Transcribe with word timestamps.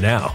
now. 0.00 0.34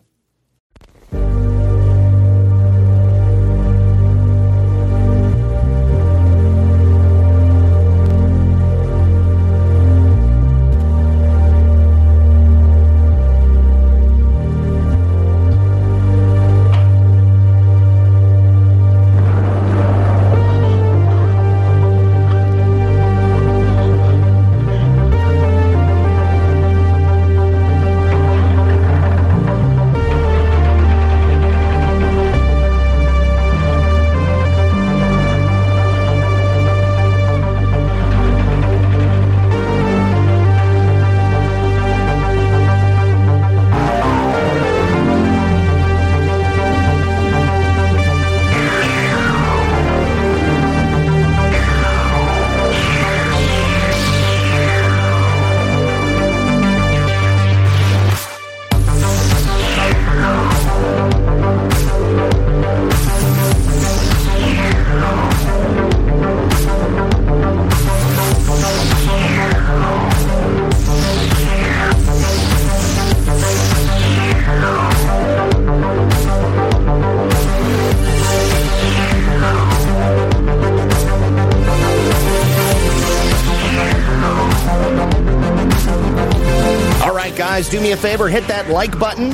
A 87.91 87.97
favor, 87.97 88.27
hit 88.27 88.47
that 88.47 88.69
like 88.69 88.97
button. 88.97 89.31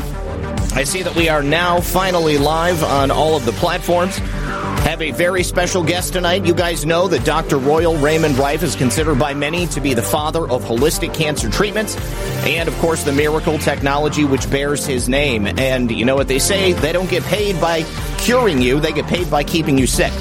I 0.74 0.84
see 0.84 1.02
that 1.02 1.16
we 1.16 1.28
are 1.28 1.42
now 1.42 1.82
finally 1.82 2.38
live 2.38 2.84
on 2.84 3.10
all 3.10 3.36
of 3.36 3.46
the 3.46 3.52
platforms. 3.54 4.18
Have 4.18 5.02
a 5.02 5.12
very 5.12 5.44
special 5.44 5.84
guest 5.84 6.14
tonight. 6.14 6.46
You 6.46 6.54
guys 6.54 6.86
know 6.86 7.08
that 7.08 7.26
Dr. 7.26 7.58
Royal 7.58 7.98
Raymond 7.98 8.38
Rife 8.38 8.64
is 8.64 8.76
considered 8.76 9.18
by 9.18 9.34
many 9.34 9.66
to 9.68 9.82
be 9.82 9.94
the 9.94 10.04
father 10.04 10.48
of 10.48 10.64
holistic 10.64 11.14
cancer 11.14 11.50
treatments 11.50 11.98
and, 12.46 12.70
of 12.70 12.78
course, 12.78 13.04
the 13.04 13.12
miracle 13.12 13.58
technology 13.58 14.24
which 14.24 14.50
bears 14.52 14.86
his 14.86 15.10
name. 15.10 15.48
And 15.48 15.90
you 15.92 16.06
know 16.06 16.16
what 16.16 16.28
they 16.28 16.40
say? 16.40 16.74
They 16.74 16.94
don't 16.94 17.10
get 17.10 17.24
paid 17.24 17.60
by 17.60 17.84
curing 18.20 18.62
you, 18.62 18.80
they 18.80 18.92
get 18.92 19.08
paid 19.08 19.32
by 19.32 19.44
keeping 19.44 19.78
you 19.78 19.88
sick. 19.88 20.14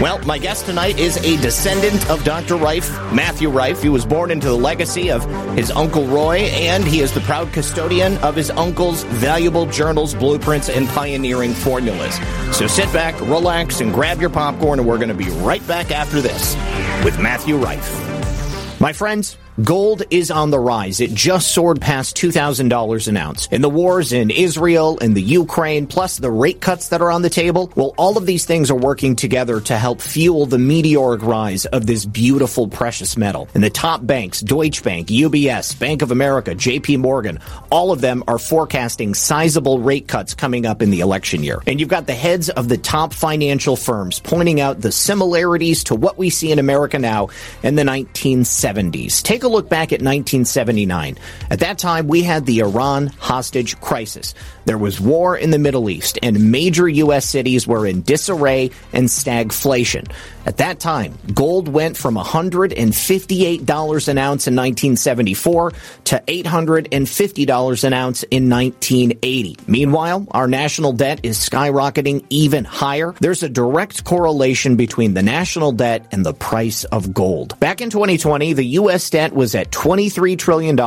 Well, 0.00 0.18
my 0.20 0.38
guest 0.38 0.66
tonight 0.66 0.98
is 0.98 1.16
a 1.18 1.36
descendant 1.40 2.10
of 2.10 2.24
Dr. 2.24 2.56
Rife, 2.56 2.90
Matthew 3.12 3.50
Rife. 3.50 3.82
He 3.82 3.88
was 3.88 4.04
born 4.04 4.30
into 4.30 4.48
the 4.48 4.56
legacy 4.56 5.10
of 5.10 5.24
his 5.56 5.70
uncle 5.70 6.06
Roy, 6.06 6.38
and 6.38 6.84
he 6.84 7.00
is 7.00 7.12
the 7.12 7.20
proud 7.20 7.52
custodian 7.52 8.16
of 8.18 8.34
his 8.34 8.50
uncle's 8.50 9.04
valuable 9.04 9.66
journals, 9.66 10.14
blueprints, 10.14 10.68
and 10.68 10.88
pioneering 10.88 11.52
formulas. 11.52 12.18
So 12.56 12.66
sit 12.66 12.92
back, 12.92 13.20
relax, 13.20 13.80
and 13.80 13.92
grab 13.92 14.20
your 14.20 14.30
popcorn, 14.30 14.80
and 14.80 14.88
we're 14.88 14.98
going 14.98 15.08
to 15.08 15.14
be 15.14 15.30
right 15.30 15.64
back 15.68 15.92
after 15.92 16.20
this 16.20 16.56
with 17.04 17.20
Matthew 17.20 17.56
Rife. 17.56 18.80
My 18.80 18.92
friends, 18.92 19.36
Gold 19.60 20.04
is 20.10 20.30
on 20.30 20.48
the 20.48 20.58
rise. 20.58 21.00
It 21.00 21.12
just 21.12 21.52
soared 21.52 21.78
past 21.78 22.16
$2,000 22.16 23.08
an 23.08 23.16
ounce. 23.18 23.48
And 23.52 23.62
the 23.62 23.68
wars 23.68 24.14
in 24.14 24.30
Israel 24.30 24.98
and 25.02 25.14
the 25.14 25.22
Ukraine, 25.22 25.86
plus 25.86 26.16
the 26.16 26.30
rate 26.30 26.62
cuts 26.62 26.88
that 26.88 27.02
are 27.02 27.10
on 27.10 27.20
the 27.20 27.28
table, 27.28 27.70
well, 27.76 27.92
all 27.98 28.16
of 28.16 28.24
these 28.24 28.46
things 28.46 28.70
are 28.70 28.76
working 28.76 29.14
together 29.14 29.60
to 29.60 29.76
help 29.76 30.00
fuel 30.00 30.46
the 30.46 30.56
meteoric 30.56 31.22
rise 31.22 31.66
of 31.66 31.86
this 31.86 32.06
beautiful 32.06 32.66
precious 32.66 33.18
metal. 33.18 33.46
And 33.52 33.62
the 33.62 33.68
top 33.68 34.06
banks, 34.06 34.40
Deutsche 34.40 34.82
Bank, 34.82 35.08
UBS, 35.08 35.78
Bank 35.78 36.00
of 36.00 36.12
America, 36.12 36.54
JP 36.54 37.00
Morgan, 37.00 37.38
all 37.70 37.92
of 37.92 38.00
them 38.00 38.24
are 38.26 38.38
forecasting 38.38 39.12
sizable 39.12 39.80
rate 39.80 40.08
cuts 40.08 40.32
coming 40.32 40.64
up 40.64 40.80
in 40.80 40.90
the 40.90 41.00
election 41.00 41.42
year. 41.42 41.60
And 41.66 41.78
you've 41.78 41.90
got 41.90 42.06
the 42.06 42.14
heads 42.14 42.48
of 42.48 42.70
the 42.70 42.78
top 42.78 43.12
financial 43.12 43.76
firms 43.76 44.18
pointing 44.18 44.62
out 44.62 44.80
the 44.80 44.92
similarities 44.92 45.84
to 45.84 45.94
what 45.94 46.16
we 46.16 46.30
see 46.30 46.52
in 46.52 46.58
America 46.58 46.98
now 46.98 47.28
in 47.62 47.74
the 47.74 47.82
1970s. 47.82 49.22
Take 49.22 49.41
a 49.42 49.48
look 49.48 49.68
back 49.68 49.92
at 49.92 50.00
1979. 50.00 51.18
At 51.50 51.60
that 51.60 51.78
time, 51.78 52.08
we 52.08 52.22
had 52.22 52.46
the 52.46 52.60
Iran 52.60 53.08
hostage 53.08 53.80
crisis. 53.80 54.34
There 54.64 54.78
was 54.78 55.00
war 55.00 55.36
in 55.36 55.50
the 55.50 55.58
Middle 55.58 55.90
East, 55.90 56.18
and 56.22 56.50
major 56.50 56.88
U.S. 56.88 57.26
cities 57.26 57.66
were 57.66 57.86
in 57.86 58.02
disarray 58.02 58.70
and 58.92 59.08
stagflation. 59.08 60.10
At 60.44 60.56
that 60.56 60.80
time, 60.80 61.16
gold 61.34 61.68
went 61.68 61.96
from 61.96 62.16
$158 62.16 64.08
an 64.08 64.18
ounce 64.18 64.48
in 64.48 64.56
1974 64.56 65.72
to 66.04 66.22
$850 66.26 67.84
an 67.84 67.92
ounce 67.92 68.22
in 68.24 68.48
1980. 68.50 69.56
Meanwhile, 69.68 70.26
our 70.32 70.48
national 70.48 70.94
debt 70.94 71.20
is 71.22 71.38
skyrocketing 71.38 72.24
even 72.28 72.64
higher. 72.64 73.14
There's 73.20 73.44
a 73.44 73.48
direct 73.48 74.04
correlation 74.04 74.74
between 74.76 75.14
the 75.14 75.22
national 75.22 75.72
debt 75.72 76.08
and 76.10 76.26
the 76.26 76.34
price 76.34 76.82
of 76.84 77.14
gold. 77.14 77.58
Back 77.60 77.80
in 77.80 77.90
2020, 77.90 78.52
the 78.54 78.64
U.S. 78.64 79.10
debt 79.10 79.32
was 79.32 79.54
at 79.54 79.70
$23 79.70 80.36
trillion 80.36 80.78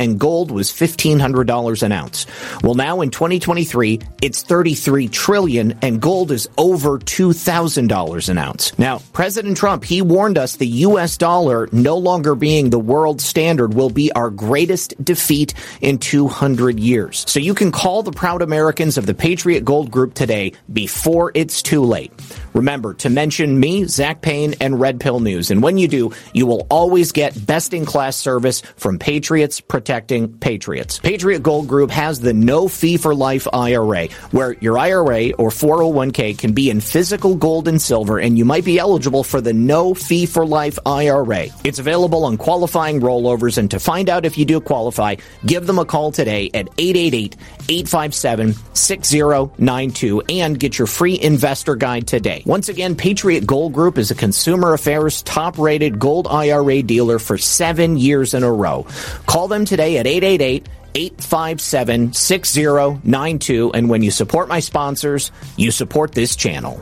and 0.00 0.18
gold 0.18 0.50
was 0.50 0.72
$1,500 0.72 1.82
an 1.82 1.92
ounce. 1.92 2.26
Well, 2.62 2.74
now 2.74 3.00
in 3.00 3.10
2023, 3.24 4.00
it's 4.20 4.42
33 4.42 5.08
trillion 5.08 5.78
and 5.80 5.98
gold 5.98 6.30
is 6.30 6.46
over 6.58 6.98
$2,000 6.98 8.28
an 8.28 8.36
ounce. 8.36 8.78
Now, 8.78 9.00
President 9.14 9.56
Trump, 9.56 9.82
he 9.82 10.02
warned 10.02 10.36
us 10.36 10.56
the 10.56 10.66
US 10.66 11.16
dollar 11.16 11.66
no 11.72 11.96
longer 11.96 12.34
being 12.34 12.68
the 12.68 12.78
world 12.78 13.22
standard 13.22 13.72
will 13.72 13.88
be 13.88 14.12
our 14.12 14.28
greatest 14.28 15.02
defeat 15.02 15.54
in 15.80 15.96
200 15.96 16.78
years. 16.78 17.24
So 17.26 17.40
you 17.40 17.54
can 17.54 17.72
call 17.72 18.02
the 18.02 18.12
proud 18.12 18.42
Americans 18.42 18.98
of 18.98 19.06
the 19.06 19.14
Patriot 19.14 19.64
Gold 19.64 19.90
Group 19.90 20.12
today 20.12 20.52
before 20.70 21.32
it's 21.34 21.62
too 21.62 21.82
late. 21.82 22.12
Remember 22.52 22.92
to 22.94 23.08
mention 23.08 23.58
me, 23.58 23.86
Zak 23.86 24.20
Paine, 24.20 24.54
and 24.60 24.78
Red 24.78 25.00
Pill 25.00 25.20
News. 25.20 25.50
And 25.50 25.62
when 25.62 25.78
you 25.78 25.88
do, 25.88 26.12
you 26.34 26.44
will 26.46 26.66
always 26.68 27.10
get 27.10 27.46
best 27.46 27.72
in 27.72 27.86
class 27.86 28.16
service 28.16 28.60
from 28.76 28.98
Patriots 28.98 29.60
protecting 29.60 30.30
Patriots. 30.38 30.98
Patriot 30.98 31.42
Gold 31.42 31.68
Group 31.68 31.90
has 31.90 32.20
the 32.20 32.34
no 32.34 32.68
fee 32.68 32.98
for 32.98 33.13
life 33.14 33.46
IRA, 33.52 34.08
where 34.30 34.52
your 34.60 34.78
IRA 34.78 35.32
or 35.32 35.50
401k 35.50 36.38
can 36.38 36.52
be 36.52 36.70
in 36.70 36.80
physical 36.80 37.36
gold 37.36 37.68
and 37.68 37.80
silver, 37.80 38.18
and 38.18 38.36
you 38.36 38.44
might 38.44 38.64
be 38.64 38.78
eligible 38.78 39.24
for 39.24 39.40
the 39.40 39.52
no 39.52 39.94
fee 39.94 40.26
for 40.26 40.44
life 40.44 40.78
IRA. 40.84 41.46
It's 41.64 41.78
available 41.78 42.24
on 42.24 42.36
qualifying 42.36 43.00
rollovers, 43.00 43.58
and 43.58 43.70
to 43.70 43.80
find 43.80 44.08
out 44.08 44.24
if 44.24 44.36
you 44.36 44.44
do 44.44 44.60
qualify, 44.60 45.16
give 45.46 45.66
them 45.66 45.78
a 45.78 45.84
call 45.84 46.12
today 46.12 46.50
at 46.52 46.68
888 46.78 47.36
857 47.68 48.54
6092 48.74 50.20
and 50.28 50.58
get 50.58 50.78
your 50.78 50.86
free 50.86 51.18
investor 51.20 51.76
guide 51.76 52.06
today. 52.06 52.42
Once 52.46 52.68
again, 52.68 52.94
Patriot 52.96 53.46
Gold 53.46 53.72
Group 53.72 53.98
is 53.98 54.10
a 54.10 54.14
consumer 54.14 54.74
affairs 54.74 55.22
top 55.22 55.58
rated 55.58 55.98
gold 55.98 56.26
IRA 56.28 56.82
dealer 56.82 57.18
for 57.18 57.38
seven 57.38 57.96
years 57.96 58.34
in 58.34 58.42
a 58.42 58.52
row. 58.52 58.86
Call 59.26 59.48
them 59.48 59.64
today 59.64 59.98
at 59.98 60.06
888 60.06 60.68
857 60.94 62.12
6092. 62.12 63.72
And 63.72 63.88
when 63.88 64.02
you 64.02 64.10
support 64.10 64.48
my 64.48 64.60
sponsors, 64.60 65.32
you 65.56 65.70
support 65.70 66.12
this 66.12 66.36
channel. 66.36 66.80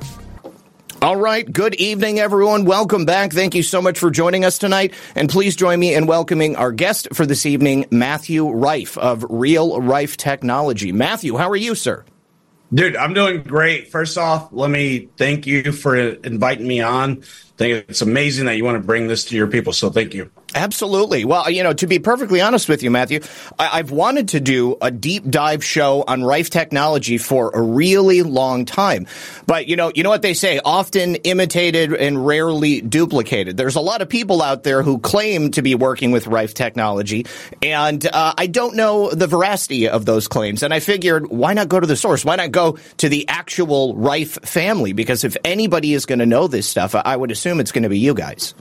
All 1.02 1.16
right. 1.16 1.52
Good 1.52 1.74
evening, 1.74 2.20
everyone. 2.20 2.64
Welcome 2.64 3.04
back. 3.04 3.32
Thank 3.32 3.56
you 3.56 3.64
so 3.64 3.82
much 3.82 3.98
for 3.98 4.08
joining 4.08 4.44
us 4.44 4.56
tonight. 4.56 4.94
And 5.16 5.28
please 5.28 5.56
join 5.56 5.80
me 5.80 5.94
in 5.94 6.06
welcoming 6.06 6.54
our 6.54 6.70
guest 6.70 7.08
for 7.12 7.26
this 7.26 7.44
evening, 7.44 7.86
Matthew 7.90 8.48
Rife 8.48 8.96
of 8.96 9.26
Real 9.28 9.82
Rife 9.82 10.16
Technology. 10.16 10.92
Matthew, 10.92 11.36
how 11.36 11.50
are 11.50 11.56
you, 11.56 11.74
sir? 11.74 12.04
Dude, 12.72 12.94
I'm 12.94 13.14
doing 13.14 13.42
great. 13.42 13.90
First 13.90 14.16
off, 14.16 14.50
let 14.52 14.70
me 14.70 15.08
thank 15.16 15.46
you 15.46 15.72
for 15.72 15.96
inviting 15.96 16.68
me 16.68 16.80
on. 16.80 17.18
I 17.18 17.56
think 17.56 17.84
it's 17.88 18.00
amazing 18.00 18.46
that 18.46 18.56
you 18.56 18.64
want 18.64 18.80
to 18.80 18.86
bring 18.86 19.08
this 19.08 19.24
to 19.26 19.36
your 19.36 19.48
people. 19.48 19.72
So 19.72 19.90
thank 19.90 20.14
you. 20.14 20.30
Absolutely. 20.54 21.24
Well, 21.24 21.48
you 21.50 21.62
know, 21.62 21.72
to 21.72 21.86
be 21.86 21.98
perfectly 21.98 22.40
honest 22.40 22.68
with 22.68 22.82
you, 22.82 22.90
Matthew, 22.90 23.20
I- 23.58 23.78
have 23.78 23.90
wanted 23.90 24.28
to 24.28 24.40
do 24.40 24.76
a 24.82 24.90
deep 24.90 25.28
dive 25.28 25.64
show 25.64 26.04
on 26.06 26.22
Rife 26.22 26.50
technology 26.50 27.16
for 27.18 27.50
a 27.54 27.60
really 27.62 28.22
long 28.22 28.64
time. 28.64 29.06
But 29.46 29.66
you 29.66 29.76
know, 29.76 29.90
you 29.94 30.02
know 30.02 30.10
what 30.10 30.22
they 30.22 30.34
say: 30.34 30.60
often 30.64 31.14
imitated 31.16 31.94
and 31.94 32.26
rarely 32.26 32.80
duplicated. 32.80 33.56
There's 33.56 33.76
a 33.76 33.80
lot 33.80 34.02
of 34.02 34.08
people 34.08 34.42
out 34.42 34.62
there 34.62 34.82
who 34.82 34.98
claim 34.98 35.52
to 35.52 35.62
be 35.62 35.74
working 35.74 36.12
with 36.12 36.26
Rife 36.26 36.54
technology, 36.54 37.26
and 37.62 38.04
uh, 38.06 38.34
I 38.36 38.46
don't 38.46 38.76
know 38.76 39.10
the 39.10 39.26
veracity 39.26 39.88
of 39.88 40.04
those 40.04 40.28
claims. 40.28 40.62
And 40.62 40.74
I 40.74 40.80
figured, 40.80 41.28
why 41.28 41.54
not 41.54 41.68
go 41.68 41.80
to 41.80 41.86
the 41.86 41.96
source? 41.96 42.24
Why 42.24 42.36
not 42.36 42.52
go 42.52 42.78
to 42.98 43.08
the 43.08 43.26
actual 43.28 43.96
Rife 43.96 44.38
family? 44.44 44.92
Because 44.92 45.24
if 45.24 45.36
anybody 45.44 45.94
is 45.94 46.04
going 46.06 46.18
to 46.18 46.26
know 46.26 46.46
this 46.46 46.68
stuff, 46.68 46.94
I 46.94 47.16
would 47.16 47.30
assume 47.30 47.58
it's 47.58 47.72
going 47.72 47.84
to 47.84 47.88
be 47.88 47.98
you 47.98 48.14
guys. 48.14 48.54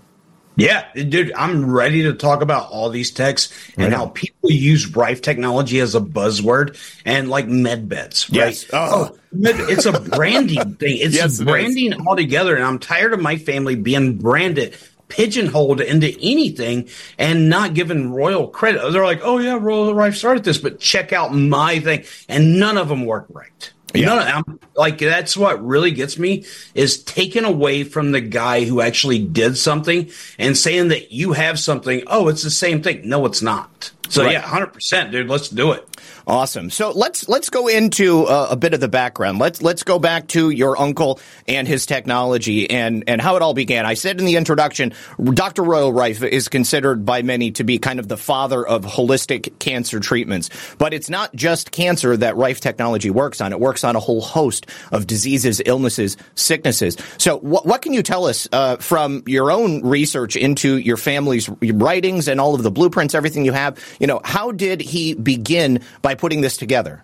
Yeah, 0.62 0.86
dude, 0.94 1.34
I'm 1.34 1.72
ready 1.72 2.04
to 2.04 2.14
talk 2.14 2.42
about 2.42 2.70
all 2.70 2.90
these 2.90 3.12
techs 3.12 3.52
and 3.78 3.94
how 3.94 4.08
people 4.08 4.52
use 4.52 4.96
Rife 4.96 5.22
technology 5.22 5.80
as 5.80 5.96
a 5.96 6.02
buzzword 6.02 6.78
and 7.06 7.30
like 7.30 7.48
med 7.48 7.90
beds, 7.90 8.30
right? 8.30 8.38
Yes. 8.38 8.66
Oh. 8.72 9.12
oh 9.12 9.18
it's 9.34 9.86
a 9.86 10.00
branding 10.00 10.76
thing. 10.80 10.98
It's 11.00 11.16
yes, 11.16 11.42
branding 11.42 11.94
it 11.94 12.06
altogether. 12.06 12.56
And 12.56 12.64
I'm 12.64 12.80
tired 12.80 13.14
of 13.14 13.22
my 13.22 13.38
family 13.38 13.76
being 13.76 14.18
branded, 14.18 14.78
pigeonholed 15.08 15.82
into 15.82 16.10
anything 16.22 16.90
and 17.18 17.50
not 17.50 17.74
given 17.74 18.12
royal 18.12 18.48
credit. 18.48 18.92
They're 18.92 19.06
like, 19.06 19.22
oh, 19.24 19.40
yeah, 19.40 19.58
Royal 19.60 19.94
Rife 19.94 20.16
started 20.16 20.44
this, 20.44 20.58
but 20.58 20.80
check 20.80 21.14
out 21.14 21.34
my 21.34 21.80
thing. 21.80 22.06
And 22.30 22.60
none 22.60 22.78
of 22.78 22.90
them 22.90 23.06
work 23.06 23.26
right. 23.30 23.74
Yeah. 23.94 24.06
No, 24.08 24.20
I'm, 24.20 24.60
like 24.76 24.98
that's 25.00 25.36
what 25.36 25.64
really 25.66 25.92
gets 25.92 26.18
me 26.18 26.46
is 26.74 27.04
taken 27.04 27.46
away 27.46 27.84
from 27.84 28.12
the 28.12 28.22
guy 28.22 28.64
who 28.64 28.82
actually 28.82 29.20
did 29.26 29.58
something 29.58 30.10
and 30.40 30.58
saying 30.58 30.90
that 30.90 31.12
you 31.12 31.34
have 31.34 31.60
something. 31.60 32.04
Oh, 32.08 32.28
it's 32.28 32.44
the 32.44 32.52
same 32.52 32.82
thing. 32.82 33.08
No, 33.08 33.26
it's 33.26 33.42
not. 33.42 33.92
So 34.10 34.24
right. 34.24 34.34
yeah, 34.34 34.42
hundred 34.42 34.74
percent, 34.74 35.12
dude. 35.12 35.30
Let's 35.30 35.50
do 35.50 35.72
it. 35.72 35.88
Awesome. 36.28 36.70
So 36.70 36.92
let's 36.92 37.28
let's 37.28 37.50
go 37.50 37.68
into 37.68 38.26
uh, 38.26 38.48
a 38.52 38.56
bit 38.56 38.74
of 38.74 38.80
the 38.80 38.88
background. 38.88 39.40
Let's 39.40 39.62
let's 39.62 39.84
go 39.84 39.98
back 40.00 40.28
to 40.30 40.50
your 40.50 40.80
uncle 40.80 41.20
and 41.48 41.68
his 41.68 41.86
technology 41.86 42.70
and 42.70 43.04
and 43.08 43.20
how 43.20 43.36
it 43.36 43.42
all 43.42 43.54
began. 43.54 43.86
I 43.86 43.96
said 43.96 44.20
in 44.20 44.26
the 44.26 44.36
introduction, 44.36 44.94
Dr. 45.22 45.64
Royal 45.64 45.92
Rife 45.92 46.24
is 46.24 46.48
considered 46.48 47.06
by 47.06 47.22
many 47.24 47.52
to 47.52 47.64
be 47.64 47.80
kind 47.80 48.00
of 48.00 48.08
the 48.08 48.18
father 48.18 48.66
of 48.66 48.86
holistic 48.86 49.58
cancer 49.60 50.00
treatments. 50.00 50.50
But 50.78 50.94
it's 50.94 51.10
not 51.10 51.36
just 51.36 51.72
cancer 51.72 52.16
that 52.18 52.38
Rife 52.38 52.62
technology 52.62 53.10
works 53.10 53.42
on. 53.42 53.52
It 53.52 53.60
works 53.60 53.84
on 53.84 53.96
a 53.96 54.00
whole 54.00 54.22
host 54.22 54.68
of 54.92 55.08
diseases, 55.08 55.62
illnesses, 55.66 56.18
sicknesses. 56.36 56.98
So 57.18 57.40
what 57.40 57.66
what 57.66 57.82
can 57.82 57.94
you 57.94 58.04
tell 58.04 58.26
us 58.26 58.48
uh, 58.52 58.78
from 58.78 59.24
your 59.26 59.52
own 59.52 59.82
research 59.84 60.36
into 60.36 60.78
your 60.78 60.98
family's 60.98 61.50
writings 61.50 62.28
and 62.28 62.40
all 62.40 62.54
of 62.54 62.64
the 62.64 62.72
blueprints, 62.72 63.16
everything 63.16 63.44
you 63.44 63.54
have? 63.54 63.80
You 64.00 64.08
know, 64.08 64.22
how 64.24 64.52
did 64.52 64.82
he 64.82 65.16
begin 65.16 65.82
by 66.02 66.11
by 66.12 66.16
putting 66.16 66.42
this 66.42 66.58
together? 66.58 67.04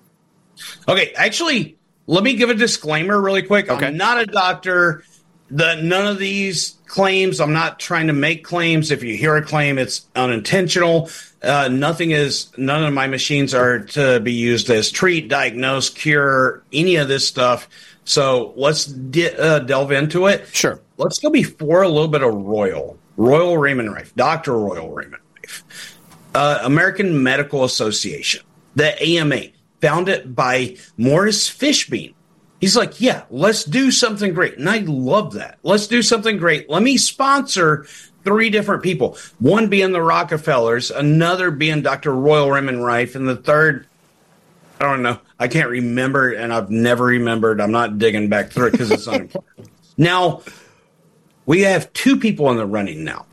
Okay, 0.87 1.13
actually, 1.15 1.77
let 2.07 2.23
me 2.23 2.33
give 2.33 2.49
a 2.49 2.55
disclaimer 2.55 3.19
really 3.19 3.43
quick. 3.43 3.69
Okay. 3.69 3.87
I'm 3.87 3.97
not 3.97 4.19
a 4.19 4.25
doctor. 4.25 5.03
The 5.49 5.75
none 5.75 6.07
of 6.07 6.19
these 6.19 6.75
claims. 6.87 7.39
I'm 7.39 7.53
not 7.53 7.79
trying 7.79 8.07
to 8.07 8.13
make 8.13 8.43
claims. 8.43 8.91
If 8.91 9.01
you 9.01 9.15
hear 9.15 9.37
a 9.37 9.41
claim, 9.41 9.77
it's 9.77 10.05
unintentional. 10.13 11.09
Uh, 11.41 11.69
nothing 11.69 12.11
is. 12.11 12.51
None 12.57 12.83
of 12.83 12.93
my 12.93 13.07
machines 13.07 13.53
are 13.53 13.79
to 13.79 14.19
be 14.19 14.33
used 14.33 14.69
as 14.69 14.91
treat, 14.91 15.29
diagnose, 15.29 15.89
cure 15.89 16.63
any 16.73 16.97
of 16.97 17.07
this 17.07 17.25
stuff. 17.25 17.69
So 18.03 18.53
let's 18.57 18.85
de- 18.85 19.37
uh, 19.37 19.59
delve 19.59 19.93
into 19.93 20.27
it. 20.27 20.47
Sure. 20.51 20.81
Let's 20.97 21.19
go 21.19 21.29
before 21.29 21.83
a 21.83 21.87
little 21.87 22.09
bit 22.09 22.23
of 22.23 22.33
Royal 22.33 22.97
Royal 23.15 23.57
Raymond 23.57 23.93
Rife, 23.93 24.13
Doctor 24.15 24.57
Royal 24.57 24.89
Raymond 24.89 25.23
Rife, 25.37 25.97
uh, 26.35 26.59
American 26.63 27.23
Medical 27.23 27.63
Association 27.63 28.41
the 28.77 29.03
AMA, 29.03 29.41
founded 29.81 30.35
by 30.35 30.77
Morris 30.97 31.49
Fishbein. 31.49 32.13
He's 32.61 32.77
like, 32.77 33.01
yeah, 33.01 33.23
let's 33.31 33.63
do 33.63 33.91
something 33.91 34.33
great. 34.33 34.57
And 34.57 34.69
I 34.69 34.79
love 34.79 35.33
that. 35.33 35.57
Let's 35.63 35.87
do 35.87 36.03
something 36.03 36.37
great. 36.37 36.69
Let 36.69 36.83
me 36.83 36.97
sponsor 36.97 37.87
three 38.23 38.51
different 38.51 38.83
people. 38.83 39.17
One 39.39 39.67
being 39.67 39.91
the 39.93 40.01
Rockefellers, 40.01 40.91
another 40.91 41.49
being 41.49 41.81
Dr. 41.81 42.13
Royal 42.13 42.51
Raymond 42.51 42.85
Rife, 42.85 43.15
and 43.15 43.27
the 43.27 43.35
third, 43.35 43.87
I 44.79 44.85
don't 44.85 45.01
know. 45.01 45.19
I 45.39 45.47
can't 45.47 45.69
remember, 45.69 46.31
and 46.31 46.53
I've 46.53 46.69
never 46.69 47.05
remembered. 47.05 47.59
I'm 47.59 47.71
not 47.71 47.97
digging 47.97 48.29
back 48.29 48.51
through 48.51 48.67
it 48.67 48.71
because 48.71 48.91
it's 48.91 49.07
unimportant. 49.07 49.69
now, 49.97 50.43
we 51.47 51.61
have 51.61 51.91
two 51.93 52.17
people 52.17 52.51
in 52.51 52.57
the 52.57 52.65
running 52.65 53.03
now. 53.03 53.25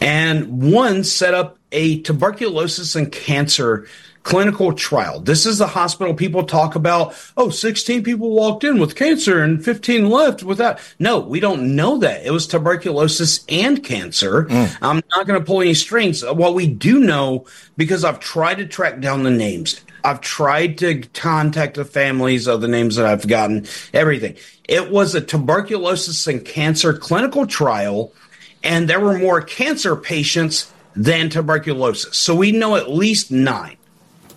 And 0.00 0.72
one 0.72 1.02
set 1.02 1.34
up 1.34 1.58
a 1.74 2.00
tuberculosis 2.00 2.94
and 2.94 3.12
cancer 3.12 3.86
clinical 4.22 4.72
trial. 4.72 5.20
This 5.20 5.44
is 5.44 5.58
the 5.58 5.66
hospital 5.66 6.14
people 6.14 6.44
talk 6.44 6.74
about. 6.74 7.14
Oh, 7.36 7.50
16 7.50 8.02
people 8.02 8.30
walked 8.30 8.64
in 8.64 8.80
with 8.80 8.96
cancer 8.96 9.42
and 9.42 9.62
15 9.62 10.08
left 10.08 10.42
without. 10.42 10.80
No, 10.98 11.20
we 11.20 11.40
don't 11.40 11.76
know 11.76 11.98
that. 11.98 12.24
It 12.24 12.30
was 12.30 12.46
tuberculosis 12.46 13.44
and 13.48 13.84
cancer. 13.84 14.44
Mm. 14.44 14.78
I'm 14.80 15.02
not 15.10 15.26
going 15.26 15.38
to 15.38 15.44
pull 15.44 15.60
any 15.60 15.74
strings. 15.74 16.24
What 16.24 16.54
we 16.54 16.66
do 16.66 17.00
know, 17.00 17.46
because 17.76 18.02
I've 18.02 18.18
tried 18.18 18.56
to 18.56 18.66
track 18.66 19.00
down 19.00 19.22
the 19.22 19.30
names, 19.30 19.80
I've 20.02 20.20
tried 20.20 20.78
to 20.78 21.02
contact 21.12 21.76
the 21.76 21.84
families 21.84 22.46
of 22.46 22.60
the 22.60 22.68
names 22.68 22.96
that 22.96 23.06
I've 23.06 23.26
gotten, 23.26 23.66
everything. 23.92 24.36
It 24.68 24.90
was 24.90 25.14
a 25.14 25.20
tuberculosis 25.20 26.26
and 26.26 26.44
cancer 26.44 26.94
clinical 26.94 27.46
trial, 27.46 28.12
and 28.62 28.88
there 28.88 29.00
were 29.00 29.18
more 29.18 29.42
cancer 29.42 29.96
patients 29.96 30.72
than 30.96 31.30
tuberculosis. 31.30 32.16
So 32.16 32.34
we 32.34 32.52
know 32.52 32.76
at 32.76 32.90
least 32.90 33.30
nine. 33.30 33.76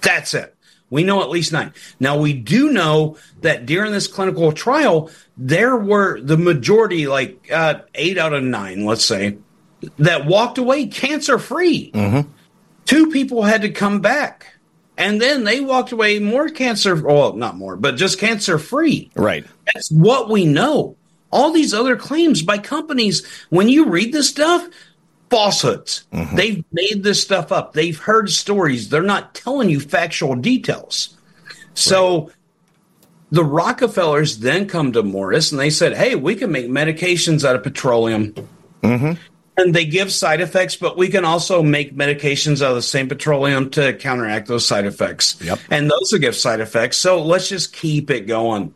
That's 0.01 0.33
it. 0.33 0.55
We 0.89 1.03
know 1.03 1.21
at 1.21 1.29
least 1.29 1.51
nine. 1.51 1.73
Now 1.99 2.17
we 2.17 2.33
do 2.33 2.71
know 2.71 3.17
that 3.41 3.65
during 3.65 3.91
this 3.91 4.07
clinical 4.07 4.51
trial, 4.53 5.09
there 5.35 5.75
were 5.75 6.21
the 6.21 6.37
majority, 6.37 7.07
like 7.07 7.51
uh, 7.51 7.81
eight 7.93 8.17
out 8.17 8.33
of 8.33 8.43
nine, 8.43 8.85
let's 8.85 9.03
say, 9.03 9.37
that 9.99 10.25
walked 10.25 10.57
away 10.57 10.87
cancer 10.87 11.39
free. 11.39 11.91
Mm-hmm. 11.91 12.29
Two 12.85 13.11
people 13.11 13.43
had 13.43 13.63
to 13.63 13.69
come 13.69 13.99
back. 13.99 14.53
And 14.97 15.21
then 15.21 15.43
they 15.43 15.59
walked 15.59 15.91
away 15.91 16.17
more 16.19 16.49
cancer, 16.49 16.95
well, 16.95 17.33
not 17.33 17.55
more, 17.55 17.75
but 17.75 17.97
just 17.97 18.17
cancer 18.17 18.57
free. 18.57 19.11
Right. 19.15 19.45
That's 19.71 19.91
what 19.91 20.29
we 20.29 20.45
know. 20.45 20.95
All 21.31 21.51
these 21.51 21.73
other 21.73 21.97
claims 21.97 22.41
by 22.41 22.57
companies, 22.57 23.23
when 23.49 23.67
you 23.67 23.89
read 23.89 24.13
this 24.13 24.29
stuff, 24.29 24.67
falsehoods. 25.29 26.05
Mm-hmm. 26.13 26.35
They've 26.35 26.65
made 26.71 27.03
this 27.03 27.21
stuff 27.21 27.51
up. 27.51 27.73
They've 27.73 27.97
heard 27.97 28.29
stories. 28.29 28.89
They're 28.89 29.01
not 29.01 29.33
telling 29.33 29.69
you 29.69 29.79
factual 29.79 30.35
details. 30.35 31.17
So 31.73 32.25
right. 32.25 32.33
the 33.31 33.43
Rockefellers 33.43 34.39
then 34.39 34.67
come 34.67 34.93
to 34.93 35.03
Morris 35.03 35.51
and 35.51 35.59
they 35.59 35.69
said, 35.69 35.95
hey, 35.95 36.15
we 36.15 36.35
can 36.35 36.51
make 36.51 36.67
medications 36.67 37.43
out 37.43 37.55
of 37.55 37.63
petroleum. 37.63 38.33
Mm-hmm. 38.81 39.13
And 39.59 39.73
they 39.73 39.85
give 39.85 40.11
side 40.11 40.39
effects, 40.39 40.75
but 40.75 40.97
we 40.97 41.07
can 41.07 41.25
also 41.25 41.63
make 41.63 41.95
medications 41.95 42.61
out 42.61 42.69
of 42.69 42.75
the 42.75 42.81
same 42.83 43.09
petroleum 43.09 43.71
to 43.71 43.93
counteract 43.93 44.47
those 44.47 44.67
side 44.67 44.85
effects. 44.85 45.41
Yep. 45.41 45.59
And 45.71 45.89
those 45.89 46.11
will 46.11 46.19
give 46.19 46.35
side 46.35 46.59
effects. 46.59 46.97
So 46.97 47.23
let's 47.23 47.49
just 47.49 47.73
keep 47.73 48.11
it 48.11 48.27
going. 48.27 48.73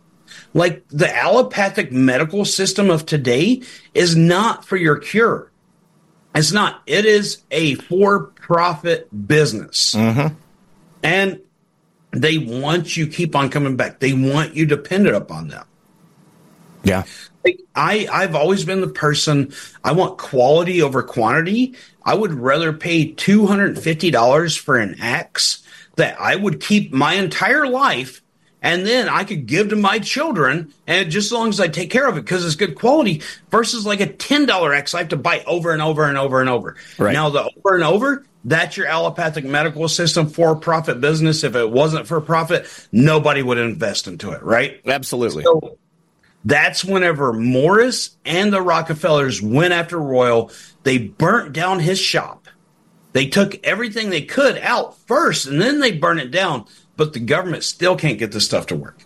Like 0.55 0.87
the 0.89 1.15
allopathic 1.15 1.91
medical 1.91 2.45
system 2.45 2.89
of 2.89 3.05
today 3.05 3.61
is 3.93 4.15
not 4.15 4.65
for 4.65 4.75
your 4.75 4.97
cure 4.97 5.50
it's 6.33 6.51
not. 6.51 6.81
It 6.85 7.05
is 7.05 7.41
a 7.51 7.75
for-profit 7.75 9.27
business, 9.27 9.93
mm-hmm. 9.95 10.33
and 11.03 11.41
they 12.11 12.37
want 12.37 12.95
you 12.95 13.07
keep 13.07 13.35
on 13.35 13.49
coming 13.49 13.75
back. 13.75 13.99
They 13.99 14.13
want 14.13 14.55
you 14.55 14.65
dependent 14.65 15.15
upon 15.15 15.49
them. 15.49 15.65
Yeah. 16.83 17.03
I 17.75 18.07
I've 18.11 18.35
always 18.35 18.65
been 18.65 18.81
the 18.81 18.87
person 18.87 19.53
I 19.83 19.93
want 19.93 20.17
quality 20.17 20.81
over 20.81 21.01
quantity. 21.01 21.75
I 22.03 22.13
would 22.13 22.33
rather 22.33 22.71
pay 22.71 23.11
two 23.11 23.47
hundred 23.47 23.75
and 23.75 23.83
fifty 23.83 24.11
dollars 24.11 24.55
for 24.55 24.77
an 24.77 24.97
axe 24.99 25.63
that 25.95 26.19
I 26.19 26.35
would 26.35 26.61
keep 26.61 26.93
my 26.93 27.15
entire 27.15 27.67
life 27.67 28.21
and 28.61 28.85
then 28.85 29.09
I 29.09 29.23
could 29.23 29.45
give 29.45 29.69
to 29.69 29.75
my 29.75 29.99
children, 29.99 30.73
and 30.87 31.09
just 31.09 31.27
as 31.27 31.31
long 31.31 31.49
as 31.49 31.59
I 31.59 31.67
take 31.67 31.89
care 31.89 32.07
of 32.07 32.17
it 32.17 32.21
because 32.21 32.45
it's 32.45 32.55
good 32.55 32.75
quality, 32.75 33.21
versus 33.49 33.85
like 33.85 33.99
a 33.99 34.07
ten 34.07 34.45
dollar 34.45 34.73
X 34.73 34.93
I 34.93 34.99
have 34.99 35.09
to 35.09 35.17
buy 35.17 35.43
over 35.45 35.71
and 35.71 35.81
over 35.81 36.03
and 36.03 36.17
over 36.17 36.41
and 36.41 36.49
over. 36.49 36.75
Right. 36.97 37.13
Now 37.13 37.29
the 37.29 37.43
over 37.43 37.75
and 37.75 37.83
over, 37.83 38.25
that's 38.45 38.77
your 38.77 38.87
allopathic 38.87 39.45
medical 39.45 39.87
system 39.87 40.27
for 40.27 40.55
profit 40.55 41.01
business. 41.01 41.43
If 41.43 41.55
it 41.55 41.69
wasn't 41.69 42.07
for 42.07 42.19
profit, 42.21 42.67
nobody 42.91 43.43
would 43.43 43.57
invest 43.57 44.07
into 44.07 44.31
it, 44.31 44.41
right? 44.43 44.81
Absolutely. 44.85 45.43
So 45.43 45.77
that's 46.43 46.83
whenever 46.83 47.33
Morris 47.33 48.17
and 48.25 48.51
the 48.51 48.61
Rockefellers 48.61 49.41
went 49.41 49.73
after 49.73 49.99
Royal, 49.99 50.51
they 50.83 50.97
burnt 50.97 51.53
down 51.53 51.79
his 51.79 51.99
shop. 51.99 52.47
They 53.13 53.27
took 53.27 53.59
everything 53.65 54.09
they 54.09 54.23
could 54.23 54.57
out 54.59 54.97
first 54.99 55.45
and 55.45 55.61
then 55.61 55.79
they 55.79 55.91
burn 55.91 56.17
it 56.17 56.31
down, 56.31 56.65
but 57.01 57.13
the 57.13 57.19
government 57.19 57.63
still 57.63 57.95
can't 57.95 58.19
get 58.19 58.31
this 58.31 58.45
stuff 58.45 58.67
to 58.67 58.75
work. 58.75 58.99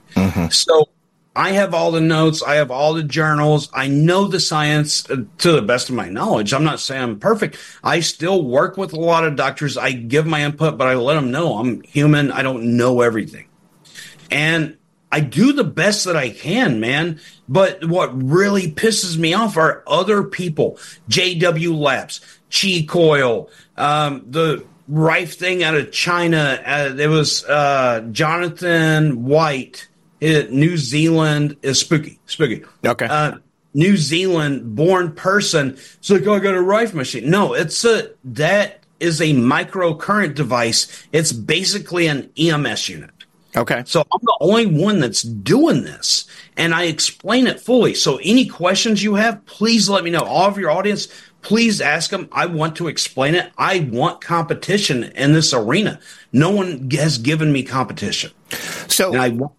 So 0.52 0.90
I 1.34 1.52
have 1.52 1.74
all 1.74 1.92
the 1.92 2.02
notes, 2.02 2.44
I 2.44 2.56
have 2.56 2.70
all 2.70 2.94
the 2.94 3.04
journals, 3.04 3.70
I 3.74 3.88
know 3.88 4.28
the 4.28 4.42
science 4.42 5.10
uh, 5.10 5.24
to 5.38 5.52
the 5.54 5.62
best 5.62 5.88
of 5.88 5.96
my 5.96 6.10
knowledge. 6.10 6.52
I'm 6.52 6.66
not 6.66 6.82
saying 6.82 7.02
I'm 7.02 7.20
perfect. 7.20 7.58
I 7.86 8.02
still 8.02 8.44
work 8.44 8.76
with 8.76 8.92
a 8.92 9.00
lot 9.00 9.24
of 9.24 9.38
doctors. 9.38 9.78
I 9.78 9.94
give 9.94 10.26
my 10.26 10.44
input, 10.44 10.78
but 10.78 10.90
I 10.90 10.96
let 10.96 11.14
them 11.14 11.32
know 11.32 11.58
I'm 11.58 11.84
human. 11.84 12.34
I 12.34 12.44
don't 12.44 12.76
know 12.76 13.00
everything. 13.00 13.48
And 14.30 14.76
I 15.10 15.22
do 15.22 15.54
the 15.54 15.64
best 15.64 16.04
that 16.04 16.18
I 16.18 16.32
can, 16.32 16.82
man. 16.82 17.22
But 17.48 17.86
what 17.86 18.12
really 18.22 18.70
pisses 18.74 19.16
me 19.16 19.34
off 19.34 19.56
are 19.56 19.86
other 19.88 20.22
people. 20.22 20.80
JW 21.10 21.80
Labs, 21.80 22.20
Qi 22.52 22.86
Coil, 22.90 23.50
um, 23.78 24.26
the 24.28 24.66
Rife 24.88 25.38
thing 25.38 25.64
out 25.64 25.76
of 25.76 25.92
China. 25.92 26.62
Uh, 26.66 26.90
there 26.90 27.10
was 27.10 27.44
uh, 27.46 28.08
Jonathan 28.12 29.26
White, 29.26 29.88
uh, 30.22 30.44
New 30.50 30.78
Zealand 30.78 31.58
is 31.62 31.80
spooky, 31.80 32.20
spooky. 32.26 32.64
Okay. 32.86 33.08
Uh, 33.08 33.38
New 33.74 33.98
Zealand 33.98 34.76
born 34.76 35.14
person. 35.14 35.72
It's 35.72 36.10
like, 36.10 36.26
oh, 36.28 36.36
I 36.36 36.40
got 36.40 36.56
a 36.56 36.62
Rife 36.62 36.94
machine. 36.94 37.30
No, 37.30 37.54
it's 37.54 37.84
a 37.84 38.12
that 38.24 38.84
is 39.00 39.22
a 39.22 39.34
microcurrent 39.34 40.36
device. 40.36 41.08
It's 41.12 41.34
basically 41.34 42.08
an 42.08 42.30
EMS 42.38 42.88
unit. 42.90 43.12
Okay. 43.56 43.84
So 43.86 44.02
I'm 44.02 44.20
the 44.22 44.38
only 44.42 44.66
one 44.66 45.00
that's 45.00 45.22
doing 45.22 45.84
this, 45.84 46.26
and 46.58 46.74
I 46.74 46.84
explain 46.84 47.48
it 47.48 47.60
fully. 47.60 47.96
So 47.96 48.18
any 48.24 48.46
questions 48.48 49.04
you 49.04 49.16
have, 49.16 49.46
please 49.46 49.90
let 49.90 50.04
me 50.04 50.10
know. 50.10 50.24
All 50.24 50.48
of 50.48 50.58
your 50.58 50.72
audience, 50.72 51.08
please 51.46 51.80
ask 51.80 52.10
them. 52.10 52.28
I 52.32 52.48
want 52.48 52.76
to 52.78 52.88
explain 52.88 53.36
it. 53.36 53.52
I 53.58 53.88
want 53.92 54.20
competition 54.20 55.04
in 55.04 55.32
this 55.34 55.54
arena. 55.54 56.00
No 56.34 56.50
one 56.50 56.90
has 56.92 57.20
given 57.20 57.54
me 57.54 57.64
competition, 57.64 58.32
So 58.88 59.14
and 59.14 59.22
I 59.22 59.30
want. 59.30 59.54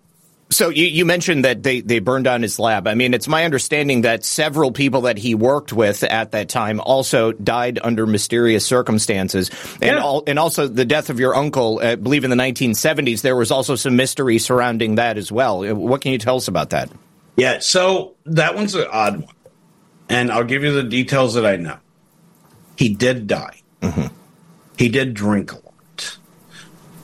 So 0.49 0.69
you, 0.69 0.85
you 0.87 1.05
mentioned 1.05 1.45
that 1.45 1.65
they, 1.65 1.81
they 1.81 1.99
burned 1.99 2.25
down 2.25 2.43
his 2.43 2.61
lab. 2.61 2.87
I 2.87 2.95
mean, 2.95 3.15
it's 3.15 3.27
my 3.27 3.45
understanding 3.45 4.03
that 4.03 4.25
several 4.25 4.71
people 4.71 5.01
that 5.03 5.19
he 5.19 5.35
worked 5.35 5.73
with 5.73 6.05
at 6.05 6.31
that 6.33 6.49
time 6.49 6.81
also 6.81 7.33
died 7.33 7.81
under 7.83 8.07
mysterious 8.07 8.65
circumstances, 8.65 9.51
and 9.83 9.97
Yeah. 9.97 10.03
all, 10.05 10.23
and 10.27 10.39
also 10.39 10.69
the 10.69 10.85
death 10.85 11.11
of 11.11 11.19
your 11.19 11.35
uncle. 11.35 11.81
I 11.83 11.97
believe 11.97 12.23
in 12.23 12.31
the 12.31 12.37
1970s, 12.37 13.23
there 13.23 13.35
was 13.35 13.51
also 13.51 13.75
some 13.75 13.97
mystery 13.97 14.39
surrounding 14.39 14.95
that 14.97 15.19
as 15.19 15.33
well. 15.33 15.65
What 15.75 16.01
can 16.01 16.13
you 16.13 16.19
tell 16.19 16.37
us 16.37 16.47
about 16.47 16.71
that? 16.71 16.91
Yeah, 17.37 17.59
so 17.59 18.15
that 18.27 18.55
one's 18.55 18.75
an 18.77 18.87
odd 18.91 19.17
one. 19.23 19.35
And 20.09 20.31
I'll 20.31 20.45
give 20.45 20.63
you 20.63 20.73
the 20.73 20.83
details 20.83 21.35
that 21.35 21.45
I 21.47 21.57
know. 21.57 21.79
He 22.77 22.91
did 22.95 23.27
die. 23.27 23.63
He 24.79 24.89
did 24.89 25.15
drink 25.15 25.53
a 25.53 25.57
lot. 25.57 26.19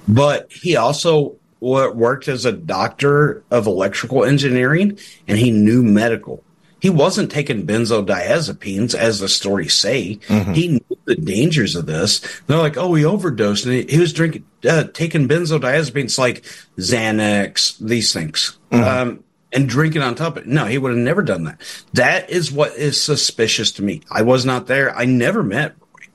But 0.06 0.50
he 0.52 0.76
also 0.76 1.36
worked 1.60 2.28
as 2.28 2.44
a 2.44 2.52
doctor 2.52 3.42
of 3.50 3.66
electrical 3.66 4.24
engineering 4.24 4.98
and 5.28 5.38
he 5.38 5.50
knew 5.50 5.82
medical. 5.82 6.42
He 6.80 6.90
wasn't 6.90 7.30
taking 7.30 7.64
benzodiazepines, 7.64 8.92
as 8.96 9.20
the 9.20 9.28
stories 9.28 9.72
say. 9.72 10.18
He 10.52 10.68
knew 10.68 10.98
the 11.04 11.14
dangers 11.14 11.76
of 11.76 11.86
this. 11.86 12.20
They're 12.48 12.58
like, 12.58 12.76
oh, 12.76 12.94
he 12.94 13.04
overdosed 13.04 13.64
and 13.66 13.74
he, 13.74 13.82
he 13.84 14.00
was 14.00 14.12
drinking, 14.12 14.44
uh, 14.68 14.84
taking 14.92 15.28
benzodiazepines 15.28 16.18
like 16.18 16.42
Xanax, 16.78 17.78
these 17.78 18.12
things. 18.12 18.58
Um, 18.72 19.22
and 19.52 19.68
drink 19.68 19.94
it 19.94 20.02
on 20.02 20.14
top 20.14 20.36
of 20.36 20.44
it. 20.44 20.48
No, 20.48 20.64
he 20.64 20.78
would 20.78 20.90
have 20.92 20.98
never 20.98 21.22
done 21.22 21.44
that. 21.44 21.60
That 21.92 22.30
is 22.30 22.50
what 22.50 22.74
is 22.76 23.00
suspicious 23.00 23.72
to 23.72 23.82
me. 23.82 24.02
I 24.10 24.22
was 24.22 24.44
not 24.44 24.66
there. 24.66 24.96
I 24.96 25.04
never 25.04 25.42
met 25.42 25.76
Roy. 25.80 26.06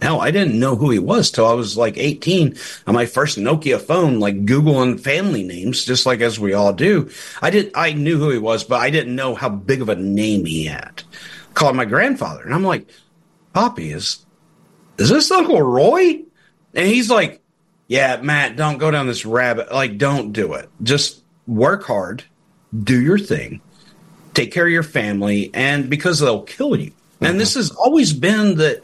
Hell, 0.00 0.20
I 0.20 0.30
didn't 0.30 0.58
know 0.58 0.76
who 0.76 0.90
he 0.90 0.98
was 0.98 1.30
till 1.30 1.46
I 1.46 1.54
was 1.54 1.76
like 1.76 1.98
18 1.98 2.56
on 2.86 2.94
my 2.94 3.06
first 3.06 3.36
Nokia 3.36 3.80
phone, 3.80 4.20
like 4.20 4.46
Googling 4.46 5.00
family 5.00 5.42
names, 5.42 5.84
just 5.84 6.06
like 6.06 6.20
as 6.20 6.38
we 6.38 6.52
all 6.52 6.72
do. 6.72 7.10
I 7.42 7.50
did, 7.50 7.72
I 7.74 7.92
knew 7.92 8.18
who 8.18 8.30
he 8.30 8.38
was, 8.38 8.62
but 8.62 8.80
I 8.80 8.90
didn't 8.90 9.16
know 9.16 9.34
how 9.34 9.48
big 9.48 9.82
of 9.82 9.88
a 9.88 9.96
name 9.96 10.44
he 10.44 10.66
had. 10.66 11.02
Called 11.54 11.74
my 11.74 11.84
grandfather 11.84 12.44
and 12.44 12.54
I'm 12.54 12.64
like, 12.64 12.88
Poppy, 13.52 13.90
is, 13.90 14.24
is 14.98 15.08
this 15.08 15.30
Uncle 15.32 15.60
Roy? 15.60 16.22
And 16.74 16.86
he's 16.86 17.10
like, 17.10 17.42
yeah, 17.88 18.20
Matt, 18.20 18.54
don't 18.54 18.78
go 18.78 18.90
down 18.90 19.06
this 19.06 19.26
rabbit. 19.26 19.72
Like, 19.72 19.98
don't 19.98 20.32
do 20.32 20.52
it. 20.52 20.68
Just 20.82 21.24
work 21.46 21.84
hard, 21.84 22.22
do 22.84 23.00
your 23.00 23.18
thing, 23.18 23.60
take 24.34 24.52
care 24.52 24.66
of 24.66 24.72
your 24.72 24.82
family, 24.82 25.50
and 25.54 25.88
because 25.88 26.20
they'll 26.20 26.42
kill 26.42 26.76
you. 26.76 26.92
And 27.20 27.40
this 27.40 27.50
mm-hmm. 27.50 27.60
has 27.60 27.70
always 27.72 28.12
been 28.12 28.56
the 28.56 28.82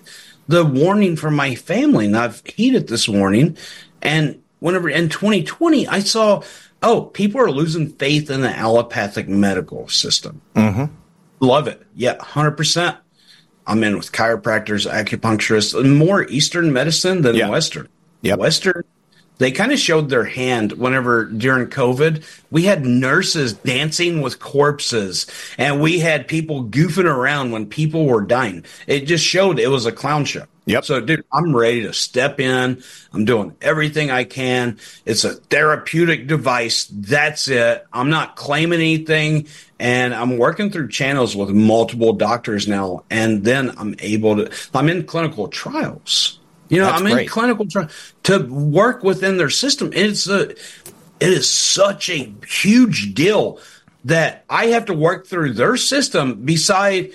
the 0.48 0.64
warning 0.64 1.16
from 1.16 1.36
my 1.36 1.54
family, 1.54 2.06
and 2.06 2.16
I've 2.16 2.42
heeded 2.44 2.88
this 2.88 3.08
warning. 3.08 3.56
And 4.02 4.42
whenever 4.60 4.88
in 4.88 5.08
2020, 5.08 5.88
I 5.88 6.00
saw, 6.00 6.42
oh, 6.82 7.02
people 7.02 7.40
are 7.40 7.50
losing 7.50 7.88
faith 7.88 8.30
in 8.30 8.42
the 8.42 8.54
allopathic 8.54 9.28
medical 9.28 9.88
system. 9.88 10.42
Mm-hmm. 10.54 10.84
Love 11.40 11.68
it. 11.68 11.82
Yeah, 11.94 12.16
100%. 12.16 12.96
I'm 13.66 13.82
in 13.82 13.96
with 13.96 14.12
chiropractors, 14.12 14.90
acupuncturists, 14.90 15.78
and 15.78 15.96
more 15.96 16.24
Eastern 16.24 16.72
medicine 16.72 17.22
than 17.22 17.36
Yeah. 17.36 17.48
Western. 17.48 17.88
Yep. 18.20 18.38
Western, 18.38 18.84
they 19.44 19.52
kind 19.52 19.72
of 19.72 19.78
showed 19.78 20.08
their 20.08 20.24
hand 20.24 20.72
whenever 20.72 21.26
during 21.26 21.66
COVID, 21.66 22.24
we 22.50 22.62
had 22.62 22.86
nurses 22.86 23.52
dancing 23.52 24.22
with 24.22 24.40
corpses 24.40 25.26
and 25.58 25.82
we 25.82 25.98
had 25.98 26.26
people 26.26 26.64
goofing 26.64 27.04
around 27.04 27.50
when 27.50 27.66
people 27.66 28.06
were 28.06 28.22
dying. 28.22 28.64
It 28.86 29.00
just 29.00 29.22
showed 29.22 29.58
it 29.58 29.68
was 29.68 29.84
a 29.84 29.92
clown 29.92 30.24
show. 30.24 30.46
Yep. 30.64 30.84
So, 30.86 31.00
dude, 31.00 31.26
I'm 31.30 31.54
ready 31.54 31.82
to 31.82 31.92
step 31.92 32.40
in. 32.40 32.82
I'm 33.12 33.26
doing 33.26 33.54
everything 33.60 34.10
I 34.10 34.24
can. 34.24 34.78
It's 35.04 35.24
a 35.24 35.34
therapeutic 35.34 36.26
device. 36.26 36.86
That's 36.90 37.48
it. 37.48 37.86
I'm 37.92 38.08
not 38.08 38.36
claiming 38.36 38.80
anything. 38.80 39.46
And 39.78 40.14
I'm 40.14 40.38
working 40.38 40.70
through 40.70 40.88
channels 40.88 41.36
with 41.36 41.50
multiple 41.50 42.14
doctors 42.14 42.66
now. 42.66 43.04
And 43.10 43.44
then 43.44 43.74
I'm 43.76 43.94
able 43.98 44.36
to, 44.36 44.50
I'm 44.72 44.88
in 44.88 45.04
clinical 45.04 45.48
trials. 45.48 46.38
You 46.68 46.78
know, 46.80 46.86
That's 46.86 47.02
I'm 47.02 47.06
in 47.06 47.28
clinical 47.28 47.66
trial 47.66 47.88
to 48.24 48.38
work 48.38 49.02
within 49.02 49.36
their 49.36 49.50
system. 49.50 49.90
It's 49.92 50.26
a, 50.28 50.50
it 50.50 50.58
is 51.20 51.48
such 51.48 52.10
a 52.10 52.32
huge 52.46 53.14
deal 53.14 53.60
that 54.04 54.44
I 54.48 54.66
have 54.66 54.86
to 54.86 54.94
work 54.94 55.26
through 55.26 55.54
their 55.54 55.76
system 55.76 56.44
beside, 56.44 57.12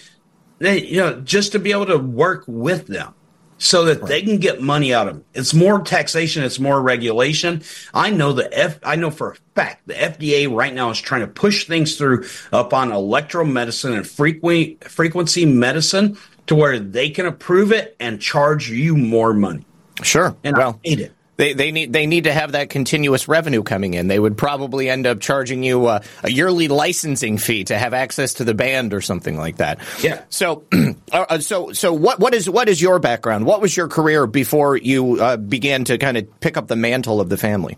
you 0.59 0.97
know, 0.97 1.21
just 1.21 1.51
to 1.53 1.59
be 1.59 1.71
able 1.71 1.87
to 1.87 1.97
work 1.97 2.43
with 2.47 2.87
them 2.87 3.13
so 3.59 3.85
that 3.85 4.07
they 4.07 4.21
can 4.21 4.37
get 4.37 4.61
money 4.61 4.93
out 4.93 5.07
of 5.07 5.15
them. 5.15 5.25
It's 5.33 5.53
more 5.53 5.81
taxation, 5.81 6.43
it's 6.43 6.59
more 6.59 6.81
regulation. 6.81 7.61
I 7.93 8.09
know 8.09 8.33
the 8.33 8.57
F 8.57 8.79
I 8.83 8.95
know 8.95 9.11
for 9.11 9.31
a 9.31 9.35
fact 9.53 9.85
the 9.85 9.93
FDA 9.93 10.51
right 10.51 10.73
now 10.73 10.89
is 10.89 10.99
trying 10.99 11.21
to 11.21 11.27
push 11.27 11.67
things 11.67 11.97
through 11.97 12.25
up 12.51 12.73
on 12.73 12.89
electromedicine 12.89 13.95
and 13.95 14.07
frequency 14.07 14.77
frequency 14.81 15.45
medicine 15.45 16.17
to 16.49 16.55
where 16.55 16.79
they 16.79 17.11
can 17.11 17.27
approve 17.27 17.71
it 17.71 17.95
and 17.99 18.19
charge 18.19 18.71
you 18.71 18.97
more 18.97 19.35
money. 19.35 19.63
Sure. 20.01 20.35
And 20.43 20.57
well, 20.57 20.79
I 20.83 20.89
hate 20.89 20.99
it. 20.99 21.13
They, 21.37 21.53
they 21.53 21.71
need 21.71 21.93
they 21.93 22.07
need 22.07 22.23
to 22.23 22.33
have 22.33 22.53
that 22.53 22.71
continuous 22.71 23.27
revenue 23.27 23.61
coming 23.61 23.93
in. 23.93 24.07
They 24.07 24.19
would 24.19 24.35
probably 24.35 24.89
end 24.89 25.05
up 25.05 25.19
charging 25.19 25.63
you 25.63 25.85
uh, 25.85 25.99
a 26.23 26.31
yearly 26.31 26.67
licensing 26.67 27.37
fee 27.37 27.65
to 27.65 27.77
have 27.77 27.93
access 27.93 28.33
to 28.35 28.43
the 28.43 28.55
band 28.55 28.95
or 28.95 28.99
something 28.99 29.37
like 29.37 29.57
that. 29.57 29.79
Yeah. 30.01 30.23
So, 30.29 30.65
uh, 31.11 31.37
so 31.37 31.71
so 31.71 31.93
what 31.93 32.19
what 32.19 32.33
is 32.33 32.49
what 32.49 32.67
is 32.67 32.81
your 32.81 32.97
background? 32.97 33.45
What 33.45 33.61
was 33.61 33.77
your 33.77 33.87
career 33.87 34.25
before 34.25 34.75
you 34.75 35.21
uh, 35.21 35.37
began 35.37 35.85
to 35.85 35.99
kind 35.99 36.17
of 36.17 36.39
pick 36.39 36.57
up 36.57 36.67
the 36.67 36.75
mantle 36.75 37.21
of 37.21 37.29
the 37.29 37.37
family? 37.37 37.77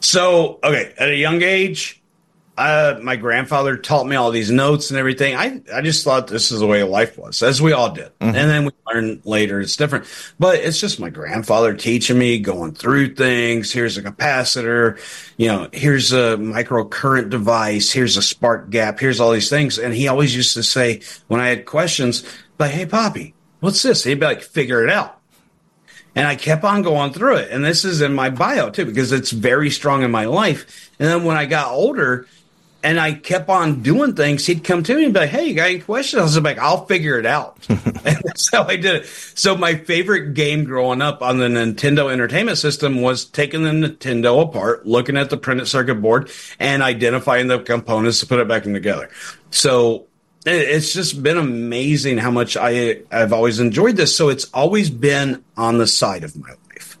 So, 0.00 0.60
okay, 0.62 0.92
at 0.98 1.08
a 1.08 1.16
young 1.16 1.42
age, 1.42 2.00
uh, 2.56 2.98
my 3.02 3.16
grandfather 3.16 3.76
taught 3.76 4.06
me 4.06 4.16
all 4.16 4.30
these 4.30 4.50
notes 4.50 4.90
and 4.90 4.98
everything. 4.98 5.34
I, 5.34 5.60
I 5.72 5.82
just 5.82 6.04
thought 6.04 6.26
this 6.26 6.50
is 6.50 6.60
the 6.60 6.66
way 6.66 6.82
life 6.82 7.18
was, 7.18 7.42
as 7.42 7.60
we 7.60 7.72
all 7.72 7.92
did. 7.92 8.06
Mm-hmm. 8.18 8.24
And 8.24 8.34
then 8.34 8.64
we 8.64 8.70
learned 8.86 9.26
later 9.26 9.60
it's 9.60 9.76
different. 9.76 10.06
But 10.38 10.60
it's 10.60 10.80
just 10.80 10.98
my 10.98 11.10
grandfather 11.10 11.74
teaching 11.74 12.18
me, 12.18 12.38
going 12.38 12.72
through 12.72 13.14
things. 13.14 13.72
Here's 13.72 13.98
a 13.98 14.02
capacitor, 14.02 14.98
you 15.36 15.48
know, 15.48 15.68
here's 15.72 16.12
a 16.12 16.36
microcurrent 16.36 17.30
device, 17.30 17.92
here's 17.92 18.16
a 18.16 18.22
spark 18.22 18.70
gap, 18.70 18.98
here's 18.98 19.20
all 19.20 19.32
these 19.32 19.50
things. 19.50 19.78
And 19.78 19.92
he 19.92 20.08
always 20.08 20.34
used 20.34 20.54
to 20.54 20.62
say, 20.62 21.02
when 21.28 21.40
I 21.40 21.48
had 21.48 21.66
questions, 21.66 22.24
like, 22.58 22.70
hey, 22.70 22.86
Poppy, 22.86 23.34
what's 23.60 23.82
this? 23.82 24.04
He'd 24.04 24.20
be 24.20 24.26
like, 24.26 24.42
figure 24.42 24.82
it 24.82 24.90
out. 24.90 25.20
And 26.14 26.26
I 26.26 26.34
kept 26.34 26.64
on 26.64 26.80
going 26.80 27.12
through 27.12 27.36
it. 27.36 27.50
And 27.50 27.62
this 27.62 27.84
is 27.84 28.00
in 28.00 28.14
my 28.14 28.30
bio 28.30 28.70
too, 28.70 28.86
because 28.86 29.12
it's 29.12 29.30
very 29.30 29.68
strong 29.68 30.02
in 30.02 30.10
my 30.10 30.24
life. 30.24 30.90
And 30.98 31.06
then 31.06 31.24
when 31.24 31.36
I 31.36 31.44
got 31.44 31.70
older, 31.70 32.26
and 32.86 33.00
I 33.00 33.14
kept 33.14 33.48
on 33.48 33.82
doing 33.82 34.14
things, 34.14 34.46
he'd 34.46 34.62
come 34.62 34.84
to 34.84 34.94
me 34.94 35.06
and 35.06 35.12
be 35.12 35.18
like, 35.18 35.30
Hey, 35.30 35.46
you 35.46 35.54
got 35.54 35.70
any 35.70 35.80
questions? 35.80 36.20
I 36.20 36.22
was 36.22 36.40
like, 36.40 36.58
I'll 36.58 36.86
figure 36.86 37.18
it 37.18 37.26
out. 37.26 37.58
and 37.68 37.80
that's 38.04 38.48
how 38.52 38.62
I 38.62 38.76
did 38.76 39.02
it. 39.02 39.06
So 39.06 39.56
my 39.56 39.74
favorite 39.74 40.34
game 40.34 40.62
growing 40.62 41.02
up 41.02 41.20
on 41.20 41.38
the 41.38 41.48
Nintendo 41.48 42.12
Entertainment 42.12 42.58
System 42.58 43.02
was 43.02 43.24
taking 43.24 43.64
the 43.64 43.70
Nintendo 43.70 44.40
apart, 44.40 44.86
looking 44.86 45.16
at 45.16 45.30
the 45.30 45.36
printed 45.36 45.66
circuit 45.66 45.96
board 45.96 46.30
and 46.60 46.80
identifying 46.80 47.48
the 47.48 47.58
components 47.58 48.20
to 48.20 48.26
put 48.26 48.38
it 48.38 48.46
back 48.46 48.62
together. 48.62 49.10
So 49.50 50.06
it's 50.44 50.92
just 50.92 51.20
been 51.20 51.38
amazing 51.38 52.18
how 52.18 52.30
much 52.30 52.56
I, 52.56 53.02
I've 53.10 53.32
always 53.32 53.58
enjoyed 53.58 53.96
this. 53.96 54.14
So 54.14 54.28
it's 54.28 54.44
always 54.54 54.90
been 54.90 55.44
on 55.56 55.78
the 55.78 55.88
side 55.88 56.22
of 56.22 56.36
my 56.36 56.50
life. 56.50 56.98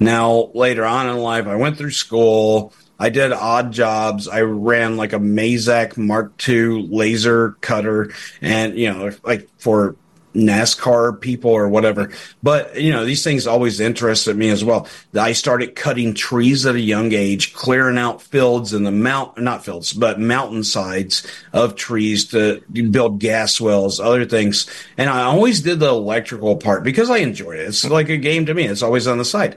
Now, 0.00 0.50
later 0.54 0.84
on 0.84 1.08
in 1.08 1.18
life, 1.18 1.46
I 1.46 1.54
went 1.54 1.78
through 1.78 1.92
school. 1.92 2.72
I 3.00 3.08
did 3.08 3.32
odd 3.32 3.72
jobs. 3.72 4.28
I 4.28 4.42
ran 4.42 4.96
like 4.96 5.14
a 5.14 5.18
Mazak 5.18 5.96
Mark 5.96 6.32
II 6.48 6.86
laser 6.88 7.52
cutter 7.62 8.12
and, 8.42 8.78
you 8.78 8.92
know, 8.92 9.10
like 9.24 9.48
for 9.58 9.96
NASCAR 10.34 11.20
people 11.20 11.50
or 11.50 11.68
whatever. 11.68 12.10
But, 12.42 12.80
you 12.80 12.92
know, 12.92 13.04
these 13.04 13.24
things 13.24 13.46
always 13.46 13.80
interested 13.80 14.36
me 14.36 14.50
as 14.50 14.62
well. 14.62 14.86
I 15.14 15.32
started 15.32 15.74
cutting 15.74 16.14
trees 16.14 16.66
at 16.66 16.76
a 16.76 16.80
young 16.80 17.12
age, 17.12 17.52
clearing 17.52 17.98
out 17.98 18.22
fields 18.22 18.72
in 18.72 18.84
the 18.84 18.92
mount, 18.92 19.38
not 19.38 19.64
fields, 19.64 19.92
but 19.92 20.20
mountainsides 20.20 21.26
of 21.52 21.74
trees 21.74 22.26
to 22.26 22.60
build 22.90 23.18
gas 23.18 23.60
wells, 23.60 23.98
other 23.98 24.24
things. 24.24 24.70
And 24.96 25.10
I 25.10 25.22
always 25.22 25.62
did 25.62 25.80
the 25.80 25.88
electrical 25.88 26.56
part 26.56 26.84
because 26.84 27.10
I 27.10 27.16
enjoyed 27.18 27.58
it. 27.58 27.66
It's 27.68 27.84
like 27.84 28.08
a 28.08 28.16
game 28.16 28.46
to 28.46 28.54
me. 28.54 28.66
It's 28.66 28.82
always 28.82 29.08
on 29.08 29.18
the 29.18 29.24
side. 29.24 29.56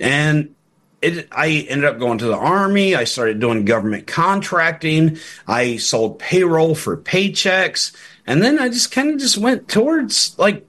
And 0.00 0.54
it, 1.00 1.28
I 1.30 1.66
ended 1.68 1.84
up 1.84 1.98
going 1.98 2.18
to 2.18 2.26
the 2.26 2.36
army. 2.36 2.94
I 2.94 3.04
started 3.04 3.40
doing 3.40 3.64
government 3.64 4.06
contracting. 4.06 5.18
I 5.46 5.76
sold 5.76 6.18
payroll 6.18 6.74
for 6.74 6.96
paychecks. 6.96 7.94
And 8.26 8.42
then 8.42 8.58
I 8.58 8.68
just 8.68 8.90
kind 8.90 9.10
of 9.10 9.18
just 9.18 9.38
went 9.38 9.68
towards 9.68 10.38
like 10.38 10.66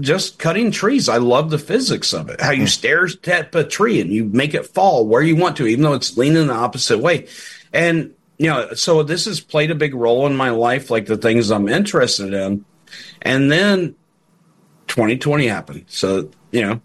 just 0.00 0.38
cutting 0.38 0.70
trees. 0.70 1.08
I 1.08 1.18
love 1.18 1.50
the 1.50 1.58
physics 1.58 2.12
of 2.12 2.28
it. 2.30 2.40
How 2.40 2.50
you 2.50 2.62
hmm. 2.62 2.66
stare 2.66 3.08
at 3.26 3.54
a 3.54 3.64
tree 3.64 4.00
and 4.00 4.10
you 4.10 4.24
make 4.24 4.54
it 4.54 4.66
fall 4.66 5.06
where 5.06 5.22
you 5.22 5.36
want 5.36 5.56
to, 5.58 5.66
even 5.66 5.84
though 5.84 5.94
it's 5.94 6.16
leaning 6.16 6.46
the 6.46 6.54
opposite 6.54 6.98
way. 6.98 7.28
And, 7.72 8.14
you 8.38 8.48
know, 8.48 8.72
so 8.74 9.02
this 9.02 9.26
has 9.26 9.40
played 9.40 9.70
a 9.70 9.74
big 9.74 9.94
role 9.94 10.26
in 10.26 10.36
my 10.36 10.50
life, 10.50 10.90
like 10.90 11.06
the 11.06 11.16
things 11.16 11.50
I'm 11.50 11.68
interested 11.68 12.32
in. 12.32 12.64
And 13.22 13.50
then 13.50 13.94
2020 14.88 15.46
happened. 15.46 15.84
So, 15.88 16.30
you 16.50 16.62
know, 16.62 16.80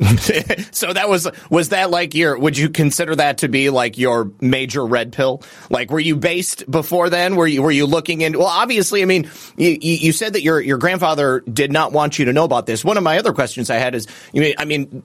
so 0.72 0.92
that 0.92 1.08
was 1.08 1.28
was 1.50 1.68
that 1.68 1.90
like 1.90 2.14
your 2.14 2.38
would 2.38 2.58
you 2.58 2.68
consider 2.68 3.14
that 3.14 3.38
to 3.38 3.48
be 3.48 3.70
like 3.70 3.96
your 3.96 4.30
major 4.40 4.84
red 4.84 5.12
pill? 5.12 5.42
Like 5.70 5.90
were 5.90 6.00
you 6.00 6.16
based 6.16 6.68
before 6.70 7.10
then? 7.10 7.36
Were 7.36 7.46
you 7.46 7.62
were 7.62 7.70
you 7.70 7.86
looking 7.86 8.20
in 8.20 8.36
well 8.36 8.48
obviously 8.48 9.02
i 9.02 9.04
mean 9.04 9.30
you, 9.56 9.76
you 9.80 10.12
said 10.12 10.32
that 10.32 10.42
your 10.42 10.60
your 10.60 10.78
grandfather 10.78 11.40
did 11.40 11.70
not 11.70 11.92
want 11.92 12.18
you 12.18 12.24
to 12.24 12.32
know 12.32 12.44
about 12.44 12.66
this. 12.66 12.84
One 12.84 12.96
of 12.96 13.02
my 13.02 13.18
other 13.18 13.32
questions 13.32 13.70
i 13.70 13.76
had 13.76 13.94
is 13.94 14.06
you 14.32 14.40
mean 14.40 14.54
i 14.58 14.64
mean 14.64 15.04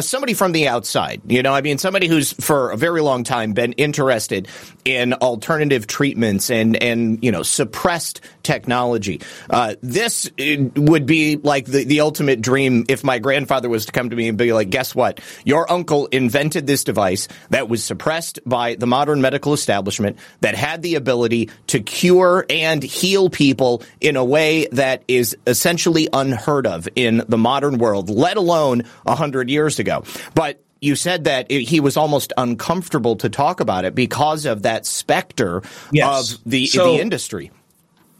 somebody 0.00 0.34
from 0.34 0.52
the 0.52 0.68
outside 0.68 1.20
you 1.26 1.42
know 1.42 1.52
i 1.52 1.60
mean 1.60 1.78
somebody 1.78 2.06
who's 2.06 2.32
for 2.34 2.70
a 2.70 2.76
very 2.76 3.00
long 3.00 3.24
time 3.24 3.52
been 3.52 3.72
interested 3.74 4.48
in 4.84 5.12
alternative 5.14 5.86
treatments 5.86 6.50
and 6.50 6.76
and 6.82 7.22
you 7.22 7.32
know 7.32 7.42
suppressed 7.42 8.20
technology. 8.42 9.20
Uh, 9.50 9.74
this 9.82 10.30
would 10.76 11.06
be 11.06 11.36
like 11.36 11.66
the 11.66 11.84
the 11.84 12.00
ultimate 12.00 12.40
dream 12.40 12.84
if 12.88 13.02
my 13.02 13.18
grandfather 13.18 13.68
was 13.68 13.86
to 13.86 13.92
come 13.92 14.03
come 14.04 14.10
to 14.10 14.16
me 14.16 14.28
and 14.28 14.36
be 14.36 14.52
like, 14.52 14.70
guess 14.70 14.94
what? 14.94 15.20
Your 15.44 15.70
uncle 15.70 16.06
invented 16.06 16.66
this 16.66 16.84
device 16.84 17.26
that 17.50 17.68
was 17.68 17.82
suppressed 17.82 18.38
by 18.44 18.74
the 18.74 18.86
modern 18.86 19.20
medical 19.20 19.54
establishment 19.54 20.18
that 20.40 20.54
had 20.54 20.82
the 20.82 20.96
ability 20.96 21.48
to 21.68 21.80
cure 21.80 22.44
and 22.50 22.82
heal 22.82 23.30
people 23.30 23.82
in 24.00 24.16
a 24.16 24.24
way 24.24 24.66
that 24.72 25.02
is 25.08 25.36
essentially 25.46 26.08
unheard 26.12 26.66
of 26.66 26.86
in 26.96 27.22
the 27.28 27.38
modern 27.38 27.78
world, 27.78 28.10
let 28.10 28.36
alone 28.36 28.82
a 29.06 29.14
hundred 29.14 29.48
years 29.48 29.78
ago. 29.78 30.04
But 30.34 30.60
you 30.82 30.96
said 30.96 31.24
that 31.24 31.46
it, 31.50 31.62
he 31.62 31.80
was 31.80 31.96
almost 31.96 32.34
uncomfortable 32.36 33.16
to 33.16 33.30
talk 33.30 33.60
about 33.60 33.86
it 33.86 33.94
because 33.94 34.44
of 34.44 34.62
that 34.62 34.84
specter 34.84 35.62
yes. 35.90 36.34
of 36.34 36.40
the 36.44 36.66
so, 36.66 36.92
the 36.92 37.00
industry. 37.00 37.50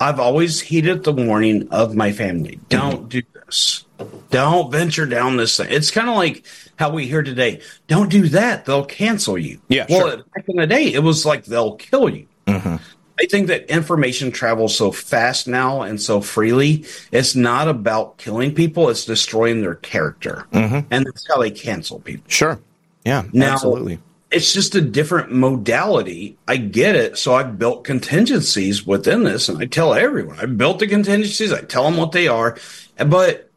I've 0.01 0.19
always 0.19 0.61
heeded 0.61 1.05
the 1.05 1.13
warning 1.13 1.69
of 1.71 1.95
my 1.95 2.13
family. 2.13 2.59
Don't 2.71 3.01
mm-hmm. 3.01 3.09
do 3.09 3.23
this. 3.35 3.84
Don't 4.31 4.71
venture 4.71 5.07
down 5.07 5.37
this 5.37 5.57
thing. 5.57 5.69
It's 5.71 5.91
kind 5.91 6.09
of 6.09 6.17
like 6.17 6.45
how 6.77 6.91
we 6.91 7.07
hear 7.07 7.23
today. 7.23 7.61
Don't 7.87 8.11
do 8.11 8.29
that. 8.29 8.65
They'll 8.65 8.85
cancel 8.85 9.39
you. 9.39 9.61
Yeah. 9.69 9.87
Well, 9.89 10.09
sure. 10.09 10.25
back 10.35 10.49
in 10.49 10.57
the 10.57 10.67
day, 10.67 10.93
it 10.93 11.03
was 11.03 11.25
like 11.25 11.45
they'll 11.45 11.77
kill 11.77 12.09
you. 12.09 12.27
Mm-hmm. 12.47 12.77
I 13.19 13.27
think 13.27 13.47
that 13.47 13.71
information 13.71 14.33
travels 14.33 14.77
so 14.77 14.91
fast 14.91 15.47
now 15.47 15.83
and 15.83 16.01
so 16.01 16.21
freely. 16.21 16.85
It's 17.13 17.37
not 17.37 17.69
about 17.69 18.19
killing 18.19 18.55
people; 18.55 18.89
it's 18.89 19.05
destroying 19.05 19.61
their 19.63 19.77
character, 19.77 20.47
mm-hmm. 20.53 20.81
and 20.91 21.07
that's 21.07 21.27
how 21.29 21.41
they 21.41 21.51
cancel 21.51 22.01
people. 22.01 22.25
Sure. 22.29 22.59
Yeah. 23.05 23.25
Now, 23.33 23.53
absolutely. 23.53 24.01
It's 24.33 24.53
just 24.53 24.75
a 24.75 24.81
different 24.81 25.31
modality. 25.31 26.37
I 26.49 26.57
get 26.57 26.97
it. 26.97 27.17
So 27.17 27.37
I've 27.37 27.57
built 27.57 27.85
contingencies 27.85 28.85
within 28.85 29.23
this, 29.23 29.49
and 29.49 29.59
I 29.59 29.67
tell 29.67 29.95
everyone 29.95 30.41
I 30.41 30.47
built 30.47 30.81
the 30.81 30.89
contingencies. 30.89 31.53
I 31.53 31.61
tell 31.61 31.85
them 31.85 31.97
what 31.97 32.11
they 32.11 32.27
are, 32.27 32.59
but 32.97 33.49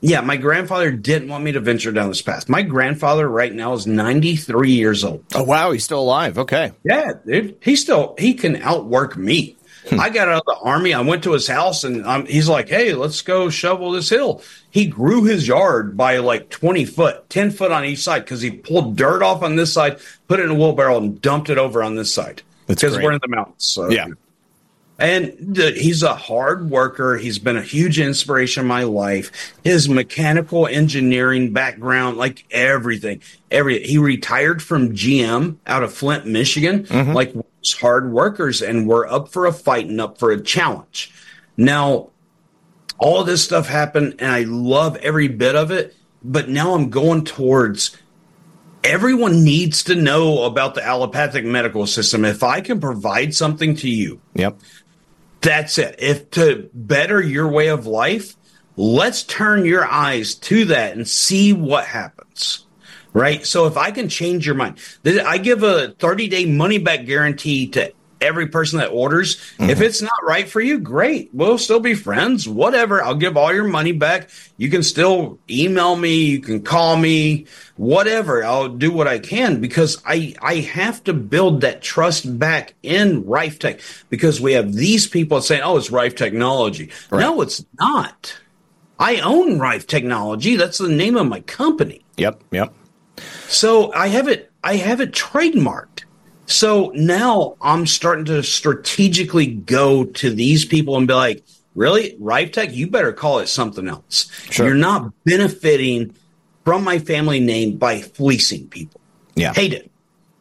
yeah, 0.00 0.20
my 0.22 0.36
grandfather 0.36 0.90
didn't 0.90 1.28
want 1.28 1.44
me 1.44 1.52
to 1.52 1.60
venture 1.60 1.92
down 1.92 2.08
this 2.08 2.22
path. 2.22 2.48
My 2.48 2.62
grandfather 2.62 3.28
right 3.28 3.52
now 3.52 3.74
is 3.74 3.86
93 3.86 4.70
years 4.70 5.04
old. 5.04 5.24
Oh 5.34 5.42
wow, 5.42 5.72
he's 5.72 5.84
still 5.84 6.00
alive. 6.00 6.38
Okay. 6.38 6.72
Yeah, 6.84 7.12
dude. 7.26 7.56
He 7.62 7.76
still 7.76 8.14
he 8.18 8.34
can 8.34 8.56
outwork 8.56 9.16
me. 9.16 9.56
Hmm. 9.88 10.00
I 10.00 10.10
got 10.10 10.28
out 10.28 10.42
of 10.46 10.46
the 10.46 10.56
army. 10.62 10.94
I 10.94 11.00
went 11.00 11.24
to 11.24 11.32
his 11.32 11.46
house 11.46 11.84
and 11.84 12.06
um, 12.06 12.26
he's 12.26 12.48
like, 12.48 12.68
"Hey, 12.68 12.94
let's 12.94 13.22
go 13.22 13.50
shovel 13.50 13.92
this 13.92 14.08
hill." 14.08 14.42
He 14.70 14.86
grew 14.86 15.24
his 15.24 15.46
yard 15.46 15.96
by 15.96 16.18
like 16.18 16.48
20 16.50 16.84
foot, 16.84 17.28
10 17.28 17.50
foot 17.50 17.72
on 17.72 17.84
each 17.84 18.00
side 18.00 18.24
because 18.24 18.40
he 18.40 18.50
pulled 18.50 18.96
dirt 18.96 19.22
off 19.22 19.42
on 19.42 19.56
this 19.56 19.72
side, 19.72 19.98
put 20.28 20.40
it 20.40 20.44
in 20.44 20.50
a 20.50 20.54
wheelbarrow, 20.54 20.98
and 20.98 21.20
dumped 21.20 21.50
it 21.50 21.58
over 21.58 21.82
on 21.82 21.94
this 21.94 22.12
side. 22.12 22.42
Because 22.66 22.96
we're 22.96 23.12
in 23.12 23.20
the 23.20 23.28
mountains. 23.28 23.64
So. 23.64 23.90
Yeah. 23.90 24.06
And 25.00 25.56
he's 25.56 26.02
a 26.02 26.14
hard 26.14 26.68
worker. 26.68 27.16
He's 27.16 27.38
been 27.38 27.56
a 27.56 27.62
huge 27.62 27.98
inspiration 27.98 28.60
in 28.60 28.66
my 28.66 28.82
life. 28.82 29.54
His 29.64 29.88
mechanical 29.88 30.66
engineering 30.66 31.54
background, 31.54 32.18
like 32.18 32.44
everything, 32.50 33.22
every 33.50 33.82
he 33.82 33.96
retired 33.96 34.62
from 34.62 34.94
GM 34.94 35.56
out 35.66 35.82
of 35.82 35.94
Flint, 35.94 36.26
Michigan, 36.26 36.84
mm-hmm. 36.84 37.12
like 37.12 37.34
hard 37.80 38.12
workers, 38.12 38.60
and 38.60 38.86
we're 38.86 39.08
up 39.08 39.30
for 39.30 39.46
a 39.46 39.52
fight 39.54 39.86
and 39.86 40.02
up 40.02 40.18
for 40.18 40.32
a 40.32 40.40
challenge. 40.40 41.10
Now, 41.56 42.10
all 42.98 43.24
this 43.24 43.42
stuff 43.42 43.68
happened, 43.68 44.16
and 44.18 44.30
I 44.30 44.42
love 44.42 44.96
every 44.96 45.28
bit 45.28 45.56
of 45.56 45.70
it. 45.70 45.96
But 46.22 46.50
now 46.50 46.74
I'm 46.74 46.90
going 46.90 47.24
towards 47.24 47.96
everyone 48.84 49.44
needs 49.44 49.84
to 49.84 49.94
know 49.94 50.44
about 50.44 50.74
the 50.74 50.84
allopathic 50.84 51.46
medical 51.46 51.86
system. 51.86 52.26
If 52.26 52.42
I 52.42 52.60
can 52.60 52.80
provide 52.80 53.34
something 53.34 53.74
to 53.76 53.88
you, 53.88 54.20
yep 54.34 54.60
that's 55.40 55.78
it. 55.78 55.96
If 55.98 56.30
to 56.32 56.70
better 56.74 57.20
your 57.20 57.48
way 57.48 57.68
of 57.68 57.86
life, 57.86 58.36
let's 58.76 59.22
turn 59.22 59.64
your 59.64 59.84
eyes 59.84 60.34
to 60.36 60.66
that 60.66 60.92
and 60.96 61.06
see 61.06 61.52
what 61.52 61.84
happens. 61.84 62.66
Right. 63.12 63.44
So 63.44 63.66
if 63.66 63.76
I 63.76 63.90
can 63.90 64.08
change 64.08 64.46
your 64.46 64.54
mind, 64.54 64.78
I 65.04 65.38
give 65.38 65.64
a 65.64 65.92
30 65.98 66.28
day 66.28 66.46
money 66.46 66.78
back 66.78 67.06
guarantee 67.06 67.68
to 67.68 67.92
every 68.20 68.46
person 68.46 68.78
that 68.78 68.88
orders. 68.88 69.36
Mm-hmm. 69.36 69.70
If 69.70 69.80
it's 69.80 70.02
not 70.02 70.12
right 70.24 70.48
for 70.48 70.60
you, 70.60 70.78
great. 70.78 71.30
We'll 71.32 71.58
still 71.58 71.80
be 71.80 71.94
friends, 71.94 72.48
whatever. 72.48 73.02
I'll 73.02 73.14
give 73.14 73.36
all 73.36 73.52
your 73.52 73.64
money 73.64 73.92
back. 73.92 74.30
You 74.56 74.70
can 74.70 74.82
still 74.82 75.38
email 75.48 75.96
me, 75.96 76.24
you 76.24 76.40
can 76.40 76.62
call 76.62 76.96
me, 76.96 77.46
whatever. 77.76 78.44
I'll 78.44 78.68
do 78.68 78.92
what 78.92 79.08
I 79.08 79.18
can 79.18 79.60
because 79.60 80.02
I 80.04 80.34
I 80.42 80.56
have 80.56 81.02
to 81.04 81.14
build 81.14 81.62
that 81.62 81.82
trust 81.82 82.38
back 82.38 82.74
in 82.82 83.24
Rife 83.26 83.58
Tech 83.58 83.80
because 84.10 84.40
we 84.40 84.52
have 84.52 84.74
these 84.74 85.06
people 85.06 85.40
saying, 85.40 85.62
"Oh, 85.62 85.76
it's 85.76 85.90
Rife 85.90 86.14
Technology." 86.14 86.90
Right. 87.10 87.20
No, 87.20 87.40
it's 87.40 87.64
not. 87.78 88.38
I 88.98 89.20
own 89.20 89.58
Rife 89.58 89.86
Technology. 89.86 90.56
That's 90.56 90.76
the 90.76 90.88
name 90.88 91.16
of 91.16 91.26
my 91.26 91.40
company. 91.40 92.02
Yep, 92.18 92.44
yep. 92.50 92.74
So 93.48 93.92
I 93.92 94.08
have 94.08 94.28
it 94.28 94.50
I 94.62 94.76
have 94.76 95.00
it 95.00 95.12
trademarked. 95.12 96.04
So 96.50 96.90
now 96.94 97.56
I'm 97.60 97.86
starting 97.86 98.24
to 98.26 98.42
strategically 98.42 99.46
go 99.46 100.04
to 100.04 100.30
these 100.30 100.64
people 100.64 100.96
and 100.96 101.06
be 101.06 101.14
like, 101.14 101.44
really, 101.74 102.16
Tech, 102.48 102.72
you 102.72 102.88
better 102.88 103.12
call 103.12 103.38
it 103.38 103.46
something 103.46 103.88
else. 103.88 104.30
Sure. 104.50 104.66
You're 104.66 104.74
not 104.74 105.12
benefiting 105.24 106.14
from 106.64 106.82
my 106.82 106.98
family 106.98 107.40
name 107.40 107.76
by 107.76 108.02
fleecing 108.02 108.68
people. 108.68 109.00
Yeah. 109.34 109.54
Hate 109.54 109.72
it. 109.72 109.90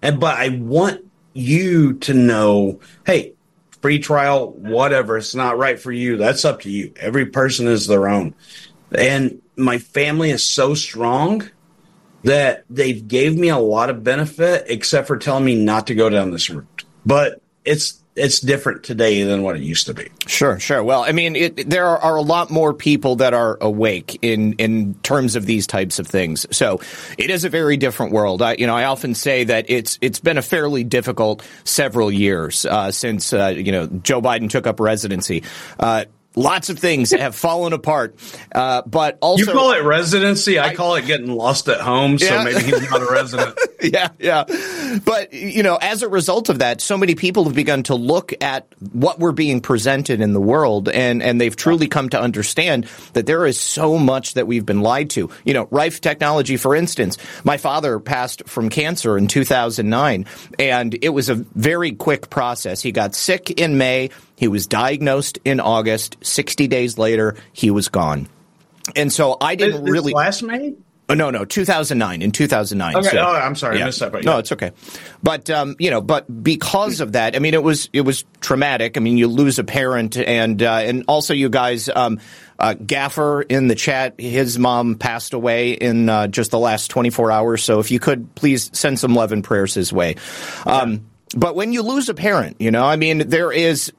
And 0.01 0.19
but 0.19 0.37
I 0.37 0.49
want 0.49 1.05
you 1.33 1.93
to 1.99 2.13
know, 2.13 2.79
hey, 3.05 3.33
free 3.81 3.99
trial, 3.99 4.51
whatever, 4.51 5.17
it's 5.17 5.35
not 5.35 5.57
right 5.57 5.79
for 5.79 5.91
you. 5.91 6.17
That's 6.17 6.43
up 6.43 6.61
to 6.61 6.71
you. 6.71 6.91
Every 6.97 7.27
person 7.27 7.67
is 7.67 7.87
their 7.87 8.07
own. 8.07 8.33
And 8.91 9.41
my 9.55 9.77
family 9.77 10.31
is 10.31 10.43
so 10.43 10.73
strong 10.73 11.49
that 12.23 12.65
they've 12.69 13.07
gave 13.07 13.37
me 13.37 13.49
a 13.49 13.57
lot 13.57 13.89
of 13.89 14.03
benefit 14.03 14.65
except 14.67 15.07
for 15.07 15.17
telling 15.17 15.45
me 15.45 15.55
not 15.55 15.87
to 15.87 15.95
go 15.95 16.09
down 16.09 16.31
this 16.31 16.49
route. 16.49 16.83
But 17.05 17.41
it's 17.65 17.99
it's 18.19 18.39
different 18.39 18.83
today 18.83 19.23
than 19.23 19.43
what 19.43 19.55
it 19.55 19.61
used 19.61 19.85
to 19.87 19.93
be. 19.93 20.09
Sure, 20.27 20.59
sure. 20.59 20.83
Well, 20.83 21.03
I 21.03 21.13
mean, 21.13 21.35
it, 21.35 21.69
there 21.69 21.85
are, 21.85 22.15
a 22.17 22.21
lot 22.21 22.51
more 22.51 22.73
people 22.73 23.15
that 23.17 23.33
are 23.33 23.57
awake 23.61 24.19
in 24.21 24.53
in 24.53 24.95
terms 24.95 25.35
of 25.35 25.45
these 25.45 25.65
types 25.65 25.99
of 25.99 26.07
things. 26.07 26.45
So 26.51 26.81
it 27.17 27.29
is 27.29 27.45
a 27.45 27.49
very 27.49 27.77
different 27.77 28.11
world. 28.11 28.41
I, 28.41 28.55
you 28.55 28.67
know, 28.67 28.75
I 28.75 28.85
often 28.85 29.15
say 29.15 29.45
that 29.45 29.69
it's 29.69 29.97
it's 30.01 30.19
been 30.19 30.37
a 30.37 30.41
fairly 30.41 30.83
difficult 30.83 31.47
several 31.63 32.11
years 32.11 32.65
uh, 32.65 32.91
since 32.91 33.31
uh, 33.31 33.53
you 33.55 33.71
know 33.71 33.87
Joe 33.87 34.21
Biden 34.21 34.49
took 34.49 34.67
up 34.67 34.79
residency. 34.79 35.43
Uh, 35.79 36.05
Lots 36.35 36.69
of 36.69 36.77
things 36.77 37.09
have 37.09 37.35
fallen 37.35 37.73
apart, 37.73 38.15
uh, 38.53 38.83
but 38.83 39.17
also 39.19 39.45
you 39.45 39.51
call 39.51 39.71
it 39.71 39.83
residency. 39.83 40.59
I, 40.59 40.67
I, 40.67 40.75
call 40.75 40.93
it 40.95 41.07
getting 41.07 41.31
lost 41.31 41.67
at 41.67 41.81
home. 41.81 42.19
So 42.19 42.25
yeah. 42.25 42.43
maybe 42.43 42.61
he's 42.65 42.89
not 42.89 43.01
a 43.01 43.11
resident. 43.11 43.59
yeah, 43.81 44.09
yeah. 44.19 44.45
But 45.03 45.33
you 45.33 45.63
know, 45.63 45.77
as 45.81 46.03
a 46.03 46.07
result 46.07 46.49
of 46.49 46.59
that, 46.59 46.81
so 46.81 46.99
many 46.99 47.15
people 47.15 47.45
have 47.45 47.55
begun 47.55 47.81
to 47.83 47.95
look 47.95 48.31
at 48.43 48.67
what 48.91 49.17
we're 49.19 49.31
being 49.31 49.59
presented 49.59 50.21
in 50.21 50.33
the 50.33 50.39
world, 50.39 50.87
and 50.87 51.23
and 51.23 51.41
they've 51.41 51.55
truly 51.55 51.87
come 51.87 52.09
to 52.09 52.21
understand 52.21 52.87
that 53.13 53.25
there 53.25 53.47
is 53.47 53.59
so 53.59 53.97
much 53.97 54.35
that 54.35 54.45
we've 54.45 54.67
been 54.67 54.81
lied 54.81 55.09
to. 55.11 55.31
You 55.45 55.55
know, 55.55 55.67
Rife 55.71 55.99
Technology, 55.99 56.57
for 56.57 56.75
instance. 56.75 57.17
My 57.43 57.57
father 57.57 57.99
passed 57.99 58.47
from 58.47 58.69
cancer 58.69 59.17
in 59.17 59.27
2009, 59.27 60.27
and 60.59 60.97
it 61.01 61.09
was 61.09 61.29
a 61.29 61.35
very 61.35 61.93
quick 61.93 62.29
process. 62.29 62.83
He 62.83 62.91
got 62.91 63.15
sick 63.15 63.49
in 63.59 63.79
May. 63.79 64.11
He 64.39 64.47
was 64.47 64.67
diagnosed 64.67 65.37
in 65.43 65.59
August. 65.59 66.15
60 66.21 66.69
days 66.69 66.97
later, 66.97 67.35
he 67.51 67.71
was 67.71 67.89
gone. 67.89 68.29
And 68.95 69.11
so 69.11 69.35
I 69.41 69.55
didn't 69.55 69.83
this 69.83 69.91
really. 69.91 70.13
Last 70.13 70.43
May? 70.43 70.75
Oh, 71.09 71.13
no, 71.13 71.29
no, 71.29 71.43
2009. 71.43 72.21
In 72.21 72.31
2009. 72.31 72.95
Okay. 72.95 73.09
So, 73.09 73.17
oh, 73.17 73.33
I'm 73.33 73.55
sorry, 73.55 73.77
yeah. 73.77 73.83
I 73.83 73.85
missed 73.87 73.99
that. 73.99 74.13
But 74.13 74.23
yeah. 74.23 74.31
No, 74.31 74.37
it's 74.37 74.53
okay. 74.53 74.71
But 75.21 75.49
um, 75.49 75.75
you 75.77 75.91
know, 75.91 75.99
but 75.99 76.41
because 76.41 77.01
of 77.01 77.11
that, 77.11 77.35
I 77.35 77.39
mean, 77.39 77.53
it 77.53 77.61
was 77.61 77.89
it 77.91 78.01
was 78.01 78.23
traumatic. 78.39 78.95
I 78.95 79.01
mean, 79.01 79.17
you 79.17 79.27
lose 79.27 79.59
a 79.59 79.65
parent, 79.65 80.15
and 80.15 80.63
uh, 80.63 80.71
and 80.71 81.03
also 81.09 81.33
you 81.33 81.49
guys. 81.49 81.89
Um, 81.89 82.21
uh, 82.59 82.73
Gaffer 82.73 83.41
in 83.41 83.69
the 83.69 83.75
chat, 83.75 84.19
his 84.19 84.59
mom 84.59 84.95
passed 84.95 85.33
away 85.33 85.71
in 85.71 86.09
uh, 86.09 86.27
just 86.27 86.51
the 86.51 86.59
last 86.59 86.89
24 86.91 87.31
hours. 87.31 87.63
So 87.63 87.79
if 87.79 87.89
you 87.89 88.01
could 88.01 88.35
please 88.35 88.69
send 88.73 88.99
some 88.99 89.15
love 89.15 89.31
and 89.31 89.45
prayers 89.45 89.73
his 89.73 89.93
way. 89.93 90.15
Um, 90.65 91.05
but 91.37 91.55
when 91.55 91.71
you 91.71 91.83
lose 91.83 92.09
a 92.09 92.13
parent, 92.13 92.57
you 92.59 92.69
know, 92.69 92.83
I 92.83 92.97
mean, 92.97 93.29
there 93.29 93.53
is 93.53 93.93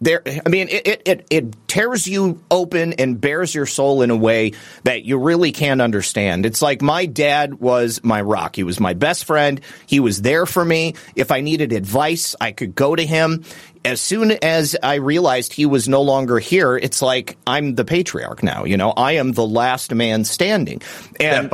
there 0.00 0.22
i 0.24 0.48
mean 0.48 0.68
it, 0.68 1.02
it, 1.06 1.26
it 1.30 1.66
tears 1.68 2.06
you 2.06 2.42
open 2.50 2.94
and 2.94 3.20
bares 3.20 3.54
your 3.54 3.66
soul 3.66 4.02
in 4.02 4.10
a 4.10 4.16
way 4.16 4.52
that 4.84 5.04
you 5.04 5.18
really 5.18 5.52
can't 5.52 5.80
understand. 5.80 6.46
It's 6.46 6.62
like 6.62 6.82
my 6.82 7.06
dad 7.06 7.54
was 7.54 8.00
my 8.02 8.20
rock. 8.20 8.56
He 8.56 8.64
was 8.64 8.80
my 8.80 8.94
best 8.94 9.26
friend. 9.26 9.60
He 9.86 10.00
was 10.00 10.22
there 10.22 10.46
for 10.46 10.64
me. 10.64 10.94
If 11.14 11.30
i 11.30 11.40
needed 11.40 11.72
advice 11.72 12.34
i 12.40 12.52
could 12.52 12.74
go 12.74 12.96
to 12.96 13.04
him. 13.04 13.44
As 13.84 14.00
soon 14.00 14.32
as 14.32 14.76
i 14.82 14.96
realized 14.96 15.52
he 15.52 15.66
was 15.66 15.88
no 15.88 16.02
longer 16.02 16.38
here 16.38 16.76
it's 16.76 17.02
like 17.02 17.36
i'm 17.46 17.74
the 17.74 17.84
patriarch 17.84 18.42
now 18.42 18.64
you 18.64 18.76
know? 18.76 18.90
I 18.90 19.12
am 19.12 19.32
the 19.32 19.46
last 19.46 19.94
man 19.94 20.24
standing. 20.24 20.82
And 21.20 21.50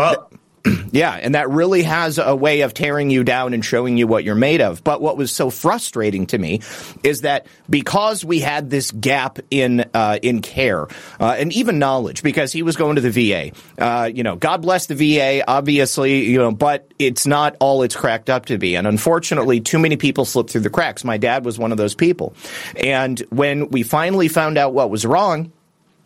yeah, 0.92 1.12
and 1.12 1.35
that 1.35 1.50
really 1.50 1.83
has 1.83 2.18
a 2.18 2.35
way 2.35 2.62
of 2.62 2.72
tearing 2.72 3.11
you 3.11 3.22
down 3.22 3.53
and 3.53 3.64
showing 3.64 3.98
you 3.98 4.07
what 4.07 4.24
you're 4.24 4.35
made 4.35 4.61
of. 4.61 4.83
But 4.83 5.00
what 5.03 5.16
was 5.16 5.31
so 5.31 5.50
frustrating 5.50 6.27
to 6.29 6.38
me 6.38 6.61
is 7.03 7.22
that 7.22 7.46
because 7.68 8.24
we 8.24 8.40
had 8.40 8.70
this 8.70 8.90
gap 8.90 9.38
in 9.50 9.85
uh, 9.92 10.18
in 10.22 10.40
care 10.40 10.87
uh, 11.20 11.37
and 11.38 11.53
even 11.53 11.79
knowledge, 11.79 12.22
because 12.22 12.53
he 12.53 12.62
was 12.62 12.77
going 12.77 12.96
to 12.96 13.03
the 13.03 13.11
VA, 13.11 13.53
uh, 13.79 14.07
you 14.07 14.22
know, 14.22 14.37
God 14.37 14.62
bless 14.62 14.87
the 14.87 14.94
VA, 14.94 15.44
obviously, 15.46 16.24
you 16.24 16.38
know, 16.38 16.53
but 16.53 16.90
it's 16.98 17.27
not 17.27 17.57
all 17.61 17.83
it's 17.83 17.96
cracked 17.96 18.31
up 18.31 18.46
to 18.46 18.57
be. 18.57 18.74
And 18.77 18.87
unfortunately, 18.87 19.61
too 19.61 19.79
many 19.79 19.96
people 19.96 20.24
slip 20.24 20.48
through 20.48 20.62
the 20.62 20.70
cracks. 20.70 21.05
My 21.05 21.18
dad 21.18 21.44
was 21.44 21.59
one 21.59 21.72
of 21.72 21.79
those 21.79 21.94
people, 21.94 22.35
and 22.77 23.18
when 23.31 23.68
we 23.68 23.83
finally 23.83 24.29
found 24.29 24.57
out 24.57 24.72
what 24.72 24.88
was 24.88 25.05
wrong 25.05 25.53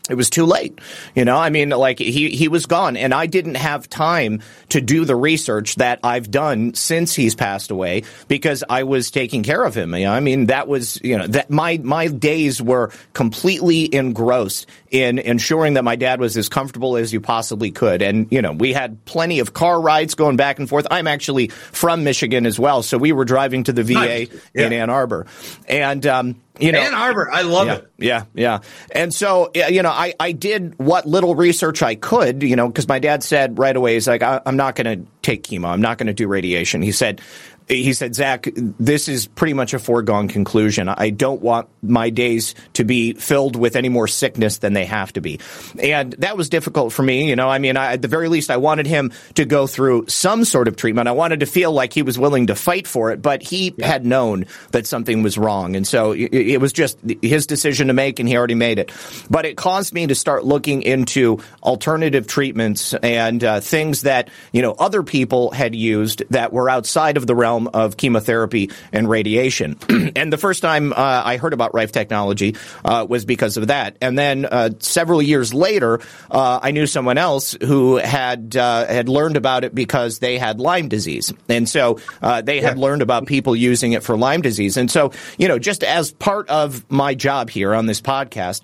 it 0.08 0.14
was 0.14 0.30
too 0.30 0.44
late. 0.44 0.78
You 1.14 1.24
know, 1.24 1.36
I 1.36 1.50
mean, 1.50 1.70
like 1.70 1.98
he, 1.98 2.30
he 2.30 2.48
was 2.48 2.66
gone 2.66 2.96
and 2.96 3.12
I 3.12 3.26
didn't 3.26 3.56
have 3.56 3.88
time 3.88 4.42
to 4.70 4.80
do 4.80 5.04
the 5.04 5.16
research 5.16 5.76
that 5.76 6.00
I've 6.02 6.30
done 6.30 6.74
since 6.74 7.14
he's 7.14 7.34
passed 7.34 7.70
away 7.70 8.04
because 8.26 8.64
I 8.68 8.84
was 8.84 9.10
taking 9.10 9.42
care 9.42 9.62
of 9.62 9.74
him. 9.74 9.94
You 9.94 10.04
know, 10.04 10.12
I 10.12 10.20
mean, 10.20 10.46
that 10.46 10.68
was, 10.68 11.00
you 11.02 11.18
know, 11.18 11.26
that 11.28 11.50
my, 11.50 11.78
my 11.82 12.06
days 12.08 12.60
were 12.62 12.90
completely 13.12 13.92
engrossed 13.94 14.66
in 14.90 15.18
ensuring 15.18 15.74
that 15.74 15.84
my 15.84 15.96
dad 15.96 16.20
was 16.20 16.36
as 16.36 16.48
comfortable 16.48 16.96
as 16.96 17.12
you 17.12 17.20
possibly 17.20 17.70
could. 17.70 18.02
And, 18.02 18.26
you 18.30 18.40
know, 18.40 18.52
we 18.52 18.72
had 18.72 19.04
plenty 19.04 19.40
of 19.40 19.52
car 19.52 19.80
rides 19.80 20.14
going 20.14 20.36
back 20.36 20.58
and 20.58 20.68
forth. 20.68 20.86
I'm 20.90 21.06
actually 21.06 21.48
from 21.48 22.04
Michigan 22.04 22.46
as 22.46 22.58
well. 22.58 22.82
So 22.82 22.96
we 22.96 23.12
were 23.12 23.24
driving 23.24 23.64
to 23.64 23.72
the 23.72 23.82
VA 23.82 23.94
nice. 23.94 24.28
yeah. 24.54 24.66
in 24.66 24.72
Ann 24.72 24.90
Arbor 24.90 25.26
and, 25.68 26.06
um, 26.06 26.40
you 26.58 26.72
know, 26.72 26.80
Ann 26.80 26.94
Arbor, 26.94 27.30
I 27.30 27.42
love 27.42 27.66
yeah, 27.66 27.74
it. 27.74 27.90
Yeah, 27.98 28.24
yeah. 28.34 28.58
And 28.90 29.12
so, 29.12 29.50
you 29.54 29.82
know, 29.82 29.90
I, 29.90 30.14
I 30.18 30.32
did 30.32 30.78
what 30.78 31.06
little 31.06 31.34
research 31.34 31.82
I 31.82 31.94
could, 31.94 32.42
you 32.42 32.56
know, 32.56 32.68
because 32.68 32.88
my 32.88 32.98
dad 32.98 33.22
said 33.22 33.58
right 33.58 33.76
away, 33.76 33.94
he's 33.94 34.08
like, 34.08 34.22
I, 34.22 34.40
I'm 34.44 34.56
not 34.56 34.74
going 34.76 35.00
to 35.00 35.10
take 35.22 35.44
chemo. 35.44 35.68
I'm 35.68 35.82
not 35.82 35.98
going 35.98 36.08
to 36.08 36.14
do 36.14 36.28
radiation. 36.28 36.82
He 36.82 36.92
said, 36.92 37.20
he 37.68 37.92
said, 37.92 38.14
Zak, 38.14 38.48
this 38.54 39.08
is 39.08 39.26
pretty 39.26 39.52
much 39.52 39.74
a 39.74 39.78
foregone 39.78 40.28
conclusion. 40.28 40.88
I 40.88 41.10
don't 41.10 41.42
want 41.42 41.68
my 41.82 42.10
days 42.10 42.54
to 42.74 42.84
be 42.84 43.12
filled 43.12 43.56
with 43.56 43.76
any 43.76 43.88
more 43.88 44.08
sickness 44.08 44.58
than 44.58 44.72
they 44.72 44.86
have 44.86 45.12
to 45.12 45.20
be. 45.20 45.40
And 45.78 46.12
that 46.14 46.36
was 46.36 46.48
difficult 46.48 46.92
for 46.92 47.02
me. 47.02 47.28
You 47.28 47.36
know, 47.36 47.48
I 47.48 47.58
mean, 47.58 47.76
I, 47.76 47.92
at 47.92 48.02
the 48.02 48.08
very 48.08 48.28
least, 48.28 48.50
I 48.50 48.56
wanted 48.56 48.86
him 48.86 49.12
to 49.34 49.44
go 49.44 49.66
through 49.66 50.06
some 50.08 50.44
sort 50.44 50.66
of 50.66 50.76
treatment. 50.76 51.08
I 51.08 51.12
wanted 51.12 51.40
to 51.40 51.46
feel 51.46 51.70
like 51.72 51.92
he 51.92 52.02
was 52.02 52.18
willing 52.18 52.46
to 52.46 52.54
fight 52.54 52.86
for 52.86 53.10
it, 53.10 53.20
but 53.20 53.42
he 53.42 53.74
yeah. 53.76 53.86
had 53.86 54.06
known 54.06 54.46
that 54.70 54.86
something 54.86 55.22
was 55.22 55.36
wrong. 55.36 55.76
And 55.76 55.86
so 55.86 56.12
it, 56.12 56.32
it 56.32 56.60
was 56.60 56.72
just 56.72 56.98
his 57.20 57.46
decision 57.46 57.88
to 57.88 57.92
make, 57.92 58.18
and 58.18 58.28
he 58.28 58.36
already 58.36 58.54
made 58.54 58.78
it. 58.78 58.92
But 59.28 59.44
it 59.44 59.56
caused 59.56 59.92
me 59.92 60.06
to 60.06 60.14
start 60.14 60.44
looking 60.44 60.82
into 60.82 61.40
alternative 61.62 62.26
treatments 62.26 62.94
and 62.94 63.44
uh, 63.44 63.60
things 63.60 64.02
that, 64.02 64.30
you 64.52 64.62
know, 64.62 64.72
other 64.72 65.02
people 65.02 65.50
had 65.50 65.74
used 65.74 66.22
that 66.30 66.52
were 66.52 66.70
outside 66.70 67.16
of 67.18 67.26
the 67.26 67.34
realm 67.34 67.57
realm 67.58 67.68
of 67.74 67.96
chemotherapy 67.96 68.70
and 68.92 69.08
radiation. 69.08 69.76
and 70.16 70.32
the 70.32 70.38
first 70.38 70.62
time 70.62 70.92
uh, 70.92 70.96
I 70.96 71.36
heard 71.36 71.52
about 71.52 71.74
Rife 71.74 71.92
Technology 71.92 72.56
uh, 72.84 73.06
was 73.08 73.24
because 73.24 73.56
of 73.56 73.68
that. 73.68 73.96
And 74.00 74.18
then 74.18 74.44
uh, 74.44 74.70
several 74.78 75.20
years 75.20 75.52
later, 75.52 76.00
uh, 76.30 76.60
I 76.62 76.70
knew 76.70 76.86
someone 76.86 77.18
else 77.18 77.56
who 77.60 77.96
had 77.96 78.56
uh, 78.56 78.86
had 78.86 79.08
learned 79.08 79.36
about 79.36 79.64
it 79.64 79.74
because 79.74 80.18
they 80.18 80.38
had 80.38 80.60
Lyme 80.60 80.88
disease, 80.88 81.32
and 81.48 81.68
so 81.68 81.98
uh, 82.22 82.42
they 82.42 82.60
had 82.60 82.76
yeah. 82.76 82.82
learned 82.82 83.02
about 83.02 83.26
people 83.26 83.54
using 83.56 83.92
it 83.92 84.02
for 84.02 84.16
Lyme 84.16 84.42
disease. 84.42 84.76
And 84.76 84.90
so, 84.90 85.12
you 85.38 85.48
know, 85.48 85.58
just 85.58 85.82
as 85.82 86.12
part 86.12 86.48
of 86.48 86.88
my 86.90 87.14
job 87.14 87.50
here 87.50 87.74
on 87.74 87.86
this 87.86 88.00
podcast, 88.00 88.62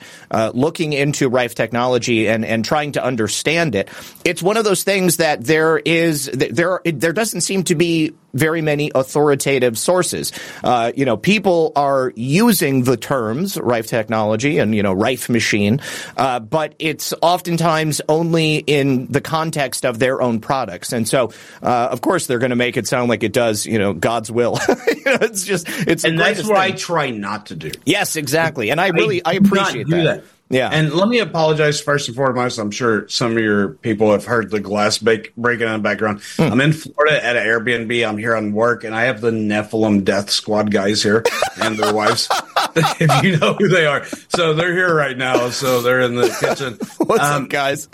looking 0.54 0.92
into 0.92 1.28
Rife 1.28 1.54
Technology 1.54 2.28
and 2.28 2.44
and 2.44 2.64
trying 2.64 2.92
to 2.92 3.04
understand 3.04 3.74
it, 3.74 3.88
it's 4.24 4.42
one 4.42 4.56
of 4.56 4.64
those 4.64 4.84
things 4.84 5.18
that 5.18 5.44
there 5.44 5.78
is 5.78 6.26
there 6.32 6.80
there 6.84 7.12
doesn't 7.12 7.42
seem 7.42 7.64
to 7.64 7.74
be 7.74 8.14
very 8.34 8.60
many 8.60 8.90
authoritative 8.94 9.78
sources. 9.78 10.32
Uh, 10.62 10.92
you 10.94 11.04
know, 11.04 11.16
people 11.16 11.72
are 11.76 12.12
using 12.16 12.82
the 12.82 12.96
terms 12.96 13.56
Rife 13.56 13.86
technology 13.86 14.58
and, 14.58 14.74
you 14.74 14.82
know, 14.82 14.92
Rife 14.92 15.28
machine, 15.28 15.80
uh, 16.16 16.40
but 16.40 16.74
it's 16.78 17.14
oftentimes 17.22 18.00
only 18.08 18.56
in 18.56 19.06
the 19.06 19.20
context 19.20 19.84
of 19.86 19.98
their 19.98 20.20
own 20.20 20.40
products. 20.40 20.92
And 20.92 21.08
so, 21.08 21.32
uh, 21.62 21.88
of 21.90 22.00
course, 22.00 22.26
they're 22.26 22.38
going 22.38 22.50
to 22.50 22.56
make 22.56 22.76
it 22.76 22.86
sound 22.86 23.08
like 23.08 23.22
it 23.22 23.32
does, 23.32 23.64
you 23.64 23.78
know, 23.78 23.92
God's 23.92 24.30
will. 24.30 24.58
you 24.68 25.04
know, 25.06 25.18
it's 25.22 25.44
just, 25.44 25.68
it's, 25.68 26.04
and 26.04 26.18
that's 26.18 26.42
what 26.42 26.56
thing. 26.56 26.56
I 26.56 26.70
try 26.72 27.10
not 27.10 27.46
to 27.46 27.56
do. 27.56 27.70
Yes, 27.84 28.16
exactly. 28.16 28.70
And 28.70 28.80
I 28.80 28.88
really, 28.88 29.24
I, 29.24 29.30
I 29.30 29.32
appreciate 29.34 29.88
that. 29.88 30.04
that. 30.04 30.24
Yeah. 30.54 30.68
And 30.68 30.92
let 30.92 31.08
me 31.08 31.18
apologize 31.18 31.80
first 31.80 32.06
and 32.06 32.16
foremost. 32.16 32.60
I'm 32.60 32.70
sure 32.70 33.08
some 33.08 33.32
of 33.32 33.42
your 33.42 33.70
people 33.70 34.12
have 34.12 34.24
heard 34.24 34.52
the 34.52 34.60
glass 34.60 34.98
break, 34.98 35.34
breaking 35.34 35.66
in 35.66 35.72
the 35.72 35.78
background. 35.80 36.20
Mm. 36.20 36.52
I'm 36.52 36.60
in 36.60 36.72
Florida 36.72 37.24
at 37.24 37.36
an 37.36 37.44
Airbnb. 37.44 38.08
I'm 38.08 38.18
here 38.18 38.36
on 38.36 38.52
work 38.52 38.84
and 38.84 38.94
I 38.94 39.02
have 39.02 39.20
the 39.20 39.32
Nephilim 39.32 40.04
Death 40.04 40.30
Squad 40.30 40.70
guys 40.70 41.02
here 41.02 41.24
and 41.60 41.76
their 41.76 41.92
wives, 41.92 42.28
if 42.76 43.24
you 43.24 43.36
know 43.36 43.54
who 43.54 43.66
they 43.66 43.84
are. 43.86 44.04
So 44.28 44.54
they're 44.54 44.72
here 44.72 44.94
right 44.94 45.18
now. 45.18 45.50
So 45.50 45.82
they're 45.82 46.02
in 46.02 46.14
the 46.14 46.28
kitchen. 46.38 46.78
What's 47.04 47.24
um, 47.24 47.44
up, 47.44 47.50
guys? 47.50 47.88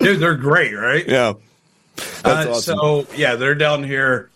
dude, 0.00 0.18
they're 0.18 0.34
great, 0.34 0.74
right? 0.74 1.06
Yeah. 1.06 1.34
Uh, 2.24 2.46
awesome. 2.48 2.76
So, 2.78 3.06
yeah, 3.14 3.36
they're 3.36 3.54
down 3.54 3.84
here 3.84 4.29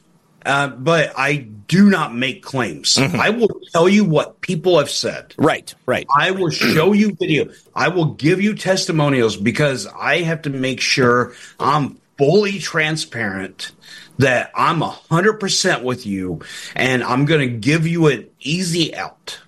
uh, 0.45 0.69
but 0.69 1.13
I 1.17 1.37
do 1.37 1.89
not 1.89 2.15
make 2.15 2.43
claims. 2.43 2.97
Mm-hmm. 2.97 3.19
I 3.19 3.31
will 3.31 3.61
tell 3.73 3.89
you 3.89 4.05
what 4.05 4.41
people 4.41 4.79
have 4.79 4.91
said. 4.91 5.35
Right, 5.39 5.75
right. 5.87 6.07
I 6.15 6.33
will 6.33 6.51
show 6.51 6.93
you 6.93 7.15
video. 7.15 7.51
I 7.75 7.89
will 7.89 8.07
give 8.15 8.41
you 8.41 8.55
testimonials 8.55 9.37
because 9.37 9.87
I 9.87 10.19
have 10.23 10.43
to 10.43 10.51
make 10.51 10.81
sure 10.81 11.35
I'm 11.59 12.01
fully 12.19 12.59
transparent 12.59 13.73
that 14.19 14.51
I'm 14.55 14.81
100% 14.81 15.83
with 15.83 16.07
you 16.07 16.41
and 16.77 17.03
I'm 17.03 17.25
going 17.25 17.41
to 17.41 17.57
give 17.57 17.87
you 17.87 18.07
an 18.09 18.29
easy 18.41 18.95
out. 18.95 19.41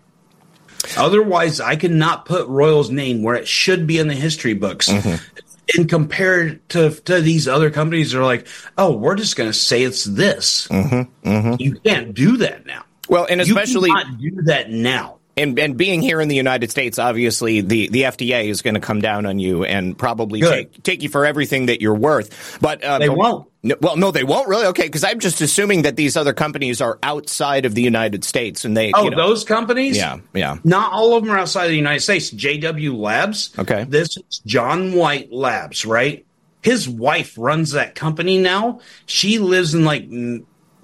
Otherwise, 0.96 1.60
I 1.60 1.76
cannot 1.76 2.26
put 2.26 2.46
Royal's 2.48 2.90
name 2.90 3.22
where 3.22 3.34
it 3.34 3.48
should 3.48 3.86
be 3.86 3.98
in 3.98 4.08
the 4.08 4.14
history 4.14 4.54
books. 4.54 4.88
Mm-hmm. 4.88 5.24
And 5.74 5.88
compared 5.88 6.68
to, 6.70 6.90
to 6.90 7.20
these 7.20 7.48
other 7.48 7.70
companies, 7.70 8.12
they're 8.12 8.22
like, 8.22 8.46
oh, 8.78 8.92
we're 8.92 9.16
just 9.16 9.36
going 9.36 9.50
to 9.50 9.56
say 9.56 9.82
it's 9.82 10.04
this. 10.04 10.68
Mm-hmm. 10.68 11.28
Mm-hmm. 11.28 11.54
You 11.58 11.80
can't 11.80 12.14
do 12.14 12.36
that 12.38 12.66
now. 12.66 12.84
Well, 13.08 13.26
and 13.28 13.40
especially 13.40 13.90
do 14.18 14.42
that 14.42 14.70
now 14.70 15.15
and 15.36 15.58
and 15.58 15.76
being 15.76 16.00
here 16.00 16.20
in 16.20 16.28
the 16.28 16.36
United 16.36 16.70
States, 16.70 16.98
obviously 16.98 17.60
the, 17.60 17.88
the 17.88 18.02
FDA 18.02 18.48
is 18.48 18.62
going 18.62 18.74
to 18.74 18.80
come 18.80 19.00
down 19.00 19.26
on 19.26 19.38
you 19.38 19.64
and 19.64 19.96
probably 19.96 20.40
take 20.40 20.82
take 20.82 21.02
you 21.02 21.08
for 21.08 21.26
everything 21.26 21.66
that 21.66 21.82
you're 21.82 21.94
worth. 21.94 22.58
But 22.60 22.82
uh, 22.82 22.98
they 22.98 23.08
won't. 23.08 23.48
No, 23.62 23.74
well, 23.80 23.96
no, 23.96 24.10
they 24.12 24.24
won't 24.24 24.48
really. 24.48 24.66
Okay, 24.66 24.84
because 24.84 25.04
I'm 25.04 25.18
just 25.18 25.40
assuming 25.40 25.82
that 25.82 25.96
these 25.96 26.16
other 26.16 26.32
companies 26.32 26.80
are 26.80 26.98
outside 27.02 27.66
of 27.66 27.74
the 27.74 27.82
United 27.82 28.24
States, 28.24 28.64
and 28.64 28.76
they. 28.76 28.92
Oh, 28.94 29.04
you 29.04 29.10
know, 29.10 29.16
those 29.16 29.44
companies? 29.44 29.96
Yeah, 29.96 30.18
yeah. 30.32 30.58
Not 30.64 30.92
all 30.92 31.16
of 31.16 31.24
them 31.24 31.32
are 31.32 31.38
outside 31.38 31.64
of 31.64 31.70
the 31.70 31.76
United 31.76 32.00
States. 32.00 32.30
JW 32.30 32.96
Labs. 32.96 33.52
Okay. 33.58 33.84
This 33.84 34.16
is 34.16 34.38
John 34.46 34.94
White 34.94 35.32
Labs, 35.32 35.84
right? 35.84 36.24
His 36.62 36.88
wife 36.88 37.34
runs 37.36 37.72
that 37.72 37.94
company 37.94 38.38
now. 38.38 38.80
She 39.04 39.38
lives 39.38 39.74
in 39.74 39.84
like 39.84 40.08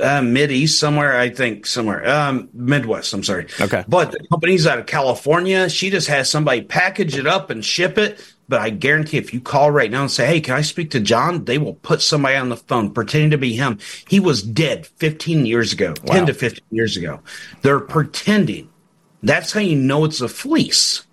uh, 0.03 0.23
mid 0.23 0.51
east 0.51 0.79
somewhere. 0.79 1.19
I 1.19 1.31
think 1.31 1.67
somewhere 1.67 2.07
um, 2.09 2.49
Midwest. 2.53 3.13
I'm 3.13 3.23
sorry. 3.23 3.47
Okay, 3.61 3.85
but 3.89 4.13
the 4.13 4.27
company's 4.29 4.67
out 4.67 4.79
of 4.79 4.87
California. 4.87 5.69
She 5.69 5.91
just 5.91 6.09
has 6.09 6.31
somebody 6.31 6.63
package 6.63 7.17
it 7.17 7.27
up 7.27 7.51
and 7.51 7.65
ship 7.65 7.99
it. 7.99 8.21
But 8.49 8.61
I 8.61 8.71
guarantee 8.71 9.17
if 9.17 9.33
you 9.33 9.41
call 9.41 9.71
right 9.71 9.91
now 9.91 10.03
and 10.03 10.11
say, 10.11 10.27
"Hey, 10.27 10.41
can 10.41 10.55
I 10.55 10.63
speak 10.63 10.91
to 10.91 11.01
John?" 11.01 11.45
They 11.45 11.59
will 11.59 11.75
put 11.75 12.03
somebody 12.03 12.37
on 12.37 12.49
the 12.49 12.57
phone 12.57 12.91
pretending 12.91 13.31
to 13.31 13.39
be 13.39 13.55
him. 13.55 13.79
He 14.09 14.21
was 14.21 14.43
dead 14.43 14.87
15 14.87 15.47
years 15.47 15.73
ago, 15.73 15.95
wow. 16.05 16.15
10 16.15 16.27
to 16.27 16.35
15 16.35 16.63
years 16.71 16.97
ago. 16.97 17.21
They're 17.63 17.81
pretending. 17.81 18.69
That's 19.23 19.53
how 19.53 19.61
you 19.61 19.77
know 19.77 20.05
it's 20.05 20.21
a 20.21 20.29
fleece. 20.29 21.05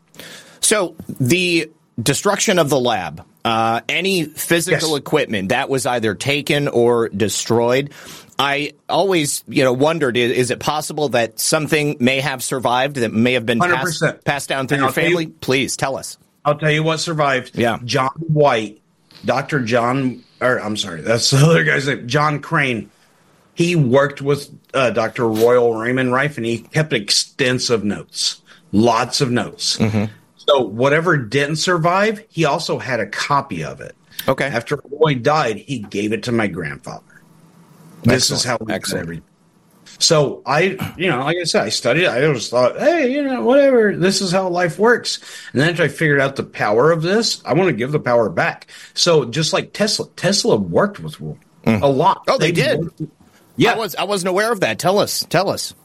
So 0.62 0.96
the 1.20 1.72
destruction 2.02 2.60
of 2.60 2.70
the 2.70 2.80
lab, 2.80 3.26
uh, 3.46 3.82
any 3.88 4.26
physical 4.26 4.90
yes. 4.90 4.98
equipment 4.98 5.50
that 5.50 5.70
was 5.70 5.86
either 5.86 6.16
taken 6.16 6.68
or 6.68 7.10
destroyed. 7.10 7.92
I 8.38 8.74
always, 8.88 9.44
you 9.48 9.64
know, 9.64 9.74
wondered: 9.74 10.16
is, 10.16 10.32
is, 10.32 10.52
it 10.52 10.60
possible 10.60 11.10
that 11.10 11.40
something 11.40 11.98
may 12.00 12.22
have 12.22 12.42
survived 12.44 12.96
that 12.98 13.14
may 13.14 13.34
have 13.34 13.46
been 13.46 13.60
passed, 13.60 14.04
passed, 14.24 14.50
down 14.50 14.68
through 14.68 14.78
and 14.78 14.84
your 14.84 14.92
family? 14.94 15.26
You, 15.26 15.32
Please 15.42 15.76
tell 15.76 15.98
us. 15.98 16.18
I'll 16.46 16.58
tell 16.58 16.72
you 16.72 16.84
what 16.84 17.00
survived. 17.00 17.58
Yeah, 17.58 17.80
John 17.84 18.12
White, 18.28 18.82
Doctor 19.26 19.60
John, 19.60 20.24
or 20.40 20.58
I'm 20.62 20.78
sorry, 20.78 21.02
that's 21.02 21.32
the 21.32 21.38
other 21.46 21.64
guy's 21.64 21.88
name, 21.88 22.08
John 22.08 22.40
Crane. 22.40 22.90
He 23.56 23.76
worked 23.76 24.22
with 24.22 24.50
uh, 24.74 24.92
Dr. 24.92 25.28
Royal 25.28 25.76
Raymond 25.76 26.14
Rife, 26.14 26.38
and 26.38 26.46
he 26.46 26.60
kept 26.60 26.94
extensive 26.94 27.84
notes, 27.84 28.42
lots 28.72 29.20
of 29.20 29.32
notes. 29.32 29.78
Mm-hmm. 29.78 30.14
So 30.50 30.62
whatever 30.62 31.16
didn't 31.16 31.58
survive, 31.58 32.26
he 32.28 32.46
also 32.46 32.80
had 32.80 33.00
a 33.00 33.06
copy 33.06 33.64
of 33.64 33.82
it. 33.82 33.96
Okay. 34.28 34.46
After 34.46 34.80
Roy 34.90 35.14
died, 35.14 35.58
he 35.58 35.80
gave 35.80 36.12
it 36.12 36.24
to 36.24 36.32
my 36.32 36.48
grandfather. 36.48 37.22
This 38.02 38.32
is 38.32 38.44
how 38.44 38.58
we 38.60 38.74
Excellent. 38.74 39.04
everything. 39.04 39.26
So 40.00 40.42
I, 40.46 40.94
you 40.98 41.10
know, 41.10 41.20
like 41.20 41.38
I 41.38 41.44
said, 41.44 41.64
I 41.64 41.70
studied. 41.70 42.08
I 42.08 42.22
just 42.34 42.50
thought, 42.50 42.80
hey, 42.80 43.12
you 43.12 43.22
know, 43.24 43.44
whatever. 43.44 43.96
This 43.96 44.22
is 44.22 44.32
how 44.32 44.48
life 44.50 44.80
works. 44.80 45.20
And 45.52 45.62
then 45.62 45.70
after 45.70 45.84
I 45.84 45.88
figured 45.88 46.20
out 46.20 46.36
the 46.36 46.44
power 46.44 46.92
of 46.92 47.04
this, 47.04 47.44
I 47.46 47.54
want 47.54 47.68
to 47.70 47.76
give 47.76 47.92
the 47.92 48.00
power 48.00 48.30
back. 48.30 48.68
So 48.96 49.26
just 49.26 49.54
like 49.54 49.74
Tesla, 49.74 50.08
Tesla 50.16 50.56
worked 50.56 51.00
with 51.00 51.18
mm. 51.20 51.82
a 51.82 51.88
lot. 51.88 52.24
Oh, 52.28 52.38
they, 52.40 52.52
they 52.52 52.64
did. 52.64 53.10
Yeah, 53.56 53.74
I 53.74 53.78
was 53.78 53.96
I 53.96 54.06
wasn't 54.06 54.30
aware 54.30 54.52
of 54.52 54.62
that. 54.62 54.80
Tell 54.80 54.98
us, 54.98 55.26
tell 55.30 55.50
us. 55.50 55.76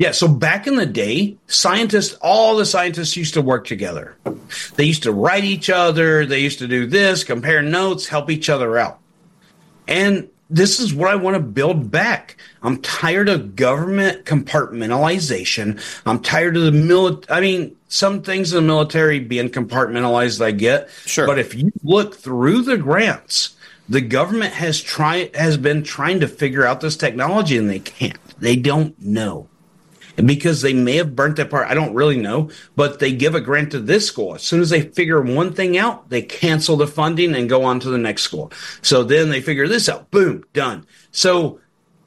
Yeah, 0.00 0.12
so 0.12 0.28
back 0.28 0.66
in 0.66 0.76
the 0.76 0.86
day, 0.86 1.36
scientists, 1.46 2.14
all 2.22 2.56
the 2.56 2.64
scientists 2.64 3.18
used 3.18 3.34
to 3.34 3.42
work 3.42 3.66
together. 3.66 4.16
They 4.76 4.84
used 4.84 5.02
to 5.02 5.12
write 5.12 5.44
each 5.44 5.68
other. 5.68 6.24
They 6.24 6.40
used 6.40 6.60
to 6.60 6.66
do 6.66 6.86
this, 6.86 7.22
compare 7.22 7.60
notes, 7.60 8.08
help 8.08 8.30
each 8.30 8.48
other 8.48 8.78
out. 8.78 8.98
And 9.86 10.30
this 10.48 10.80
is 10.80 10.94
what 10.94 11.10
I 11.10 11.16
want 11.16 11.36
to 11.36 11.42
build 11.42 11.90
back. 11.90 12.38
I'm 12.62 12.80
tired 12.80 13.28
of 13.28 13.54
government 13.54 14.24
compartmentalization. 14.24 15.78
I'm 16.06 16.20
tired 16.22 16.56
of 16.56 16.62
the 16.62 16.72
military. 16.72 17.36
I 17.36 17.42
mean, 17.42 17.76
some 17.88 18.22
things 18.22 18.54
in 18.54 18.56
the 18.56 18.66
military 18.66 19.20
being 19.20 19.50
compartmentalized, 19.50 20.42
I 20.42 20.52
get. 20.52 20.88
Sure. 21.04 21.26
But 21.26 21.38
if 21.38 21.54
you 21.54 21.72
look 21.82 22.14
through 22.14 22.62
the 22.62 22.78
grants, 22.78 23.54
the 23.86 24.00
government 24.00 24.54
has 24.54 24.80
tried 24.80 25.36
has 25.36 25.58
been 25.58 25.82
trying 25.82 26.20
to 26.20 26.26
figure 26.26 26.64
out 26.64 26.80
this 26.80 26.96
technology 26.96 27.58
and 27.58 27.68
they 27.68 27.80
can't. 27.80 28.16
They 28.38 28.56
don't 28.56 28.98
know 28.98 29.49
because 30.26 30.62
they 30.62 30.72
may 30.72 30.96
have 30.96 31.16
burnt 31.16 31.36
that 31.36 31.50
part. 31.50 31.68
I 31.68 31.74
don't 31.74 31.94
really 31.94 32.16
know, 32.16 32.50
but 32.76 32.98
they 32.98 33.12
give 33.12 33.34
a 33.34 33.40
grant 33.40 33.72
to 33.72 33.80
this 33.80 34.06
school. 34.06 34.34
As 34.34 34.42
soon 34.42 34.60
as 34.60 34.70
they 34.70 34.82
figure 34.82 35.20
one 35.20 35.52
thing 35.52 35.78
out, 35.78 36.08
they 36.10 36.22
cancel 36.22 36.76
the 36.76 36.86
funding 36.86 37.34
and 37.34 37.48
go 37.48 37.64
on 37.64 37.80
to 37.80 37.90
the 37.90 37.98
next 37.98 38.22
school. 38.22 38.52
So 38.82 39.02
then 39.04 39.30
they 39.30 39.40
figure 39.40 39.68
this 39.68 39.88
out. 39.88 40.10
Boom, 40.10 40.44
done. 40.52 40.86
So 41.12 41.60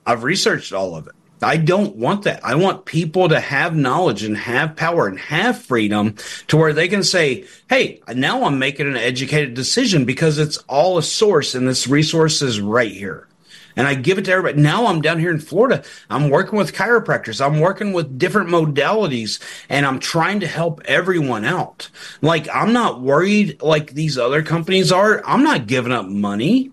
I've 0.06 0.24
researched 0.24 0.74
all 0.74 0.96
of 0.96 1.08
it. 1.08 1.14
I 1.42 1.58
don't 1.58 1.98
want 1.98 2.24
that. 2.24 2.44
I 2.46 2.56
want 2.56 2.86
people 2.86 3.30
to 3.30 3.40
have 3.40 3.76
knowledge 3.76 4.24
and 4.24 4.38
have 4.38 4.78
power 4.78 5.08
and 5.08 5.20
have 5.20 5.62
freedom 5.62 6.16
to 6.48 6.58
where 6.58 6.72
they 6.72 6.88
can 6.88 7.04
say, 7.04 7.46
Hey, 7.70 8.02
now 8.14 8.46
I'm 8.46 8.60
making 8.60 8.88
an 8.88 8.96
educated 8.96 9.54
decision 9.54 10.06
because 10.06 10.40
it's 10.40 10.58
all 10.70 10.98
a 10.98 11.04
source 11.04 11.54
and 11.54 11.68
this 11.68 11.88
resource 11.88 12.42
is 12.42 12.62
right 12.62 12.92
here 12.92 13.28
and 13.76 13.88
I 13.88 13.96
give 13.96 14.18
it 14.18 14.26
to 14.26 14.32
everybody. 14.32 14.62
Now 14.62 14.88
I'm 14.88 15.02
down 15.02 15.20
here 15.20 15.32
in 15.32 15.40
Florida. 15.40 15.84
I'm 16.10 16.30
working 16.30 16.58
with 16.58 16.74
chiropractors. 16.74 17.46
I'm 17.46 17.60
working 17.60 17.94
with 17.94 18.18
different 18.18 18.50
modalities 18.50 19.40
and 19.70 19.86
I'm 19.86 20.00
trying 20.00 20.40
to 20.42 20.48
help 20.48 20.82
everyone 20.86 21.46
out. 21.46 21.90
Like 22.22 22.48
I'm 22.54 22.74
not 22.74 23.02
worried 23.02 23.62
like 23.62 23.92
these 23.92 24.18
other 24.18 24.42
companies 24.44 24.92
are. 24.92 25.22
I'm 25.26 25.44
not 25.44 25.68
giving 25.68 25.92
up 25.92 26.06
money. 26.06 26.72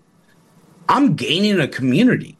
I'm 0.89 1.15
gaining 1.15 1.59
a 1.59 1.67
community 1.67 2.37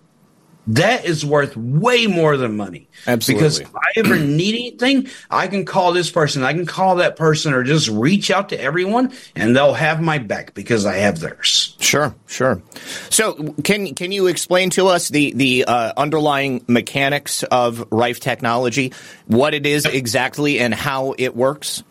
that 0.67 1.05
is 1.05 1.25
worth 1.25 1.57
way 1.57 2.05
more 2.05 2.37
than 2.37 2.55
money. 2.55 2.87
Absolutely. 3.07 3.41
Because 3.41 3.59
if 3.59 3.75
I 3.75 3.91
ever 3.95 4.17
need 4.19 4.53
anything, 4.53 5.07
I 5.29 5.47
can 5.47 5.65
call 5.65 5.91
this 5.91 6.11
person, 6.11 6.43
I 6.43 6.53
can 6.53 6.65
call 6.65 6.97
that 6.97 7.15
person, 7.15 7.53
or 7.53 7.63
just 7.63 7.89
reach 7.89 8.29
out 8.29 8.49
to 8.49 8.61
everyone, 8.61 9.11
and 9.35 9.55
they'll 9.55 9.73
have 9.73 10.01
my 10.01 10.19
back 10.19 10.53
because 10.53 10.85
I 10.85 10.97
have 10.97 11.19
theirs. 11.19 11.75
Sure, 11.79 12.15
sure. 12.27 12.61
So, 13.09 13.53
can 13.63 13.95
can 13.95 14.11
you 14.11 14.27
explain 14.27 14.69
to 14.71 14.87
us 14.87 15.09
the 15.09 15.33
the 15.33 15.65
uh, 15.65 15.93
underlying 15.97 16.63
mechanics 16.67 17.43
of 17.43 17.87
Rife 17.91 18.19
technology, 18.19 18.93
what 19.25 19.53
it 19.53 19.65
is 19.65 19.85
exactly, 19.85 20.59
and 20.59 20.73
how 20.73 21.15
it 21.17 21.35
works? 21.35 21.83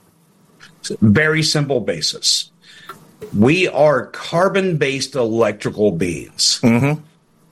Very 1.01 1.43
simple 1.43 1.81
basis. 1.81 2.51
We 3.37 3.69
are 3.69 4.07
carbon 4.07 4.77
based 4.77 5.15
electrical 5.17 5.93
beings. 5.93 6.61
Mm-hmm 6.63 7.03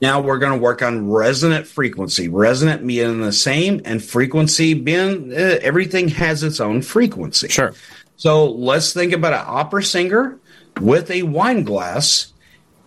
now 0.00 0.20
we're 0.20 0.38
going 0.38 0.52
to 0.52 0.58
work 0.58 0.82
on 0.82 1.11
resonant 1.11 1.66
frequency. 1.66 2.28
Resonant 2.28 2.87
being 2.87 3.20
the 3.20 3.32
same, 3.32 3.80
and 3.84 4.02
frequency 4.02 4.74
being 4.74 5.32
uh, 5.32 5.58
everything 5.61 6.08
has 6.08 6.42
its 6.42 6.61
own 6.61 6.82
frequency. 6.82 7.48
Sure. 7.48 7.72
So 8.16 8.50
let's 8.50 8.92
think 8.92 9.12
about 9.12 9.32
an 9.32 9.44
opera 9.46 9.82
singer 9.82 10.38
with 10.80 11.11
a 11.11 11.22
wine 11.22 11.64
glass. 11.64 12.32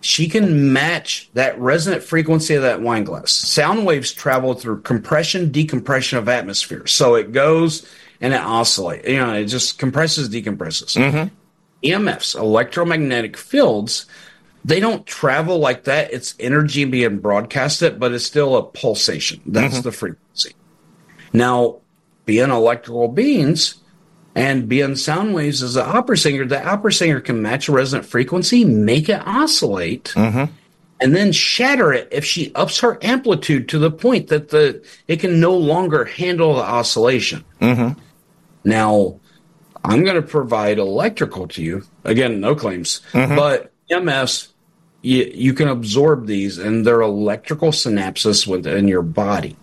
She 0.00 0.28
can 0.28 0.72
match 0.72 1.30
that 1.34 1.58
resonant 1.60 2.02
frequency 2.02 2.54
of 2.54 2.62
that 2.62 2.80
wine 2.80 3.04
glass. 3.04 3.30
Sound 3.30 3.86
waves 3.86 4.12
travel 4.12 4.54
through 4.54 4.82
compression, 4.82 5.52
decompression 5.52 6.18
of 6.18 6.28
atmosphere. 6.28 6.86
So 6.86 7.14
it 7.14 7.32
goes 7.32 7.86
and 8.20 8.34
it 8.34 8.40
oscillates. 8.40 9.06
You 9.06 9.18
know, 9.18 9.34
it 9.34 9.46
just 9.46 9.78
compresses, 9.78 10.28
decompresses. 10.28 10.96
Mm-hmm. 10.96 11.34
EMFs, 11.84 12.36
electromagnetic 12.38 13.36
fields, 13.36 14.06
they 14.64 14.80
don't 14.80 15.06
travel 15.06 15.58
like 15.58 15.84
that. 15.84 16.12
It's 16.12 16.34
energy 16.38 16.84
being 16.84 17.18
broadcasted, 17.18 17.98
but 17.98 18.12
it's 18.12 18.24
still 18.24 18.56
a 18.56 18.62
pulsation. 18.62 19.40
That's 19.46 19.74
mm-hmm. 19.74 19.82
the 19.82 19.92
frequency. 19.92 20.54
Now, 21.32 21.80
being 22.26 22.50
electrical 22.50 23.08
beings 23.08 23.76
and 24.34 24.68
being 24.68 24.94
sound 24.96 25.34
waves 25.34 25.62
as 25.62 25.76
an 25.76 25.86
opera 25.86 26.16
singer, 26.16 26.44
the 26.46 26.64
opera 26.64 26.92
singer 26.92 27.20
can 27.20 27.42
match 27.42 27.68
a 27.68 27.72
resonant 27.72 28.06
frequency, 28.06 28.64
make 28.64 29.08
it 29.08 29.20
oscillate, 29.26 30.12
mm-hmm. 30.14 30.52
and 31.00 31.16
then 31.16 31.32
shatter 31.32 31.92
it 31.92 32.08
if 32.12 32.24
she 32.24 32.54
ups 32.54 32.78
her 32.80 32.98
amplitude 33.02 33.68
to 33.70 33.78
the 33.78 33.90
point 33.90 34.28
that 34.28 34.50
the 34.50 34.86
it 35.08 35.18
can 35.18 35.40
no 35.40 35.56
longer 35.56 36.04
handle 36.04 36.54
the 36.54 36.62
oscillation. 36.62 37.44
Mm-hmm. 37.60 37.98
Now, 38.64 39.18
I'm 39.84 40.04
going 40.04 40.14
to 40.14 40.22
provide 40.22 40.78
electrical 40.78 41.48
to 41.48 41.62
you. 41.62 41.82
Again, 42.04 42.40
no 42.40 42.54
claims, 42.54 43.00
mm-hmm. 43.12 43.34
but 43.34 43.72
EMFs 43.90 44.51
you, 45.02 45.30
you 45.34 45.52
can 45.52 45.68
absorb 45.68 46.26
these, 46.26 46.58
and 46.58 46.86
they're 46.86 47.02
electrical 47.02 47.70
synapses 47.70 48.46
within 48.46 48.88
your 48.88 49.02
body. 49.02 49.56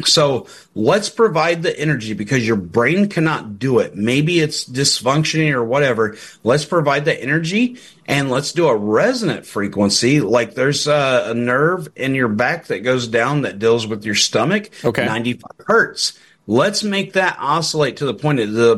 So 0.01 0.47
let's 0.73 1.09
provide 1.09 1.63
the 1.63 1.77
energy 1.79 2.13
because 2.13 2.45
your 2.45 2.55
brain 2.55 3.09
cannot 3.09 3.59
do 3.59 3.79
it. 3.79 3.95
Maybe 3.95 4.39
it's 4.39 4.67
dysfunctioning 4.67 5.51
or 5.53 5.63
whatever. 5.63 6.17
Let's 6.43 6.65
provide 6.65 7.05
the 7.05 7.21
energy 7.21 7.77
and 8.07 8.29
let's 8.29 8.51
do 8.51 8.67
a 8.67 8.75
resonant 8.75 9.45
frequency. 9.45 10.19
Like 10.19 10.55
there's 10.55 10.87
a, 10.87 11.25
a 11.27 11.33
nerve 11.33 11.89
in 11.95 12.15
your 12.15 12.27
back 12.27 12.67
that 12.67 12.79
goes 12.79 13.07
down 13.07 13.43
that 13.43 13.59
deals 13.59 13.85
with 13.85 14.03
your 14.03 14.15
stomach. 14.15 14.71
Okay. 14.83 15.05
95 15.05 15.51
hertz. 15.67 16.19
Let's 16.47 16.83
make 16.83 17.13
that 17.13 17.37
oscillate 17.39 17.97
to 17.97 18.05
the 18.05 18.13
point 18.13 18.39
of 18.39 18.51
the 18.51 18.77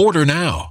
Order 0.00 0.24
now. 0.24 0.70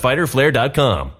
www.fighterflare.com. 0.00 1.19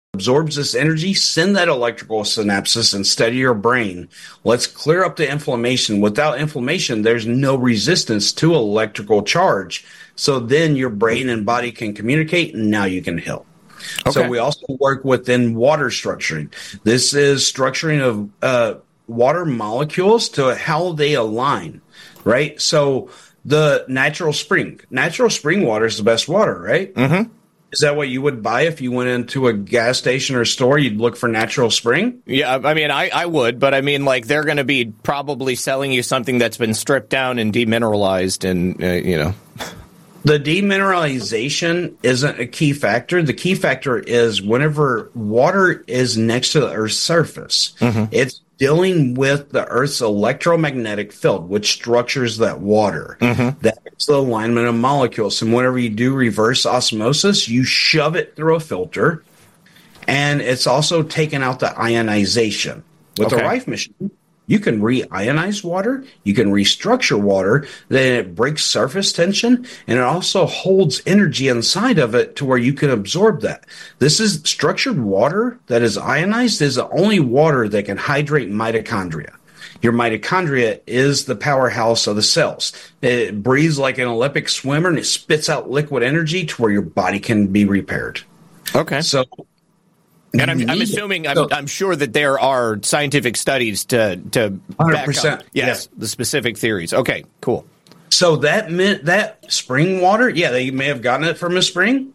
Absorbs 0.13 0.57
this 0.57 0.75
energy, 0.75 1.13
send 1.13 1.55
that 1.55 1.69
electrical 1.69 2.23
synapses 2.23 2.93
instead 2.93 3.29
of 3.29 3.35
your 3.35 3.53
brain. 3.53 4.09
Let's 4.43 4.67
clear 4.67 5.05
up 5.05 5.15
the 5.15 5.31
inflammation. 5.31 6.01
Without 6.01 6.37
inflammation, 6.37 7.01
there's 7.01 7.25
no 7.25 7.55
resistance 7.55 8.33
to 8.33 8.53
electrical 8.53 9.23
charge. 9.23 9.85
So 10.15 10.39
then 10.39 10.75
your 10.75 10.89
brain 10.89 11.29
and 11.29 11.45
body 11.45 11.71
can 11.71 11.93
communicate, 11.93 12.53
and 12.53 12.69
now 12.69 12.83
you 12.83 13.01
can 13.01 13.17
heal. 13.17 13.45
So 14.11 14.27
we 14.27 14.37
also 14.37 14.65
work 14.79 15.05
within 15.05 15.55
water 15.55 15.87
structuring. 15.87 16.51
This 16.83 17.13
is 17.13 17.49
structuring 17.49 18.01
of 18.01 18.29
uh, 18.43 18.79
water 19.07 19.45
molecules 19.45 20.29
to 20.31 20.55
how 20.55 20.91
they 20.91 21.13
align, 21.13 21.81
right? 22.25 22.61
So 22.61 23.09
the 23.45 23.85
natural 23.87 24.33
spring, 24.33 24.81
natural 24.91 25.29
spring 25.29 25.65
water 25.65 25.85
is 25.85 25.97
the 25.97 26.03
best 26.03 26.27
water, 26.27 26.59
right? 26.59 26.93
Mm-hmm. 26.93 27.31
Is 27.71 27.79
that 27.79 27.95
what 27.95 28.09
you 28.09 28.21
would 28.21 28.43
buy 28.43 28.63
if 28.63 28.81
you 28.81 28.91
went 28.91 29.09
into 29.09 29.47
a 29.47 29.53
gas 29.53 29.97
station 29.97 30.35
or 30.35 30.45
store? 30.45 30.77
You'd 30.77 30.97
look 30.97 31.15
for 31.15 31.29
natural 31.29 31.71
spring. 31.71 32.21
Yeah, 32.25 32.59
I 32.63 32.73
mean, 32.73 32.91
I, 32.91 33.09
I 33.09 33.25
would, 33.25 33.59
but 33.59 33.73
I 33.73 33.81
mean, 33.81 34.03
like, 34.03 34.27
they're 34.27 34.43
going 34.43 34.57
to 34.57 34.63
be 34.63 34.85
probably 35.03 35.55
selling 35.55 35.91
you 35.91 36.03
something 36.03 36.37
that's 36.37 36.57
been 36.57 36.73
stripped 36.73 37.09
down 37.09 37.39
and 37.39 37.53
demineralized, 37.53 38.49
and 38.49 38.83
uh, 38.83 38.87
you 38.87 39.17
know, 39.17 39.33
The 40.23 40.39
demineralization 40.39 41.95
isn't 42.03 42.39
a 42.39 42.45
key 42.45 42.73
factor. 42.73 43.23
The 43.23 43.33
key 43.33 43.55
factor 43.55 43.97
is 43.97 44.41
whenever 44.41 45.09
water 45.15 45.83
is 45.87 46.17
next 46.17 46.51
to 46.51 46.59
the 46.59 46.71
Earth's 46.71 46.97
surface, 46.97 47.73
it's 48.11 48.41
dealing 48.61 49.15
with 49.15 49.49
the 49.49 49.65
Earth's 49.69 50.01
electromagnetic 50.01 51.11
field, 51.11 51.49
which 51.49 51.71
structures 51.71 52.37
that 52.37 52.59
water. 52.59 53.17
Mm-hmm. 53.19 53.57
That's 53.59 54.05
the 54.05 54.17
alignment 54.17 54.67
of 54.67 54.75
molecules. 54.75 55.41
And 55.41 55.51
whenever 55.51 55.79
you 55.79 55.89
do 55.89 56.13
reverse 56.13 56.63
osmosis, 56.67 57.49
you 57.49 57.63
shove 57.63 58.15
it 58.15 58.35
through 58.35 58.53
a 58.53 58.59
filter, 58.59 59.23
and 60.07 60.41
it's 60.41 60.67
also 60.67 61.01
taken 61.01 61.41
out 61.41 61.59
the 61.59 61.75
ionization. 61.75 62.83
With 63.17 63.31
the 63.31 63.37
Rife 63.37 63.67
machine, 63.67 64.11
You 64.51 64.59
can 64.59 64.81
reionize 64.81 65.63
water, 65.63 66.03
you 66.25 66.33
can 66.33 66.51
restructure 66.51 67.17
water, 67.17 67.65
then 67.87 68.19
it 68.19 68.35
breaks 68.35 68.65
surface 68.65 69.13
tension, 69.13 69.65
and 69.87 69.97
it 69.97 70.03
also 70.03 70.45
holds 70.45 71.01
energy 71.05 71.47
inside 71.47 71.97
of 71.97 72.15
it 72.15 72.35
to 72.35 72.43
where 72.43 72.57
you 72.57 72.73
can 72.73 72.89
absorb 72.89 73.39
that. 73.43 73.65
This 73.99 74.19
is 74.19 74.41
structured 74.43 74.99
water 74.99 75.57
that 75.67 75.81
is 75.81 75.97
ionized 75.97 76.61
is 76.61 76.75
the 76.75 76.89
only 76.89 77.21
water 77.21 77.69
that 77.69 77.85
can 77.85 77.95
hydrate 77.95 78.51
mitochondria. 78.51 79.33
Your 79.81 79.93
mitochondria 79.93 80.81
is 80.85 81.23
the 81.23 81.37
powerhouse 81.37 82.05
of 82.05 82.17
the 82.17 82.21
cells. 82.21 82.73
It 83.01 83.41
breathes 83.41 83.79
like 83.79 83.99
an 83.99 84.09
Olympic 84.09 84.49
swimmer 84.49 84.89
and 84.89 84.99
it 84.99 85.05
spits 85.05 85.47
out 85.47 85.69
liquid 85.69 86.03
energy 86.03 86.45
to 86.45 86.61
where 86.61 86.71
your 86.71 86.81
body 86.81 87.21
can 87.21 87.47
be 87.47 87.63
repaired. 87.63 88.19
Okay. 88.75 88.99
So 88.99 89.23
and 90.33 90.49
I'm, 90.49 90.69
I'm 90.69 90.81
assuming, 90.81 91.27
I'm, 91.27 91.47
I'm, 91.51 91.67
sure 91.67 91.95
that 91.95 92.13
there 92.13 92.39
are 92.39 92.79
scientific 92.83 93.35
studies 93.35 93.85
to 93.85 94.17
to 94.31 94.51
100%, 94.79 94.91
back 94.91 95.25
up, 95.25 95.43
yes, 95.53 95.89
yeah. 95.91 95.99
the 95.99 96.07
specific 96.07 96.57
theories. 96.57 96.93
Okay, 96.93 97.25
cool. 97.41 97.65
So 98.09 98.37
that 98.37 98.71
meant 98.71 99.05
that 99.05 99.51
spring 99.51 100.01
water, 100.01 100.29
yeah, 100.29 100.51
they 100.51 100.71
may 100.71 100.85
have 100.85 101.01
gotten 101.01 101.25
it 101.25 101.37
from 101.37 101.57
a 101.57 101.61
spring, 101.61 102.13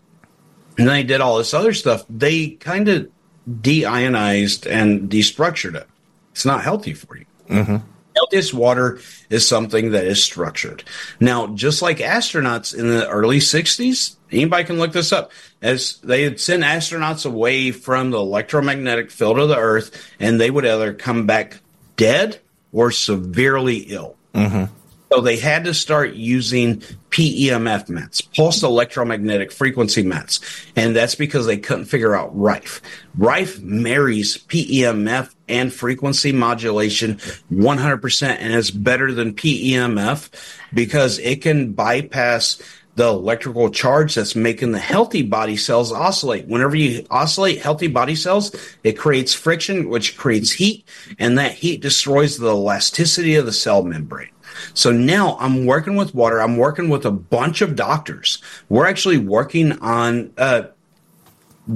and 0.78 0.88
they 0.88 1.02
did 1.02 1.20
all 1.20 1.38
this 1.38 1.52
other 1.54 1.72
stuff. 1.72 2.04
They 2.08 2.50
kind 2.50 2.88
of 2.88 3.10
deionized 3.48 4.70
and 4.70 5.10
destructured 5.10 5.74
it. 5.74 5.86
It's 6.32 6.44
not 6.44 6.62
healthy 6.62 6.92
for 6.92 7.16
you. 7.16 7.26
Mm-hmm. 7.48 7.76
Healthiest 8.16 8.54
water 8.54 8.98
is 9.30 9.46
something 9.46 9.90
that 9.90 10.04
is 10.04 10.22
structured. 10.22 10.84
Now, 11.20 11.48
just 11.48 11.82
like 11.82 11.98
astronauts 11.98 12.76
in 12.76 12.88
the 12.88 13.08
early 13.08 13.38
60s, 13.38 14.16
anybody 14.32 14.64
can 14.64 14.78
look 14.78 14.92
this 14.92 15.12
up, 15.12 15.32
as 15.62 15.98
they 15.98 16.22
had 16.22 16.40
sent 16.40 16.62
astronauts 16.62 17.26
away 17.26 17.72
from 17.72 18.10
the 18.10 18.18
electromagnetic 18.18 19.10
field 19.10 19.38
of 19.38 19.48
the 19.48 19.56
Earth, 19.56 20.12
and 20.18 20.40
they 20.40 20.50
would 20.50 20.66
either 20.66 20.94
come 20.94 21.26
back 21.26 21.60
dead 21.96 22.40
or 22.72 22.90
severely 22.90 23.78
ill. 23.78 24.16
Mm-hmm. 24.34 24.72
So 25.12 25.20
they 25.20 25.36
had 25.36 25.64
to 25.64 25.74
start 25.74 26.14
using 26.14 26.80
PEMF 27.10 27.88
mats, 27.88 28.20
pulsed 28.20 28.64
electromagnetic 28.64 29.52
frequency 29.52 30.02
mats. 30.02 30.40
And 30.74 30.96
that's 30.96 31.14
because 31.14 31.46
they 31.46 31.58
couldn't 31.58 31.84
figure 31.84 32.16
out 32.16 32.36
Rife. 32.36 32.82
Rife 33.16 33.60
marries 33.60 34.36
PEMF 34.36 35.32
and 35.48 35.72
frequency 35.72 36.32
modulation 36.32 37.16
100% 37.52 38.28
and 38.40 38.52
is 38.52 38.70
better 38.72 39.12
than 39.12 39.34
PEMF 39.34 40.28
because 40.74 41.20
it 41.20 41.40
can 41.40 41.72
bypass 41.72 42.60
the 42.96 43.06
electrical 43.06 43.70
charge 43.70 44.14
that's 44.14 44.34
making 44.34 44.72
the 44.72 44.78
healthy 44.78 45.22
body 45.22 45.56
cells 45.56 45.92
oscillate. 45.92 46.46
Whenever 46.46 46.74
you 46.74 47.06
oscillate 47.10 47.60
healthy 47.60 47.88
body 47.88 48.14
cells, 48.14 48.54
it 48.82 48.92
creates 48.92 49.34
friction, 49.34 49.90
which 49.90 50.16
creates 50.16 50.50
heat, 50.50 50.88
and 51.18 51.38
that 51.38 51.52
heat 51.52 51.82
destroys 51.82 52.38
the 52.38 52.48
elasticity 52.48 53.36
of 53.36 53.44
the 53.44 53.52
cell 53.52 53.82
membrane. 53.82 54.30
So 54.74 54.92
now 54.92 55.36
I'm 55.40 55.66
working 55.66 55.96
with 55.96 56.14
water. 56.14 56.40
I'm 56.40 56.56
working 56.56 56.88
with 56.88 57.04
a 57.04 57.10
bunch 57.10 57.60
of 57.60 57.76
doctors. 57.76 58.42
We're 58.68 58.86
actually 58.86 59.18
working 59.18 59.72
on 59.80 60.32
uh, 60.38 60.64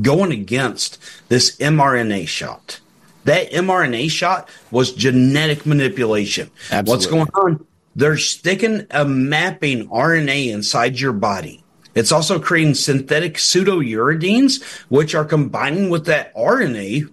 going 0.01 0.33
against 0.33 0.99
this 1.29 1.57
mRNA 1.57 2.29
shot. 2.29 2.81
That 3.25 3.51
mRNA 3.51 4.11
shot 4.11 4.49
was 4.71 4.93
genetic 4.93 5.67
manipulation. 5.67 6.51
Absolutely. 6.71 6.91
What's 6.91 7.07
going 7.07 7.55
on? 7.55 7.67
They're 7.97 8.17
sticking 8.17 8.87
a 8.91 9.05
mapping 9.05 9.89
RNA 9.89 10.53
inside 10.53 10.99
your 10.99 11.13
body. 11.13 11.63
It's 11.95 12.13
also 12.13 12.39
creating 12.39 12.75
synthetic 12.75 13.35
pseudouridines, 13.35 14.63
which 14.89 15.15
are 15.15 15.25
combining 15.25 15.91
with 15.91 16.07
that 16.07 16.35
RNA 16.35 17.13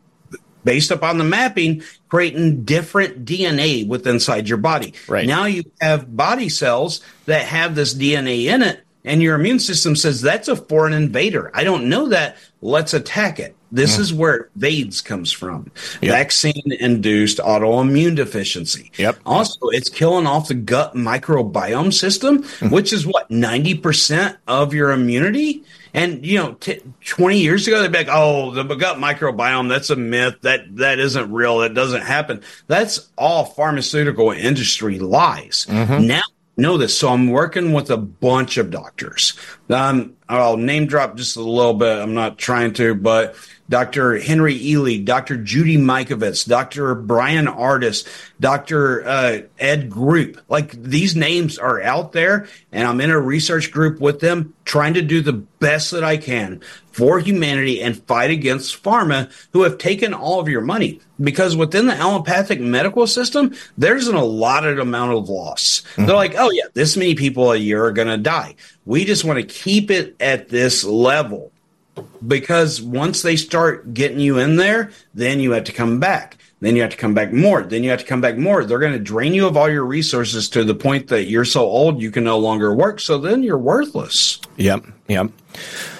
based 0.64 0.91
upon 0.91 1.18
the 1.18 1.24
mapping, 1.24 1.84
creating 2.10 2.64
different 2.64 3.26
DNA 3.26 3.88
with 3.88 4.08
inside 4.08 4.49
your 4.49 4.58
body. 4.58 4.93
Right. 5.08 5.28
Now 5.28 5.45
you 5.45 5.64
have 5.82 6.16
body 6.16 6.49
cells 6.49 7.01
that 7.26 7.45
have 7.45 7.76
this 7.76 7.93
DNA 7.93 8.45
in 8.45 8.62
it, 8.62 8.82
and 9.05 9.22
your 9.22 9.36
immune 9.36 9.60
system 9.60 9.95
says 9.95 10.22
that's 10.22 10.47
a 10.47 10.55
foreign 10.55 10.93
invader. 10.93 11.51
I 11.53 11.64
don't 11.64 11.89
know 11.89 12.10
that. 12.10 12.38
Let's 12.62 12.93
attack 12.93 13.39
it. 13.39 13.55
This 13.72 13.97
mm. 13.97 13.99
is 13.99 14.14
where 14.14 14.49
VAIDS 14.58 15.03
comes 15.03 15.32
from. 15.32 15.72
Yep. 16.01 16.12
Vaccine 16.12 16.72
induced 16.80 17.38
autoimmune 17.39 18.16
deficiency. 18.16 18.91
Yep. 18.97 19.20
Also, 19.26 19.68
it's 19.70 19.89
killing 19.89 20.26
off 20.26 20.47
the 20.47 20.53
gut 20.53 20.95
microbiome 20.95 21.93
system, 21.93 22.43
mm. 22.43 22.72
which 22.72 22.93
is 22.93 23.05
what, 23.05 23.30
90% 23.30 24.38
of 24.47 24.74
your 24.74 24.91
immunity? 24.91 25.64
And, 25.97 26.23
you 26.23 26.37
know, 26.37 26.53
t- 26.53 26.79
20 27.05 27.39
years 27.39 27.67
ago, 27.67 27.81
they'd 27.81 27.91
be 27.91 27.97
like, 27.97 28.07
oh, 28.09 28.51
the 28.51 28.63
gut 28.75 28.97
microbiome, 28.97 29.67
that's 29.67 29.89
a 29.89 29.95
myth. 29.95 30.35
That, 30.41 30.75
that 30.77 30.99
isn't 30.99 31.31
real. 31.31 31.57
That 31.59 31.73
doesn't 31.73 32.03
happen. 32.03 32.43
That's 32.67 33.09
all 33.17 33.45
pharmaceutical 33.45 34.29
industry 34.31 34.99
lies. 34.99 35.65
Mm-hmm. 35.67 36.05
Now 36.05 36.21
know 36.57 36.77
this. 36.77 36.97
So 36.97 37.09
I'm 37.09 37.29
working 37.29 37.73
with 37.73 37.89
a 37.89 37.97
bunch 37.97 38.57
of 38.57 38.69
doctors. 38.69 39.33
Um, 39.69 40.15
I'll 40.29 40.57
name 40.57 40.87
drop 40.87 41.15
just 41.15 41.35
a 41.35 41.41
little 41.41 41.73
bit. 41.73 41.97
I'm 41.97 42.13
not 42.13 42.37
trying 42.37 42.73
to, 42.73 42.95
but 42.95 43.35
Dr. 43.70 44.18
Henry 44.20 44.57
Ealy, 44.57 45.03
Dr. 45.03 45.38
Judy 45.38 45.78
Mikovits, 45.78 46.47
Dr. 46.47 46.95
Bryan 46.95 47.47
Ardis, 47.47 48.07
Dr. 48.39 49.07
Uh, 49.07 49.39
Ed 49.59 49.89
Group. 49.89 50.39
Like 50.47 50.72
these 50.72 51.15
names 51.15 51.57
are 51.57 51.82
out 51.82 52.13
there, 52.13 52.47
and 52.72 52.88
I'm 52.88 53.01
in 53.01 53.09
a 53.09 53.20
research 53.20 53.72
group 53.72 53.99
with 53.99 54.20
them 54.20 54.53
trying 54.65 54.93
to 54.95 55.01
do 55.01 55.22
the 55.22 55.34
best 55.34 55.91
that 55.91 56.03
I 56.03 56.18
can 56.18 56.61
for 56.91 57.20
humanity 57.20 57.82
and 57.82 58.01
fight 58.05 58.32
against 58.32 58.82
pharma 58.82 59.32
who 59.53 59.63
have 59.63 59.78
taken 59.78 60.13
all 60.13 60.39
of 60.39 60.47
your 60.47 60.61
money. 60.61 60.99
Because 61.20 61.55
within 61.55 61.88
the 61.88 61.95
allopathic 61.95 62.59
medical 62.59 63.05
system, 63.05 63.55
there's 63.78 64.07
an 64.07 64.15
allotted 64.15 64.80
amount 64.80 65.13
of 65.13 65.30
loss. 65.30 65.82
Mm-hmm. 65.82 66.05
They're 66.05 66.15
like, 66.15 66.36
oh, 66.38 66.51
yeah, 66.51 66.65
this 66.74 66.97
many 66.97 67.15
people 67.15 67.51
a 67.51 67.57
year 67.57 67.86
are 67.86 67.91
going 67.91 68.07
to 68.07 68.18
die. 68.18 68.55
We 68.86 69.05
just 69.05 69.26
want 69.26 69.38
to 69.38 69.45
keep 69.45 69.91
it 69.91 70.15
at 70.20 70.49
this 70.49 70.84
level 70.84 71.51
because 72.25 72.81
once 72.81 73.21
they 73.21 73.35
start 73.35 73.93
getting 73.93 74.19
you 74.19 74.37
in 74.37 74.55
there, 74.55 74.91
then 75.13 75.39
you 75.39 75.51
have 75.51 75.65
to 75.65 75.71
come 75.71 75.99
back. 75.99 76.37
Then 76.59 76.75
you 76.75 76.81
have 76.81 76.91
to 76.91 76.97
come 76.97 77.13
back 77.13 77.31
more. 77.31 77.61
Then 77.61 77.83
you 77.83 77.91
have 77.91 77.99
to 77.99 78.05
come 78.05 78.21
back 78.21 78.35
more. 78.37 78.65
They're 78.65 78.79
going 78.79 78.93
to 78.93 78.99
drain 78.99 79.33
you 79.35 79.45
of 79.45 79.55
all 79.55 79.69
your 79.69 79.85
resources 79.85 80.49
to 80.49 80.63
the 80.63 80.73
point 80.73 81.07
that 81.09 81.25
you're 81.25 81.45
so 81.45 81.61
old 81.61 82.01
you 82.01 82.09
can 82.09 82.23
no 82.23 82.39
longer 82.39 82.73
work. 82.73 82.99
So 82.99 83.19
then 83.19 83.43
you're 83.43 83.59
worthless. 83.59 84.39
Yep. 84.57 84.85
Yep. 85.07 85.31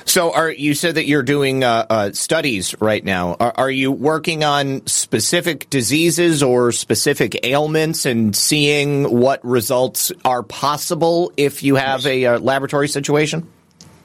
So, 0.06 0.34
are 0.34 0.50
you 0.50 0.74
said 0.74 0.96
that 0.96 1.06
you're 1.06 1.22
doing 1.22 1.64
uh, 1.64 1.86
uh, 1.90 2.12
studies 2.14 2.80
right 2.80 3.04
now? 3.04 3.36
Are, 3.40 3.54
are, 3.56 3.70
you 3.70 3.92
working 3.92 4.44
on 4.44 4.86
specific 4.88 5.70
diseases 5.70 6.42
or 6.42 6.72
specific 6.72 7.46
ailments 7.46 8.06
and 8.06 8.36
seeing 8.36 9.04
what 9.04 9.44
results 9.44 10.12
are 10.24 10.44
possible 10.44 11.34
if 11.36 11.62
you 11.62 11.76
have 11.76 12.06
a, 12.06 12.24
a 12.24 12.36
uh, 12.36 12.40
laboratory 12.40 12.88
situation? 12.88 13.52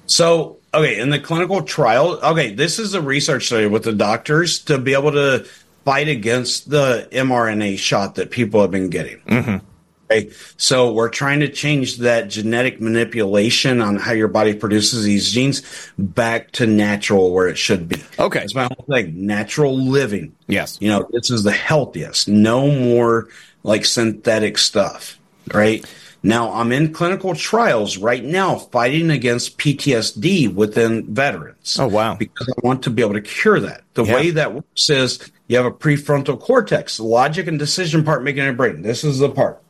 So, 0.06 0.58
okay, 0.74 0.98
in 0.98 1.10
the 1.10 1.18
clinical 1.18 1.62
trial, 1.62 2.18
okay, 2.22 2.52
this 2.54 2.78
is 2.78 2.94
a 2.94 3.02
research 3.02 3.46
study 3.46 3.66
with 3.66 3.84
the 3.84 3.92
doctors 3.92 4.58
to 4.64 4.78
be 4.78 4.94
able 4.94 5.12
to 5.12 5.46
fight 5.84 6.08
against 6.08 6.70
the 6.70 7.08
mRNA 7.12 7.78
shot 7.78 8.14
that 8.16 8.30
people 8.30 8.60
have 8.60 8.70
been 8.70 8.90
getting. 8.90 9.18
Mm-hmm. 9.20 9.66
Okay, 10.10 10.30
so 10.58 10.92
we're 10.92 11.08
trying 11.08 11.40
to 11.40 11.48
change 11.48 11.98
that 11.98 12.28
genetic 12.28 12.80
manipulation 12.80 13.80
on 13.80 13.96
how 13.96 14.12
your 14.12 14.28
body 14.28 14.52
produces 14.52 15.04
these 15.04 15.30
genes 15.30 15.62
back 15.98 16.50
to 16.52 16.66
natural 16.66 17.32
where 17.32 17.48
it 17.48 17.56
should 17.56 17.88
be. 17.88 18.02
Okay, 18.18 18.42
it's 18.42 18.54
my 18.54 18.64
whole 18.64 18.84
thing: 18.90 19.26
natural 19.26 19.74
living. 19.74 20.34
Yes, 20.48 20.76
you 20.80 20.90
know 20.90 21.08
this 21.12 21.30
is 21.30 21.44
the 21.44 21.52
healthiest. 21.52 22.28
No 22.28 22.70
more 22.70 23.28
like 23.62 23.86
synthetic 23.86 24.58
stuff, 24.58 25.18
right? 25.54 25.82
Now, 26.22 26.52
I'm 26.52 26.70
in 26.70 26.92
clinical 26.92 27.34
trials 27.34 27.96
right 27.96 28.22
now 28.22 28.56
fighting 28.56 29.10
against 29.10 29.58
PTSD 29.58 30.54
within 30.54 31.12
veterans. 31.12 31.76
Oh, 31.80 31.88
wow. 31.88 32.14
Because 32.14 32.48
I 32.48 32.60
want 32.64 32.84
to 32.84 32.90
be 32.90 33.02
able 33.02 33.14
to 33.14 33.20
cure 33.20 33.58
that. 33.58 33.82
The 33.94 34.04
yeah. 34.04 34.14
way 34.14 34.30
that 34.30 34.54
works 34.54 34.88
is 34.88 35.30
you 35.48 35.56
have 35.56 35.66
a 35.66 35.72
prefrontal 35.72 36.38
cortex, 36.38 36.98
the 36.98 37.04
logic 37.04 37.48
and 37.48 37.58
decision 37.58 38.04
part 38.04 38.22
making 38.22 38.44
your 38.44 38.52
brain. 38.52 38.82
This 38.82 39.02
is 39.02 39.18
the 39.18 39.30
part. 39.30 39.60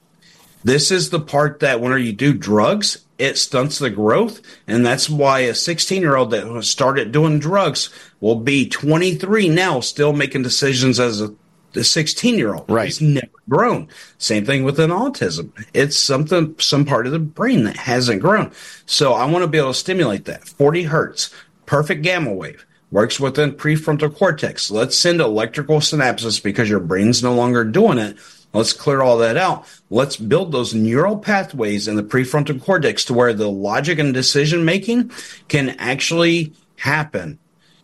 This 0.62 0.90
is 0.90 1.10
the 1.10 1.20
part 1.20 1.60
that 1.60 1.80
whenever 1.80 1.98
you 1.98 2.12
do 2.12 2.34
drugs, 2.34 3.04
it 3.18 3.38
stunts 3.38 3.78
the 3.78 3.90
growth. 3.90 4.40
And 4.66 4.84
that's 4.84 5.08
why 5.08 5.40
a 5.40 5.54
16 5.54 6.02
year 6.02 6.16
old 6.16 6.30
that 6.32 6.64
started 6.64 7.12
doing 7.12 7.38
drugs 7.38 7.88
will 8.20 8.36
be 8.36 8.68
23 8.68 9.48
now, 9.48 9.80
still 9.80 10.12
making 10.12 10.42
decisions 10.42 11.00
as 11.00 11.20
a 11.20 11.34
the 11.72 11.84
16 11.84 12.38
year 12.38 12.54
old. 12.54 12.68
Right. 12.68 12.86
He's 12.86 13.00
never 13.00 13.28
grown. 13.48 13.88
Same 14.18 14.44
thing 14.44 14.64
with 14.64 14.78
an 14.78 14.90
autism. 14.90 15.52
It's 15.74 15.98
something, 15.98 16.54
some 16.58 16.84
part 16.84 17.06
of 17.06 17.12
the 17.12 17.18
brain 17.18 17.64
that 17.64 17.76
hasn't 17.76 18.22
grown. 18.22 18.52
So 18.86 19.12
I 19.14 19.24
want 19.26 19.42
to 19.42 19.48
be 19.48 19.58
able 19.58 19.72
to 19.72 19.78
stimulate 19.78 20.24
that. 20.26 20.44
40 20.44 20.84
hertz, 20.84 21.34
perfect 21.66 22.02
gamma 22.02 22.32
wave, 22.32 22.64
works 22.90 23.18
within 23.18 23.52
prefrontal 23.52 24.14
cortex. 24.14 24.70
Let's 24.70 24.96
send 24.96 25.20
electrical 25.20 25.78
synapses 25.78 26.42
because 26.42 26.68
your 26.68 26.80
brain's 26.80 27.22
no 27.22 27.34
longer 27.34 27.64
doing 27.64 27.98
it. 27.98 28.16
Let's 28.52 28.74
clear 28.74 29.00
all 29.00 29.18
that 29.18 29.38
out. 29.38 29.66
Let's 29.88 30.16
build 30.16 30.52
those 30.52 30.74
neural 30.74 31.16
pathways 31.16 31.88
in 31.88 31.96
the 31.96 32.02
prefrontal 32.02 32.62
cortex 32.62 33.04
to 33.06 33.14
where 33.14 33.32
the 33.32 33.50
logic 33.50 33.98
and 33.98 34.12
decision 34.12 34.64
making 34.64 35.10
can 35.48 35.70
actually 35.78 36.52
happen 36.76 37.38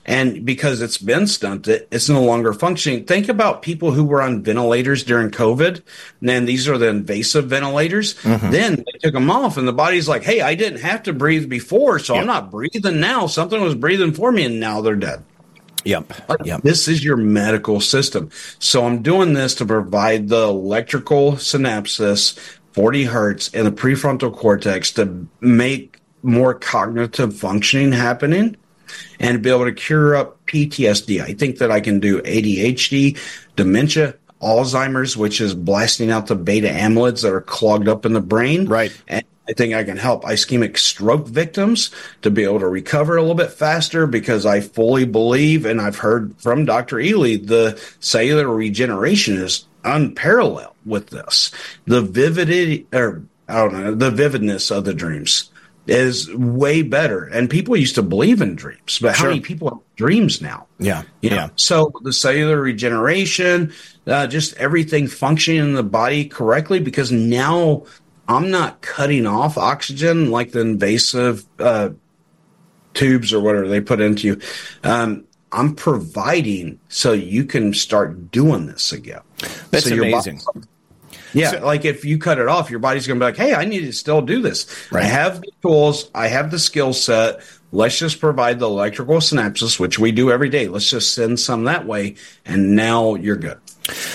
And 0.09 0.47
because 0.47 0.81
it's 0.81 0.97
been 0.97 1.27
stunted, 1.27 1.87
it's 1.91 2.09
no 2.09 2.25
longer 2.25 2.55
functioning. 2.55 3.05
Think 3.05 3.29
about 3.29 3.61
people 3.61 3.91
who 3.93 4.05
were 4.05 4.23
on 4.23 4.43
ventilators 4.43 5.05
during 5.05 5.31
COVID. 5.31 5.83
And 6.21 6.29
then 6.29 6.47
these 6.47 6.67
are 6.67 6.79
the 6.79 6.89
invasive 6.89 7.45
ventilators. 7.45 8.15
Mm-hmm. 8.23 8.51
Then 8.51 8.77
they 8.77 8.99
took 9.01 9.13
them 9.13 9.31
off 9.31 9.59
and 9.59 9.69
the 9.69 9.73
body's 9.75 10.09
like, 10.09 10.23
Hey, 10.23 10.41
I 10.41 10.55
didn't 10.55 10.81
have 10.81 11.03
to 11.03 11.13
breathe 11.13 11.51
before. 11.51 11.99
So 11.99 12.15
yep. 12.15 12.23
I'm 12.23 12.27
not 12.27 12.51
breathing 12.51 13.01
now. 13.01 13.27
Something 13.27 13.61
was 13.61 13.75
breathing 13.75 14.15
for 14.15 14.33
me 14.33 14.47
and 14.47 14.59
now 14.59 14.81
they're 14.81 14.97
dead. 14.97 15.23
Yep. 15.85 16.11
Yep. 16.43 16.63
This 16.63 16.89
is 16.89 17.05
your 17.05 17.19
medical 17.19 17.79
system. 17.79 18.31
So 18.59 18.87
I'm 18.87 19.03
doing 19.03 19.35
this 19.35 19.55
to 19.57 19.67
provide 19.67 20.31
the 20.31 20.45
electrical 20.45 21.33
synapses, 21.33 22.39
40 22.73 23.05
hertz, 23.05 23.55
and 23.55 23.67
the 23.67 23.73
prefrontal 23.73 24.35
cortex 24.35 24.91
to 24.93 25.29
make 25.43 26.01
more 26.23 26.55
cognitive 26.55 27.37
functioning 27.37 27.93
happening 27.93 28.57
and 29.20 29.43
be 29.43 29.51
able 29.51 29.64
to 29.64 29.72
cure 29.72 30.14
up 30.14 30.45
PTSD. 30.47 31.20
I 31.20 31.34
think 31.34 31.59
that 31.59 31.70
I 31.70 31.80
can 31.80 32.01
do 32.01 32.20
ADHD, 32.22 33.18
dementia, 33.57 34.14
Alzheimer's, 34.41 35.16
which 35.16 35.41
is 35.41 35.55
blasting 35.55 36.11
out 36.11 36.26
the 36.26 36.36
beta 36.36 36.68
amyloids 36.68 37.22
that 37.22 37.32
are 37.32 37.41
clogged 37.41 37.89
up 37.89 38.07
in 38.07 38.12
the 38.12 38.20
brain. 38.20 38.66
Right. 38.66 38.97
And 39.09 39.24
I 39.49 39.53
think 39.55 39.74
I 39.74 39.82
can 39.82 39.97
help 39.97 40.24
ischemic 40.24 40.76
stroke 40.76 41.26
victims 41.26 41.91
to 42.22 42.30
be 42.30 42.45
able 42.45 42.61
to 42.61 42.68
recover 42.68 43.16
a 43.16 43.22
little 43.22 43.34
bit 43.34 43.51
faster 43.51 44.07
because 44.07 44.45
I 44.45 44.61
fully 44.61 45.07
believe, 45.07 45.64
and 45.64 45.80
I've 45.80 45.97
heard 45.97 46.34
from 46.39 46.66
Dr. 46.66 46.97
Ealy, 46.97 47.45
the 47.45 47.80
cellular 48.01 48.49
regeneration 48.49 49.39
is 49.39 49.64
unparalleled 49.84 50.74
with 50.84 51.09
this. 51.09 51.51
The 51.86 52.03
vividity, 52.03 52.86
or 52.93 53.22
I 53.49 53.55
don't 53.57 53.72
know, 53.72 53.95
the 53.95 54.11
vividness 54.11 54.70
of 54.70 54.84
the 54.84 54.95
dreams 54.95 55.51
is 55.89 56.32
way 56.34 56.82
better. 56.82 57.24
And 57.24 57.49
people 57.49 57.76
used 57.76 57.95
to 57.95 58.03
believe 58.03 58.43
in 58.43 58.55
dreams, 58.55 58.99
but 59.01 59.14
sure. 59.16 59.24
how 59.24 59.26
many 59.28 59.41
people 59.41 59.70
have 59.70 59.78
dreams 59.97 60.43
now? 60.43 60.66
Yeah. 60.78 61.03
You 61.22 61.30
know? 61.30 61.36
yeah. 61.36 61.49
So 61.57 61.93
the 62.03 62.12
cellular 62.12 62.61
regeneration, 62.61 63.72
uh, 64.07 64.26
just 64.26 64.55
everything 64.59 65.09
functioning 65.09 65.61
in 65.61 65.72
the 65.74 65.82
body 65.82 66.26
correctly, 66.26 66.78
because 66.78 67.11
now 67.11 67.84
I'm 68.28 68.51
not 68.51 68.82
cutting 68.82 69.26
off 69.26 69.57
oxygen 69.57 70.30
like 70.30 70.53
the 70.53 70.61
invasive 70.61 71.47
uh, 71.59 71.91
tubes 72.93 73.32
or 73.32 73.41
whatever 73.41 73.68
they 73.68 73.80
put 73.80 74.01
into 74.01 74.26
you. 74.26 74.41
Um, 74.84 75.24
I'm 75.51 75.74
providing 75.74 76.78
so 76.89 77.12
you 77.12 77.45
can 77.45 77.72
start 77.72 78.30
doing 78.30 78.66
this 78.66 78.93
again. 78.93 79.22
That's 79.70 79.89
so 79.89 79.95
amazing. 79.95 80.43
Body, 80.53 80.66
yeah, 81.39 81.51
so, 81.53 81.64
like 81.64 81.84
if 81.84 82.05
you 82.05 82.18
cut 82.18 82.39
it 82.39 82.49
off, 82.49 82.70
your 82.70 82.80
body's 82.80 83.07
going 83.07 83.18
to 83.18 83.24
be 83.24 83.28
like, 83.28 83.36
"Hey, 83.36 83.55
I 83.55 83.64
need 83.64 83.80
to 83.80 83.93
still 83.93 84.22
do 84.22 84.43
this. 84.43 84.66
Right. 84.91 85.05
I 85.05 85.07
have 85.07 85.41
the 85.41 85.51
tools, 85.62 86.11
I 86.14 86.28
have 86.28 86.51
the 86.51 86.59
skill 86.59 86.93
set. 86.93 87.41
Let's 87.70 87.99
just 87.99 88.18
provide 88.18 88.59
the 88.59 88.66
electrical 88.66 89.16
synapses, 89.16 89.78
which 89.78 89.99
we 89.99 90.11
do 90.11 90.30
every 90.30 90.49
day. 90.49 90.68
Let's 90.68 90.89
just 90.89 91.14
send 91.14 91.39
some 91.39 91.64
that 91.64 91.86
way, 91.86 92.16
and 92.45 92.74
now 92.74 93.14
you're 93.14 93.36
good." 93.36 93.59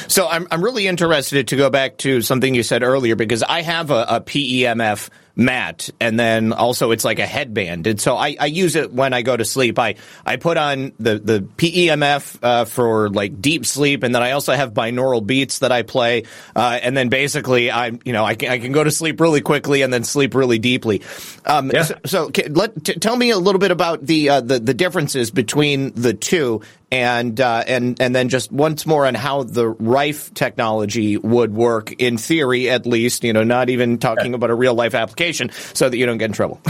So 0.07 0.27
I'm 0.27 0.47
I'm 0.51 0.63
really 0.63 0.87
interested 0.87 1.47
to 1.49 1.55
go 1.55 1.69
back 1.69 1.97
to 1.99 2.21
something 2.21 2.53
you 2.53 2.63
said 2.63 2.83
earlier 2.83 3.15
because 3.15 3.43
I 3.43 3.61
have 3.61 3.91
a, 3.91 4.05
a 4.07 4.21
PEMF 4.21 5.09
mat 5.35 5.89
and 5.99 6.19
then 6.19 6.53
also 6.53 6.91
it's 6.91 7.03
like 7.03 7.19
a 7.19 7.25
headband. 7.25 7.87
And 7.87 7.99
so 7.99 8.15
I, 8.15 8.35
I 8.39 8.45
use 8.45 8.75
it 8.75 8.93
when 8.93 9.13
I 9.13 9.23
go 9.23 9.35
to 9.35 9.45
sleep. 9.45 9.79
I, 9.79 9.95
I 10.25 10.35
put 10.35 10.57
on 10.57 10.93
the, 10.99 11.17
the 11.19 11.39
PEMF 11.39 12.37
uh, 12.43 12.65
for 12.65 13.09
like 13.09 13.41
deep 13.41 13.65
sleep 13.65 14.03
and 14.03 14.13
then 14.13 14.21
I 14.21 14.31
also 14.31 14.53
have 14.53 14.73
binaural 14.73 15.25
beats 15.25 15.59
that 15.59 15.71
I 15.71 15.81
play 15.81 16.23
uh, 16.55 16.79
and 16.81 16.95
then 16.95 17.09
basically 17.09 17.71
I 17.71 17.91
you 18.05 18.13
know 18.13 18.23
I 18.23 18.35
can, 18.35 18.49
I 18.49 18.59
can 18.59 18.71
go 18.71 18.83
to 18.83 18.91
sleep 18.91 19.19
really 19.19 19.41
quickly 19.41 19.81
and 19.81 19.91
then 19.91 20.03
sleep 20.03 20.35
really 20.35 20.59
deeply. 20.59 21.01
Um, 21.45 21.71
yeah. 21.73 21.83
so, 21.83 21.99
so 22.05 22.31
let 22.49 22.83
t- 22.83 22.93
tell 22.93 23.15
me 23.15 23.31
a 23.31 23.37
little 23.37 23.59
bit 23.59 23.71
about 23.71 24.05
the, 24.05 24.29
uh, 24.29 24.41
the 24.41 24.59
the 24.59 24.73
differences 24.73 25.31
between 25.31 25.93
the 25.93 26.13
two 26.13 26.61
and 26.93 27.41
uh, 27.41 27.63
and 27.65 27.99
and 27.99 28.15
then 28.15 28.29
just 28.29 28.51
once 28.51 28.85
more 28.85 29.07
on 29.07 29.15
how 29.15 29.41
the 29.41 29.67
Rife 29.67 30.31
technology 30.35 31.17
would 31.17 31.51
work 31.51 31.91
in 31.93 32.19
theory, 32.19 32.69
at 32.69 32.85
least. 32.85 33.23
You 33.23 33.33
know, 33.33 33.43
not 33.43 33.71
even 33.71 33.97
talking 33.97 34.35
about 34.35 34.51
a 34.51 34.55
real 34.55 34.75
life 34.75 34.93
application, 34.93 35.49
so 35.73 35.89
that 35.89 35.97
you 35.97 36.05
don't 36.05 36.19
get 36.19 36.25
in 36.25 36.33
trouble. 36.33 36.61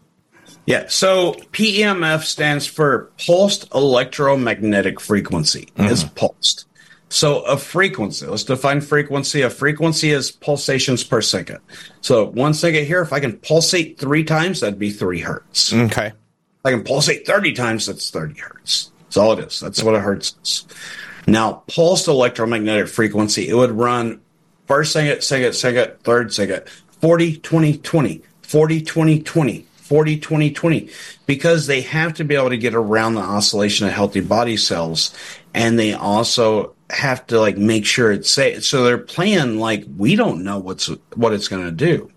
yeah. 0.66 0.84
So 0.88 1.32
PEMF 1.52 2.24
stands 2.24 2.66
for 2.66 3.10
pulsed 3.24 3.72
electromagnetic 3.74 5.00
frequency. 5.00 5.68
Mm-hmm. 5.76 5.90
It's 5.90 6.04
pulsed. 6.04 6.66
So 7.08 7.40
a 7.42 7.56
frequency, 7.56 8.26
let's 8.26 8.44
define 8.44 8.80
frequency. 8.80 9.42
A 9.42 9.50
frequency 9.50 10.10
is 10.12 10.30
pulsations 10.30 11.02
per 11.04 11.20
second. 11.22 11.58
So 12.02 12.26
one 12.26 12.54
second 12.54 12.86
here, 12.86 13.02
if 13.02 13.12
I 13.12 13.20
can 13.20 13.38
pulsate 13.38 13.98
three 13.98 14.24
times, 14.24 14.60
that'd 14.60 14.78
be 14.78 14.90
three 14.90 15.20
hertz. 15.20 15.72
Okay. 15.72 16.06
If 16.06 16.14
I 16.64 16.70
can 16.70 16.84
pulsate 16.84 17.26
30 17.26 17.54
times, 17.54 17.86
that's 17.86 18.10
30 18.10 18.40
hertz. 18.40 18.91
That's 19.12 19.18
all 19.18 19.34
it 19.34 19.40
is. 19.40 19.60
That's 19.60 19.82
what 19.82 19.94
a 19.94 20.00
hertz 20.00 20.34
is. 20.42 20.66
Now, 21.26 21.64
pulsed 21.66 22.08
electromagnetic 22.08 22.88
frequency, 22.88 23.46
it 23.46 23.52
would 23.52 23.70
run 23.70 24.22
first 24.66 24.92
second, 24.92 25.22
second, 25.22 25.52
second, 25.52 26.00
third 26.02 26.32
second, 26.32 26.62
40, 27.02 27.36
20, 27.36 27.76
20, 27.76 28.22
40, 28.40 28.80
20, 28.80 29.22
20, 29.22 29.66
40, 29.76 30.18
20, 30.18 30.50
20, 30.52 30.88
because 31.26 31.66
they 31.66 31.82
have 31.82 32.14
to 32.14 32.24
be 32.24 32.34
able 32.34 32.48
to 32.48 32.56
get 32.56 32.74
around 32.74 33.12
the 33.14 33.20
oscillation 33.20 33.86
of 33.86 33.92
healthy 33.92 34.20
body 34.20 34.56
cells. 34.56 35.14
And 35.52 35.78
they 35.78 35.92
also 35.92 36.74
have 36.88 37.26
to 37.26 37.38
like 37.38 37.58
make 37.58 37.84
sure 37.84 38.12
it's 38.12 38.30
safe. 38.30 38.64
So 38.64 38.82
they're 38.82 38.96
playing 38.96 39.58
like 39.58 39.84
we 39.98 40.16
don't 40.16 40.42
know 40.42 40.58
what's 40.58 40.86
what 41.16 41.34
it's 41.34 41.48
going 41.48 41.66
to 41.66 41.70
do. 41.70 42.10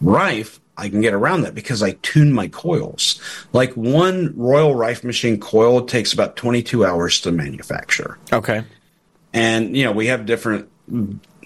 Rife 0.00 0.60
I 0.78 0.88
can 0.88 1.00
get 1.00 1.14
around 1.14 1.42
that 1.42 1.54
because 1.54 1.82
I 1.82 1.92
tune 2.02 2.32
my 2.32 2.48
coils. 2.48 3.20
Like 3.52 3.72
one 3.74 4.34
Royal 4.36 4.74
Rife 4.74 5.04
machine 5.04 5.40
coil 5.40 5.86
takes 5.86 6.12
about 6.12 6.36
22 6.36 6.84
hours 6.84 7.20
to 7.22 7.32
manufacture. 7.32 8.18
Okay. 8.32 8.64
And, 9.32 9.76
you 9.76 9.84
know, 9.84 9.92
we 9.92 10.06
have 10.06 10.26
different 10.26 10.70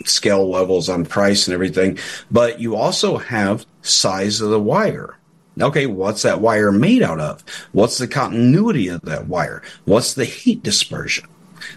scale 0.04 0.48
levels 0.48 0.88
on 0.88 1.04
price 1.04 1.46
and 1.46 1.54
everything, 1.54 1.98
but 2.30 2.60
you 2.60 2.76
also 2.76 3.18
have 3.18 3.66
size 3.82 4.40
of 4.40 4.50
the 4.50 4.60
wire. 4.60 5.16
Okay, 5.60 5.86
what's 5.86 6.22
that 6.22 6.40
wire 6.40 6.72
made 6.72 7.02
out 7.02 7.20
of? 7.20 7.44
What's 7.72 7.98
the 7.98 8.08
continuity 8.08 8.88
of 8.88 9.02
that 9.02 9.26
wire? 9.26 9.62
What's 9.84 10.14
the 10.14 10.24
heat 10.24 10.62
dispersion? 10.62 11.26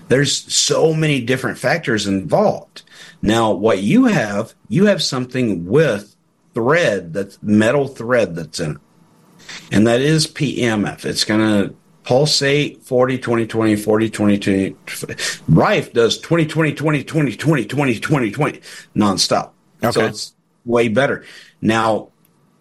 There's 0.07 0.53
so 0.53 0.93
many 0.93 1.21
different 1.21 1.57
factors 1.57 2.07
involved. 2.07 2.83
Now, 3.21 3.51
what 3.51 3.83
you 3.83 4.05
have, 4.05 4.53
you 4.69 4.85
have 4.85 5.03
something 5.03 5.65
with 5.65 6.12
thread 6.53 7.13
that's 7.13 7.41
metal 7.41 7.87
thread 7.87 8.35
that's 8.35 8.59
in 8.59 8.71
it. 8.71 8.77
And 9.71 9.87
that 9.87 10.01
is 10.01 10.27
PMF. 10.27 11.05
It's 11.05 11.25
going 11.25 11.39
to 11.39 11.75
pulsate 12.03 12.83
40, 12.83 13.17
20, 13.17 13.47
20, 13.47 13.75
40, 13.75 14.09
20, 14.09 14.39
20. 14.39 14.75
Rife 15.47 15.93
does 15.93 16.19
20, 16.19 16.45
20, 16.45 16.73
20, 16.73 17.03
20, 17.03 17.35
20, 17.35 17.65
20, 17.65 17.99
20, 17.99 18.31
20 18.31 18.61
nonstop. 18.95 19.51
Okay. 19.83 19.91
So 19.91 20.05
it's 20.05 20.33
way 20.65 20.87
better. 20.87 21.25
Now, 21.61 22.09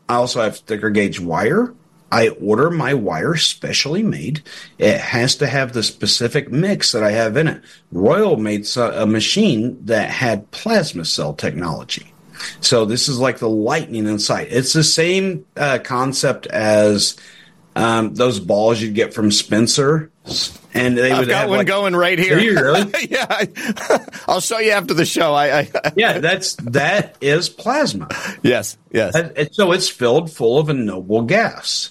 I 0.08 0.16
also 0.16 0.42
have 0.42 0.58
thicker 0.58 0.90
gauge 0.90 1.20
wire. 1.20 1.74
I 2.10 2.28
order 2.28 2.70
my 2.70 2.92
wire 2.92 3.36
specially 3.36 4.02
made. 4.02 4.42
It 4.78 4.98
has 4.98 5.36
to 5.36 5.46
have 5.46 5.72
the 5.72 5.82
specific 5.82 6.52
mix 6.52 6.92
that 6.92 7.02
I 7.02 7.12
have 7.12 7.38
in 7.38 7.48
it. 7.48 7.62
Royal 7.90 8.36
made 8.36 8.66
a 8.76 9.06
machine 9.06 9.82
that 9.86 10.10
had 10.10 10.50
plasma 10.50 11.06
cell 11.06 11.32
technology. 11.32 12.11
So 12.60 12.84
this 12.84 13.08
is 13.08 13.18
like 13.18 13.38
the 13.38 13.48
lightning 13.48 14.06
inside. 14.06 14.48
It's 14.50 14.72
the 14.72 14.84
same 14.84 15.46
uh, 15.56 15.78
concept 15.82 16.46
as 16.46 17.16
um, 17.76 18.14
those 18.14 18.40
balls 18.40 18.80
you'd 18.80 18.94
get 18.94 19.14
from 19.14 19.30
Spencer. 19.30 20.10
And 20.74 20.96
they 20.96 21.10
I've 21.10 21.20
would 21.20 21.28
got 21.28 21.40
have 21.42 21.48
one 21.48 21.58
like, 21.58 21.66
going 21.66 21.96
right 21.96 22.18
here. 22.18 22.38
you 22.38 22.54
really? 22.54 22.92
yeah, 23.10 23.26
I, 23.28 24.00
will 24.28 24.40
show 24.40 24.58
you 24.58 24.70
after 24.70 24.94
the 24.94 25.04
show. 25.04 25.34
I, 25.34 25.60
I 25.60 25.92
yeah, 25.96 26.18
that's 26.18 26.54
that 26.56 27.16
is 27.20 27.48
plasma. 27.48 28.08
Yes, 28.42 28.78
yes. 28.92 29.14
so 29.52 29.72
it's 29.72 29.88
filled 29.88 30.30
full 30.30 30.58
of 30.58 30.68
a 30.68 30.74
noble 30.74 31.22
gas. 31.22 31.90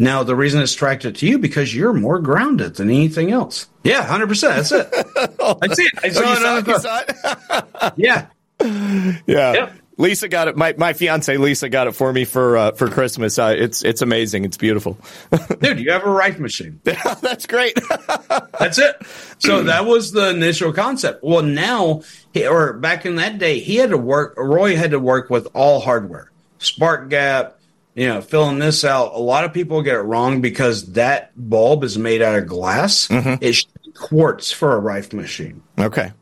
Now, 0.00 0.22
the 0.22 0.36
reason 0.36 0.60
it's 0.60 0.74
attracted 0.74 1.16
to 1.16 1.26
you 1.26 1.38
because 1.38 1.74
you're 1.74 1.92
more 1.92 2.20
grounded 2.20 2.76
than 2.76 2.88
anything 2.88 3.32
else. 3.32 3.68
Yeah, 3.82 4.02
hundred 4.02 4.28
percent. 4.28 4.56
That's 4.56 4.72
it. 4.72 4.90
That's 4.92 5.78
it. 5.78 5.92
I 6.02 6.08
saw, 6.10 6.22
oh, 6.24 6.34
saw 6.34 6.58
it, 6.58 6.80
saw 6.80 7.84
it? 7.86 7.92
yeah, 7.96 8.26
yeah. 8.60 9.72
Lisa 9.98 10.28
got 10.28 10.46
it. 10.46 10.56
My 10.56 10.74
my 10.78 10.92
fiance 10.92 11.36
Lisa 11.36 11.68
got 11.68 11.88
it 11.88 11.92
for 11.92 12.12
me 12.12 12.24
for 12.24 12.56
uh, 12.56 12.72
for 12.72 12.88
Christmas. 12.88 13.38
Uh, 13.38 13.54
it's 13.58 13.84
it's 13.84 14.00
amazing. 14.00 14.44
It's 14.44 14.56
beautiful. 14.56 14.96
Dude, 15.60 15.80
you 15.80 15.90
have 15.90 16.04
a 16.04 16.10
Rife 16.10 16.38
machine. 16.38 16.80
That's 16.84 17.46
great. 17.46 17.76
That's 18.58 18.78
it. 18.78 18.96
So 19.40 19.64
that 19.64 19.86
was 19.86 20.12
the 20.12 20.30
initial 20.30 20.72
concept. 20.72 21.22
Well, 21.24 21.42
now 21.42 22.02
or 22.36 22.74
back 22.74 23.06
in 23.06 23.16
that 23.16 23.38
day, 23.38 23.58
he 23.58 23.76
had 23.76 23.90
to 23.90 23.98
work. 23.98 24.34
Roy 24.36 24.76
had 24.76 24.92
to 24.92 25.00
work 25.00 25.30
with 25.30 25.48
all 25.52 25.80
hardware, 25.80 26.30
spark 26.58 27.10
gap. 27.10 27.56
You 27.96 28.06
know, 28.06 28.20
filling 28.20 28.60
this 28.60 28.84
out. 28.84 29.14
A 29.14 29.18
lot 29.18 29.44
of 29.44 29.52
people 29.52 29.82
get 29.82 29.96
it 29.96 30.02
wrong 30.02 30.40
because 30.40 30.92
that 30.92 31.32
bulb 31.34 31.82
is 31.82 31.98
made 31.98 32.22
out 32.22 32.38
of 32.38 32.46
glass. 32.46 33.08
Mm-hmm. 33.08 33.42
It's 33.42 33.66
quartz 33.94 34.52
for 34.52 34.76
a 34.76 34.78
Rife 34.78 35.12
machine. 35.12 35.64
Okay 35.76 36.12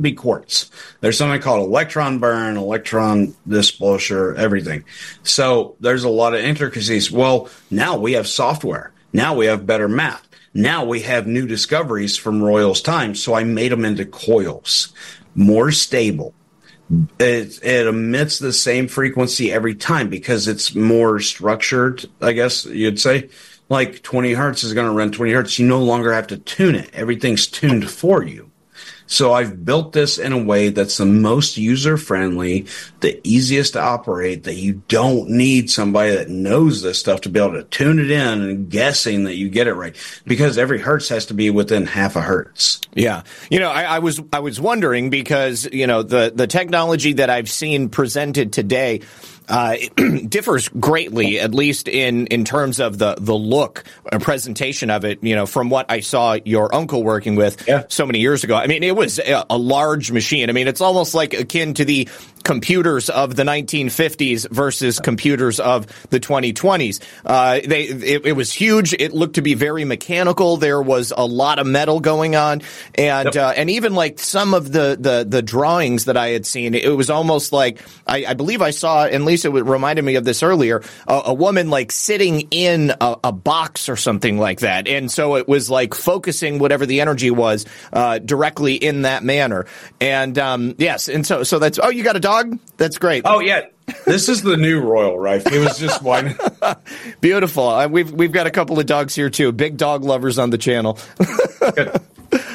be 0.00 0.12
quartz. 0.12 0.70
There's 1.00 1.18
something 1.18 1.40
called 1.40 1.66
electron 1.66 2.18
burn, 2.18 2.56
electron 2.56 3.34
disclosure, 3.46 4.34
everything. 4.34 4.84
So 5.22 5.76
there's 5.80 6.04
a 6.04 6.08
lot 6.08 6.34
of 6.34 6.40
intricacies. 6.40 7.10
Well, 7.10 7.48
now 7.70 7.96
we 7.96 8.12
have 8.12 8.26
software. 8.28 8.92
Now 9.12 9.34
we 9.34 9.46
have 9.46 9.66
better 9.66 9.88
math. 9.88 10.26
Now 10.54 10.84
we 10.84 11.00
have 11.02 11.26
new 11.26 11.46
discoveries 11.46 12.16
from 12.16 12.42
Royal's 12.42 12.80
time, 12.80 13.14
so 13.14 13.34
I 13.34 13.44
made 13.44 13.72
them 13.72 13.84
into 13.84 14.06
coils, 14.06 14.92
more 15.34 15.70
stable. 15.70 16.34
It, 17.18 17.62
it 17.62 17.86
emits 17.86 18.38
the 18.38 18.52
same 18.52 18.88
frequency 18.88 19.52
every 19.52 19.74
time 19.74 20.08
because 20.08 20.48
it's 20.48 20.74
more 20.74 21.20
structured, 21.20 22.06
I 22.22 22.32
guess 22.32 22.64
you'd 22.64 23.00
say. 23.00 23.28
Like 23.68 24.02
20 24.02 24.32
hertz 24.32 24.64
is 24.64 24.72
going 24.72 24.86
to 24.86 24.92
run 24.92 25.12
20 25.12 25.32
hertz. 25.32 25.58
You 25.58 25.66
no 25.66 25.82
longer 25.82 26.12
have 26.12 26.28
to 26.28 26.38
tune 26.38 26.74
it. 26.74 26.88
Everything's 26.94 27.46
tuned 27.46 27.90
for 27.90 28.22
you. 28.22 28.50
So 29.06 29.32
I've 29.32 29.64
built 29.64 29.92
this 29.92 30.18
in 30.18 30.32
a 30.32 30.42
way 30.42 30.70
that's 30.70 30.96
the 30.96 31.06
most 31.06 31.56
user 31.56 31.96
friendly, 31.96 32.66
the 33.00 33.20
easiest 33.26 33.74
to 33.74 33.80
operate, 33.80 34.44
that 34.44 34.54
you 34.54 34.82
don't 34.88 35.30
need 35.30 35.70
somebody 35.70 36.12
that 36.12 36.28
knows 36.28 36.82
this 36.82 36.98
stuff 36.98 37.22
to 37.22 37.28
be 37.28 37.40
able 37.40 37.54
to 37.54 37.64
tune 37.64 37.98
it 37.98 38.10
in 38.10 38.42
and 38.42 38.70
guessing 38.70 39.24
that 39.24 39.36
you 39.36 39.48
get 39.48 39.66
it 39.66 39.74
right 39.74 39.96
because 40.26 40.58
every 40.58 40.80
hertz 40.80 41.08
has 41.08 41.26
to 41.26 41.34
be 41.34 41.50
within 41.50 41.86
half 41.86 42.16
a 42.16 42.20
hertz. 42.20 42.80
Yeah. 42.94 43.22
You 43.50 43.60
know, 43.60 43.70
I, 43.70 43.82
I 43.82 43.98
was, 44.00 44.20
I 44.32 44.40
was 44.40 44.60
wondering 44.60 45.10
because, 45.10 45.68
you 45.72 45.86
know, 45.86 46.02
the, 46.02 46.32
the 46.34 46.46
technology 46.46 47.14
that 47.14 47.30
I've 47.30 47.50
seen 47.50 47.88
presented 47.88 48.52
today, 48.52 49.02
uh, 49.48 49.76
differs 50.28 50.68
greatly, 50.68 51.38
at 51.40 51.54
least 51.54 51.88
in, 51.88 52.26
in 52.28 52.44
terms 52.44 52.80
of 52.80 52.98
the, 52.98 53.16
the 53.18 53.34
look 53.34 53.84
and 54.10 54.22
presentation 54.22 54.90
of 54.90 55.04
it, 55.04 55.22
you 55.22 55.34
know, 55.34 55.46
from 55.46 55.70
what 55.70 55.90
I 55.90 56.00
saw 56.00 56.36
your 56.44 56.74
uncle 56.74 57.02
working 57.02 57.36
with 57.36 57.66
Yeah. 57.68 57.84
so 57.88 58.06
many 58.06 58.20
years 58.20 58.44
ago. 58.44 58.56
I 58.56 58.66
mean, 58.66 58.82
it 58.82 58.96
was 58.96 59.18
a, 59.18 59.44
a 59.50 59.58
large 59.58 60.10
machine. 60.12 60.48
I 60.50 60.52
mean, 60.52 60.68
it's 60.68 60.80
almost 60.80 61.14
like 61.14 61.34
akin 61.34 61.74
to 61.74 61.84
the 61.84 62.08
computers 62.46 63.10
of 63.10 63.34
the 63.34 63.42
1950s 63.42 64.48
versus 64.50 65.00
computers 65.00 65.58
of 65.58 65.84
the 66.10 66.20
2020s. 66.20 67.02
Uh, 67.24 67.58
they, 67.66 67.82
it, 67.82 68.24
it 68.24 68.32
was 68.34 68.52
huge. 68.52 68.92
It 68.92 69.12
looked 69.12 69.34
to 69.34 69.42
be 69.42 69.54
very 69.54 69.84
mechanical. 69.84 70.56
There 70.56 70.80
was 70.80 71.12
a 71.14 71.26
lot 71.26 71.58
of 71.58 71.66
metal 71.66 71.98
going 71.98 72.36
on. 72.36 72.62
And, 72.94 73.36
uh, 73.36 73.52
and 73.56 73.68
even 73.70 73.96
like 73.96 74.20
some 74.20 74.54
of 74.54 74.70
the, 74.70 74.96
the, 74.98 75.26
the 75.28 75.42
drawings 75.42 76.04
that 76.04 76.16
I 76.16 76.28
had 76.28 76.46
seen, 76.46 76.74
it 76.74 76.96
was 76.96 77.10
almost 77.10 77.52
like, 77.52 77.80
I, 78.06 78.24
I 78.26 78.34
believe 78.34 78.62
I 78.62 78.70
saw, 78.70 79.04
and 79.06 79.24
Lisa 79.24 79.50
reminded 79.50 80.04
me 80.04 80.14
of 80.14 80.24
this 80.24 80.44
earlier, 80.44 80.84
a, 81.08 81.22
a 81.24 81.34
woman 81.34 81.68
like 81.68 81.90
sitting 81.90 82.42
in 82.52 82.92
a, 83.00 83.16
a 83.24 83.32
box 83.32 83.88
or 83.88 83.96
something 83.96 84.38
like 84.38 84.60
that. 84.60 84.86
And 84.86 85.10
so 85.10 85.34
it 85.34 85.48
was 85.48 85.68
like 85.68 85.94
focusing 85.94 86.60
whatever 86.60 86.86
the 86.86 87.00
energy 87.00 87.32
was, 87.32 87.66
uh, 87.92 88.20
directly 88.20 88.76
in 88.76 89.02
that 89.02 89.24
manner. 89.24 89.66
And, 90.00 90.38
um, 90.38 90.76
yes. 90.78 91.08
And 91.08 91.26
so, 91.26 91.42
so 91.42 91.58
that's, 91.58 91.80
oh, 91.82 91.88
you 91.88 92.04
got 92.04 92.14
a 92.14 92.20
dog? 92.20 92.35
That's 92.76 92.98
great. 92.98 93.22
Oh 93.24 93.40
yeah, 93.40 93.66
this 94.04 94.28
is 94.28 94.42
the 94.42 94.56
new 94.56 94.80
Royal 94.80 95.18
Rife. 95.18 95.46
It 95.46 95.58
was 95.58 95.78
just 95.78 96.02
one. 96.02 96.36
Beautiful. 97.20 97.68
Uh, 97.68 97.88
we've, 97.88 98.10
we've 98.12 98.32
got 98.32 98.46
a 98.46 98.50
couple 98.50 98.78
of 98.78 98.86
dogs 98.86 99.14
here 99.14 99.30
too. 99.30 99.52
Big 99.52 99.76
dog 99.76 100.04
lovers 100.04 100.38
on 100.38 100.50
the 100.50 100.58
channel. 100.58 100.98
yeah, 101.76 101.98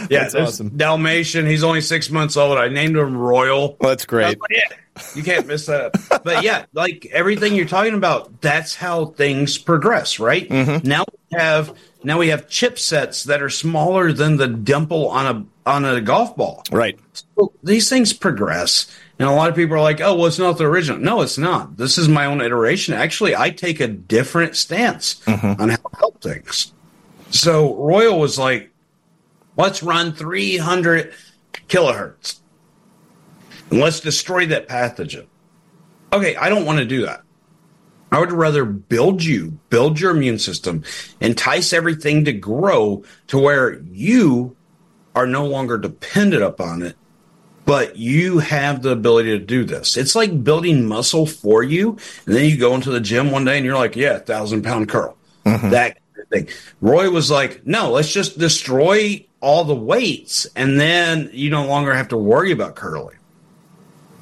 That's 0.09 0.35
awesome. 0.35 0.69
Dalmatian. 0.69 1.45
He's 1.45 1.63
only 1.63 1.81
six 1.81 2.09
months 2.09 2.37
old. 2.37 2.57
I 2.57 2.67
named 2.67 2.97
him 2.97 3.17
Royal. 3.17 3.77
That's 3.79 4.05
great. 4.05 4.37
Yeah, 4.49 4.77
you 5.15 5.23
can't 5.23 5.47
miss 5.47 5.65
that. 5.67 5.93
but 6.23 6.43
yeah, 6.43 6.65
like 6.73 7.07
everything 7.11 7.55
you're 7.55 7.65
talking 7.65 7.93
about, 7.93 8.41
that's 8.41 8.75
how 8.75 9.05
things 9.05 9.57
progress, 9.57 10.19
right? 10.19 10.47
Mm-hmm. 10.47 10.87
Now 10.87 11.05
we 11.31 11.37
have 11.37 11.77
now 12.03 12.17
we 12.17 12.29
have 12.29 12.47
chipsets 12.47 13.25
that 13.25 13.41
are 13.41 13.49
smaller 13.49 14.11
than 14.11 14.37
the 14.37 14.47
dimple 14.47 15.07
on 15.09 15.25
a 15.27 15.69
on 15.69 15.85
a 15.85 16.01
golf 16.01 16.35
ball. 16.35 16.63
Right. 16.71 16.99
So 17.13 17.53
these 17.63 17.89
things 17.89 18.13
progress. 18.13 18.87
And 19.21 19.29
a 19.29 19.33
lot 19.33 19.51
of 19.51 19.55
people 19.55 19.75
are 19.75 19.81
like, 19.81 20.01
oh, 20.01 20.15
well, 20.15 20.25
it's 20.25 20.39
not 20.39 20.57
the 20.57 20.65
original. 20.65 20.99
No, 20.99 21.21
it's 21.21 21.37
not. 21.37 21.77
This 21.77 21.99
is 21.99 22.09
my 22.09 22.25
own 22.25 22.41
iteration. 22.41 22.95
Actually, 22.95 23.35
I 23.35 23.51
take 23.51 23.79
a 23.79 23.87
different 23.87 24.55
stance 24.55 25.21
mm-hmm. 25.25 25.61
on 25.61 25.69
how 25.69 25.75
to 25.75 25.95
help 25.99 26.23
things. 26.23 26.73
So 27.29 27.75
Royal 27.75 28.19
was 28.19 28.39
like, 28.39 28.71
let's 29.57 29.83
run 29.83 30.13
300 30.13 31.13
kilohertz 31.67 32.39
and 33.69 33.79
let's 33.79 33.99
destroy 33.99 34.47
that 34.47 34.67
pathogen. 34.67 35.27
Okay, 36.11 36.35
I 36.35 36.49
don't 36.49 36.65
want 36.65 36.79
to 36.79 36.85
do 36.85 37.05
that. 37.05 37.21
I 38.11 38.19
would 38.19 38.31
rather 38.31 38.65
build 38.65 39.23
you, 39.23 39.59
build 39.69 39.99
your 39.99 40.15
immune 40.17 40.39
system, 40.39 40.83
entice 41.19 41.73
everything 41.73 42.25
to 42.25 42.33
grow 42.33 43.03
to 43.27 43.37
where 43.37 43.81
you 43.83 44.57
are 45.13 45.27
no 45.27 45.45
longer 45.45 45.77
dependent 45.77 46.41
upon 46.41 46.81
it, 46.81 46.95
but 47.65 47.95
you 47.95 48.39
have 48.39 48.81
the 48.81 48.91
ability 48.91 49.29
to 49.29 49.39
do 49.39 49.63
this. 49.63 49.97
It's 49.97 50.15
like 50.15 50.43
building 50.43 50.85
muscle 50.85 51.25
for 51.25 51.63
you, 51.63 51.97
and 52.25 52.35
then 52.35 52.49
you 52.49 52.57
go 52.57 52.75
into 52.75 52.91
the 52.91 52.99
gym 52.99 53.31
one 53.31 53.45
day 53.45 53.57
and 53.57 53.65
you're 53.65 53.77
like, 53.77 53.95
yeah, 53.95 54.19
thousand 54.19 54.63
pound 54.63 54.89
curl. 54.89 55.17
Mm-hmm. 55.45 55.69
That 55.69 55.95
kind 55.95 56.23
of 56.23 56.27
thing. 56.29 56.49
Roy 56.81 57.09
was 57.09 57.29
like, 57.29 57.65
no, 57.65 57.91
let's 57.91 58.11
just 58.11 58.37
destroy 58.37 59.25
all 59.39 59.63
the 59.63 59.75
weights, 59.75 60.47
and 60.55 60.79
then 60.79 61.29
you 61.33 61.49
no 61.49 61.65
longer 61.65 61.93
have 61.93 62.09
to 62.09 62.17
worry 62.17 62.51
about 62.51 62.75
curling. 62.75 63.17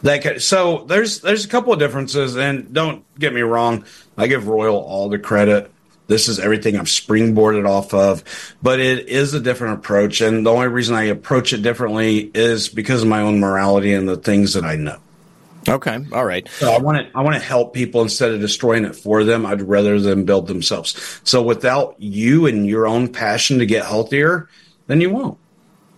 That 0.01 0.41
so 0.41 0.85
there's 0.85 1.19
there's 1.21 1.43
a 1.43 1.49
couple 1.49 1.73
of 1.73 1.79
differences, 1.79 2.37
and 2.37 2.73
don't 2.73 3.03
get 3.19 3.33
me 3.33 3.41
wrong, 3.41 3.83
I 4.17 4.27
give 4.27 4.47
Royal 4.47 4.77
all 4.77 5.09
the 5.09 5.19
credit. 5.19 5.71
This 6.09 6.27
is 6.27 6.39
everything 6.39 6.75
I've 6.75 6.87
springboarded 6.87 7.65
off 7.69 7.93
of, 7.93 8.23
but 8.61 8.79
it 8.81 9.07
is 9.07 9.33
a 9.35 9.39
different 9.39 9.75
approach, 9.79 10.19
and 10.21 10.45
the 10.45 10.49
only 10.51 10.67
reason 10.67 10.95
I 10.95 11.03
approach 11.03 11.53
it 11.53 11.61
differently 11.61 12.29
is 12.33 12.67
because 12.67 13.03
of 13.03 13.07
my 13.07 13.21
own 13.21 13.39
morality 13.39 13.93
and 13.93 14.09
the 14.09 14.17
things 14.17 14.55
that 14.55 14.65
I 14.65 14.75
know. 14.75 14.97
Okay. 15.67 15.99
All 16.11 16.25
right. 16.25 16.47
So 16.57 16.71
I 16.71 16.79
want 16.79 16.97
to 16.97 17.17
I 17.17 17.21
want 17.21 17.35
to 17.35 17.41
help 17.41 17.73
people 17.73 18.01
instead 18.01 18.31
of 18.31 18.39
destroying 18.41 18.85
it 18.85 18.95
for 18.95 19.23
them. 19.23 19.45
I'd 19.45 19.61
rather 19.61 19.99
them 19.99 20.23
build 20.23 20.47
themselves. 20.47 21.19
So 21.23 21.43
without 21.43 21.95
you 21.99 22.47
and 22.47 22.65
your 22.65 22.87
own 22.87 23.09
passion 23.13 23.59
to 23.59 23.65
get 23.67 23.85
healthier, 23.85 24.49
then 24.87 24.99
you 25.01 25.11
won't. 25.11 25.37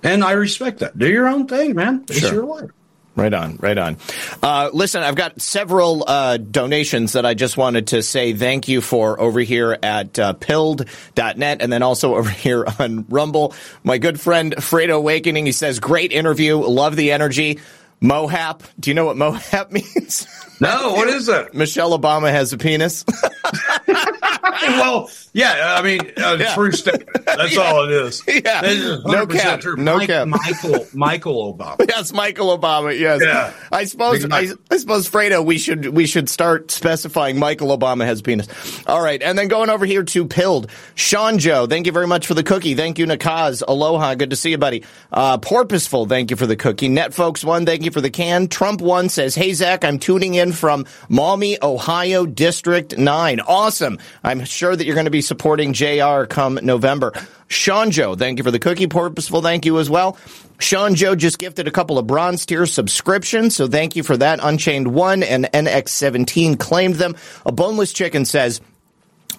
And 0.04 0.24
I 0.24 0.32
respect 0.34 0.80
that. 0.80 0.98
Do 0.98 1.08
your 1.08 1.28
own 1.28 1.48
thing, 1.48 1.76
man. 1.76 2.04
It's 2.10 2.20
Sure. 2.20 2.34
your 2.34 2.46
life. 2.46 2.72
Right 3.14 3.34
on, 3.34 3.58
right 3.58 3.78
on. 3.78 3.98
Uh, 4.42 4.70
listen, 4.72 5.04
I've 5.04 5.16
got 5.16 5.42
several 5.42 6.06
uh, 6.08 6.38
donations 6.38 7.14
that 7.14 7.26
I 7.26 7.34
just 7.34 7.58
wanted 7.58 7.88
to 7.88 8.02
say 8.02 8.34
thank 8.34 8.70
you 8.70 8.80
for 8.80 9.20
over 9.20 9.42
here 9.42 9.78
at 9.84 10.18
uh, 10.18 10.32
pilled.net 10.34 11.62
and 11.62 11.74
then 11.74 11.84
also 11.84 12.16
over 12.18 12.30
here 12.30 12.66
on 12.80 13.06
Rumble. 13.10 13.54
My 13.84 13.98
good 13.98 14.20
friend 14.20 14.56
Fredo 14.56 14.96
Awakening, 14.96 15.46
he 15.46 15.52
says, 15.52 15.80
great 15.80 16.14
interview, 16.14 16.58
love 16.58 16.96
the 16.96 17.12
energy. 17.12 17.60
Mohap, 18.02 18.64
do 18.80 18.90
you 18.90 18.94
know 18.94 19.06
what 19.06 19.18
Mohap 19.18 19.72
means? 19.96 20.28
No, 20.62 20.94
what 20.94 21.10
is 21.10 21.28
it? 21.28 21.54
Michelle 21.54 21.98
Obama 21.98 22.32
has 22.32 22.54
a 22.54 22.58
penis. 22.58 23.04
well, 24.64 25.10
yeah, 25.34 25.76
I 25.78 25.82
mean, 25.82 26.00
uh, 26.18 26.38
Yeah. 26.40 26.54
true 26.56 26.72
statement. 26.72 27.26
That's 27.26 27.58
all 27.58 27.86
it 27.86 27.92
is. 27.92 28.24
Yeah. 28.28 28.64
Is 28.66 28.84
No 29.06 29.26
100% 29.26 29.32
cap. 29.40 29.60
True. 29.62 29.76
No 29.78 29.98
Mike- 29.98 30.08
cap. 30.08 30.28
Michael, 30.28 30.88
Michael 30.94 31.54
Obama. 31.54 31.86
yes, 31.90 32.12
Michael 32.14 32.58
Obama. 32.58 32.98
Yes, 32.98 33.22
Yeah. 33.24 33.54
I 33.72 33.86
suppose. 33.86 34.26
I, 34.30 34.48
I 34.72 34.78
suppose, 34.78 35.10
Fredo, 35.10 35.46
we 35.46 35.58
should 35.58 35.88
we 35.90 36.06
should 36.08 36.30
start 36.30 36.72
specifying 36.72 37.38
Michael 37.40 37.78
Obama 37.78 38.06
has 38.06 38.20
a 38.20 38.24
penis. 38.24 38.48
All 38.88 39.02
right, 39.02 39.22
and 39.22 39.38
then 39.38 39.48
going 39.48 39.70
over 39.70 39.86
here 39.86 40.04
to 40.04 40.26
Pilled, 40.26 40.70
Sean 40.96 41.38
Joe. 41.38 41.68
Thank 41.68 41.86
you 41.86 41.92
very 41.92 42.08
much 42.08 42.26
for 42.28 42.34
the 42.34 42.44
cookie. 42.44 42.74
Thank 42.76 42.98
you, 43.00 43.06
Nakaz. 43.06 43.62
Aloha. 43.68 44.16
Good 44.16 44.30
to 44.32 44.36
see 44.36 44.52
you, 44.52 44.58
buddy. 44.58 44.84
Uh, 45.12 45.38
Porpoiseful. 45.38 46.08
Thank 46.10 46.32
you 46.32 46.38
for 46.38 46.48
the 46.48 46.56
cookie. 46.56 46.88
Net 46.90 47.14
folks 47.14 47.44
one. 47.44 47.66
Thank 47.66 47.84
you 47.84 47.92
for 47.92 48.02
the 48.02 48.10
can. 48.10 48.48
Trump 48.48 48.82
one 48.82 49.10
says, 49.10 49.36
Hey 49.36 49.54
Zak, 49.54 49.84
I'm 49.86 50.00
tuning 50.00 50.34
in 50.36 50.52
from 50.52 50.86
Maumee, 51.10 51.58
Ohio, 51.62 52.26
District 52.26 52.98
Nine. 52.98 53.40
Awesome. 53.42 54.00
I'm 54.32 54.46
sure 54.46 54.74
that 54.74 54.86
you're 54.86 54.96
going 54.96 55.06
to 55.06 55.12
be 55.12 55.22
supporting 55.22 55.74
JR 55.74 56.24
come 56.24 56.58
November. 56.64 57.12
Sean 57.50 57.92
Joe, 57.92 58.16
thank 58.16 58.38
you 58.38 58.46
for 58.46 58.52
the 58.52 58.60
cookie. 58.60 58.88
Purposeful, 58.88 59.42
thank 59.42 59.66
you 59.66 59.78
as 59.78 59.90
well. 59.90 60.18
Sean 60.58 60.96
Joe 60.96 61.16
just 61.16 61.38
gifted 61.38 61.68
a 61.68 61.72
couple 61.72 62.00
of 62.00 62.08
bronze 62.08 62.46
tier 62.46 62.66
subscriptions, 62.66 63.58
so 63.58 63.68
thank 63.68 63.98
you 63.98 64.04
for 64.04 64.16
that. 64.16 64.40
Unchained 64.42 64.88
1 64.88 65.24
and 65.24 65.46
NX17 65.46 66.58
claimed 66.58 66.96
them. 66.96 67.18
A 67.46 67.52
boneless 67.52 67.92
chicken 67.92 68.24
says, 68.24 68.62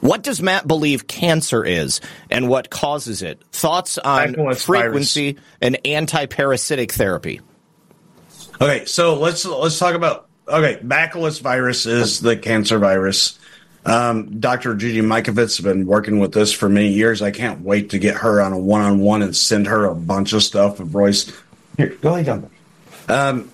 what 0.01 0.23
does 0.23 0.43
Matt 0.43 0.69
believe 0.69 1.07
cancer 1.07 1.65
is 1.65 2.03
and 2.29 2.51
what 2.51 2.69
causes 2.69 3.23
it? 3.23 3.43
Thoughts 3.51 3.97
on 3.97 4.33
Bacillus 4.33 4.65
frequency 4.65 5.39
and 5.63 5.79
anti-parasitic 5.87 6.93
therapy. 6.93 7.41
Okay, 8.61 8.85
so 8.85 9.19
let's 9.19 9.45
let's 9.47 9.79
talk 9.79 9.95
about 9.95 10.29
okay. 10.47 10.79
Bacillus 10.83 11.39
virus 11.39 11.87
is 11.87 12.21
the 12.21 12.37
cancer 12.37 12.79
virus. 12.79 13.39
Um, 13.85 14.39
Dr. 14.39 14.75
Judy 14.75 15.01
Mikovits 15.01 15.57
has 15.57 15.61
been 15.61 15.87
working 15.87 16.21
with 16.21 16.33
this 16.33 16.53
for 16.53 16.69
many 16.69 16.89
years. 16.89 17.21
I 17.21 17.33
can't 17.33 17.63
wait 17.63 17.91
to 17.91 17.99
get 17.99 18.17
her 18.17 18.41
on 18.41 18.53
a 18.53 18.59
one-on-one 18.59 19.23
and 19.23 19.35
send 19.35 19.67
her 19.67 19.87
a 19.87 19.95
bunch 19.95 20.33
of 20.33 20.43
stuff 20.43 20.79
of 20.79 20.95
Roy's. 20.95 21.33
Here, 21.77 21.97
go 22.01 22.15
ahead, 22.15 22.27
down. 22.27 22.51
Um, 23.09 23.53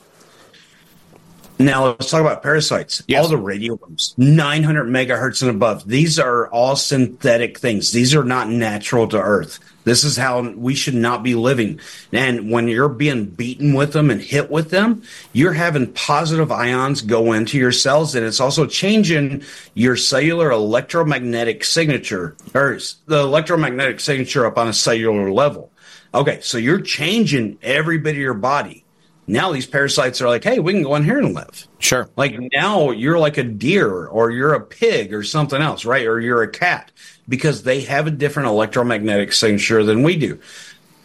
Now 1.61 1.87
let's 1.87 2.09
talk 2.09 2.21
about 2.21 2.43
parasites. 2.43 3.03
Yes. 3.09 3.23
All 3.23 3.29
the 3.29 3.37
radio 3.37 3.75
waves, 3.75 4.15
900 4.17 4.85
megahertz 4.85 5.43
and 5.43 5.51
above. 5.51 5.89
These 5.89 6.21
are 6.21 6.49
all 6.49 6.77
synthetic 6.77 7.59
things. 7.59 7.91
These 7.91 8.15
are 8.15 8.23
not 8.23 8.49
natural 8.49 9.09
to 9.09 9.21
Earth. 9.21 9.59
This 9.83 10.05
is 10.05 10.17
how 10.17 10.41
we 10.43 10.75
should 10.77 10.95
not 10.95 11.25
be 11.25 11.35
living. 11.35 11.81
And 12.13 12.51
when 12.51 12.69
you're 12.69 12.89
being 12.89 13.25
beaten 13.25 13.73
with 13.73 13.93
them 13.93 14.11
and 14.11 14.21
hit 14.21 14.51
with 14.51 14.71
them, 14.71 15.03
you're 15.33 15.55
having 15.55 15.93
positive 15.95 16.53
ions 16.53 17.01
go 17.01 17.33
into 17.33 17.59
your 17.59 17.73
cells, 17.73 18.15
and 18.15 18.25
it's 18.25 18.39
also 18.39 18.67
changing 18.67 19.43
your 19.75 19.97
cellular 19.97 20.51
electromagnetic 20.51 21.65
signature 21.65 22.37
or 22.55 22.79
the 23.07 23.19
electromagnetic 23.19 23.99
signature 23.99 24.47
up 24.47 24.59
on 24.59 24.69
a 24.69 24.73
cellular 24.73 25.33
level. 25.33 25.73
Okay, 26.15 26.41
so 26.41 26.57
you're 26.57 26.81
changing 26.81 27.59
every 27.63 27.99
bit 27.99 28.15
of 28.15 28.21
your 28.21 28.35
body. 28.35 28.85
Now 29.29 29.53
these 29.53 29.67
parasites 29.67 30.23
are 30.23 30.29
like, 30.29 30.43
hey, 30.43 30.59
we 30.59 30.73
can 30.73 30.83
go 30.83 30.97
in 30.97 31.05
here 31.05 31.19
and 31.19 31.35
live. 31.35 31.69
Sure. 31.79 32.09
Like 32.17 32.35
now 32.53 32.91
you're 32.91 33.19
like 33.19 33.37
a 33.37 33.45
deer 33.45 34.07
or 34.07 34.31
you're 34.31 34.55
a 34.55 34.61
pig 34.61 35.13
or 35.13 35.23
something 35.23 35.61
else, 35.61 35.85
right? 35.85 36.07
Or 36.07 36.19
you're 36.19 36.43
a 36.43 36.51
cat 36.51 36.91
because 37.29 37.63
they 37.63 37.83
have 37.83 38.07
a 38.07 38.11
different 38.11 38.49
electromagnetic 38.49 39.35
signature 39.35 39.85
than 39.85 40.03
we 40.03 40.17
do. 40.17 40.41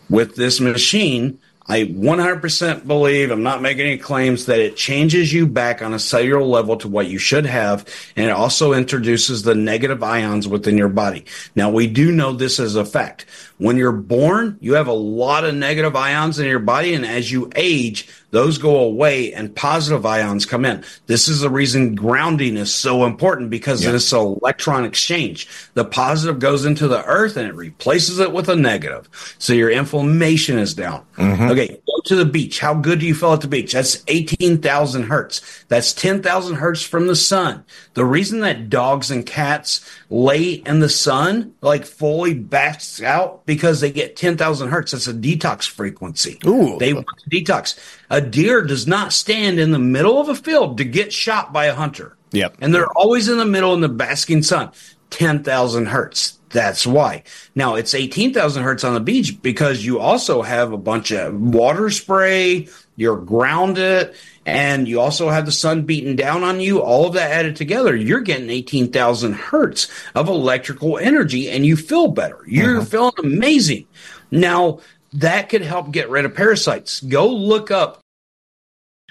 With 0.09 0.35
this 0.35 0.61
machine, 0.61 1.39
I 1.65 1.83
100% 1.83 2.85
believe, 2.85 3.31
I'm 3.31 3.43
not 3.43 3.61
making 3.61 3.85
any 3.85 3.97
claims, 3.97 4.47
that 4.47 4.59
it 4.59 4.75
changes 4.75 5.31
you 5.31 5.47
back 5.47 5.81
on 5.81 5.93
a 5.93 5.99
cellular 5.99 6.43
level 6.43 6.75
to 6.77 6.89
what 6.89 7.07
you 7.07 7.17
should 7.17 7.45
have. 7.45 7.85
And 8.15 8.25
it 8.25 8.31
also 8.31 8.73
introduces 8.73 9.43
the 9.43 9.55
negative 9.55 10.03
ions 10.03 10.47
within 10.47 10.77
your 10.77 10.89
body. 10.89 11.25
Now, 11.55 11.69
we 11.69 11.87
do 11.87 12.11
know 12.11 12.33
this 12.33 12.59
as 12.59 12.75
a 12.75 12.83
fact. 12.83 13.25
When 13.59 13.77
you're 13.77 13.93
born, 13.93 14.57
you 14.59 14.73
have 14.73 14.87
a 14.87 14.93
lot 14.93 15.45
of 15.45 15.55
negative 15.55 15.95
ions 15.95 16.37
in 16.37 16.47
your 16.47 16.59
body. 16.59 16.93
And 16.95 17.05
as 17.05 17.31
you 17.31 17.49
age, 17.55 18.09
those 18.33 18.57
go 18.57 18.79
away 18.79 19.31
and 19.31 19.55
positive 19.55 20.07
ions 20.07 20.47
come 20.47 20.65
in. 20.65 20.83
This 21.05 21.27
is 21.27 21.41
the 21.41 21.51
reason 21.51 21.93
grounding 21.93 22.57
is 22.57 22.73
so 22.73 23.05
important 23.05 23.51
because 23.51 23.83
yeah. 23.83 23.93
it's 23.93 24.11
an 24.11 24.21
electron 24.21 24.85
exchange. 24.85 25.47
The 25.75 25.85
positive 25.85 26.39
goes 26.39 26.65
into 26.65 26.87
the 26.87 27.05
earth 27.05 27.37
and 27.37 27.47
it 27.47 27.53
replaces 27.53 28.17
it 28.17 28.33
with 28.33 28.49
a 28.49 28.55
negative. 28.55 29.07
So 29.37 29.53
your 29.53 29.69
inflammation 29.69 30.57
is 30.57 30.73
down. 30.73 31.05
Mm-hmm. 31.15 31.51
Okay, 31.51 31.67
go 31.85 32.01
to 32.05 32.15
the 32.15 32.25
beach. 32.25 32.59
How 32.59 32.73
good 32.73 32.99
do 32.99 33.05
you 33.05 33.13
feel 33.13 33.33
at 33.33 33.41
the 33.41 33.47
beach? 33.47 33.73
That's 33.73 34.03
18,000 34.07 35.03
hertz. 35.03 35.63
That's 35.67 35.93
10,000 35.93 36.55
hertz 36.55 36.81
from 36.81 37.05
the 37.05 37.15
sun. 37.15 37.63
The 37.93 38.03
reason 38.03 38.39
that 38.39 38.67
dogs 38.67 39.11
and 39.11 39.27
cats 39.27 39.87
lay 40.09 40.53
in 40.53 40.79
the 40.79 40.89
sun, 40.89 41.53
like 41.61 41.85
fully 41.85 42.33
basks 42.33 42.99
out, 42.99 43.45
because 43.45 43.79
they 43.79 43.91
get 43.91 44.15
10,000 44.15 44.69
hertz. 44.69 44.91
That's 44.91 45.07
a 45.07 45.13
detox 45.13 45.69
frequency. 45.69 46.39
Ooh. 46.47 46.79
They 46.79 46.93
want 46.93 47.05
to 47.19 47.29
detox. 47.29 47.77
A 48.13 48.21
deer 48.21 48.61
does 48.61 48.85
not 48.85 49.11
stand 49.11 49.59
in 49.59 49.71
the 49.71 49.79
middle 49.79 50.21
of 50.21 50.29
a 50.29 50.35
field 50.35 50.77
to 50.77 50.83
get 50.83 51.11
shot 51.11 51.51
by 51.51 51.65
a 51.65 51.73
hunter. 51.73 52.15
Yep. 52.31 52.57
And 52.61 52.71
they're 52.71 52.91
always 52.95 53.27
in 53.27 53.39
the 53.39 53.45
middle 53.45 53.73
in 53.73 53.81
the 53.81 53.89
basking 53.89 54.43
sun. 54.43 54.69
10,000 55.09 55.87
hertz. 55.87 56.37
That's 56.49 56.85
why. 56.85 57.23
Now 57.55 57.73
it's 57.73 57.95
18,000 57.95 58.61
hertz 58.61 58.83
on 58.83 58.93
the 58.93 58.99
beach 58.99 59.41
because 59.41 59.83
you 59.83 59.97
also 59.99 60.43
have 60.43 60.73
a 60.73 60.77
bunch 60.77 61.09
of 61.11 61.33
water 61.33 61.89
spray, 61.89 62.67
you're 62.97 63.17
grounded, 63.17 64.13
and 64.45 64.87
you 64.87 64.99
also 64.99 65.29
have 65.29 65.47
the 65.47 65.51
sun 65.51 65.81
beating 65.81 66.15
down 66.15 66.43
on 66.43 66.59
you. 66.59 66.83
All 66.83 67.07
of 67.07 67.15
that 67.15 67.31
added 67.31 67.55
together, 67.55 67.95
you're 67.95 68.21
getting 68.21 68.51
18,000 68.51 69.33
hertz 69.33 69.89
of 70.13 70.29
electrical 70.29 70.99
energy 70.99 71.49
and 71.49 71.65
you 71.65 71.75
feel 71.75 72.09
better. 72.09 72.43
You're 72.45 72.81
mm-hmm. 72.81 72.85
feeling 72.85 73.13
amazing. 73.17 73.87
Now, 74.29 74.81
that 75.13 75.49
could 75.49 75.63
help 75.63 75.91
get 75.91 76.11
rid 76.11 76.25
of 76.25 76.35
parasites. 76.35 77.01
Go 77.01 77.27
look 77.27 77.71
up 77.71 78.02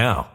now. 0.00 0.28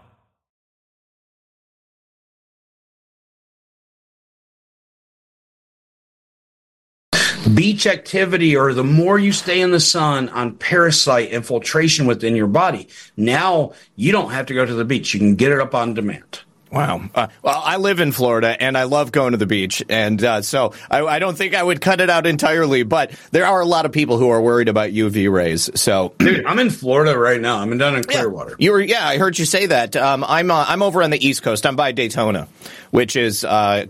beach 7.54 7.86
activity 7.86 8.56
or 8.56 8.74
the 8.74 8.84
more 8.84 9.20
you 9.20 9.32
stay 9.32 9.62
in 9.62 9.72
the 9.72 9.80
sun 9.80 10.30
on 10.30 10.56
parasite 10.56 11.30
infiltration 11.30 12.08
within 12.08 12.36
your 12.36 12.48
body, 12.48 12.88
now 13.16 13.72
you 13.96 14.12
don't 14.12 14.32
have 14.32 14.48
to 14.48 14.54
go 14.54 14.66
to 14.66 14.74
the 14.74 14.84
beach. 14.84 15.14
You 15.14 15.20
can 15.20 15.36
get 15.36 15.52
it 15.52 15.60
up 15.60 15.76
on 15.76 15.94
demand. 15.94 16.42
Wow. 16.76 17.10
Uh, 17.16 17.28
well, 17.42 17.62
I 17.64 17.78
live 17.78 18.02
in 18.02 18.12
Florida 18.12 18.62
and 18.62 18.78
I 18.78 18.84
love 18.84 19.14
going 19.14 19.32
to 19.32 19.38
the 19.38 19.46
beach. 19.46 19.82
And 19.88 20.22
uh, 20.22 20.42
so 20.42 20.74
I, 20.92 21.06
I, 21.06 21.20
don't 21.20 21.38
think 21.38 21.56
I 21.56 21.64
would 21.64 21.80
cut 21.80 22.02
it 22.02 22.10
out 22.10 22.28
entirely, 22.28 22.84
but 22.84 23.12
there 23.32 23.46
are 23.46 23.62
a 23.62 23.66
lot 23.66 23.86
of 23.86 23.94
people 23.94 24.18
who 24.18 24.28
are 24.28 24.42
worried 24.42 24.68
about 24.68 24.90
UV 24.90 25.32
rays. 25.32 25.70
So, 25.80 26.14
dude, 26.20 26.46
I'm 26.46 26.60
in 26.60 26.70
Florida 26.70 27.18
right 27.18 27.40
now. 27.40 27.60
I'm 27.60 27.78
down 27.78 27.96
in 27.96 28.04
Clearwater. 28.04 28.58
Yeah, 28.60 28.66
you 28.66 28.72
were, 28.74 28.82
yeah, 28.82 29.08
I 29.08 29.18
heard 29.18 29.40
you 29.40 29.46
say 29.46 29.68
that. 29.68 29.96
Um, 29.96 30.26
I'm, 30.28 30.52
uh, 30.52 30.66
I'm 30.68 30.82
over 30.82 31.02
on 31.02 31.12
the 31.12 31.26
East 31.26 31.44
Coast. 31.44 31.66
I'm 31.66 31.78
by 31.78 31.94
Daytona 31.94 32.50
which 32.96 33.18
is, 33.18 33.44
uh, 33.44 33.86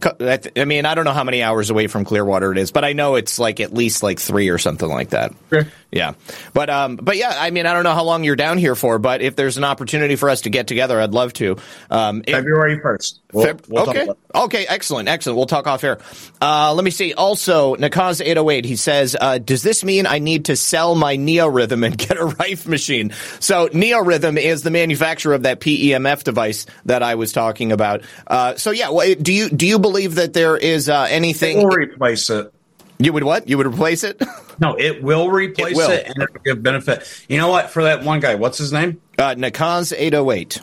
I 0.55 0.65
mean, 0.65 0.87
I 0.87 0.95
don't 0.95 1.05
know 1.05 1.13
how 1.13 1.23
many 1.23 1.43
hours 1.43 1.69
away 1.69 1.85
from 1.85 2.05
Clearwater 2.05 2.51
it 2.51 2.57
is, 2.57 2.71
but 2.71 2.83
I 2.83 2.93
know 2.93 3.15
it's 3.15 3.37
like 3.37 3.59
at 3.59 3.71
least 3.71 4.01
like 4.01 4.19
three 4.19 4.49
or 4.49 4.57
something 4.57 4.89
like 4.89 5.11
that. 5.11 5.31
Okay. 5.53 5.69
Yeah. 5.91 6.13
But, 6.53 6.71
um, 6.71 6.95
but 6.97 7.15
yeah, 7.15 7.31
I 7.37 7.51
mean, 7.51 7.67
I 7.67 7.73
don't 7.73 7.83
know 7.83 7.93
how 7.93 8.03
long 8.03 8.23
you're 8.23 8.35
down 8.35 8.57
here 8.57 8.73
for, 8.73 8.97
but 8.97 9.21
if 9.21 9.35
there's 9.35 9.57
an 9.57 9.63
opportunity 9.63 10.15
for 10.15 10.29
us 10.29 10.41
to 10.41 10.49
get 10.49 10.65
together, 10.67 10.99
I'd 10.99 11.13
love 11.13 11.33
to. 11.33 11.57
Um, 11.89 12.23
February 12.23 12.79
1st. 12.79 13.19
We'll, 13.31 13.45
Feb- 13.45 13.69
we'll 13.69 13.89
okay. 13.89 14.07
Okay. 14.33 14.65
Excellent. 14.67 15.07
Excellent. 15.07 15.37
We'll 15.37 15.45
talk 15.45 15.67
off 15.67 15.83
air. 15.83 15.99
Uh, 16.41 16.73
let 16.73 16.83
me 16.83 16.91
see. 16.91 17.13
Also, 17.13 17.75
Nakaz 17.75 18.21
808, 18.21 18.65
he 18.65 18.75
says, 18.75 19.15
uh, 19.19 19.37
does 19.37 19.61
this 19.61 19.83
mean 19.83 20.05
I 20.07 20.19
need 20.19 20.45
to 20.45 20.55
sell 20.55 20.95
my 20.95 21.15
Neorhythm 21.15 21.83
and 21.83 21.97
get 22.07 22.17
a 22.17 22.25
Rife 22.25 22.67
machine? 22.67 23.11
So 23.39 23.69
Neorhythm 23.71 24.37
is 24.37 24.63
the 24.63 24.71
manufacturer 24.71 25.33
of 25.33 25.43
that 25.43 25.59
PEMF 25.59 26.23
device 26.23 26.65
that 26.85 27.03
I 27.03 27.15
was 27.15 27.31
talking 27.31 27.71
about. 27.71 28.01
Uh, 28.25 28.55
so 28.55 28.71
yeah, 28.71 28.89
do 29.01 29.33
you 29.33 29.49
do 29.49 29.65
you 29.65 29.79
believe 29.79 30.15
that 30.15 30.33
there 30.33 30.57
is 30.57 30.89
uh, 30.89 31.07
anything? 31.09 31.57
We'll 31.57 31.77
replace 31.77 32.29
it. 32.29 32.53
You 32.97 33.13
would 33.13 33.23
what? 33.23 33.49
You 33.49 33.57
would 33.57 33.67
replace 33.67 34.03
it? 34.03 34.21
no, 34.59 34.75
it 34.75 35.03
will 35.03 35.29
replace 35.29 35.73
it, 35.73 35.77
will. 35.77 35.91
it 35.91 36.07
and 36.07 36.21
it'll 36.21 36.41
give 36.43 36.63
benefit. 36.63 37.25
You 37.27 37.37
know 37.37 37.49
what? 37.49 37.69
For 37.69 37.83
that 37.83 38.03
one 38.03 38.19
guy, 38.19 38.35
what's 38.35 38.57
his 38.57 38.71
name? 38.71 39.01
Uh, 39.17 39.35
Nakaz 39.35 39.93
eight 39.97 40.13
oh 40.13 40.31
eight. 40.31 40.61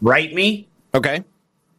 Write 0.00 0.34
me. 0.34 0.68
Okay. 0.94 1.24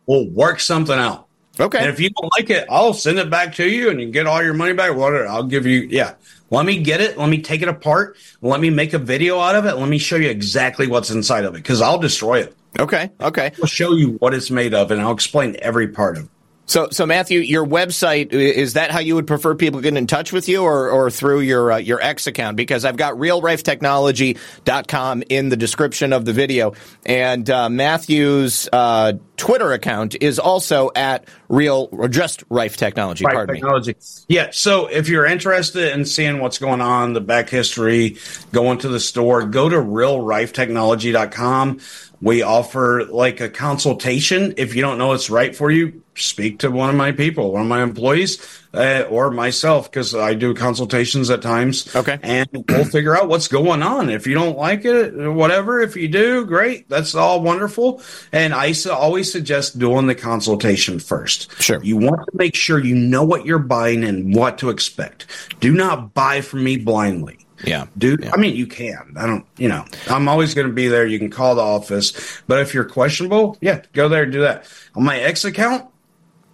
We'll 0.05 0.29
work 0.29 0.59
something 0.59 0.97
out. 0.97 1.27
Okay. 1.59 1.79
And 1.79 1.87
if 1.87 1.99
you 1.99 2.09
don't 2.11 2.31
like 2.37 2.49
it, 2.49 2.67
I'll 2.69 2.93
send 2.93 3.17
it 3.17 3.29
back 3.29 3.55
to 3.55 3.67
you 3.67 3.89
and 3.89 3.99
you 3.99 4.11
get 4.11 4.27
all 4.27 4.43
your 4.43 4.53
money 4.53 4.73
back. 4.73 4.95
Whatever. 4.95 5.27
I'll 5.27 5.43
give 5.43 5.65
you. 5.65 5.87
Yeah. 5.89 6.13
Let 6.49 6.65
me 6.65 6.81
get 6.81 7.01
it. 7.01 7.17
Let 7.17 7.29
me 7.29 7.41
take 7.41 7.61
it 7.61 7.67
apart. 7.67 8.15
Let 8.41 8.61
me 8.61 8.69
make 8.69 8.93
a 8.93 8.99
video 8.99 9.39
out 9.39 9.55
of 9.55 9.65
it. 9.65 9.75
Let 9.75 9.89
me 9.89 9.97
show 9.97 10.15
you 10.15 10.29
exactly 10.29 10.87
what's 10.87 11.09
inside 11.09 11.45
of 11.45 11.55
it 11.55 11.57
because 11.57 11.81
I'll 11.81 11.97
destroy 11.97 12.39
it. 12.41 12.55
Okay. 12.79 13.11
Okay. 13.19 13.51
I'll 13.61 13.67
show 13.67 13.93
you 13.93 14.11
what 14.13 14.33
it's 14.33 14.51
made 14.51 14.73
of 14.73 14.91
and 14.91 15.01
I'll 15.01 15.13
explain 15.13 15.57
every 15.61 15.87
part 15.87 16.17
of 16.17 16.25
it. 16.25 16.29
So, 16.67 16.89
so 16.91 17.05
Matthew, 17.05 17.39
your 17.39 17.65
website 17.65 18.33
is 18.33 18.73
that 18.73 18.91
how 18.91 18.99
you 18.99 19.15
would 19.15 19.25
prefer 19.25 19.55
people 19.55 19.79
get 19.79 19.95
in 19.95 20.05
touch 20.05 20.33
with 20.33 20.49
you, 20.49 20.63
or, 20.63 20.89
or 20.89 21.09
through 21.09 21.39
your 21.39 21.71
uh, 21.71 21.77
your 21.77 22.01
X 22.01 22.27
account? 22.27 22.57
Because 22.57 22.83
I've 22.83 22.97
got 22.97 23.13
realrifetechnology.com 23.13 25.23
in 25.29 25.47
the 25.47 25.55
description 25.55 26.11
of 26.11 26.25
the 26.25 26.33
video, 26.33 26.73
and 27.05 27.49
uh, 27.49 27.69
Matthew's 27.69 28.67
uh, 28.73 29.13
Twitter 29.37 29.71
account 29.71 30.21
is 30.21 30.39
also 30.39 30.91
at 30.93 31.29
real 31.47 31.87
or 31.91 32.09
just 32.09 32.43
Rife 32.49 32.75
Technology. 32.75 33.23
Rife 33.23 33.33
pardon 33.33 33.55
Technology. 33.55 33.93
me. 33.93 33.99
Yeah. 34.27 34.49
So 34.51 34.87
if 34.87 35.07
you're 35.07 35.25
interested 35.25 35.93
in 35.93 36.03
seeing 36.03 36.39
what's 36.39 36.57
going 36.57 36.81
on, 36.81 37.13
the 37.13 37.21
back 37.21 37.49
history, 37.49 38.17
going 38.51 38.79
to 38.79 38.89
the 38.89 38.99
store, 38.99 39.45
go 39.45 39.69
to 39.69 39.77
realrifetechnology.com. 39.77 41.79
We 42.21 42.41
offer 42.41 43.05
like 43.05 43.41
a 43.41 43.49
consultation. 43.49 44.55
If 44.57 44.75
you 44.75 44.81
don't 44.81 44.97
know 44.97 45.09
what's 45.09 45.29
right 45.29 45.55
for 45.55 45.69
you, 45.69 46.01
speak 46.15 46.59
to 46.59 46.71
one 46.71 46.89
of 46.89 46.95
my 46.95 47.11
people, 47.11 47.51
one 47.51 47.61
of 47.61 47.67
my 47.67 47.83
employees, 47.83 48.39
uh, 48.73 49.05
or 49.09 49.29
myself, 49.29 49.91
because 49.91 50.15
I 50.15 50.33
do 50.33 50.53
consultations 50.53 51.29
at 51.29 51.41
times. 51.41 51.95
Okay. 51.95 52.17
And 52.23 52.47
we'll 52.67 52.85
figure 52.85 53.15
out 53.15 53.27
what's 53.27 53.47
going 53.47 53.83
on. 53.83 54.09
If 54.09 54.25
you 54.25 54.33
don't 54.33 54.57
like 54.57 54.83
it, 54.83 55.15
whatever. 55.31 55.79
If 55.79 55.95
you 55.95 56.07
do, 56.07 56.45
great. 56.45 56.89
That's 56.89 57.13
all 57.13 57.41
wonderful. 57.41 58.01
And 58.31 58.53
I 58.53 58.73
always 58.91 59.31
suggest 59.31 59.77
doing 59.77 60.07
the 60.07 60.15
consultation 60.15 60.99
first. 60.99 61.51
Sure. 61.61 61.83
You 61.83 61.97
want 61.97 62.21
to 62.31 62.37
make 62.37 62.55
sure 62.55 62.83
you 62.83 62.95
know 62.95 63.23
what 63.23 63.45
you're 63.45 63.59
buying 63.59 64.03
and 64.03 64.35
what 64.35 64.57
to 64.59 64.69
expect. 64.69 65.27
Do 65.59 65.73
not 65.73 66.13
buy 66.13 66.41
from 66.41 66.63
me 66.63 66.77
blindly. 66.77 67.46
Yeah. 67.63 67.87
Dude, 67.97 68.23
yeah. 68.23 68.31
I 68.33 68.37
mean, 68.37 68.55
you 68.55 68.67
can. 68.67 69.13
I 69.17 69.25
don't, 69.25 69.45
you 69.57 69.67
know, 69.67 69.85
I'm 70.09 70.27
always 70.27 70.53
going 70.53 70.67
to 70.67 70.73
be 70.73 70.87
there. 70.87 71.05
You 71.05 71.19
can 71.19 71.29
call 71.29 71.55
the 71.55 71.61
office. 71.61 72.41
But 72.47 72.59
if 72.59 72.73
you're 72.73 72.85
questionable, 72.85 73.57
yeah, 73.61 73.81
go 73.93 74.09
there 74.09 74.23
and 74.23 74.31
do 74.31 74.41
that. 74.41 74.69
On 74.95 75.03
my 75.03 75.19
X 75.19 75.45
account, 75.45 75.89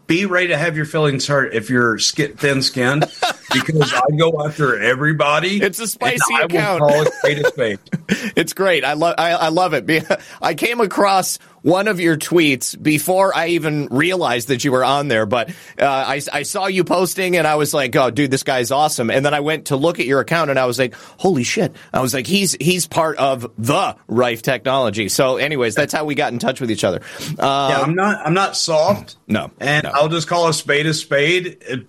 be 0.08 0.26
ready 0.26 0.48
to 0.48 0.58
have 0.58 0.76
your 0.76 0.86
feelings 0.86 1.28
hurt 1.28 1.54
if 1.54 1.70
you're 1.70 1.98
thin 1.98 2.62
skinned 2.62 3.02
because 3.54 3.94
I 3.94 4.16
go 4.18 4.46
after 4.46 4.80
everybody. 4.80 5.62
It's 5.62 5.80
a 5.80 5.88
spicy 5.88 6.36
account. 6.42 6.82
call 6.82 7.02
it 7.02 7.14
spade 7.14 7.40
a 7.40 7.48
spade. 7.48 7.80
it's 8.36 8.54
great. 8.54 8.84
I 8.84 8.94
love. 8.94 9.16
I, 9.18 9.32
I 9.32 9.48
love 9.50 9.74
it. 9.74 10.06
I 10.42 10.54
came 10.56 10.82
across 10.82 11.40
one 11.64 11.88
of 11.88 12.00
your 12.00 12.18
tweets 12.18 12.82
before 12.82 13.36
I 13.36 13.48
even 13.48 13.88
realized 13.88 14.50
that 14.50 14.64
you 14.64 14.72
were 14.72 14.84
on 14.84 15.08
there. 15.08 15.26
But 15.26 15.50
uh, 15.80 15.86
I, 15.86 16.22
I 16.32 16.44
saw 16.44 16.68
you 16.68 16.84
posting 16.84 17.36
and 17.36 17.48
I 17.48 17.56
was 17.56 17.74
like, 17.74 17.96
oh, 17.96 18.12
dude, 18.12 18.30
this 18.30 18.44
guy's 18.44 18.70
awesome. 18.70 19.10
And 19.10 19.26
then 19.26 19.34
I 19.34 19.40
went 19.40 19.68
to 19.68 19.76
look 19.76 20.00
at 20.00 20.06
your 20.06 20.20
account 20.20 20.52
and 20.52 20.60
I 20.60 20.66
was 20.66 20.78
like, 20.78 20.94
holy 20.94 21.44
shit. 21.44 21.76
I 21.92 22.02
was 22.02 22.14
like, 22.14 22.28
he's 22.28 22.56
he's 22.60 22.86
part 22.86 23.18
of 23.18 23.52
the 23.58 23.96
Rife 24.08 24.42
technology. 24.42 25.10
So, 25.10 25.38
anyways, 25.38 25.74
that's 25.74 25.94
how 25.94 26.06
we 26.06 26.16
got 26.16 26.34
in 26.34 26.40
touch 26.40 26.62
with 26.62 26.70
each 26.70 26.84
other. 26.84 27.02
Uh, 27.40 27.70
yeah, 27.72 27.82
I'm 27.82 27.96
not 27.96 28.26
I'm 28.26 28.34
not 28.34 28.56
soft. 28.56 29.16
No, 29.28 29.50
and 29.60 29.86
no. 29.86 29.92
I'll 29.92 30.10
just 30.10 30.28
call 30.28 30.50
a 30.50 30.54
spade 30.54 30.86
a 30.86 30.94
spade. 30.94 31.58
It, 31.62 31.88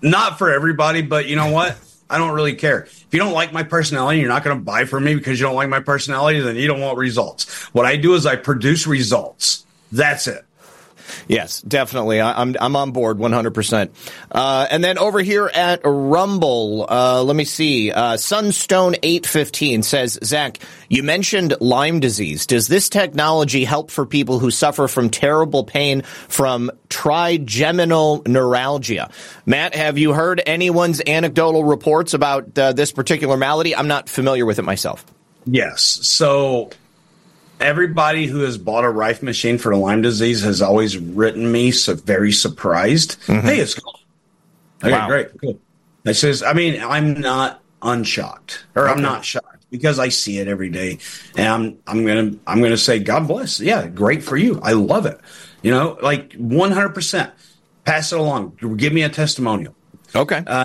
not 0.00 0.38
for 0.38 0.52
everybody, 0.52 1.02
but 1.02 1.26
you 1.26 1.36
know 1.36 1.50
what? 1.50 1.76
I 2.12 2.18
don't 2.18 2.32
really 2.32 2.54
care. 2.54 2.82
If 2.82 3.06
you 3.10 3.18
don't 3.18 3.32
like 3.32 3.54
my 3.54 3.62
personality, 3.62 4.20
you're 4.20 4.28
not 4.28 4.44
going 4.44 4.58
to 4.58 4.62
buy 4.62 4.84
from 4.84 5.04
me 5.04 5.14
because 5.14 5.40
you 5.40 5.46
don't 5.46 5.56
like 5.56 5.70
my 5.70 5.80
personality, 5.80 6.40
then 6.40 6.56
you 6.56 6.66
don't 6.66 6.80
want 6.80 6.98
results. 6.98 7.50
What 7.72 7.86
I 7.86 7.96
do 7.96 8.14
is 8.14 8.26
I 8.26 8.36
produce 8.36 8.86
results. 8.86 9.64
That's 9.90 10.26
it. 10.26 10.44
Yes, 11.28 11.62
definitely. 11.62 12.20
I, 12.20 12.40
am 12.40 12.56
I'm 12.60 12.76
on 12.76 12.92
board 12.92 13.18
100%. 13.18 13.90
Uh, 14.30 14.66
and 14.70 14.82
then 14.82 14.98
over 14.98 15.20
here 15.20 15.50
at 15.52 15.80
Rumble, 15.84 16.86
uh, 16.88 17.22
let 17.22 17.36
me 17.36 17.44
see. 17.44 17.90
Uh, 17.90 18.16
Sunstone 18.16 18.96
815 19.02 19.82
says, 19.82 20.18
Zak, 20.24 20.58
you 20.88 21.02
mentioned 21.02 21.54
Lyme 21.60 22.00
disease. 22.00 22.46
Does 22.46 22.68
this 22.68 22.88
technology 22.88 23.64
help 23.64 23.90
for 23.90 24.06
people 24.06 24.38
who 24.38 24.50
suffer 24.50 24.88
from 24.88 25.10
terrible 25.10 25.64
pain 25.64 26.02
from 26.02 26.70
trigeminal 26.88 28.22
neuralgia? 28.26 29.10
Matt, 29.46 29.74
have 29.74 29.98
you 29.98 30.12
heard 30.12 30.42
anyone's 30.46 31.00
anecdotal 31.06 31.64
reports 31.64 32.14
about 32.14 32.58
uh, 32.58 32.72
this 32.72 32.92
particular 32.92 33.36
malady? 33.36 33.74
I'm 33.74 33.88
not 33.88 34.08
familiar 34.08 34.46
with 34.46 34.58
it 34.58 34.62
myself. 34.62 35.04
Yes. 35.44 35.82
So 35.82 36.70
everybody 37.62 38.26
who 38.26 38.40
has 38.40 38.58
bought 38.58 38.84
a 38.84 38.90
Rife 38.90 39.22
machine 39.22 39.58
for 39.58 39.74
Lyme 39.74 40.02
disease 40.02 40.42
has 40.42 40.60
always 40.60 40.98
written 40.98 41.50
me 41.50 41.70
so 41.70 41.94
very 41.94 42.32
surprised. 42.32 43.20
Mm-hmm. 43.22 43.46
Hey, 43.46 43.60
it's 43.60 43.74
cool. 43.74 43.98
Okay, 44.82 44.92
wow. 44.92 45.08
great, 45.08 45.28
cool. 45.40 45.58
I 46.04 46.12
says, 46.12 46.42
I 46.42 46.52
mean, 46.52 46.82
I'm 46.82 47.20
not 47.20 47.62
unshocked, 47.82 48.64
or 48.74 48.88
okay. 48.88 48.92
I'm 48.92 49.02
not 49.02 49.24
shocked 49.24 49.66
because 49.70 49.98
I 49.98 50.08
see 50.08 50.38
it 50.38 50.48
every 50.48 50.70
day, 50.70 50.98
and 51.36 51.48
I'm 51.48 51.78
I'm 51.86 52.04
gonna 52.04 52.36
I'm 52.46 52.60
gonna 52.60 52.76
say, 52.76 52.98
God 52.98 53.28
bless. 53.28 53.60
Yeah, 53.60 53.86
great 53.86 54.22
for 54.22 54.36
you. 54.36 54.60
I 54.62 54.72
love 54.72 55.06
it. 55.06 55.20
You 55.62 55.70
know, 55.70 55.98
like 56.02 56.34
100. 56.34 56.88
percent 56.90 57.32
Pass 57.84 58.12
it 58.12 58.18
along. 58.18 58.58
Give 58.76 58.92
me 58.92 59.02
a 59.02 59.08
testimonial. 59.08 59.74
Okay. 60.14 60.44
Uh, 60.46 60.64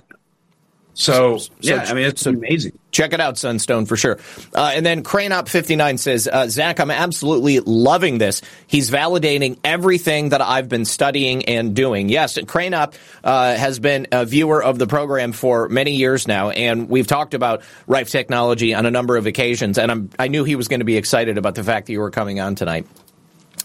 so, 0.98 1.38
so 1.38 1.52
yeah, 1.60 1.86
I 1.88 1.94
mean, 1.94 2.06
it's 2.06 2.24
so 2.24 2.32
amazing. 2.32 2.80
Check 2.90 3.14
it 3.14 3.20
out, 3.22 3.38
Sunstone, 3.38 3.86
for 3.86 3.96
sure. 3.96 4.18
Uh, 4.56 4.72
and 4.74 4.84
then 4.84 5.04
CraneOp59 5.04 6.00
says, 6.00 6.28
uh, 6.28 6.48
Zak, 6.48 6.80
I'm 6.80 6.90
absolutely 6.90 7.60
loving 7.60 8.18
this. 8.18 8.42
He's 8.66 8.90
validating 8.90 9.60
everything 9.64 10.30
that 10.30 10.42
I've 10.42 10.68
been 10.68 10.86
studying 10.86 11.46
and 11.46 11.76
doing. 11.76 12.10
Yes, 12.10 12.40
CraneOp 12.40 12.96
uh, 13.24 13.56
has 13.56 13.78
been 13.78 14.08
a 14.12 14.26
viewer 14.26 14.64
of 14.64 14.80
the 14.80 14.88
program 14.88 15.34
for 15.34 15.70
many 15.70 15.98
years 15.98 16.28
now, 16.28 16.50
and 16.50 16.90
we've 16.90 17.06
talked 17.06 17.36
about 17.36 17.62
Rife 17.86 18.10
Technology 18.10 18.74
on 18.74 18.88
a 18.88 18.92
number 18.92 19.18
of 19.18 19.28
occasions, 19.28 19.78
and 19.78 19.92
I'm, 19.92 20.10
I 20.18 20.30
knew 20.30 20.46
he 20.46 20.56
was 20.56 20.68
going 20.68 20.80
to 20.80 20.86
be 20.86 20.98
excited 20.98 21.38
about 21.38 21.54
the 21.54 21.64
fact 21.64 21.86
that 21.86 21.94
you 21.94 22.00
were 22.00 22.10
coming 22.10 22.40
on 22.40 22.56
tonight. 22.56 22.88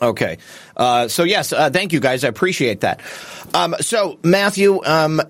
Okay. 0.02 0.36
Uh, 0.76 1.08
so, 1.08 1.22
yes, 1.22 1.54
uh, 1.54 1.70
thank 1.70 1.94
you 1.94 2.00
guys. 2.00 2.24
I 2.24 2.28
appreciate 2.28 2.80
that. 2.82 3.00
Um, 3.54 3.74
so, 3.80 4.18
Matthew, 4.22 4.84
um, 4.84 5.22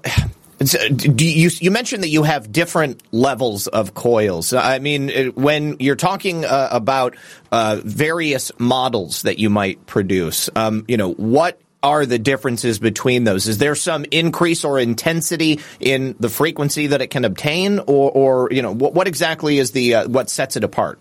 do 0.62 1.26
you, 1.26 1.50
you 1.60 1.70
mentioned 1.70 2.02
that 2.02 2.08
you 2.08 2.22
have 2.22 2.52
different 2.52 3.02
levels 3.12 3.66
of 3.66 3.94
coils. 3.94 4.52
I 4.52 4.78
mean, 4.78 5.32
when 5.34 5.76
you're 5.80 5.96
talking 5.96 6.44
uh, 6.44 6.68
about 6.70 7.16
uh, 7.50 7.80
various 7.84 8.52
models 8.58 9.22
that 9.22 9.38
you 9.38 9.50
might 9.50 9.86
produce, 9.86 10.50
um, 10.56 10.84
you 10.88 10.96
know, 10.96 11.12
what 11.12 11.60
are 11.82 12.06
the 12.06 12.18
differences 12.18 12.78
between 12.78 13.24
those? 13.24 13.48
Is 13.48 13.58
there 13.58 13.74
some 13.74 14.04
increase 14.10 14.64
or 14.64 14.78
intensity 14.78 15.60
in 15.80 16.14
the 16.20 16.28
frequency 16.28 16.88
that 16.88 17.02
it 17.02 17.08
can 17.08 17.24
obtain, 17.24 17.80
or, 17.80 18.10
or 18.10 18.48
you 18.52 18.62
know, 18.62 18.72
what, 18.72 18.94
what 18.94 19.08
exactly 19.08 19.58
is 19.58 19.72
the 19.72 19.96
uh, 19.96 20.08
what 20.08 20.30
sets 20.30 20.56
it 20.56 20.64
apart? 20.64 20.98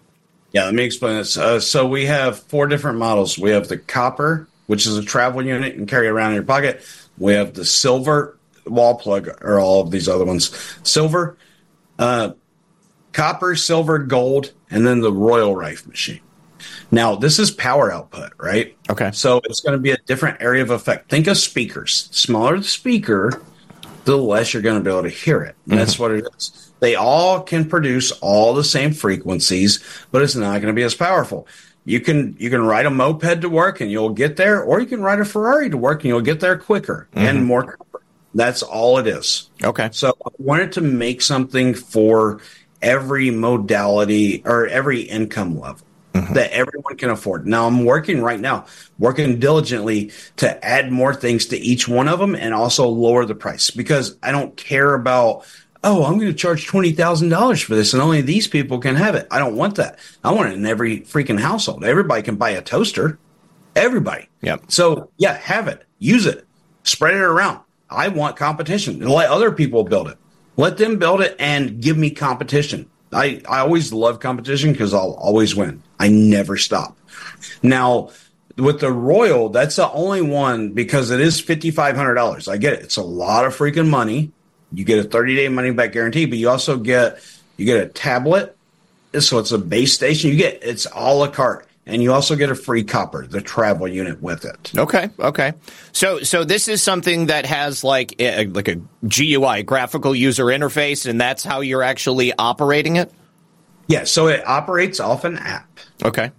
Yeah, 0.51 0.65
let 0.65 0.73
me 0.73 0.83
explain 0.83 1.17
this. 1.17 1.37
Uh, 1.37 1.59
so 1.59 1.87
we 1.87 2.07
have 2.07 2.39
four 2.39 2.67
different 2.67 2.97
models. 2.97 3.37
We 3.37 3.51
have 3.51 3.67
the 3.67 3.77
copper, 3.77 4.47
which 4.67 4.85
is 4.85 4.97
a 4.97 5.03
travel 5.03 5.45
unit 5.45 5.75
and 5.75 5.87
carry 5.87 6.07
around 6.07 6.31
in 6.31 6.35
your 6.35 6.43
pocket. 6.43 6.81
We 7.17 7.33
have 7.33 7.53
the 7.53 7.63
silver, 7.63 8.37
wall 8.65 8.95
plug 8.95 9.29
or 9.41 9.59
all 9.59 9.81
of 9.81 9.91
these 9.91 10.07
other 10.07 10.25
ones. 10.25 10.77
Silver, 10.83 11.37
uh, 11.99 12.31
copper, 13.13 13.55
silver, 13.55 13.99
gold, 13.99 14.53
and 14.69 14.85
then 14.85 15.01
the 15.01 15.11
Royal 15.11 15.55
Rife 15.55 15.87
machine. 15.87 16.21
Now, 16.91 17.15
this 17.15 17.39
is 17.39 17.51
power 17.51 17.91
output, 17.91 18.33
right? 18.37 18.77
Okay. 18.89 19.11
So 19.13 19.41
it's 19.45 19.61
going 19.61 19.77
to 19.77 19.81
be 19.81 19.91
a 19.91 19.97
different 20.05 20.41
area 20.41 20.61
of 20.61 20.69
effect. 20.69 21.09
Think 21.09 21.27
of 21.27 21.37
speakers. 21.37 22.09
Smaller 22.11 22.57
the 22.57 22.63
speaker, 22.63 23.41
the 24.05 24.17
less 24.17 24.53
you're 24.53 24.61
going 24.61 24.77
to 24.77 24.83
be 24.83 24.91
able 24.91 25.03
to 25.03 25.09
hear 25.09 25.41
it. 25.41 25.55
Mm-hmm. 25.67 25.77
That's 25.77 25.97
what 25.97 26.11
it 26.11 26.27
is. 26.37 26.71
They 26.79 26.95
all 26.95 27.41
can 27.41 27.69
produce 27.69 28.11
all 28.11 28.53
the 28.53 28.63
same 28.63 28.91
frequencies, 28.91 29.83
but 30.11 30.21
it's 30.21 30.35
not 30.35 30.61
going 30.61 30.73
to 30.73 30.79
be 30.79 30.83
as 30.83 30.95
powerful. 30.95 31.47
You 31.85 31.99
can 31.99 32.35
you 32.39 32.49
can 32.49 32.61
ride 32.61 32.85
a 32.85 32.91
moped 32.91 33.41
to 33.41 33.49
work 33.49 33.81
and 33.81 33.89
you'll 33.89 34.09
get 34.09 34.37
there, 34.37 34.61
or 34.61 34.79
you 34.79 34.85
can 34.85 35.01
ride 35.01 35.19
a 35.19 35.25
Ferrari 35.25 35.69
to 35.69 35.77
work 35.77 36.03
and 36.03 36.09
you'll 36.09 36.21
get 36.21 36.39
there 36.39 36.57
quicker 36.57 37.07
mm-hmm. 37.11 37.25
and 37.25 37.45
more 37.45 37.77
that's 38.33 38.63
all 38.63 38.97
it 38.97 39.07
is. 39.07 39.49
Okay. 39.63 39.89
So 39.91 40.15
I 40.25 40.29
wanted 40.37 40.73
to 40.73 40.81
make 40.81 41.21
something 41.21 41.73
for 41.73 42.39
every 42.81 43.29
modality 43.31 44.41
or 44.45 44.67
every 44.67 45.01
income 45.01 45.59
level. 45.59 45.85
Mm-hmm. 46.13 46.33
That 46.33 46.51
everyone 46.51 46.97
can 46.97 47.09
afford. 47.09 47.47
Now 47.47 47.67
I'm 47.67 47.85
working 47.85 48.21
right 48.21 48.39
now, 48.39 48.65
working 48.99 49.39
diligently 49.39 50.11
to 50.37 50.65
add 50.65 50.91
more 50.91 51.13
things 51.13 51.45
to 51.47 51.57
each 51.57 51.87
one 51.87 52.09
of 52.09 52.19
them 52.19 52.35
and 52.35 52.53
also 52.53 52.89
lower 52.89 53.23
the 53.23 53.33
price 53.33 53.69
because 53.69 54.17
I 54.21 54.33
don't 54.33 54.57
care 54.57 54.93
about 54.93 55.45
oh, 55.83 56.03
I'm 56.03 56.17
going 56.19 56.31
to 56.31 56.33
charge 56.33 56.67
$20,000 56.67 57.63
for 57.63 57.75
this 57.75 57.93
and 57.93 58.01
only 58.01 58.21
these 58.21 58.47
people 58.47 58.79
can 58.79 58.95
have 58.95 59.15
it. 59.15 59.27
I 59.31 59.39
don't 59.39 59.55
want 59.55 59.75
that. 59.75 59.99
I 60.23 60.31
want 60.31 60.51
it 60.51 60.55
in 60.55 60.65
every 60.65 61.01
freaking 61.01 61.39
household. 61.39 61.83
Everybody 61.83 62.21
can 62.21 62.35
buy 62.35 62.51
a 62.51 62.61
toaster. 62.61 63.17
Everybody. 63.75 64.27
Yep. 64.41 64.65
So, 64.67 65.09
yeah, 65.17 65.37
have 65.37 65.67
it. 65.67 65.85
Use 65.97 66.25
it. 66.25 66.45
Spread 66.83 67.15
it 67.15 67.21
around. 67.21 67.61
I 67.91 68.07
want 68.07 68.37
competition. 68.37 68.99
Let 68.99 69.29
other 69.29 69.51
people 69.51 69.83
build 69.83 70.07
it. 70.07 70.17
Let 70.57 70.77
them 70.77 70.97
build 70.97 71.21
it 71.21 71.35
and 71.39 71.81
give 71.81 71.97
me 71.97 72.11
competition. 72.11 72.89
I, 73.13 73.41
I 73.47 73.59
always 73.59 73.91
love 73.91 74.19
competition 74.19 74.71
because 74.71 74.93
I'll 74.93 75.13
always 75.13 75.55
win. 75.55 75.83
I 75.99 76.07
never 76.07 76.55
stop. 76.55 76.97
Now, 77.61 78.11
with 78.57 78.79
the 78.79 78.91
Royal, 78.91 79.49
that's 79.49 79.75
the 79.75 79.91
only 79.91 80.21
one 80.21 80.71
because 80.71 81.11
it 81.11 81.19
is 81.19 81.41
$5,500. 81.41 82.51
I 82.51 82.57
get 82.57 82.73
it. 82.73 82.81
It's 82.81 82.97
a 82.97 83.03
lot 83.03 83.45
of 83.45 83.55
freaking 83.55 83.89
money. 83.89 84.31
You 84.73 84.85
get 84.85 85.05
a 85.05 85.07
30 85.07 85.35
day 85.35 85.49
money 85.49 85.71
back 85.71 85.91
guarantee, 85.91 86.25
but 86.25 86.37
you 86.37 86.49
also 86.49 86.77
get, 86.77 87.19
you 87.57 87.65
get 87.65 87.83
a 87.83 87.87
tablet. 87.87 88.55
So 89.19 89.39
it's 89.39 89.51
a 89.51 89.57
base 89.57 89.93
station. 89.93 90.31
You 90.31 90.37
get, 90.37 90.63
it's 90.63 90.85
all 90.85 91.17
a 91.17 91.25
la 91.25 91.31
carte 91.31 91.67
and 91.85 92.03
you 92.03 92.13
also 92.13 92.35
get 92.35 92.49
a 92.49 92.55
free 92.55 92.83
copper, 92.83 93.25
the 93.25 93.41
travel 93.41 93.87
unit 93.87 94.21
with 94.21 94.45
it. 94.45 94.71
Okay, 94.77 95.09
okay. 95.19 95.53
So, 95.91 96.19
so 96.19 96.43
this 96.43 96.67
is 96.67 96.81
something 96.83 97.27
that 97.27 97.45
has 97.45 97.83
like 97.83 98.15
a, 98.19 98.45
like 98.47 98.67
a 98.67 98.75
GUI, 99.07 99.63
graphical 99.63 100.15
user 100.15 100.45
interface, 100.45 101.09
and 101.09 101.19
that's 101.19 101.43
how 101.43 101.61
you're 101.61 101.83
actually 101.83 102.33
operating 102.37 102.97
it. 102.97 103.11
Yeah, 103.87 104.03
so 104.03 104.27
it 104.27 104.47
operates 104.47 104.99
off 104.99 105.23
an 105.25 105.37
app. 105.37 105.79
Okay. 106.03 106.31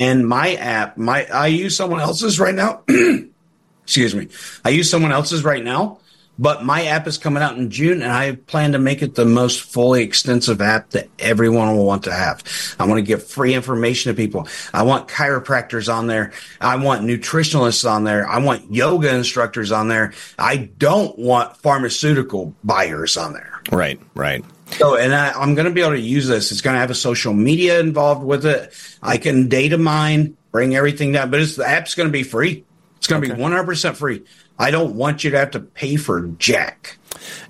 And 0.00 0.26
my 0.26 0.54
app, 0.54 0.96
my 0.96 1.26
I 1.26 1.48
use 1.48 1.76
someone 1.76 2.00
else's 2.00 2.40
right 2.40 2.54
now. 2.54 2.82
Excuse 3.82 4.14
me. 4.14 4.28
I 4.64 4.70
use 4.70 4.90
someone 4.90 5.12
else's 5.12 5.44
right 5.44 5.62
now 5.62 5.98
but 6.38 6.64
my 6.64 6.86
app 6.86 7.06
is 7.06 7.18
coming 7.18 7.42
out 7.42 7.56
in 7.56 7.70
June, 7.70 8.02
and 8.02 8.12
I 8.12 8.36
plan 8.36 8.72
to 8.72 8.78
make 8.78 9.02
it 9.02 9.14
the 9.14 9.24
most 9.24 9.60
fully 9.60 10.02
extensive 10.02 10.60
app 10.60 10.90
that 10.90 11.08
everyone 11.18 11.76
will 11.76 11.84
want 11.84 12.04
to 12.04 12.12
have. 12.12 12.42
I 12.78 12.86
want 12.86 12.98
to 12.98 13.02
give 13.02 13.26
free 13.26 13.54
information 13.54 14.12
to 14.12 14.16
people. 14.16 14.46
I 14.72 14.82
want 14.82 15.08
chiropractors 15.08 15.92
on 15.92 16.06
there. 16.06 16.32
I 16.60 16.76
want 16.76 17.02
nutritionalists 17.02 17.88
on 17.88 18.04
there. 18.04 18.28
I 18.28 18.38
want 18.38 18.72
yoga 18.72 19.14
instructors 19.14 19.72
on 19.72 19.88
there. 19.88 20.12
I 20.38 20.56
don't 20.56 21.18
want 21.18 21.56
pharmaceutical 21.56 22.54
buyers 22.62 23.16
on 23.16 23.32
there. 23.32 23.60
Right, 23.72 24.00
right. 24.14 24.44
So, 24.72 24.96
and 24.96 25.14
I, 25.14 25.42
am 25.42 25.54
going 25.54 25.66
to 25.66 25.72
be 25.72 25.80
able 25.80 25.92
to 25.92 26.00
use 26.00 26.28
this. 26.28 26.52
It's 26.52 26.60
going 26.60 26.74
to 26.74 26.80
have 26.80 26.90
a 26.90 26.94
social 26.94 27.32
media 27.32 27.80
involved 27.80 28.22
with 28.22 28.46
it. 28.46 28.72
I 29.02 29.16
can 29.16 29.48
data 29.48 29.78
mine, 29.78 30.36
bring 30.52 30.76
everything 30.76 31.12
down, 31.12 31.30
but 31.30 31.40
it's, 31.40 31.56
the 31.56 31.66
app's 31.66 31.94
going 31.94 32.08
to 32.08 32.12
be 32.12 32.22
free. 32.22 32.64
It's 32.98 33.06
going 33.06 33.22
to 33.22 33.28
okay. 33.28 33.36
be 33.36 33.42
100% 33.42 33.96
free. 33.96 34.24
I 34.58 34.70
don't 34.70 34.94
want 34.94 35.24
you 35.24 35.30
to 35.30 35.38
have 35.38 35.52
to 35.52 35.60
pay 35.60 35.96
for 35.96 36.20
jack. 36.38 36.97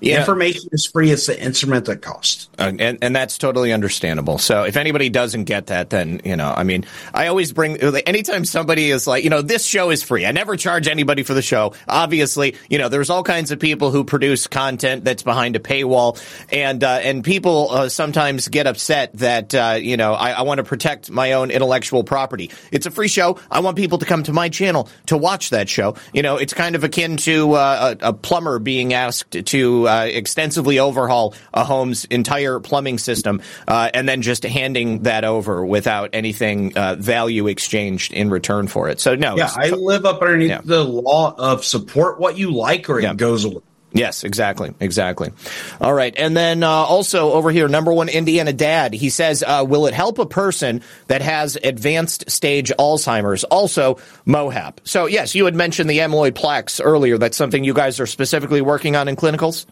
Yeah. 0.01 0.21
Information 0.21 0.69
is 0.73 0.87
free. 0.87 1.11
It's 1.11 1.27
the 1.27 1.41
instrument 1.41 1.87
that 1.87 2.03
costs. 2.03 2.49
Uh, 2.59 2.73
and 2.79 2.99
and 3.03 3.15
that's 3.15 3.39
totally 3.39 3.73
understandable. 3.73 4.39
So 4.39 4.65
if 4.65 4.77
anybody 4.77 5.09
doesn't 5.11 5.45
get 5.45 5.69
that, 5.69 5.91
then 5.91 6.21
you 6.25 6.37
know, 6.37 6.53
I 6.57 6.65
mean, 6.65 6.85
I 7.15 7.27
always 7.29 7.53
bring 7.53 7.77
anytime 7.79 8.45
somebody 8.45 8.91
is 8.91 9.07
like, 9.07 9.25
you 9.25 9.31
know, 9.31 9.43
this 9.43 9.65
show 9.65 9.91
is 9.91 10.03
free. 10.03 10.27
I 10.27 10.33
never 10.33 10.57
charge 10.57 10.89
anybody 10.89 11.23
for 11.23 11.35
the 11.35 11.43
show. 11.43 11.75
Obviously, 11.89 12.57
you 12.69 12.79
know, 12.79 12.89
there's 12.89 13.11
all 13.11 13.23
kinds 13.23 13.51
of 13.51 13.59
people 13.59 13.91
who 13.91 14.05
produce 14.05 14.47
content 14.47 15.05
that's 15.05 15.23
behind 15.23 15.57
a 15.57 15.61
paywall, 15.61 16.21
and 16.53 16.83
uh, 16.83 17.01
and 17.03 17.25
people 17.25 17.71
uh, 17.71 17.89
sometimes 17.89 18.49
get 18.49 18.67
upset 18.67 19.13
that 19.15 19.55
uh, 19.55 19.79
you 19.81 19.97
know 19.97 20.15
I, 20.15 20.31
I 20.33 20.43
want 20.43 20.59
to 20.59 20.65
protect 20.65 21.11
my 21.11 21.33
own 21.33 21.51
intellectual 21.51 22.05
property. 22.05 22.51
It's 22.73 22.87
a 22.87 22.91
free 22.91 23.09
show. 23.09 23.39
I 23.51 23.61
want 23.61 23.77
people 23.77 23.99
to 23.99 24.07
come 24.07 24.23
to 24.25 24.33
my 24.33 24.49
channel 24.49 24.89
to 25.07 25.17
watch 25.17 25.51
that 25.51 25.69
show. 25.69 25.97
You 26.13 26.23
know, 26.23 26.37
it's 26.37 26.55
kind 26.55 26.75
of 26.75 26.85
akin 26.85 27.17
to 27.19 27.53
uh, 27.53 27.95
a, 28.01 28.09
a, 28.09 28.13
plumber 28.13 28.59
being 28.59 28.93
asked 28.93 29.31
to 29.31 29.68
uh, 29.69 30.05
extensively 30.05 30.79
overhaul 30.79 31.35
a 31.53 31.65
home's 31.65 32.05
entire 32.07 32.61
plumbing 32.61 32.99
system 32.99 33.41
uh, 33.67 33.91
and 33.95 34.09
then 34.09 34.23
just 34.23 34.45
handing 34.45 35.03
that 35.03 35.25
over 35.25 35.65
without 35.65 36.11
anything 36.13 36.77
uh, 36.77 36.97
value 36.99 37.47
exchanged 37.47 38.13
in 38.13 38.31
return 38.31 38.69
for 38.69 38.89
it. 38.89 39.01
So 39.01 39.15
no, 39.15 39.37
yeah, 39.37 39.51
I 39.55 39.71
live 39.71 40.07
up 40.07 40.23
underneath 40.23 40.51
yeah. 40.51 40.61
the 40.65 40.85
law 40.85 41.35
of 41.37 41.65
support 41.65 42.19
what 42.19 42.39
you 42.39 42.53
like 42.53 42.89
or 42.89 43.01
yeah. 43.01 43.13
it 43.13 43.17
goes 43.17 43.45
away. 43.45 43.63
Yes, 43.93 44.23
exactly, 44.23 44.75
exactly. 44.81 45.33
All 45.81 45.95
right, 45.95 46.15
and 46.17 46.37
then 46.37 46.63
uh, 46.63 46.69
also 46.69 47.33
over 47.33 47.51
here, 47.51 47.69
number 47.69 47.93
one, 47.93 48.09
Indiana 48.09 48.53
Dad. 48.53 48.93
He 48.93 49.09
says, 49.09 49.43
uh, 49.47 49.65
"Will 49.67 49.87
it 49.87 49.95
help 49.95 50.19
a 50.19 50.27
person 50.27 50.83
that 51.07 51.23
has 51.23 51.57
advanced 51.57 52.31
stage 52.31 52.71
Alzheimer's?" 52.79 53.45
Also, 53.45 53.99
MOHAP. 54.27 54.75
So, 54.85 55.07
yes, 55.07 55.35
you 55.35 55.47
had 55.47 55.55
mentioned 55.55 55.89
the 55.89 55.99
amyloid 55.99 56.35
plaques 56.35 56.81
earlier. 56.81 57.17
That's 57.17 57.37
something 57.37 57.65
you 57.65 57.75
guys 57.75 57.99
are 57.99 58.07
specifically 58.07 58.61
working 58.61 58.95
on 58.95 59.09
in 59.09 59.17
clinicals. 59.17 59.65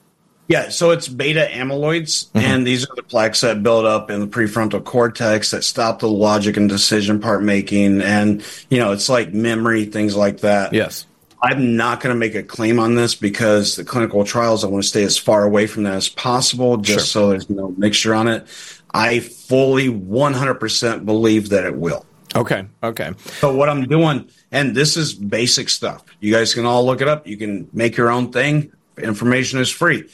Yeah, 0.48 0.68
so 0.68 0.92
it's 0.92 1.08
beta 1.08 1.48
amyloids, 1.50 2.28
mm-hmm. 2.28 2.38
and 2.38 2.66
these 2.66 2.88
are 2.88 2.94
the 2.94 3.02
plaques 3.02 3.40
that 3.40 3.62
build 3.62 3.84
up 3.84 4.10
in 4.10 4.20
the 4.20 4.26
prefrontal 4.28 4.82
cortex 4.82 5.50
that 5.50 5.64
stop 5.64 5.98
the 5.98 6.08
logic 6.08 6.56
and 6.56 6.68
decision 6.68 7.20
part 7.20 7.42
making, 7.42 8.00
and 8.00 8.44
you 8.70 8.78
know, 8.78 8.92
it's 8.92 9.08
like 9.08 9.34
memory, 9.34 9.86
things 9.86 10.14
like 10.14 10.40
that. 10.40 10.72
Yes. 10.72 11.06
I'm 11.46 11.76
not 11.76 12.00
going 12.00 12.12
to 12.12 12.18
make 12.18 12.34
a 12.34 12.42
claim 12.42 12.80
on 12.80 12.96
this 12.96 13.14
because 13.14 13.76
the 13.76 13.84
clinical 13.84 14.24
trials, 14.24 14.64
I 14.64 14.66
want 14.66 14.82
to 14.82 14.88
stay 14.88 15.04
as 15.04 15.16
far 15.16 15.44
away 15.44 15.68
from 15.68 15.84
that 15.84 15.94
as 15.94 16.08
possible, 16.08 16.76
just 16.76 17.10
sure. 17.10 17.22
so 17.22 17.30
there's 17.30 17.48
no 17.48 17.68
mixture 17.78 18.14
on 18.14 18.26
it. 18.26 18.46
I 18.92 19.20
fully 19.20 19.88
100% 19.88 21.04
believe 21.04 21.50
that 21.50 21.64
it 21.64 21.76
will. 21.76 22.04
Okay. 22.34 22.66
Okay. 22.82 23.12
So 23.38 23.54
what 23.54 23.68
I'm 23.68 23.86
doing, 23.86 24.28
and 24.50 24.74
this 24.74 24.96
is 24.96 25.14
basic 25.14 25.68
stuff. 25.68 26.04
You 26.18 26.32
guys 26.32 26.52
can 26.52 26.66
all 26.66 26.84
look 26.84 27.00
it 27.00 27.06
up. 27.06 27.26
You 27.28 27.36
can 27.36 27.68
make 27.72 27.96
your 27.96 28.10
own 28.10 28.32
thing. 28.32 28.72
Information 28.98 29.60
is 29.60 29.70
free. 29.70 30.08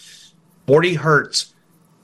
40 0.67 0.95
hertz 0.95 1.55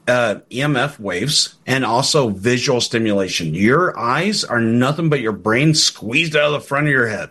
uh, 0.09 0.37
EMF 0.51 0.99
waves 0.99 1.57
and 1.66 1.85
also 1.85 2.31
visual 2.31 2.81
stimulation. 2.81 3.55
Your 3.55 3.97
eyes 3.99 4.43
are 4.43 4.61
nothing 4.61 5.11
but 5.11 5.20
your 5.20 5.33
brain 5.33 5.74
squeezed 5.74 6.35
out 6.35 6.47
of 6.47 6.53
the 6.53 6.66
front 6.66 6.87
of 6.87 6.93
your 6.93 7.09
head. 7.09 7.31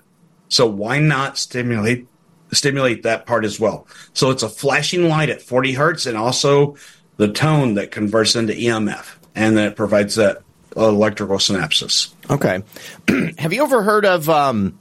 So 0.49 0.67
why 0.67 0.99
not 0.99 1.37
stimulate 1.37 2.07
stimulate 2.51 3.03
that 3.03 3.25
part 3.25 3.45
as 3.45 3.59
well? 3.59 3.87
So 4.13 4.31
it's 4.31 4.43
a 4.43 4.49
flashing 4.49 5.09
light 5.09 5.29
at 5.29 5.41
40 5.41 5.73
hertz 5.73 6.05
and 6.05 6.17
also 6.17 6.77
the 7.17 7.31
tone 7.31 7.73
that 7.75 7.91
converts 7.91 8.35
into 8.35 8.53
EMF 8.53 9.15
and 9.35 9.57
that 9.57 9.75
provides 9.75 10.15
that 10.15 10.43
electrical 10.75 11.37
synapses. 11.37 12.13
Okay. 12.29 12.63
Have 13.37 13.51
you 13.51 13.63
ever 13.63 13.83
heard 13.83 14.05
of 14.05 14.29
um, 14.29 14.77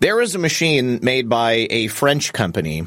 there 0.00 0.20
is 0.20 0.34
a 0.34 0.38
machine 0.38 1.00
made 1.02 1.28
by 1.28 1.66
a 1.70 1.88
French 1.88 2.32
company 2.32 2.86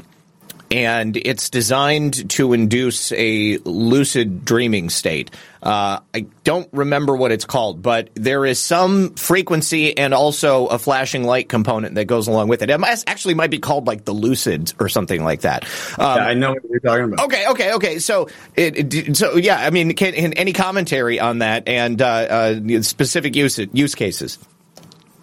and 0.70 1.16
it's 1.16 1.50
designed 1.50 2.30
to 2.30 2.52
induce 2.52 3.12
a 3.12 3.58
lucid 3.64 4.44
dreaming 4.44 4.88
state. 4.88 5.30
Uh, 5.62 6.00
I 6.14 6.26
don't 6.42 6.68
remember 6.72 7.14
what 7.14 7.32
it's 7.32 7.44
called, 7.44 7.82
but 7.82 8.08
there 8.14 8.46
is 8.46 8.58
some 8.58 9.14
frequency 9.14 9.96
and 9.96 10.14
also 10.14 10.66
a 10.66 10.78
flashing 10.78 11.24
light 11.24 11.48
component 11.48 11.96
that 11.96 12.06
goes 12.06 12.28
along 12.28 12.48
with 12.48 12.62
it. 12.62 12.70
It 12.70 12.80
actually 13.06 13.34
might 13.34 13.50
be 13.50 13.58
called 13.58 13.86
like 13.86 14.04
the 14.04 14.12
lucid 14.12 14.72
or 14.80 14.88
something 14.88 15.22
like 15.22 15.42
that. 15.42 15.64
Um, 15.98 16.16
yeah, 16.16 16.26
I 16.26 16.34
know 16.34 16.52
what 16.52 16.64
you're 16.70 16.80
talking 16.80 17.04
about. 17.04 17.26
Okay, 17.26 17.46
okay, 17.48 17.72
okay. 17.74 17.98
So, 17.98 18.28
it, 18.56 18.94
it, 18.94 19.16
so 19.16 19.36
yeah, 19.36 19.58
I 19.58 19.70
mean, 19.70 19.94
can, 19.94 20.14
any 20.14 20.54
commentary 20.54 21.20
on 21.20 21.40
that 21.40 21.68
and 21.68 22.00
uh, 22.00 22.06
uh, 22.06 22.82
specific 22.82 23.36
use 23.36 23.58
use 23.72 23.94
cases? 23.94 24.38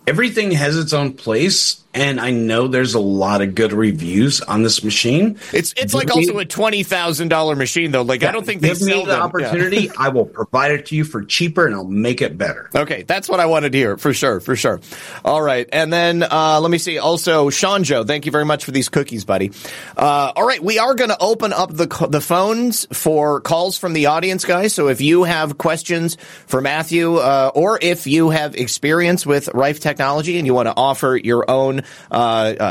Everything 0.06 0.52
has 0.52 0.78
its 0.78 0.94
own 0.94 1.14
place 1.14 1.84
and 1.98 2.20
I 2.20 2.32
know 2.32 2.68
there's 2.68 2.93
a 2.93 3.00
lot 3.00 3.41
of 3.41 3.56
good 3.56 3.74
reviews 3.74 4.41
on 4.41 4.62
this 4.62 4.84
machine. 4.84 5.39
It's 5.52 5.74
it's 5.76 5.93
like 5.93 6.12
also 6.12 6.38
a 6.38 6.45
twenty 6.45 6.84
thousand 6.84 7.30
dollar 7.30 7.56
machine 7.56 7.91
though. 7.91 8.04
Like 8.04 8.22
yeah, 8.22 8.30
I 8.30 8.32
don't 8.32 8.45
think 8.45 8.62
they 8.62 8.70
give 8.70 8.82
me 8.82 8.93
the 9.00 9.06
them. 9.06 9.22
opportunity. 9.22 9.86
Yeah. 9.86 9.91
I 10.00 10.10
will 10.10 10.26
provide 10.26 10.72
it 10.72 10.86
to 10.88 10.95
you 10.95 11.04
for 11.04 11.24
cheaper, 11.24 11.66
and 11.66 11.76
I'll 11.76 11.84
make 11.84 12.22
it 12.22 12.38
better. 12.38 12.70
Okay, 12.76 13.04
that's 13.04 13.28
what 13.28 13.39
I 13.39 13.48
wanted 13.48 13.72
to 13.72 13.78
hear 13.78 13.98
for 13.98 14.14
sure, 14.14 14.39
for 14.39 14.56
sure. 14.56 14.80
All 15.26 15.41
right, 15.41 15.68
and 15.74 15.91
then 15.91 16.24
uh, 16.24 16.60
let 16.62 16.70
me 16.70 16.78
see. 16.78 17.00
Also, 17.00 17.50
Sean 17.50 17.84
Joe, 17.84 18.04
thank 18.04 18.26
you 18.26 18.32
very 18.32 18.45
much 18.45 18.64
for 18.64 18.72
these 18.72 18.89
cookies, 18.89 19.26
buddy. 19.26 19.52
Uh, 19.98 20.34
all 20.36 20.45
right, 20.45 20.64
we 20.64 20.78
are 20.78 20.93
going 20.93 21.10
to 21.10 21.18
open 21.20 21.52
up 21.52 21.72
the 21.74 21.88
the 22.10 22.22
phones 22.22 22.88
for 22.91 23.41
calls 23.41 23.78
from 23.78 23.93
the 23.93 24.06
audience, 24.06 24.45
guys. 24.45 24.74
So 24.74 24.88
if 24.88 25.02
you 25.02 25.24
have 25.24 25.58
questions 25.58 26.18
for 26.45 26.62
Matthew, 26.62 27.16
uh, 27.16 27.52
or 27.56 27.80
if 27.82 28.06
you 28.06 28.30
have 28.30 28.56
experience 28.56 29.26
with 29.26 29.48
Rife 29.50 29.80
Technology 29.80 30.38
and 30.38 30.45
you 30.45 30.54
want 30.54 30.68
to 30.68 30.74
offer 30.76 31.16
your 31.16 31.50
own 31.50 31.82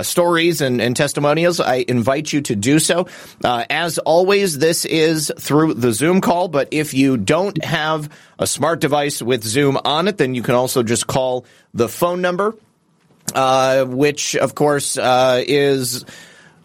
stories 0.03 0.61
and, 0.61 0.81
and, 0.81 0.97
testimonials, 0.97 1.61
I 1.61 1.85
invite 1.87 2.33
you 2.33 2.41
to 2.43 2.57
do 2.57 2.79
so. 2.79 3.07
Uh, 3.45 3.64
as 3.69 3.99
always, 3.99 4.59
this 4.59 4.85
is 4.85 5.33
through 5.39 5.75
the 5.75 5.93
Zoom 5.93 6.21
call, 6.21 6.49
but 6.49 6.69
if 6.71 6.95
you 6.95 7.17
don't 7.17 7.62
have 7.64 8.09
a 8.39 8.47
smart 8.47 8.81
device 8.81 9.21
with 9.21 9.43
Zoom 9.45 9.79
on 9.85 10.09
it, 10.09 10.19
then 10.19 10.35
you 10.35 10.43
can 10.43 10.55
also 10.55 10.83
just 10.83 11.07
call 11.07 11.45
the 11.75 11.89
phone 11.89 12.23
number, 12.23 12.55
uh, 13.35 13.85
which 13.85 14.37
of 14.37 14.55
course 14.55 14.97
uh, 14.99 15.43
is 15.47 16.05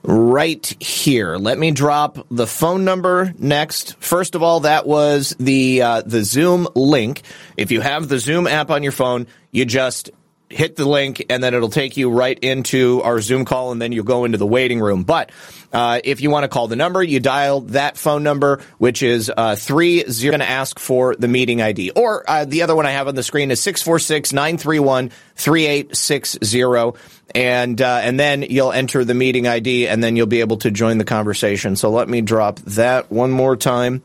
right 0.04 0.66
here. 0.80 1.38
Let 1.38 1.58
me 1.58 1.72
drop 1.72 2.26
the 2.30 2.48
phone 2.48 2.86
number 2.86 3.34
next. 3.38 3.96
First 4.00 4.36
of 4.36 4.44
all, 4.44 4.62
that 4.62 4.88
was 4.88 5.36
the 5.40 5.82
uh, 5.82 6.02
the 6.02 6.24
Zoom 6.24 6.68
link. 6.76 7.22
If 7.58 7.72
you 7.72 7.82
have 7.82 8.08
the 8.08 8.20
Zoom 8.20 8.48
app 8.48 8.70
on 8.70 8.84
your 8.84 8.92
phone, 8.92 9.28
you 9.52 9.66
just 9.66 10.10
hit 10.52 10.76
the 10.76 10.88
link 10.88 11.26
and 11.30 11.44
then 11.44 11.54
it'll 11.54 11.70
take 11.70 11.98
you 11.98 12.10
right 12.12 12.38
into 12.40 13.02
our 13.04 13.22
Zoom 13.22 13.46
call 13.46 13.72
and 13.72 13.82
then 13.82 13.92
you'll 13.92 14.04
go 14.04 14.26
into 14.26 14.38
the 14.38 14.48
waiting 14.48 14.80
room. 14.80 15.04
But 15.04 15.32
uh, 15.74 16.02
if 16.04 16.22
you 16.22 16.30
want 16.30 16.44
to 16.44 16.48
call 16.50 16.68
the 16.68 16.76
number, 16.76 17.02
you 17.02 17.20
dial 17.20 17.62
that 17.62 17.98
phone 17.98 18.24
number, 18.24 18.62
which 18.78 19.04
is 19.04 19.32
uh, 19.36 19.56
three 19.56 20.04
zero. 20.10 20.38
To 20.38 20.44
ask 20.50 20.80
for 20.80 21.16
the 21.16 21.28
meeting 21.28 21.62
ID, 21.62 21.92
or 21.92 22.30
uh, 22.30 22.46
the 22.46 22.64
other 22.64 22.76
one 22.76 22.86
I 22.86 22.92
have 22.92 23.08
on 23.08 23.16
the 23.16 23.24
screen 23.24 23.52
is 23.52 23.62
six 23.62 23.82
four 23.82 24.00
six 24.00 24.34
nine 24.34 24.58
three 24.58 24.80
one 24.80 25.12
three 25.36 25.66
eight 25.66 25.96
six 25.96 26.38
zero, 26.44 26.96
and 27.36 27.82
uh, 27.82 28.00
and 28.04 28.20
then 28.20 28.42
you'll 28.44 28.72
enter 28.72 29.06
the 29.06 29.14
meeting 29.14 29.48
ID, 29.48 29.88
and 29.88 30.04
then 30.04 30.16
you'll 30.16 30.26
be 30.28 30.42
able 30.42 30.58
to 30.58 30.72
join 30.72 30.98
the 30.98 31.06
conversation. 31.06 31.76
So 31.76 31.90
let 31.90 32.10
me 32.10 32.22
drop 32.22 32.60
that 32.60 33.12
one 33.12 33.32
more 33.32 33.56
time. 33.56 34.04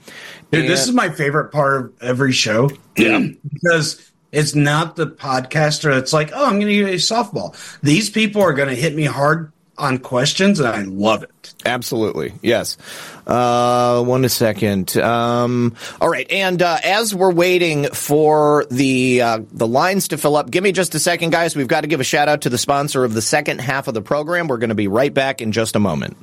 Dude, 0.50 0.62
and- 0.62 0.70
this 0.70 0.86
is 0.86 0.92
my 0.92 1.10
favorite 1.10 1.52
part 1.52 1.86
of 1.86 2.02
every 2.02 2.32
show. 2.32 2.70
Yeah, 2.96 3.26
because 3.52 4.10
it's 4.36 4.54
not 4.54 4.96
the 4.96 5.06
podcaster 5.06 5.96
It's 5.96 6.12
like, 6.12 6.30
oh, 6.34 6.44
I'm 6.44 6.60
going 6.60 6.66
to 6.66 6.74
give 6.74 6.88
you 6.88 6.94
a 6.94 6.98
softball. 6.98 7.56
These 7.80 8.10
people 8.10 8.42
are 8.42 8.52
going 8.52 8.68
to 8.68 8.74
hit 8.74 8.94
me 8.94 9.04
hard 9.04 9.50
on 9.78 9.98
questions, 9.98 10.60
and 10.60 10.68
I 10.68 10.82
love 10.82 11.22
it. 11.22 11.54
Absolutely, 11.64 12.34
yes. 12.42 12.76
Uh, 13.26 14.02
one 14.02 14.28
second. 14.28 14.96
Um, 14.96 15.74
all 16.00 16.08
right, 16.08 16.30
and 16.30 16.60
uh, 16.62 16.78
as 16.82 17.14
we're 17.14 17.32
waiting 17.32 17.84
for 17.92 18.66
the 18.70 19.22
uh, 19.22 19.40
the 19.52 19.66
lines 19.66 20.08
to 20.08 20.18
fill 20.18 20.36
up, 20.36 20.50
give 20.50 20.64
me 20.64 20.72
just 20.72 20.94
a 20.94 20.98
second, 20.98 21.30
guys. 21.30 21.56
We've 21.56 21.68
got 21.68 21.82
to 21.82 21.88
give 21.88 22.00
a 22.00 22.04
shout 22.04 22.28
out 22.28 22.42
to 22.42 22.50
the 22.50 22.58
sponsor 22.58 23.04
of 23.04 23.14
the 23.14 23.22
second 23.22 23.60
half 23.60 23.88
of 23.88 23.94
the 23.94 24.02
program. 24.02 24.48
We're 24.48 24.58
going 24.58 24.70
to 24.70 24.74
be 24.74 24.88
right 24.88 25.12
back 25.12 25.40
in 25.40 25.52
just 25.52 25.76
a 25.76 25.80
moment. 25.80 26.16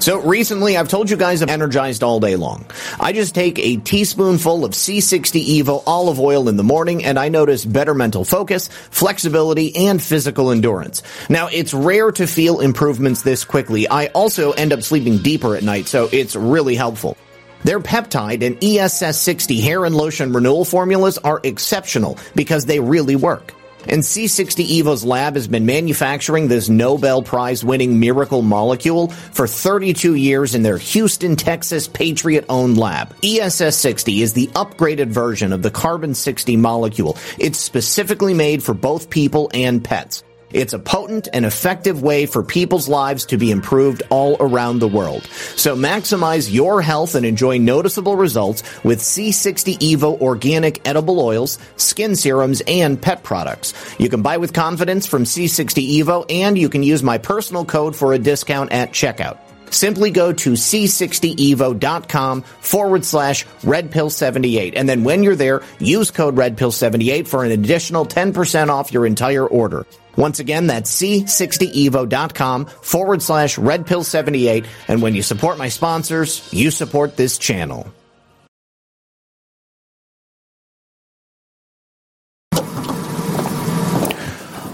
So 0.00 0.18
recently, 0.22 0.78
I've 0.78 0.88
told 0.88 1.10
you 1.10 1.16
guys 1.18 1.42
I'm 1.42 1.50
energized 1.50 2.02
all 2.02 2.20
day 2.20 2.34
long. 2.34 2.64
I 2.98 3.12
just 3.12 3.34
take 3.34 3.58
a 3.58 3.76
teaspoonful 3.76 4.64
of 4.64 4.72
C60 4.72 5.60
Evo 5.60 5.82
olive 5.86 6.18
oil 6.18 6.48
in 6.48 6.56
the 6.56 6.62
morning 6.62 7.04
and 7.04 7.18
I 7.18 7.28
notice 7.28 7.66
better 7.66 7.92
mental 7.92 8.24
focus, 8.24 8.68
flexibility, 8.68 9.76
and 9.76 10.02
physical 10.02 10.52
endurance. 10.52 11.02
Now, 11.28 11.48
it's 11.48 11.74
rare 11.74 12.10
to 12.12 12.26
feel 12.26 12.60
improvements 12.60 13.20
this 13.20 13.44
quickly. 13.44 13.88
I 13.88 14.06
also 14.06 14.52
end 14.52 14.72
up 14.72 14.82
sleeping 14.82 15.18
deeper 15.18 15.54
at 15.54 15.62
night, 15.62 15.86
so 15.86 16.08
it's 16.10 16.34
really 16.34 16.76
helpful. 16.76 17.18
Their 17.64 17.80
peptide 17.80 18.42
and 18.42 18.56
ESS60 18.58 19.60
hair 19.60 19.84
and 19.84 19.94
lotion 19.94 20.32
renewal 20.32 20.64
formulas 20.64 21.18
are 21.18 21.42
exceptional 21.44 22.16
because 22.34 22.64
they 22.64 22.80
really 22.80 23.16
work. 23.16 23.52
And 23.88 24.02
C60 24.02 24.64
Evo's 24.64 25.04
lab 25.04 25.34
has 25.34 25.48
been 25.48 25.66
manufacturing 25.66 26.48
this 26.48 26.68
Nobel 26.68 27.22
Prize 27.22 27.64
winning 27.64 28.00
miracle 28.00 28.42
molecule 28.42 29.08
for 29.08 29.46
32 29.46 30.14
years 30.14 30.54
in 30.54 30.62
their 30.62 30.78
Houston, 30.78 31.36
Texas 31.36 31.88
Patriot 31.88 32.44
owned 32.48 32.78
lab. 32.78 33.14
ESS60 33.20 34.20
is 34.20 34.32
the 34.32 34.48
upgraded 34.48 35.08
version 35.08 35.52
of 35.52 35.62
the 35.62 35.70
carbon 35.70 36.14
60 36.14 36.56
molecule. 36.56 37.16
It's 37.38 37.58
specifically 37.58 38.34
made 38.34 38.62
for 38.62 38.74
both 38.74 39.10
people 39.10 39.50
and 39.54 39.82
pets. 39.82 40.22
It's 40.52 40.72
a 40.72 40.78
potent 40.78 41.28
and 41.32 41.44
effective 41.44 42.02
way 42.02 42.26
for 42.26 42.42
people's 42.42 42.88
lives 42.88 43.26
to 43.26 43.38
be 43.38 43.50
improved 43.50 44.02
all 44.10 44.36
around 44.40 44.80
the 44.80 44.88
world. 44.88 45.24
So 45.56 45.76
maximize 45.76 46.52
your 46.52 46.82
health 46.82 47.14
and 47.14 47.24
enjoy 47.24 47.58
noticeable 47.58 48.16
results 48.16 48.62
with 48.82 49.00
C60 49.00 49.78
Evo 49.78 50.20
organic 50.20 50.86
edible 50.88 51.20
oils, 51.20 51.58
skin 51.76 52.16
serums, 52.16 52.62
and 52.66 53.00
pet 53.00 53.22
products. 53.22 53.74
You 53.98 54.08
can 54.08 54.22
buy 54.22 54.38
with 54.38 54.52
confidence 54.52 55.06
from 55.06 55.24
C60 55.24 56.00
Evo 56.00 56.24
and 56.28 56.58
you 56.58 56.68
can 56.68 56.82
use 56.82 57.02
my 57.02 57.18
personal 57.18 57.64
code 57.64 57.94
for 57.94 58.12
a 58.12 58.18
discount 58.18 58.72
at 58.72 58.90
checkout. 58.90 59.38
Simply 59.70 60.10
go 60.10 60.32
to 60.32 60.52
c60evo.com 60.52 62.42
forward 62.42 63.04
slash 63.04 63.46
redpill78. 63.62 64.72
And 64.76 64.88
then 64.88 65.04
when 65.04 65.22
you're 65.22 65.36
there, 65.36 65.62
use 65.78 66.10
code 66.10 66.36
redpill78 66.36 67.28
for 67.28 67.44
an 67.44 67.52
additional 67.52 68.04
10% 68.04 68.68
off 68.68 68.92
your 68.92 69.06
entire 69.06 69.46
order. 69.46 69.86
Once 70.20 70.38
again, 70.38 70.66
that's 70.66 70.94
c60evo.com 71.00 72.66
forward 72.66 73.22
slash 73.22 73.56
redpill78. 73.56 74.66
And 74.86 75.00
when 75.00 75.14
you 75.14 75.22
support 75.22 75.56
my 75.56 75.70
sponsors, 75.70 76.46
you 76.52 76.70
support 76.70 77.16
this 77.16 77.38
channel. 77.38 77.90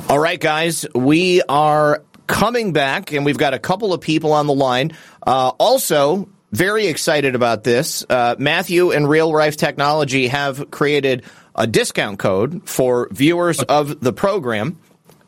All 0.09 0.19
right, 0.19 0.41
guys, 0.41 0.85
we 0.97 1.43
are 1.43 2.03
coming 2.27 2.73
back, 2.73 3.13
and 3.13 3.25
we've 3.25 3.39
got 3.39 3.55
a 3.55 3.61
couple 3.61 3.93
of 3.93 4.01
people 4.01 4.33
on 4.33 4.49
the 4.49 4.55
line. 4.55 4.97
Uh, 5.25 5.53
also, 5.61 6.29
very 6.51 6.89
excited 6.89 7.37
about 7.37 7.63
this. 7.63 8.05
Uh, 8.11 8.35
Matthew 8.37 8.91
and 8.91 9.09
Real 9.09 9.33
Rife 9.33 9.57
Technology 9.57 10.27
have 10.27 10.73
created 10.73 11.23
a 11.55 11.69
discount 11.69 12.19
code 12.19 12.69
for 12.69 13.09
viewers 13.13 13.63
of 13.63 14.01
the 14.01 14.13
program. 14.13 14.79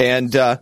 And 0.01 0.35
uh, 0.35 0.59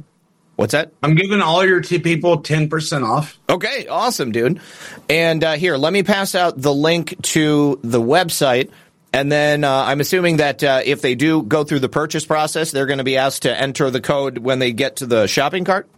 what's 0.56 0.72
that? 0.72 0.92
I'm 1.02 1.14
giving 1.14 1.40
all 1.40 1.64
your 1.64 1.80
t- 1.80 1.98
people 1.98 2.42
10% 2.42 3.02
off. 3.06 3.38
Okay, 3.48 3.86
awesome, 3.86 4.32
dude. 4.32 4.60
And 5.08 5.44
uh, 5.44 5.52
here, 5.54 5.76
let 5.76 5.92
me 5.92 6.02
pass 6.02 6.34
out 6.34 6.60
the 6.60 6.74
link 6.74 7.20
to 7.22 7.78
the 7.82 8.00
website. 8.00 8.70
And 9.12 9.32
then 9.32 9.64
uh, 9.64 9.84
I'm 9.86 10.00
assuming 10.00 10.38
that 10.38 10.62
uh, 10.62 10.82
if 10.84 11.00
they 11.00 11.14
do 11.14 11.42
go 11.42 11.64
through 11.64 11.78
the 11.80 11.88
purchase 11.88 12.26
process, 12.26 12.70
they're 12.70 12.86
going 12.86 12.98
to 12.98 13.04
be 13.04 13.16
asked 13.16 13.42
to 13.42 13.58
enter 13.58 13.90
the 13.90 14.00
code 14.00 14.38
when 14.38 14.58
they 14.58 14.72
get 14.72 14.96
to 14.96 15.06
the 15.06 15.26
shopping 15.26 15.64
cart. 15.64 15.88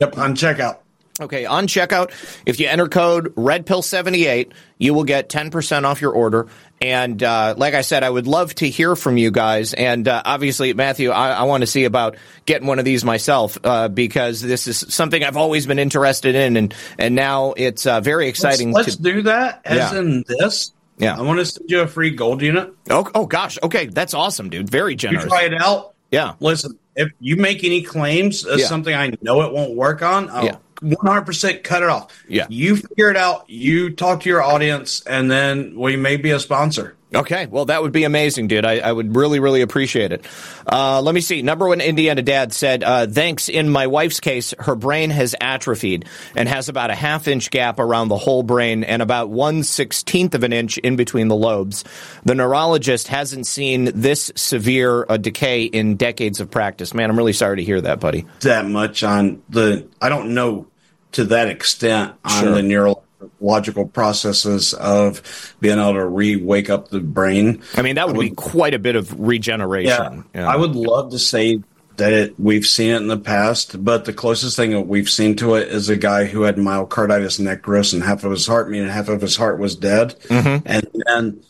Yep, 0.00 0.18
on 0.18 0.34
checkout. 0.34 0.78
Okay, 1.20 1.44
on 1.44 1.66
checkout, 1.66 2.12
if 2.46 2.58
you 2.58 2.66
enter 2.66 2.88
code 2.88 3.34
RedPill78, 3.34 4.52
you 4.78 4.94
will 4.94 5.04
get 5.04 5.28
10% 5.28 5.84
off 5.84 6.00
your 6.00 6.12
order. 6.12 6.46
And 6.82 7.22
uh, 7.22 7.54
like 7.58 7.74
I 7.74 7.82
said, 7.82 8.02
I 8.02 8.08
would 8.08 8.26
love 8.26 8.54
to 8.56 8.68
hear 8.68 8.96
from 8.96 9.18
you 9.18 9.30
guys. 9.30 9.74
And 9.74 10.08
uh, 10.08 10.22
obviously, 10.24 10.72
Matthew, 10.72 11.10
I, 11.10 11.32
I 11.32 11.42
want 11.42 11.60
to 11.60 11.66
see 11.66 11.84
about 11.84 12.16
getting 12.46 12.66
one 12.66 12.78
of 12.78 12.86
these 12.86 13.04
myself 13.04 13.58
uh, 13.62 13.88
because 13.88 14.40
this 14.40 14.66
is 14.66 14.78
something 14.88 15.22
I've 15.22 15.36
always 15.36 15.66
been 15.66 15.78
interested 15.78 16.34
in, 16.34 16.56
and 16.56 16.74
and 16.98 17.14
now 17.14 17.52
it's 17.54 17.86
uh, 17.86 18.00
very 18.00 18.28
exciting. 18.28 18.72
Let's, 18.72 18.88
let's 18.88 18.96
to, 18.96 19.02
do 19.02 19.22
that. 19.22 19.60
As 19.66 19.92
Yeah. 19.92 19.98
in 20.00 20.24
this, 20.26 20.72
Yeah. 20.96 21.18
I 21.18 21.22
want 21.22 21.38
to 21.38 21.44
send 21.44 21.70
you 21.70 21.80
a 21.80 21.86
free 21.86 22.10
gold 22.12 22.40
unit. 22.40 22.72
Oh, 22.88 23.06
oh 23.14 23.26
gosh, 23.26 23.58
okay, 23.62 23.86
that's 23.86 24.14
awesome, 24.14 24.48
dude. 24.48 24.70
Very 24.70 24.96
generous. 24.96 25.24
You 25.24 25.28
try 25.30 25.42
it 25.42 25.60
out. 25.60 25.94
Yeah. 26.10 26.34
Listen, 26.40 26.78
if 26.96 27.10
you 27.20 27.36
make 27.36 27.62
any 27.62 27.82
claims 27.82 28.46
of 28.46 28.58
Yeah. 28.58 28.66
something 28.66 28.94
I 28.94 29.12
know 29.20 29.42
it 29.42 29.52
won't 29.52 29.76
work 29.76 30.00
on, 30.02 30.30
I'll 30.30 30.44
Yeah. 30.46 30.56
100% 30.82 31.62
cut 31.62 31.82
it 31.82 31.88
off. 31.88 32.12
Yeah. 32.28 32.46
You 32.48 32.76
figure 32.76 33.10
it 33.10 33.16
out. 33.16 33.48
You 33.48 33.90
talk 33.90 34.22
to 34.22 34.28
your 34.28 34.42
audience, 34.42 35.02
and 35.02 35.30
then 35.30 35.78
we 35.78 35.96
may 35.96 36.16
be 36.16 36.30
a 36.30 36.40
sponsor. 36.40 36.96
Okay, 37.12 37.46
well, 37.46 37.64
that 37.64 37.82
would 37.82 37.90
be 37.90 38.04
amazing, 38.04 38.46
dude. 38.46 38.64
I, 38.64 38.78
I 38.78 38.92
would 38.92 39.16
really, 39.16 39.40
really 39.40 39.62
appreciate 39.62 40.12
it. 40.12 40.24
Uh, 40.70 41.02
let 41.02 41.12
me 41.12 41.20
see. 41.20 41.42
Number 41.42 41.66
one 41.66 41.80
Indiana 41.80 42.22
dad 42.22 42.52
said, 42.52 42.84
uh, 42.84 43.08
thanks. 43.08 43.48
In 43.48 43.68
my 43.68 43.88
wife's 43.88 44.20
case, 44.20 44.54
her 44.60 44.76
brain 44.76 45.10
has 45.10 45.34
atrophied 45.40 46.04
and 46.36 46.48
has 46.48 46.68
about 46.68 46.90
a 46.90 46.94
half 46.94 47.26
inch 47.26 47.50
gap 47.50 47.80
around 47.80 48.08
the 48.08 48.16
whole 48.16 48.44
brain 48.44 48.84
and 48.84 49.02
about 49.02 49.28
one 49.28 49.64
sixteenth 49.64 50.36
of 50.36 50.44
an 50.44 50.52
inch 50.52 50.78
in 50.78 50.94
between 50.94 51.26
the 51.26 51.34
lobes. 51.34 51.82
The 52.24 52.36
neurologist 52.36 53.08
hasn't 53.08 53.48
seen 53.48 53.90
this 53.92 54.30
severe 54.36 55.04
a 55.08 55.18
decay 55.18 55.64
in 55.64 55.96
decades 55.96 56.38
of 56.38 56.48
practice. 56.48 56.94
Man, 56.94 57.10
I'm 57.10 57.16
really 57.16 57.32
sorry 57.32 57.56
to 57.56 57.64
hear 57.64 57.80
that, 57.80 57.98
buddy. 57.98 58.24
That 58.42 58.66
much 58.66 59.02
on 59.02 59.42
the, 59.48 59.88
I 60.00 60.10
don't 60.10 60.32
know 60.32 60.68
to 61.12 61.24
that 61.24 61.48
extent 61.48 62.12
on 62.24 62.42
Sure. 62.42 62.54
the 62.54 62.62
neurological 62.62 63.86
processes 63.86 64.74
of 64.74 65.54
being 65.60 65.78
able 65.78 65.94
to 65.94 66.06
re 66.06 66.36
wake 66.36 66.70
up 66.70 66.88
the 66.88 67.00
brain. 67.00 67.62
I 67.76 67.82
mean, 67.82 67.96
that 67.96 68.06
would 68.08 68.18
be 68.18 68.30
quite 68.30 68.74
a 68.74 68.78
bit 68.78 68.96
of 68.96 69.18
regeneration. 69.18 70.24
Yeah, 70.34 70.48
I 70.48 70.56
would 70.56 70.74
love 70.76 71.10
to 71.12 71.18
say 71.18 71.60
that 71.96 72.12
it, 72.12 72.40
we've 72.40 72.64
seen 72.64 72.92
it 72.92 72.96
in 72.96 73.08
the 73.08 73.18
past, 73.18 73.84
but 73.84 74.06
the 74.06 74.12
closest 74.14 74.56
thing 74.56 74.70
that 74.70 74.86
we've 74.86 75.10
seen 75.10 75.36
to 75.36 75.56
it 75.56 75.68
is 75.68 75.88
a 75.90 75.96
guy 75.96 76.24
who 76.24 76.42
had 76.42 76.56
myocarditis 76.56 77.38
necrosis 77.38 77.92
and 77.92 78.02
half 78.02 78.24
of 78.24 78.30
his 78.30 78.46
heart, 78.46 78.70
meaning 78.70 78.88
half 78.88 79.08
of 79.08 79.20
his 79.20 79.36
heart 79.36 79.58
was 79.58 79.76
dead, 79.76 80.14
Mm-hmm. 80.28 80.66
and 80.66 80.86
then. 81.06 81.42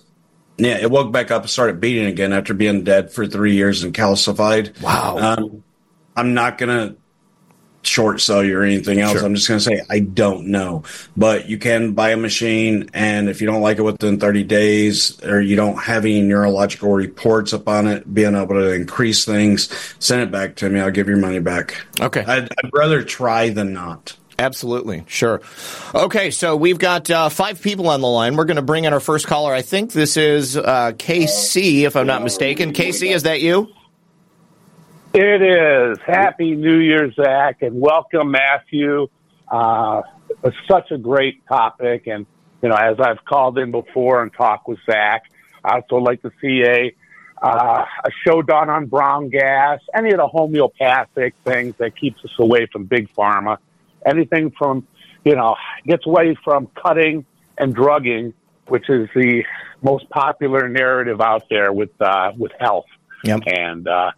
Yeah, 0.63 0.77
it 0.77 0.91
woke 0.91 1.11
back 1.11 1.31
up 1.31 1.41
and 1.41 1.51
started 1.51 1.81
beating 1.81 2.05
again 2.05 2.35
after 2.35 2.53
being 2.53 2.85
dead 2.85 3.11
for 3.11 3.27
three 3.27 3.55
years 3.55 3.83
and 3.83 3.95
calcified. 3.95 4.79
Wow. 4.83 5.17
Um, 5.39 5.65
I'm 6.15 6.35
not 6.35 6.59
gonna 6.59 6.97
short 7.83 8.21
sell 8.21 8.45
you 8.45 8.59
or 8.59 8.63
anything 8.63 9.01
else. 9.01 9.13
Sure. 9.19 9.25
I'm 9.25 9.35
just 9.35 9.49
gonna 9.49 9.61
say 9.61 9.81
I 9.89 10.01
don't 10.01 10.47
know, 10.49 10.85
but 11.17 11.49
you 11.49 11.59
can 11.59 11.93
buy 11.93 12.11
a 12.11 12.17
machine, 12.17 12.91
and 12.95 13.29
if 13.29 13.41
you 13.41 13.47
don't 13.47 13.63
like 13.63 13.79
it 13.79 13.83
within 13.83 14.19
30 14.19 14.45
days, 14.45 15.23
or 15.25 15.41
you 15.41 15.57
don't 15.57 15.79
have 15.79 16.05
any 16.05 16.23
neurological 16.23 16.93
reports 16.93 17.53
upon 17.53 17.87
it 17.87 18.13
being 18.13 18.35
able 18.35 18.55
to 18.55 18.73
increase 18.73 19.25
things, 19.25 19.69
send 19.99 20.23
it 20.23 20.31
back 20.31 20.57
to 20.57 20.69
me. 20.69 20.81
I'll 20.81 20.91
give 20.91 21.09
your 21.09 21.17
money 21.17 21.39
back. 21.39 21.85
Okay. 22.01 22.25
I'd, 22.25 22.45
I'd 22.45 22.71
rather 22.73 23.03
try 23.03 23.51
than 23.51 23.73
not. 23.73 24.17
Absolutely, 24.41 25.05
sure. 25.07 25.43
Okay, 25.95 26.31
so 26.31 26.57
we've 26.57 26.79
got 26.79 27.11
uh, 27.11 27.29
five 27.29 27.61
people 27.61 27.89
on 27.89 28.01
the 28.01 28.09
line. 28.09 28.37
We're 28.37 28.47
going 28.47 28.57
to 28.57 28.63
bring 28.63 28.85
in 28.85 28.95
our 28.95 29.01
first 29.01 29.27
caller. 29.27 29.53
I 29.53 29.61
think 29.61 29.93
this 29.93 30.17
is 30.17 30.57
uh, 30.57 30.93
KC, 30.93 31.83
if 31.83 31.95
I'm 31.95 32.07
not 32.07 32.23
mistaken. 32.23 32.73
KC, 32.73 33.15
is 33.15 33.25
that 33.25 33.43
you? 33.43 33.71
It 35.13 35.43
is. 35.43 35.99
Happy 36.07 36.55
New 36.55 36.79
Year, 36.79 37.11
Zak, 37.13 37.63
and 37.63 37.81
welcome, 37.81 38.31
Matthew. 38.31 39.09
Uh, 39.49 40.03
it's 40.45 40.57
such 40.69 40.93
a 40.93 40.99
great 40.99 41.45
topic, 41.49 42.07
and 42.07 42.27
you 42.63 42.69
know, 42.69 42.77
as 42.77 43.01
I've 43.01 43.25
called 43.25 43.59
in 43.59 43.73
before 43.73 44.23
and 44.23 44.33
talked 44.33 44.69
with 44.69 44.79
Zak, 44.89 45.25
I 45.65 45.81
also 45.81 45.97
like 45.97 46.23
to 46.23 46.31
see 46.41 46.63
a 46.63 46.95
uh, 47.43 47.85
a 48.05 48.11
show 48.25 48.41
done 48.41 48.71
on 48.71 48.87
brown 48.87 49.31
gas, 49.31 49.81
any 49.97 50.13
of 50.13 50.19
the 50.19 50.29
homeopathic 50.29 51.35
things 51.45 51.75
that 51.79 51.97
keeps 51.97 52.25
us 52.25 52.31
away 52.39 52.67
from 52.67 52.85
big 52.85 53.13
pharma, 53.13 53.59
anything 54.07 54.53
from 54.57 54.87
you 55.25 55.35
know 55.35 55.57
gets 55.87 56.07
away 56.07 56.37
from 56.45 56.69
cutting 56.81 57.25
and 57.59 57.75
drugging, 57.75 58.33
which 58.69 58.89
is 58.89 59.09
the 59.17 59.43
most 59.83 60.09
popular 60.11 60.69
narrative 60.69 61.21
out 61.21 61.49
there 61.51 61.73
with 61.73 61.91
uh, 62.01 62.31
with 62.39 62.53
health. 62.61 62.87
Yep. 63.25 63.41
And 63.47 63.89
uh, 63.89 64.13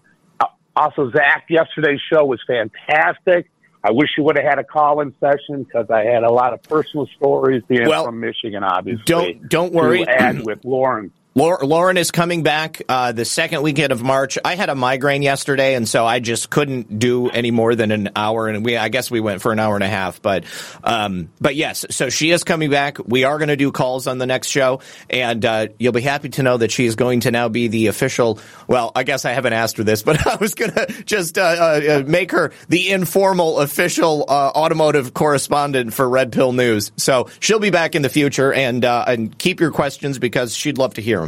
also, 0.77 1.11
Zak, 1.11 1.45
yesterday's 1.49 2.01
show 2.13 2.25
was 2.25 2.41
fantastic. 2.47 3.51
I 3.85 3.91
wish 3.91 4.11
you 4.17 4.23
would 4.25 4.37
have 4.37 4.47
had 4.47 4.59
a 4.59 4.65
call-in 4.65 5.13
session 5.19 5.65
because 5.65 5.91
I 5.91 6.05
had 6.05 6.23
a 6.23 6.31
lot 6.31 6.53
of 6.53 6.63
personal 6.63 7.07
stories 7.17 7.63
being 7.69 7.89
Well, 7.89 8.05
from 8.05 8.21
Michigan. 8.21 8.63
Obviously, 8.63 9.03
don't- 9.05 9.49
don't 9.49 9.73
worry. 9.73 10.07
Add 10.07 10.45
with 10.47 10.65
Lauren. 10.65 11.11
Lau- 11.35 11.57
Lauren 11.63 11.97
is 11.97 12.11
coming 12.11 12.43
back 12.43 12.83
uh, 12.91 13.13
the 13.13 13.25
second 13.25 13.63
weekend 13.63 13.91
of 13.91 14.03
March. 14.03 14.37
I 14.45 14.55
had 14.55 14.69
a 14.69 14.75
migraine 14.75 15.23
yesterday, 15.23 15.75
and 15.75 15.89
so 15.89 16.05
I 16.05 16.21
just 16.21 16.51
couldn't 16.51 16.99
do 16.99 17.31
any 17.31 17.51
more 17.51 17.75
than 17.75 17.91
an 17.91 18.11
hour. 18.15 18.49
And 18.49 18.63
we, 18.63 18.77
I 18.77 18.91
guess, 18.91 19.11
we 19.11 19.21
went 19.21 19.41
for 19.41 19.51
an 19.51 19.59
hour 19.59 19.75
and 19.75 19.83
a 19.83 19.89
half. 19.89 20.21
But, 20.21 20.45
um, 20.85 21.31
but 21.41 21.57
yes, 21.57 21.87
so 21.89 22.11
she 22.11 22.33
is 22.33 22.45
coming 22.45 22.69
back. 22.69 22.99
We 23.07 23.25
are 23.25 23.39
going 23.39 23.49
to 23.49 23.57
do 23.57 23.73
calls 23.73 24.07
on 24.07 24.19
the 24.19 24.27
next 24.27 24.49
show, 24.49 24.81
and 25.09 25.43
uh, 25.43 25.69
you'll 25.79 25.95
be 25.95 26.03
happy 26.03 26.29
to 26.31 26.43
know 26.43 26.59
that 26.59 26.71
she 26.71 26.85
is 26.85 26.97
going 26.97 27.21
to 27.21 27.31
now 27.31 27.49
be 27.49 27.69
the 27.69 27.87
official. 27.87 28.39
Well, 28.67 28.93
I 28.95 29.03
guess 29.05 29.25
I 29.25 29.33
haven't 29.33 29.55
asked 29.55 29.79
her 29.79 29.85
this, 29.85 30.03
but 30.03 30.27
I 30.27 30.37
was 30.37 30.55
going 30.55 30.73
to 30.73 31.03
just 31.05 31.39
uh, 31.39 31.43
uh, 31.43 32.05
make 32.07 32.33
her 32.33 32.53
the 32.69 32.91
informal 32.91 33.61
official 33.61 34.27
uh, 34.29 34.53
automotive 34.55 35.15
correspondent 35.15 35.95
for 35.95 36.07
Red 36.07 36.31
Pill 36.31 36.53
News. 36.53 36.93
So 36.99 37.31
she'll 37.41 37.59
be 37.59 37.71
back 37.71 37.95
in 37.95 38.03
the 38.03 38.11
future, 38.11 38.53
and 38.53 38.85
uh, 38.85 39.07
and 39.07 39.39
keep 39.39 39.61
your 39.61 39.71
questions 39.71 40.19
because 40.19 40.55
she'd 40.55 40.77
love 40.77 40.93
to 40.95 41.01
hear. 41.01 41.22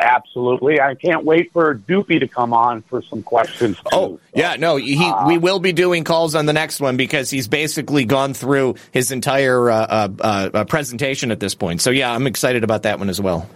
Absolutely, 0.00 0.80
I 0.80 0.94
can't 0.94 1.24
wait 1.24 1.52
for 1.52 1.74
Doopy 1.74 2.20
to 2.20 2.28
come 2.28 2.52
on 2.52 2.82
for 2.82 3.02
some 3.02 3.22
questions. 3.22 3.76
too. 3.76 3.82
Oh, 3.92 4.20
yeah, 4.34 4.56
no, 4.56 4.76
he, 4.76 5.12
we 5.26 5.38
will 5.38 5.60
be 5.60 5.72
doing 5.72 6.04
calls 6.04 6.34
on 6.34 6.46
the 6.46 6.52
next 6.52 6.80
one 6.80 6.96
because 6.96 7.30
he's 7.30 7.46
basically 7.48 8.04
gone 8.04 8.34
through 8.34 8.74
his 8.90 9.12
entire 9.12 9.70
uh, 9.70 10.08
uh, 10.18 10.50
uh, 10.52 10.64
presentation 10.64 11.30
at 11.30 11.38
this 11.40 11.54
point. 11.54 11.80
So, 11.80 11.90
yeah, 11.90 12.12
I'm 12.12 12.26
excited 12.26 12.64
about 12.64 12.82
that 12.82 12.98
one 12.98 13.08
as 13.08 13.20
well. 13.20 13.48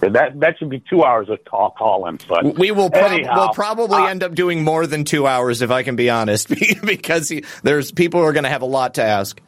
that 0.00 0.38
that 0.38 0.58
should 0.58 0.70
be 0.70 0.82
two 0.88 1.02
hours 1.02 1.28
of 1.28 1.44
call 1.44 1.70
call-in. 1.70 2.18
But 2.28 2.56
We 2.58 2.70
will 2.70 2.90
prob- 2.90 3.20
we'll 3.34 3.52
probably 3.52 4.02
uh, 4.02 4.06
end 4.06 4.22
up 4.22 4.34
doing 4.34 4.62
more 4.62 4.86
than 4.86 5.04
two 5.04 5.26
hours, 5.26 5.60
if 5.60 5.70
I 5.70 5.82
can 5.82 5.96
be 5.96 6.08
honest, 6.08 6.48
because 6.84 7.28
he, 7.28 7.44
there's 7.64 7.90
people 7.90 8.20
are 8.20 8.32
going 8.32 8.44
to 8.44 8.50
have 8.50 8.62
a 8.62 8.66
lot 8.66 8.94
to 8.94 9.02
ask. 9.02 9.40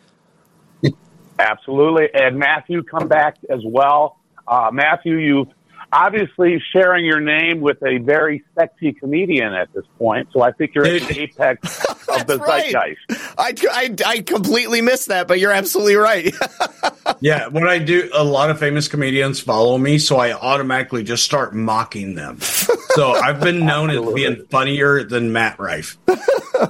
Absolutely. 1.39 2.09
And 2.13 2.39
Matthew, 2.39 2.83
come 2.83 3.09
back 3.09 3.37
as 3.49 3.61
well. 3.65 4.19
Uh, 4.53 4.71
Matthew, 4.71 5.17
you've 5.17 5.49
obviously 5.91 6.63
sharing 6.75 7.07
your 7.07 7.21
name 7.21 7.63
with 7.63 7.83
a 7.83 7.97
very 7.97 8.45
sexy 8.55 8.93
comedian 8.93 9.55
at 9.55 9.73
this 9.73 9.87
point. 9.99 10.29
So 10.31 10.43
I 10.43 10.53
think 10.53 10.75
you're 10.75 10.85
at 10.85 11.01
the 11.09 11.21
apex 11.21 11.87
of 12.09 12.27
the 12.27 12.37
right. 12.37 12.71
zeitgeist. 12.71 13.35
I, 13.39 13.55
I, 13.71 13.95
I 14.07 14.21
completely 14.21 14.83
missed 14.83 15.09
that, 15.09 15.27
but 15.27 15.41
you're 15.41 15.53
absolutely 15.53 15.97
right. 15.97 16.35
yeah, 17.21 17.47
what 17.47 17.67
I 17.67 17.79
do, 17.79 18.11
a 18.13 18.23
lot 18.23 18.51
of 18.51 18.59
famous 18.59 18.89
comedians 18.89 19.41
follow 19.41 19.79
me, 19.79 19.97
so 19.97 20.19
I 20.19 20.33
automatically 20.33 21.03
just 21.03 21.25
start 21.25 21.55
mocking 21.55 22.15
them. 22.15 22.39
so 22.41 23.13
I've 23.13 23.41
been 23.41 23.65
known 23.65 23.89
as 23.89 24.13
being 24.13 24.45
funnier 24.51 25.03
than 25.03 25.33
Matt 25.33 25.59
Rife. 25.59 25.97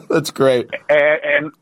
That's 0.08 0.30
great. 0.30 0.70
And, 0.88 1.20
and 1.24 1.52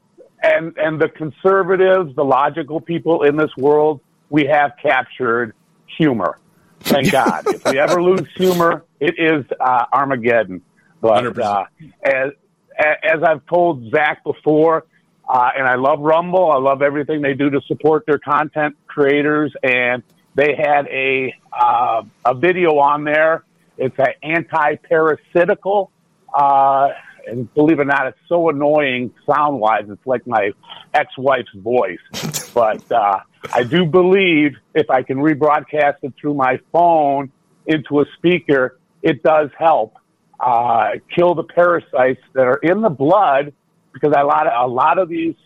and 0.42 0.76
and 0.76 1.01
the 1.01 1.09
conservatives, 1.09 2.14
the 2.14 2.24
logical 2.24 2.78
people 2.82 3.22
in 3.22 3.38
this 3.38 3.51
world, 3.56 4.01
we 4.28 4.44
have 4.47 4.72
captured 4.82 5.55
humor. 5.97 6.39
Thank 6.81 7.12
God. 7.12 7.47
if 7.47 7.65
we 7.65 7.79
ever 7.79 8.03
lose 8.03 8.27
humor, 8.37 8.85
it 8.99 9.15
is 9.19 9.45
uh, 9.59 9.85
Armageddon. 9.93 10.62
But 11.01 11.39
uh, 11.39 11.65
as 12.03 12.33
as 12.79 13.23
I've 13.23 13.45
told 13.47 13.91
Zak 13.91 14.25
before, 14.25 14.87
uh, 15.29 15.51
and 15.57 15.67
I 15.67 15.77
love 15.77 16.01
Rumble. 16.01 16.51
I 16.51 16.59
love 16.59 16.83
everything 16.83 17.23
they 17.23 17.35
do 17.35 17.51
to 17.51 17.61
support 17.62 18.05
their 18.07 18.19
content 18.19 18.77
creators. 18.87 19.53
And 19.62 20.03
they 20.35 20.55
had 20.57 20.87
a 20.89 21.35
uh, 21.53 22.03
a 22.25 22.35
video 22.35 22.79
on 22.79 23.05
there. 23.05 23.45
It's 23.79 23.99
an 23.99 24.15
anti-parasitical. 24.23 25.91
Uh, 26.35 26.89
and 27.26 27.52
believe 27.55 27.78
it 27.78 27.82
or 27.82 27.86
not, 27.86 28.06
it's 28.06 28.18
so 28.28 28.48
annoying 28.48 29.12
sound 29.26 29.60
wise. 29.60 29.84
It's 29.88 30.06
like 30.06 30.26
my 30.26 30.52
ex 30.94 31.16
wife's 31.18 31.55
voice. 31.55 31.98
But 32.52 32.90
uh, 32.90 33.20
I 33.52 33.62
do 33.62 33.86
believe 33.86 34.56
if 34.74 34.90
I 34.90 35.05
can 35.05 35.18
rebroadcast 35.18 35.98
it 36.02 36.14
through 36.20 36.34
my 36.34 36.59
phone 36.72 37.30
into 37.64 38.01
a 38.01 38.05
speaker, 38.16 38.80
it 39.02 39.22
does 39.22 39.51
help 39.56 39.94
uh, 40.40 40.94
kill 41.14 41.36
the 41.36 41.44
parasites 41.44 42.20
that 42.32 42.47
are 42.47 42.56
in 42.56 42.80
the 42.80 42.90
blood 42.90 43.52
because 43.92 44.12
a 44.16 44.24
lot 44.24 44.48
of 44.48 44.70
a 44.70 44.72
lot 44.72 44.98
of 44.98 45.09
these 45.09 45.36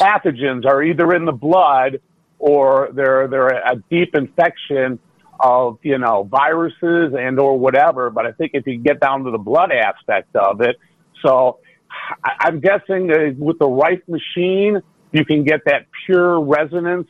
pathogens 0.00 0.66
are 0.66 0.82
either 0.82 1.12
in 1.14 1.24
the 1.24 1.32
blood 1.32 2.00
or 2.38 2.90
they're 2.92 3.26
they're 3.28 3.48
a 3.48 3.76
deep 3.90 4.14
infection 4.14 4.98
of 5.40 5.78
you 5.82 5.98
know 5.98 6.24
viruses 6.24 7.14
and 7.18 7.38
or 7.38 7.58
whatever. 7.58 8.10
But 8.10 8.26
I 8.26 8.32
think 8.32 8.52
if 8.54 8.66
you 8.66 8.78
get 8.78 9.00
down 9.00 9.24
to 9.24 9.30
the 9.30 9.38
blood 9.38 9.72
aspect 9.72 10.34
of 10.36 10.60
it, 10.60 10.76
so 11.22 11.58
I, 12.24 12.32
I'm 12.40 12.60
guessing 12.60 13.08
that 13.08 13.36
with 13.38 13.58
the 13.58 13.68
right 13.68 14.06
machine, 14.08 14.82
you 15.12 15.24
can 15.24 15.44
get 15.44 15.64
that 15.66 15.86
pure 16.06 16.40
resonance 16.40 17.08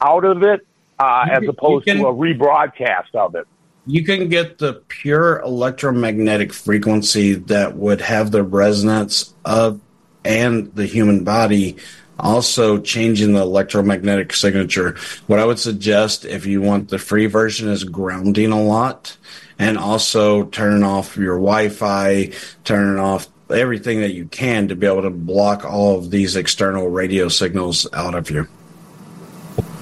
out 0.00 0.24
of 0.24 0.42
it 0.42 0.66
uh, 0.98 1.26
as 1.30 1.46
opposed 1.48 1.86
can, 1.86 1.98
to 1.98 2.06
a 2.06 2.14
rebroadcast 2.14 3.14
of 3.14 3.34
it. 3.34 3.46
You 3.86 4.04
can 4.04 4.28
get 4.28 4.58
the 4.58 4.74
pure 4.88 5.40
electromagnetic 5.40 6.52
frequency 6.52 7.34
that 7.34 7.76
would 7.76 8.00
have 8.00 8.30
the 8.30 8.42
resonance 8.42 9.34
of 9.44 9.80
and 10.24 10.72
the 10.74 10.86
human 10.86 11.24
body 11.24 11.76
also 12.18 12.78
changing 12.78 13.32
the 13.32 13.40
electromagnetic 13.40 14.34
signature. 14.34 14.96
What 15.26 15.38
I 15.38 15.44
would 15.44 15.58
suggest 15.58 16.24
if 16.24 16.46
you 16.46 16.60
want 16.60 16.88
the 16.88 16.98
free 16.98 17.26
version 17.26 17.68
is 17.68 17.84
grounding 17.84 18.52
a 18.52 18.62
lot 18.62 19.16
and 19.58 19.78
also 19.78 20.44
turning 20.46 20.82
off 20.82 21.16
your 21.16 21.36
Wi-Fi, 21.36 22.32
turning 22.64 22.98
off 22.98 23.28
everything 23.50 24.00
that 24.00 24.12
you 24.12 24.26
can 24.26 24.68
to 24.68 24.76
be 24.76 24.86
able 24.86 25.02
to 25.02 25.10
block 25.10 25.64
all 25.64 25.98
of 25.98 26.10
these 26.10 26.36
external 26.36 26.88
radio 26.88 27.28
signals 27.28 27.86
out 27.92 28.14
of 28.14 28.30
you. 28.30 28.46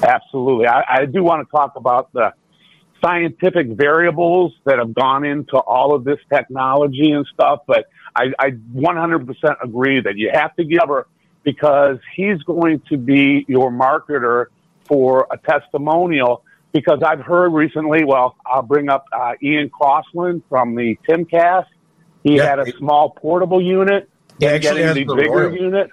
Absolutely. 0.03 0.67
I, 0.67 0.85
I 0.89 1.07
do 1.07 1.23
want 1.23 1.47
to 1.47 1.51
talk 1.51 1.77
about 1.77 2.13
the 2.13 2.33
scientific 3.03 3.69
variables 3.69 4.53
that 4.65 4.79
have 4.79 4.95
gone 4.95 5.25
into 5.25 5.57
all 5.57 5.95
of 5.95 6.05
this 6.05 6.19
technology 6.33 7.13
and 7.13 7.27
stuff, 7.33 7.61
but 7.67 7.87
I, 8.15 8.33
I 8.39 8.51
100% 8.51 9.57
agree 9.63 10.01
that 10.01 10.17
you 10.17 10.31
have 10.33 10.55
to 10.57 10.65
give 10.65 10.83
her 10.89 11.07
because 11.43 11.99
he's 12.15 12.43
going 12.43 12.81
to 12.89 12.97
be 12.97 13.45
your 13.49 13.71
marketer 13.71 14.47
for 14.85 15.27
a 15.31 15.39
testimonial. 15.39 16.45
Because 16.73 17.03
I've 17.03 17.21
heard 17.21 17.53
recently, 17.53 18.05
well, 18.05 18.37
I'll 18.47 18.63
bring 18.63 18.89
up 18.89 19.05
uh, 19.13 19.33
Ian 19.43 19.71
Crossland 19.71 20.43
from 20.49 20.77
the 20.77 20.97
Timcast. 21.09 21.67
He 22.23 22.37
yeah, 22.37 22.45
had 22.45 22.59
a 22.61 22.77
small 22.77 23.11
portable 23.11 23.61
unit. 23.61 24.09
He 24.39 24.47
actually 24.47 24.83
has 24.83 24.95
the, 24.95 25.05
the 25.05 25.15
bigger 25.15 25.31
Royal. 25.31 25.57
unit. 25.57 25.91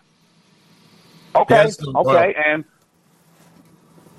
Okay, 1.35 1.71
okay, 1.95 2.35
and 2.45 2.65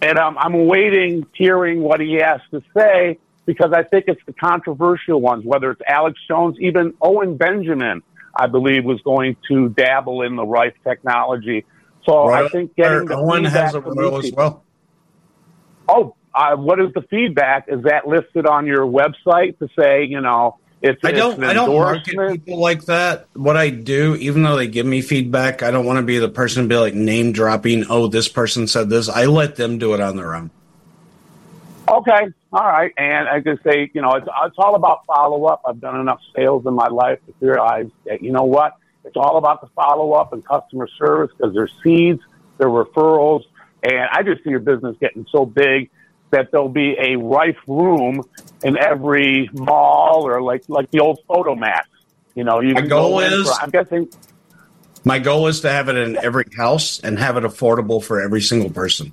and 0.01 0.19
um, 0.19 0.37
I'm 0.39 0.67
waiting, 0.67 1.27
hearing 1.35 1.81
what 1.83 2.01
he 2.01 2.15
has 2.15 2.41
to 2.53 2.63
say 2.77 3.19
because 3.47 3.73
I 3.73 3.83
think 3.83 4.05
it's 4.09 4.21
the 4.27 4.35
controversial 4.35 5.21
ones, 5.21 5.45
whether 5.45 5.71
it's 5.71 5.81
Alex 5.87 6.21
Jones, 6.29 6.57
even 6.61 6.93
Owen 7.01 7.37
Benjamin 7.37 8.03
I 8.39 8.47
believe, 8.47 8.85
was 8.85 9.01
going 9.03 9.37
to 9.49 9.69
dabble 9.71 10.23
in 10.23 10.37
the 10.37 10.47
Rife 10.47 10.75
technology. 10.85 11.67
So 12.07 12.29
Royal, 12.29 12.47
I 12.47 12.49
think 12.49 12.77
getting 12.77 13.07
the 13.07 13.17
Owen 13.17 13.45
has 13.45 13.75
a 13.75 13.81
Royal 13.81 14.19
as 14.25 14.33
well. 14.33 14.65
Oh, 15.89 16.15
uh, 16.35 16.57
what 16.57 16.81
is 16.81 16.93
the 16.95 17.03
feedback? 17.03 17.67
Is 17.69 17.83
that 17.83 18.07
listed 18.07 18.47
on 18.47 18.67
your 18.67 18.87
website 18.87 19.59
to 19.59 19.69
say, 19.79 20.05
you 20.05 20.21
know, 20.21 20.59
it's, 20.81 21.01
I 21.03 21.11
don't. 21.11 21.43
I 21.43 21.55
don't 21.55 21.75
market 21.75 22.15
people 22.15 22.61
like 22.61 22.85
that. 22.85 23.27
What 23.35 23.57
I 23.57 23.71
do, 23.71 24.15
even 24.15 24.45
though 24.45 24.57
they 24.57 24.69
give 24.69 24.87
me 24.87 25.03
feedback, 25.03 25.65
I 25.65 25.73
don't 25.73 25.85
want 25.85 25.97
to 25.97 26.05
be 26.05 26.19
the 26.19 26.29
person 26.29 26.63
to 26.63 26.69
be 26.69 26.77
like 26.77 26.95
name 26.95 27.33
dropping. 27.33 27.87
Oh, 27.91 28.07
this 28.07 28.29
person 28.29 28.69
said 28.69 28.89
this. 28.89 29.09
I 29.09 29.27
let 29.27 29.57
them 29.57 29.79
do 29.79 29.95
it 29.95 30.01
on 30.01 30.17
their 30.17 30.37
own. 30.37 30.53
Okay, 31.89 32.29
all 32.53 32.67
right. 32.67 32.93
And 32.97 33.29
I 33.29 33.41
can 33.41 33.59
say, 33.63 33.91
you 33.93 34.01
know, 34.01 34.13
it's, 34.13 34.27
it's 34.47 34.57
all 34.59 34.75
about 34.75 35.05
follow 35.07 35.45
up. 35.45 35.63
I've 35.67 35.81
done 35.81 36.01
enough 36.01 36.21
sales 36.35 36.65
in 36.67 36.75
my 36.75 36.89
life 36.89 37.19
to 37.27 37.47
realize 37.47 37.89
that, 38.07 38.23
you 38.23 38.33
know 38.33 38.45
what? 38.45 38.77
It's 39.05 39.17
all 39.17 39.37
about 39.37 39.61
the 39.61 39.69
follow 39.69 40.13
up 40.13 40.33
and 40.33 40.45
customer 40.45 40.89
service 40.99 41.31
because 41.37 41.55
there's 41.55 41.73
seeds, 41.83 42.21
there 42.59 42.69
are 42.69 42.85
referrals. 42.85 43.45
And 43.83 44.09
I 44.11 44.23
just 44.23 44.43
see 44.45 44.51
your 44.51 44.61
business 44.61 44.97
getting 45.01 45.27
so 45.31 45.47
big 45.47 45.91
that 46.31 46.51
there'll 46.51 46.69
be 46.69 46.97
a 46.99 47.17
rife 47.17 47.57
room 47.67 48.23
in 48.63 48.77
every 48.77 49.49
mall 49.53 50.27
or 50.27 50.43
like, 50.43 50.65
like 50.69 50.91
the 50.91 51.01
old 51.01 51.21
Fotomat. 51.29 51.83
You 52.35 52.45
know, 52.45 52.61
you 52.61 52.75
my 52.75 52.83
goal 52.83 53.21
is, 53.21 53.49
for, 53.49 53.63
I'm 53.63 53.71
guessing. 53.71 54.09
My 55.05 55.19
goal 55.19 55.47
is 55.47 55.61
to 55.61 55.71
have 55.71 55.89
it 55.89 55.97
in 55.97 56.17
every 56.17 56.45
house 56.57 57.01
and 57.01 57.19
have 57.19 57.37
it 57.37 57.45
affordable 57.45 58.03
for 58.03 58.21
every 58.21 58.41
single 58.41 58.71
person. 58.71 59.13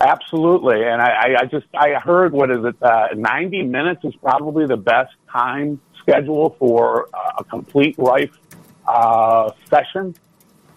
Absolutely, 0.00 0.84
and 0.84 1.02
I, 1.02 1.36
I 1.40 1.44
just 1.46 1.66
I 1.74 1.94
heard 1.94 2.32
what 2.32 2.50
is 2.50 2.64
it? 2.64 2.76
Uh, 2.80 3.08
Ninety 3.16 3.62
minutes 3.62 4.04
is 4.04 4.14
probably 4.16 4.66
the 4.66 4.76
best 4.76 5.14
time 5.30 5.80
schedule 5.98 6.56
for 6.58 7.08
a 7.36 7.44
complete 7.44 7.96
Rife 7.98 8.38
uh, 8.86 9.50
session. 9.68 10.14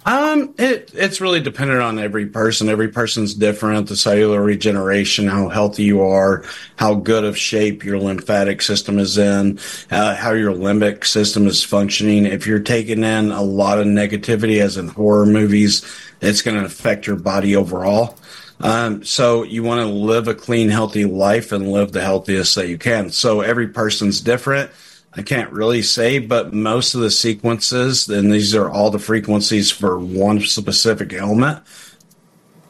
Um, 0.03 0.55
it 0.57 0.91
it's 0.95 1.21
really 1.21 1.41
dependent 1.41 1.81
on 1.81 1.99
every 1.99 2.25
person. 2.25 2.69
Every 2.69 2.87
person's 2.87 3.35
different. 3.35 3.87
The 3.87 3.95
cellular 3.95 4.41
regeneration, 4.41 5.27
how 5.27 5.49
healthy 5.49 5.83
you 5.83 6.01
are, 6.01 6.43
how 6.77 6.95
good 6.95 7.23
of 7.23 7.37
shape 7.37 7.85
your 7.85 7.99
lymphatic 7.99 8.63
system 8.63 8.97
is 8.97 9.19
in, 9.19 9.59
uh, 9.91 10.15
how 10.15 10.31
your 10.31 10.53
limbic 10.53 11.05
system 11.05 11.45
is 11.45 11.63
functioning. 11.63 12.25
If 12.25 12.47
you're 12.47 12.59
taking 12.59 13.03
in 13.03 13.31
a 13.31 13.43
lot 13.43 13.77
of 13.77 13.85
negativity, 13.85 14.59
as 14.59 14.77
in 14.77 14.87
horror 14.87 15.27
movies, 15.27 15.85
it's 16.21 16.41
going 16.41 16.59
to 16.59 16.65
affect 16.65 17.07
your 17.07 17.15
body 17.15 17.55
overall. 17.55 18.17
Um, 18.59 19.03
so 19.03 19.43
you 19.43 19.63
want 19.63 19.81
to 19.81 19.87
live 19.87 20.27
a 20.27 20.35
clean, 20.35 20.69
healthy 20.69 21.05
life 21.05 21.51
and 21.51 21.71
live 21.71 21.91
the 21.91 22.01
healthiest 22.01 22.55
that 22.55 22.67
you 22.67 22.77
can. 22.77 23.09
So 23.09 23.41
every 23.41 23.67
person's 23.67 24.21
different. 24.21 24.71
I 25.13 25.23
can't 25.23 25.51
really 25.51 25.81
say, 25.81 26.19
but 26.19 26.53
most 26.53 26.93
of 26.93 27.01
the 27.01 27.11
sequences, 27.11 28.07
and 28.07 28.31
these 28.31 28.55
are 28.55 28.69
all 28.69 28.91
the 28.91 28.99
frequencies 28.99 29.69
for 29.69 29.99
one 29.99 30.39
specific 30.41 31.11
ailment, 31.11 31.63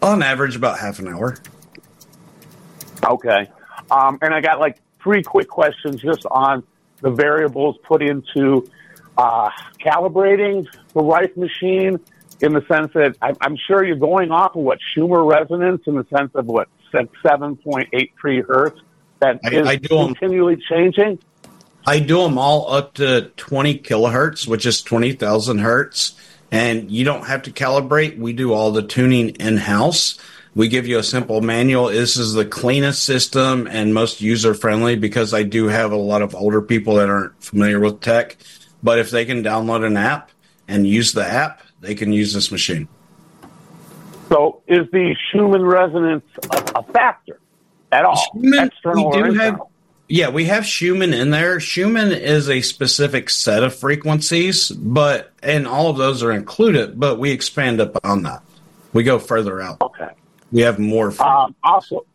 on 0.02 0.24
average 0.24 0.56
about 0.56 0.80
half 0.80 0.98
an 1.00 1.08
hour. 1.08 1.38
Okay. 3.04 3.50
Um, 3.92 4.18
and 4.22 4.34
I 4.34 4.42
got 4.42 4.60
like 4.60 4.80
three 5.04 5.22
quick 5.22 5.50
questions 5.50 6.02
just 6.02 6.26
on 6.32 6.64
the 7.02 7.12
variables 7.12 7.78
put 7.84 8.02
into 8.02 8.68
uh, 9.18 9.50
calibrating 9.80 10.66
the 10.94 11.02
Rife 11.02 11.36
machine 11.36 12.00
in 12.42 12.54
the 12.54 12.66
sense 12.68 12.92
that 12.94 13.16
I'm, 13.22 13.38
I'm 13.42 13.58
sure 13.58 13.84
you're 13.84 13.96
going 13.96 14.32
off 14.32 14.56
of 14.56 14.64
what 14.64 14.80
Schumann 14.94 15.22
resonance 15.22 15.84
in 15.86 15.96
the 15.96 16.06
sense 16.16 16.32
of 16.36 16.48
what 16.48 16.68
7.83 16.92 18.46
hertz 18.46 18.82
that 19.20 19.40
I, 19.46 19.50
is 19.50 19.68
I 19.68 19.78
continually 19.78 20.56
them, 20.56 20.64
changing. 20.70 21.20
I 21.86 22.00
do 22.00 22.22
them 22.24 22.38
all 22.38 22.72
up 22.72 22.96
to 22.96 23.32
20 23.38 23.80
kilohertz, 23.80 24.48
which 24.48 24.66
is 24.66 24.82
20,000 24.82 25.60
hertz. 25.60 26.16
And 26.52 26.92
you 26.92 27.06
don't 27.06 27.26
have 27.28 27.44
to 27.44 27.52
calibrate. 27.52 28.18
We 28.18 28.34
do 28.34 28.52
all 28.52 28.72
the 28.72 28.84
tuning 28.84 29.30
in 29.30 29.58
house. 29.58 30.20
We 30.54 30.68
give 30.68 30.86
you 30.86 31.00
a 31.00 31.04
simple 31.04 31.40
manual. 31.40 31.88
This 31.88 32.18
is 32.18 32.34
the 32.34 32.44
cleanest 32.44 33.06
system 33.06 33.68
and 33.72 33.94
most 33.94 34.20
user 34.20 34.54
friendly 34.54 34.98
because 34.98 35.34
I 35.34 35.44
do 35.44 35.68
have 35.68 35.94
a 35.94 35.98
lot 35.98 36.22
of 36.22 36.36
older 36.36 36.62
people 36.62 36.96
that 36.96 37.08
aren't 37.08 37.42
familiar 37.42 37.80
with 37.80 38.02
tech. 38.02 38.36
But 38.84 39.00
if 39.00 39.12
they 39.12 39.24
can 39.24 39.44
download 39.44 39.86
an 39.86 39.96
app 39.96 40.30
and 40.68 40.86
use 40.86 41.14
the 41.14 41.26
app, 41.26 41.62
they 41.82 41.96
can 41.96 42.14
use 42.14 42.34
this 42.34 42.52
machine. 42.52 42.88
So, 44.30 44.62
is 44.68 44.90
the 44.92 45.14
Schumann 45.30 45.66
resonance 45.66 46.24
a, 46.50 46.80
a 46.80 46.84
factor? 46.84 47.42
at 47.92 48.06
all, 48.06 48.16
Schumann, 48.16 48.68
external 48.68 49.10
we 49.10 49.18
do 49.18 49.26
internal. 49.26 49.36
have, 49.42 49.62
yeah, 50.08 50.30
we 50.30 50.46
have 50.46 50.66
Schumann 50.66 51.14
in 51.14 51.30
there. 51.30 51.60
Schumann 51.60 52.12
is 52.12 52.50
a 52.50 52.62
specific 52.62 53.30
set 53.30 53.64
of 53.64 53.76
frequencies, 53.76 54.70
but 54.70 55.32
and 55.44 55.68
all 55.68 55.90
of 55.90 55.98
those 55.98 56.24
are 56.24 56.32
included. 56.32 57.00
But 57.00 57.20
we 57.20 57.32
expand 57.32 57.80
upon 57.80 58.24
that. 58.24 58.44
We 58.94 59.04
go 59.04 59.20
further 59.20 59.62
out. 59.62 59.82
Okay. 59.82 60.10
We 60.52 60.62
have 60.62 60.80
more. 60.80 61.14
Um, 61.22 61.56
also, 61.64 62.06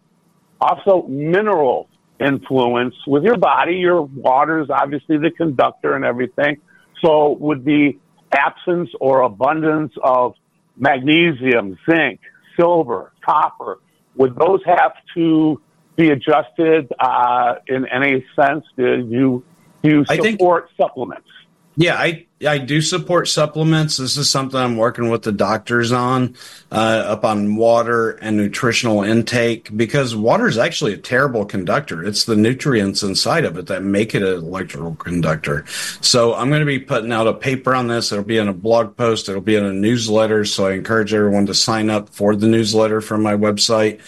also 0.60 1.06
mineral 1.08 1.88
influence 2.20 2.94
with 3.06 3.24
your 3.24 3.36
body. 3.36 3.76
Your 3.76 4.02
water 4.02 4.60
is 4.60 4.70
obviously 4.70 5.18
the 5.18 5.30
conductor 5.30 5.94
and 5.94 6.04
everything. 6.04 6.58
So, 7.02 7.32
with 7.32 7.64
the 7.64 7.96
absence 8.36 8.90
or 9.00 9.22
abundance 9.22 9.92
of 10.02 10.34
magnesium, 10.76 11.78
zinc, 11.88 12.20
silver, 12.58 13.12
copper, 13.24 13.78
would 14.16 14.36
those 14.36 14.60
have 14.64 14.92
to 15.14 15.60
be 15.96 16.10
adjusted 16.10 16.92
uh, 17.00 17.54
in 17.66 17.86
any 17.86 18.24
sense? 18.34 18.64
Do 18.76 19.06
you 19.08 19.44
do 19.82 19.90
you 19.90 20.04
I 20.08 20.16
think- 20.16 20.38
support 20.38 20.70
supplements? 20.80 21.28
Yeah, 21.76 21.94
I 21.96 22.25
I 22.44 22.58
do 22.58 22.82
support 22.82 23.28
supplements. 23.28 23.96
This 23.96 24.18
is 24.18 24.28
something 24.28 24.60
I'm 24.60 24.76
working 24.76 25.08
with 25.08 25.22
the 25.22 25.32
doctors 25.32 25.90
on, 25.90 26.36
uh, 26.70 27.04
up 27.06 27.24
on 27.24 27.56
water 27.56 28.10
and 28.10 28.36
nutritional 28.36 29.02
intake 29.02 29.74
because 29.74 30.14
water 30.14 30.46
is 30.46 30.58
actually 30.58 30.92
a 30.92 30.98
terrible 30.98 31.46
conductor. 31.46 32.04
It's 32.04 32.26
the 32.26 32.36
nutrients 32.36 33.02
inside 33.02 33.46
of 33.46 33.56
it 33.56 33.68
that 33.68 33.84
make 33.84 34.14
it 34.14 34.22
an 34.22 34.34
electrical 34.34 34.96
conductor. 34.96 35.64
So 36.02 36.34
I'm 36.34 36.50
going 36.50 36.60
to 36.60 36.66
be 36.66 36.78
putting 36.78 37.10
out 37.10 37.26
a 37.26 37.32
paper 37.32 37.74
on 37.74 37.86
this. 37.86 38.12
It'll 38.12 38.22
be 38.22 38.36
in 38.36 38.48
a 38.48 38.52
blog 38.52 38.98
post. 38.98 39.30
It'll 39.30 39.40
be 39.40 39.56
in 39.56 39.64
a 39.64 39.72
newsletter. 39.72 40.44
So 40.44 40.66
I 40.66 40.72
encourage 40.72 41.14
everyone 41.14 41.46
to 41.46 41.54
sign 41.54 41.88
up 41.88 42.10
for 42.10 42.36
the 42.36 42.48
newsletter 42.48 43.00
from 43.00 43.22
my 43.22 43.32
website. 43.32 44.00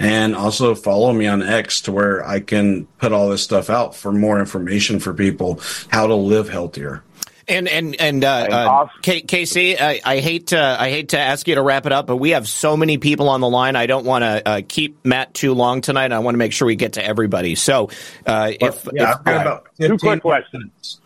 And 0.00 0.34
also 0.34 0.74
follow 0.74 1.12
me 1.12 1.28
on 1.28 1.40
X 1.40 1.82
to 1.82 1.92
where 1.92 2.26
I 2.26 2.40
can 2.40 2.86
put 2.98 3.12
all 3.12 3.30
this 3.30 3.44
stuff 3.44 3.70
out 3.70 3.94
for 3.94 4.12
more 4.12 4.40
information 4.40 4.98
for 4.98 5.14
people 5.14 5.60
how 5.88 6.08
to 6.08 6.16
live 6.16 6.48
healthier. 6.48 7.02
And 7.48 7.68
and 7.68 7.94
and 8.00 8.24
uh, 8.24 8.28
uh, 8.28 8.88
K- 9.02 9.20
Casey, 9.20 9.78
I, 9.78 10.00
I 10.04 10.18
hate 10.20 10.48
to 10.48 10.58
I 10.60 10.90
hate 10.90 11.10
to 11.10 11.18
ask 11.18 11.46
you 11.46 11.54
to 11.54 11.62
wrap 11.62 11.86
it 11.86 11.92
up, 11.92 12.06
but 12.08 12.16
we 12.16 12.30
have 12.30 12.48
so 12.48 12.76
many 12.76 12.98
people 12.98 13.28
on 13.28 13.40
the 13.40 13.48
line. 13.48 13.76
I 13.76 13.86
don't 13.86 14.04
want 14.04 14.22
to 14.22 14.48
uh, 14.48 14.60
keep 14.66 15.04
Matt 15.04 15.32
too 15.32 15.54
long 15.54 15.80
tonight. 15.80 16.10
I 16.10 16.18
want 16.18 16.34
to 16.34 16.38
make 16.38 16.52
sure 16.52 16.66
we 16.66 16.74
get 16.74 16.94
to 16.94 17.04
everybody. 17.04 17.54
So, 17.54 17.90
uh, 18.26 18.50
if, 18.60 18.88
yeah, 18.92 19.12
if 19.12 19.16
I've 19.18 19.24
got 19.24 19.42
about 19.46 19.68
15 19.76 20.20
questions. 20.20 21.00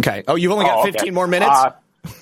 Okay. 0.00 0.24
Oh, 0.28 0.34
you've 0.36 0.52
only 0.52 0.66
got 0.66 0.78
Oh, 0.78 0.82
okay. 0.82 0.92
15 0.92 1.14
more 1.14 1.26
minutes. 1.26 1.50
Uh, 1.50 1.72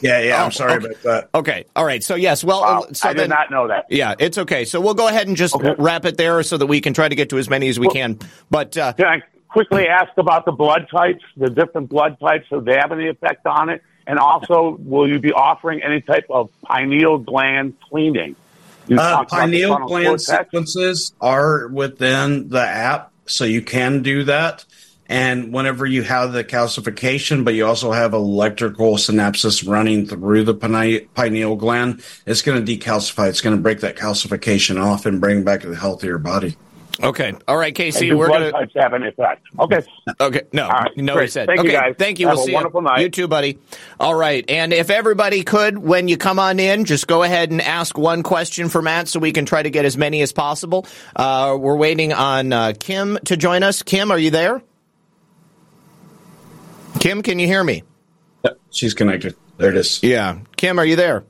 Yeah, 0.00 0.20
yeah. 0.20 0.40
Oh, 0.40 0.44
I'm 0.46 0.52
sorry 0.52 0.72
okay. 0.74 0.86
about 0.86 1.02
that. 1.02 1.28
Okay. 1.34 1.64
All 1.74 1.84
right. 1.84 2.02
So 2.04 2.14
yes. 2.14 2.42
Well, 2.44 2.60
Wow, 2.60 2.80
uh, 2.88 2.92
so 2.92 3.08
I 3.08 3.12
did 3.14 3.22
then, 3.22 3.28
not 3.30 3.50
know 3.50 3.66
that. 3.68 3.86
Yeah, 3.90 4.14
it's 4.18 4.38
okay. 4.38 4.64
So 4.64 4.80
we'll 4.80 4.94
go 4.94 5.08
ahead 5.08 5.26
and 5.26 5.36
just 5.36 5.56
wrap 5.78 6.04
it 6.04 6.16
there, 6.16 6.42
so 6.44 6.56
that 6.56 6.66
we 6.66 6.80
can 6.80 6.94
try 6.94 7.08
to 7.08 7.14
get 7.16 7.30
to 7.30 7.38
as 7.38 7.50
many 7.50 7.68
as 7.68 7.78
we 7.80 7.88
can. 7.88 8.18
But 8.50 8.76
uh, 8.76 8.92
Can 8.94 9.06
I 9.06 9.22
quickly 9.56 9.88
ask 9.88 10.12
about 10.18 10.44
the 10.44 10.52
blood 10.52 10.86
types, 10.90 11.24
the 11.34 11.48
different 11.48 11.88
blood 11.88 12.20
types? 12.20 12.44
so 12.50 12.60
they 12.60 12.74
have 12.74 12.92
any 12.92 13.08
effect 13.08 13.46
on 13.46 13.70
it? 13.70 13.82
And 14.06 14.18
also, 14.18 14.76
will 14.78 15.08
you 15.08 15.18
be 15.18 15.32
offering 15.32 15.82
any 15.82 16.02
type 16.02 16.26
of 16.28 16.50
pineal 16.62 17.16
gland 17.16 17.72
cleaning? 17.88 18.36
Uh, 18.90 18.96
talked 18.96 19.32
about 19.32 19.46
the 19.46 19.52
pineal 19.52 19.78
gland 19.86 20.06
cortex. 20.06 20.26
sequences 20.26 21.12
are 21.22 21.68
within 21.68 22.50
the 22.50 22.60
app, 22.60 23.12
so 23.24 23.44
you 23.44 23.62
can 23.62 24.02
do 24.02 24.24
that. 24.24 24.66
And 25.08 25.54
whenever 25.54 25.86
you 25.86 26.02
have 26.02 26.32
the 26.32 26.44
calcification, 26.44 27.42
but 27.42 27.54
you 27.54 27.64
also 27.64 27.92
have 27.92 28.12
electrical 28.12 28.96
synapses 28.96 29.66
running 29.66 30.06
through 30.06 30.44
the 30.44 30.54
pine- 30.54 31.08
pineal 31.14 31.56
gland, 31.56 32.02
it's 32.26 32.42
going 32.42 32.62
to 32.62 32.78
decalcify. 32.78 33.28
It's 33.30 33.40
going 33.40 33.56
to 33.56 33.62
break 33.62 33.80
that 33.80 33.96
calcification 33.96 34.82
off 34.82 35.06
and 35.06 35.18
bring 35.18 35.44
back 35.44 35.64
a 35.64 35.74
healthier 35.74 36.18
body. 36.18 36.56
Okay. 37.02 37.34
All 37.46 37.56
right, 37.56 37.74
Casey. 37.74 38.08
And 38.08 38.14
do 38.14 38.18
We're 38.18 38.28
gonna. 38.28 38.52
types 38.52 38.72
have 38.76 38.92
an 38.92 39.02
effect? 39.02 39.46
Okay. 39.58 39.80
Okay. 40.20 40.42
No. 40.52 40.64
All 40.64 40.70
right, 40.70 40.96
no. 40.96 41.18
He 41.18 41.26
said. 41.28 41.46
Thank 41.46 41.62
you, 41.64 41.72
guys. 41.72 41.94
Thank 41.98 42.18
you. 42.18 42.28
Have 42.28 42.36
we'll 42.36 42.44
a 42.44 42.46
see 42.46 42.52
wonderful 42.54 42.80
you. 42.80 42.88
night. 42.88 43.00
You 43.00 43.08
too, 43.10 43.28
buddy. 43.28 43.58
All 44.00 44.14
right. 44.14 44.44
And 44.48 44.72
if 44.72 44.90
everybody 44.90 45.42
could, 45.44 45.78
when 45.78 46.08
you 46.08 46.16
come 46.16 46.38
on 46.38 46.58
in, 46.60 46.84
just 46.84 47.06
go 47.06 47.22
ahead 47.22 47.50
and 47.50 47.60
ask 47.60 47.96
one 47.98 48.22
question 48.22 48.68
for 48.68 48.82
Matt, 48.82 49.08
so 49.08 49.18
we 49.20 49.32
can 49.32 49.46
try 49.46 49.62
to 49.62 49.70
get 49.70 49.84
as 49.84 49.96
many 49.96 50.22
as 50.22 50.32
possible. 50.32 50.86
Uh, 51.14 51.56
we're 51.58 51.76
waiting 51.76 52.12
on 52.12 52.52
uh, 52.52 52.72
Kim 52.78 53.18
to 53.26 53.36
join 53.36 53.62
us. 53.62 53.82
Kim, 53.82 54.10
are 54.10 54.18
you 54.18 54.30
there? 54.30 54.62
Kim, 57.00 57.22
can 57.22 57.38
you 57.38 57.46
hear 57.46 57.62
me? 57.62 57.82
Yep, 58.44 58.58
She's 58.70 58.94
connected. 58.94 59.34
There 59.58 59.70
it 59.70 59.76
is. 59.76 60.02
Yeah. 60.02 60.38
Kim, 60.56 60.78
are 60.78 60.84
you 60.84 60.96
there? 60.96 61.24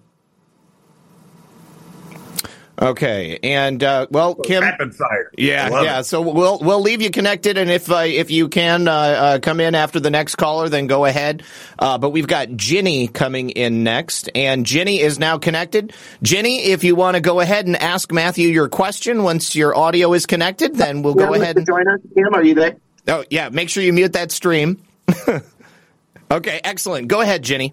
Okay, 2.81 3.39
and 3.43 3.83
uh, 3.83 4.07
well, 4.11 4.35
Kim, 4.35 4.63
Rapid 4.63 4.95
fire. 4.95 5.31
Yeah, 5.39 5.83
yeah. 5.83 6.01
it. 6.01 6.05
So 6.05 6.21
we'll 6.21 6.59
we'll 6.59 6.83
leave 6.83 7.01
you 7.01 7.11
connected, 7.11 7.57
and 7.57 7.71
if 7.71 7.91
uh, 7.91 8.05
if 8.05 8.31
you 8.31 8.49
can 8.49 8.87
uh, 8.87 8.93
uh, 8.93 9.39
come 9.39 9.61
in 9.61 9.75
after 9.75 9.99
the 9.99 10.11
next 10.11 10.35
caller, 10.35 10.69
then 10.69 10.87
go 10.87 11.07
ahead. 11.07 11.43
Uh, 11.79 11.97
but 11.97 12.11
we've 12.11 12.27
got 12.27 12.51
Ginny 12.55 13.09
coming 13.09 13.49
in 13.49 13.83
next, 13.83 14.29
and 14.35 14.67
Ginny 14.67 15.01
is 15.01 15.19
now 15.19 15.39
connected. 15.39 15.95
Ginny, 16.23 16.65
if 16.65 16.85
you 16.85 16.95
want 16.95 17.15
to 17.15 17.23
go 17.23 17.41
ahead 17.41 17.67
and 17.67 17.77
ask 17.77 18.13
Matthew 18.13 18.49
your 18.49 18.69
question 18.69 19.23
once 19.23 19.57
your 19.57 19.75
audio 19.75 20.13
is 20.13 20.27
connected, 20.27 20.75
then 20.75 21.01
we'll 21.01 21.15
go 21.15 21.33
ahead 21.33 21.57
and 21.57 21.67
join 21.67 21.89
us. 21.89 22.01
Kim, 22.15 22.35
are 22.35 22.45
you 22.45 22.55
there? 22.55 22.77
Oh 23.09 23.25
yeah, 23.31 23.49
make 23.49 23.71
sure 23.71 23.83
you 23.83 23.95
mute 23.95 24.13
that 24.13 24.31
stream. 24.33 24.83
okay, 26.31 26.61
excellent. 26.63 27.09
Go 27.09 27.23
ahead, 27.23 27.43
Ginny. 27.43 27.73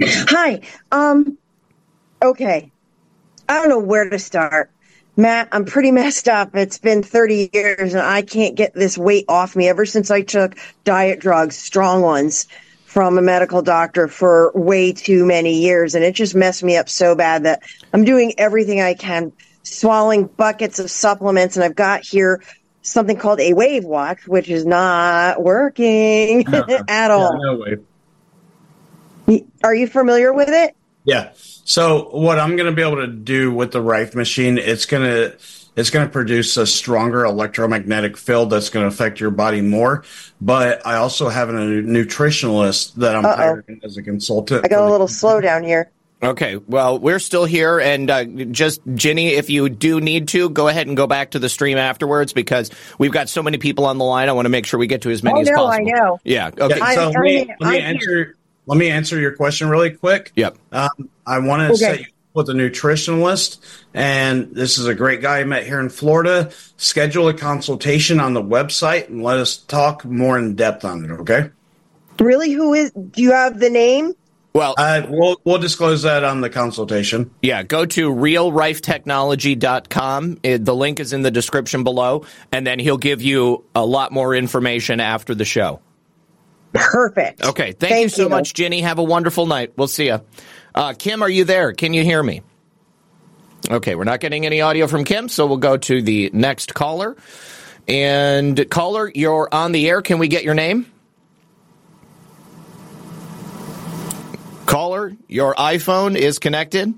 Hi. 0.00 0.62
Um. 0.90 1.36
Okay. 2.22 2.72
I 3.48 3.54
don't 3.54 3.68
know 3.68 3.78
where 3.78 4.08
to 4.08 4.18
start. 4.18 4.70
Matt, 5.16 5.48
I'm 5.52 5.64
pretty 5.64 5.90
messed 5.92 6.28
up. 6.28 6.54
It's 6.54 6.78
been 6.78 7.02
30 7.02 7.50
years 7.52 7.94
and 7.94 8.02
I 8.02 8.22
can't 8.22 8.54
get 8.54 8.74
this 8.74 8.98
weight 8.98 9.26
off 9.28 9.56
me 9.56 9.68
ever 9.68 9.86
since 9.86 10.10
I 10.10 10.22
took 10.22 10.56
diet 10.84 11.20
drugs, 11.20 11.56
strong 11.56 12.02
ones, 12.02 12.46
from 12.94 13.18
a 13.18 13.22
medical 13.22 13.60
doctor 13.60 14.06
for 14.06 14.52
way 14.54 14.92
too 14.92 15.26
many 15.26 15.58
years. 15.60 15.96
And 15.96 16.04
it 16.04 16.14
just 16.14 16.36
messed 16.36 16.62
me 16.62 16.76
up 16.76 16.88
so 16.88 17.16
bad 17.16 17.42
that 17.42 17.64
I'm 17.92 18.04
doing 18.04 18.34
everything 18.38 18.80
I 18.80 18.94
can, 18.94 19.32
swallowing 19.64 20.26
buckets 20.26 20.78
of 20.78 20.88
supplements. 20.88 21.56
And 21.56 21.64
I've 21.64 21.74
got 21.74 22.04
here 22.06 22.40
something 22.82 23.16
called 23.16 23.40
a 23.40 23.52
wave 23.52 23.84
watch, 23.84 24.28
which 24.28 24.48
is 24.48 24.64
not 24.64 25.42
working 25.42 26.46
at 26.88 27.10
all. 27.10 27.32
Yeah, 29.26 29.36
no. 29.38 29.44
Are 29.64 29.74
you 29.74 29.88
familiar 29.88 30.32
with 30.32 30.50
it? 30.50 30.76
Yeah. 31.02 31.32
So 31.64 32.08
what 32.10 32.38
I'm 32.38 32.56
going 32.56 32.70
to 32.70 32.76
be 32.76 32.82
able 32.82 32.96
to 32.96 33.06
do 33.06 33.52
with 33.52 33.72
the 33.72 33.80
Rife 33.80 34.14
machine, 34.14 34.58
it's 34.58 34.86
going 34.86 35.02
to 35.04 35.36
it's 35.76 35.90
going 35.90 36.06
to 36.06 36.12
produce 36.12 36.56
a 36.56 36.66
stronger 36.66 37.24
electromagnetic 37.24 38.16
field 38.16 38.50
that's 38.50 38.68
going 38.68 38.84
to 38.84 38.88
affect 38.94 39.18
your 39.18 39.30
body 39.32 39.60
more. 39.60 40.04
But 40.40 40.86
I 40.86 40.96
also 40.96 41.28
have 41.28 41.48
a 41.48 41.52
nutritionalist 41.52 42.94
that 42.94 43.16
I'm 43.16 43.24
Uh-oh. 43.24 43.34
hiring 43.36 43.80
as 43.82 43.96
a 43.96 44.02
consultant. 44.02 44.64
I 44.64 44.68
got 44.68 44.86
a 44.86 44.90
little 44.90 45.08
slow 45.08 45.40
down 45.40 45.64
here. 45.64 45.90
Okay, 46.22 46.56
well, 46.56 46.98
we're 46.98 47.18
still 47.18 47.44
here, 47.44 47.80
and 47.80 48.08
uh, 48.08 48.24
just 48.24 48.80
Ginny, 48.94 49.30
if 49.34 49.50
you 49.50 49.68
do 49.68 50.00
need 50.00 50.28
to, 50.28 50.48
go 50.48 50.68
ahead 50.68 50.86
and 50.86 50.96
go 50.96 51.06
back 51.06 51.32
to 51.32 51.38
the 51.38 51.50
stream 51.50 51.76
afterwards 51.76 52.32
because 52.32 52.70
we've 52.98 53.12
got 53.12 53.28
so 53.28 53.42
many 53.42 53.58
people 53.58 53.84
on 53.84 53.98
the 53.98 54.04
line. 54.04 54.30
I 54.30 54.32
want 54.32 54.46
to 54.46 54.50
make 54.50 54.64
sure 54.64 54.78
we 54.80 54.86
get 54.86 55.02
to 55.02 55.10
as 55.10 55.22
many 55.22 55.38
Oh, 55.40 55.42
as 55.42 55.50
no, 55.50 55.56
possible. 55.56 55.88
I 55.88 55.90
know. 55.92 56.18
Yeah. 56.24 56.50
Okay. 56.58 56.78
Yeah, 56.78 56.94
so 56.94 57.02
I- 57.02 57.06
let 57.08 57.20
me, 57.20 57.40
I- 57.42 57.56
let 57.60 57.70
me 57.72 57.76
I 57.78 57.80
answer. 57.80 58.36
Let 58.66 58.78
me 58.78 58.88
answer 58.90 59.18
your 59.20 59.32
question 59.32 59.68
really 59.68 59.90
quick. 59.90 60.32
Yep. 60.36 60.56
Um, 60.72 60.88
I 61.26 61.38
want 61.38 61.60
to 61.62 61.66
Okay. 61.68 61.76
set 61.76 61.98
you 62.00 62.04
up 62.06 62.10
with 62.34 62.48
a 62.50 62.54
nutritionalist, 62.54 63.58
and 63.92 64.48
this 64.54 64.78
is 64.78 64.86
a 64.86 64.94
great 64.94 65.20
guy 65.20 65.40
I 65.40 65.44
met 65.44 65.66
here 65.66 65.80
in 65.80 65.88
Florida. 65.90 66.50
Schedule 66.76 67.28
a 67.28 67.34
consultation 67.34 68.20
on 68.20 68.32
the 68.34 68.42
website 68.42 69.08
and 69.08 69.22
let 69.22 69.38
us 69.38 69.56
talk 69.56 70.04
more 70.04 70.38
in 70.38 70.54
depth 70.54 70.84
on 70.84 71.04
it. 71.04 71.10
Okay. 71.20 71.50
Really? 72.18 72.52
Who 72.52 72.74
is? 72.74 72.90
Do 72.92 73.22
you 73.22 73.32
have 73.32 73.58
the 73.60 73.70
name? 73.70 74.14
Well, 74.54 74.74
Uh, 74.78 75.02
we'll 75.08 75.36
we'll 75.44 75.58
disclose 75.58 76.02
that 76.02 76.22
on 76.22 76.40
the 76.40 76.48
consultation. 76.48 77.28
yeah, 77.42 77.64
go 77.64 77.84
to 77.86 78.08
realrifetechnology.com. 78.08 80.38
It, 80.44 80.64
the 80.64 80.74
link 80.76 81.00
is 81.00 81.12
in 81.12 81.22
the 81.22 81.30
description 81.32 81.82
below, 81.84 82.24
and 82.52 82.64
then 82.66 82.78
he'll 82.78 82.96
give 82.98 83.20
you 83.20 83.64
a 83.74 83.84
lot 83.84 84.12
more 84.12 84.32
information 84.34 85.00
after 85.00 85.34
the 85.34 85.44
show. 85.44 85.80
Perfect. 86.74 87.44
Okay. 87.44 87.72
Thank, 87.72 88.02
you 88.02 88.08
so 88.08 88.28
much, 88.28 88.52
Ginny. 88.52 88.80
Have 88.82 88.98
a 88.98 89.02
wonderful 89.02 89.46
night. 89.46 89.72
We'll 89.76 89.88
see 89.88 90.06
you. 90.06 90.20
Uh, 90.74 90.92
Kim, 90.92 91.22
are 91.22 91.30
you 91.30 91.44
there? 91.44 91.72
Can 91.72 91.94
you 91.94 92.02
hear 92.02 92.22
me? 92.22 92.42
Okay, 93.70 93.94
we're 93.94 94.04
not 94.04 94.20
getting 94.20 94.44
any 94.44 94.60
audio 94.60 94.86
from 94.86 95.04
Kim, 95.04 95.28
so 95.28 95.46
we'll 95.46 95.56
go 95.56 95.76
to 95.76 96.02
the 96.02 96.30
next 96.34 96.74
caller. 96.74 97.16
And 97.88 98.68
caller, 98.70 99.10
you're 99.14 99.48
on 99.50 99.72
the 99.72 99.88
air. 99.88 100.02
Can 100.02 100.18
we 100.18 100.28
get 100.28 100.44
your 100.44 100.54
name? 100.54 100.86
Caller, 104.66 105.12
your 105.28 105.54
iPhone 105.54 106.16
is 106.16 106.38
connected. 106.38 106.92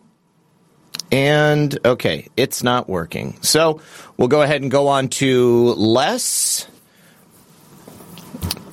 And 1.12 1.78
okay, 1.84 2.28
it's 2.36 2.62
not 2.62 2.88
working. 2.88 3.36
So 3.42 3.80
we'll 4.16 4.28
go 4.28 4.42
ahead 4.42 4.62
and 4.62 4.70
go 4.70 4.88
on 4.88 5.08
to 5.08 5.74
Les. 5.74 6.66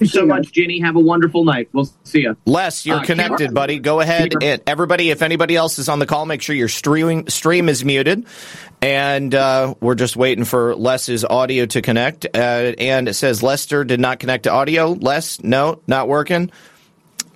So 0.05 0.25
much, 0.25 0.51
Ginny. 0.51 0.79
Have 0.81 0.95
a 0.95 0.99
wonderful 0.99 1.43
night. 1.45 1.69
We'll 1.73 1.89
see 2.03 2.21
you. 2.21 2.35
Les, 2.45 2.85
you're 2.85 2.97
Uh, 2.97 3.03
connected, 3.03 3.37
Cameron- 3.37 3.53
buddy. 3.53 3.79
Go 3.79 3.99
ahead. 3.99 4.31
Cameron- 4.31 4.49
And 4.53 4.61
everybody, 4.67 5.09
if 5.09 5.21
anybody 5.21 5.55
else 5.55 5.79
is 5.79 5.89
on 5.89 5.99
the 5.99 6.05
call, 6.05 6.25
make 6.25 6.41
sure 6.41 6.55
your 6.55 6.67
stream 6.69 7.27
stream 7.29 7.69
is 7.69 7.83
muted. 7.85 8.25
And 8.81 9.33
uh, 9.33 9.75
we're 9.79 9.95
just 9.95 10.15
waiting 10.17 10.43
for 10.43 10.75
Les's 10.75 11.23
audio 11.23 11.65
to 11.67 11.81
connect. 11.81 12.25
Uh, 12.25 12.37
and 12.77 13.07
it 13.07 13.13
says 13.13 13.41
Lester 13.41 13.83
did 13.85 13.99
not 13.99 14.19
connect 14.19 14.43
to 14.43 14.51
audio. 14.51 14.91
Les, 14.91 15.41
no, 15.41 15.79
not 15.87 16.07
working. 16.09 16.51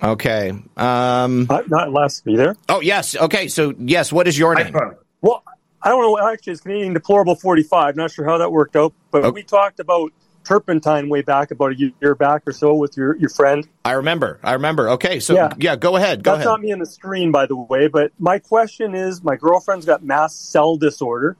Okay. 0.02 0.50
Um, 0.76 1.46
not 1.48 1.92
Les. 1.92 2.22
Are 2.26 2.30
you 2.30 2.36
there? 2.36 2.56
Oh 2.68 2.80
yes. 2.80 3.16
Okay. 3.16 3.48
So 3.48 3.74
yes, 3.78 4.12
what 4.12 4.28
is 4.28 4.38
your 4.38 4.54
name? 4.54 4.74
Well, 5.22 5.42
I 5.82 5.88
don't 5.88 6.02
know. 6.02 6.18
Actually, 6.32 6.52
it's 6.52 6.62
Canadian 6.62 6.92
Deplorable 6.92 7.34
45. 7.34 7.96
Not 7.96 8.10
sure 8.12 8.24
how 8.24 8.38
that 8.38 8.52
worked 8.52 8.76
out, 8.76 8.92
but 9.10 9.32
we 9.34 9.42
talked 9.42 9.80
about 9.80 10.12
turpentine 10.48 11.10
way 11.10 11.20
back 11.20 11.50
about 11.50 11.72
a 11.72 11.76
year 11.76 12.14
back 12.14 12.42
or 12.46 12.52
so 12.52 12.74
with 12.74 12.96
your, 12.96 13.14
your 13.16 13.28
friend. 13.28 13.68
I 13.84 13.92
remember. 13.92 14.40
I 14.42 14.54
remember. 14.54 14.88
Okay. 14.90 15.20
So 15.20 15.34
yeah, 15.34 15.50
Yeah. 15.58 15.76
go 15.76 15.96
ahead. 15.96 16.22
Go 16.24 16.32
That's 16.32 16.46
ahead. 16.46 16.46
not 16.46 16.60
me 16.62 16.72
on 16.72 16.78
the 16.78 16.86
screen, 16.86 17.30
by 17.30 17.44
the 17.46 17.56
way. 17.56 17.88
But 17.88 18.12
my 18.18 18.38
question 18.38 18.94
is, 18.94 19.22
my 19.22 19.36
girlfriend's 19.36 19.84
got 19.84 20.02
mast 20.02 20.50
cell 20.50 20.76
disorder. 20.76 21.36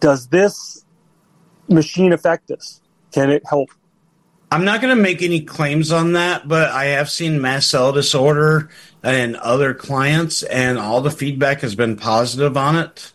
Does 0.00 0.28
this 0.28 0.84
machine 1.68 2.12
affect 2.14 2.48
this? 2.48 2.80
Can 3.12 3.30
it 3.30 3.42
help? 3.48 3.68
I'm 4.50 4.64
not 4.64 4.80
going 4.80 4.96
to 4.96 5.02
make 5.02 5.20
any 5.20 5.42
claims 5.42 5.92
on 5.92 6.14
that, 6.14 6.48
but 6.48 6.70
I 6.70 6.86
have 6.86 7.10
seen 7.10 7.42
mast 7.42 7.68
cell 7.68 7.92
disorder 7.92 8.70
and 9.02 9.36
other 9.36 9.74
clients, 9.74 10.42
and 10.42 10.78
all 10.78 11.02
the 11.02 11.10
feedback 11.10 11.60
has 11.60 11.74
been 11.74 11.96
positive 11.96 12.56
on 12.56 12.76
it. 12.76 13.12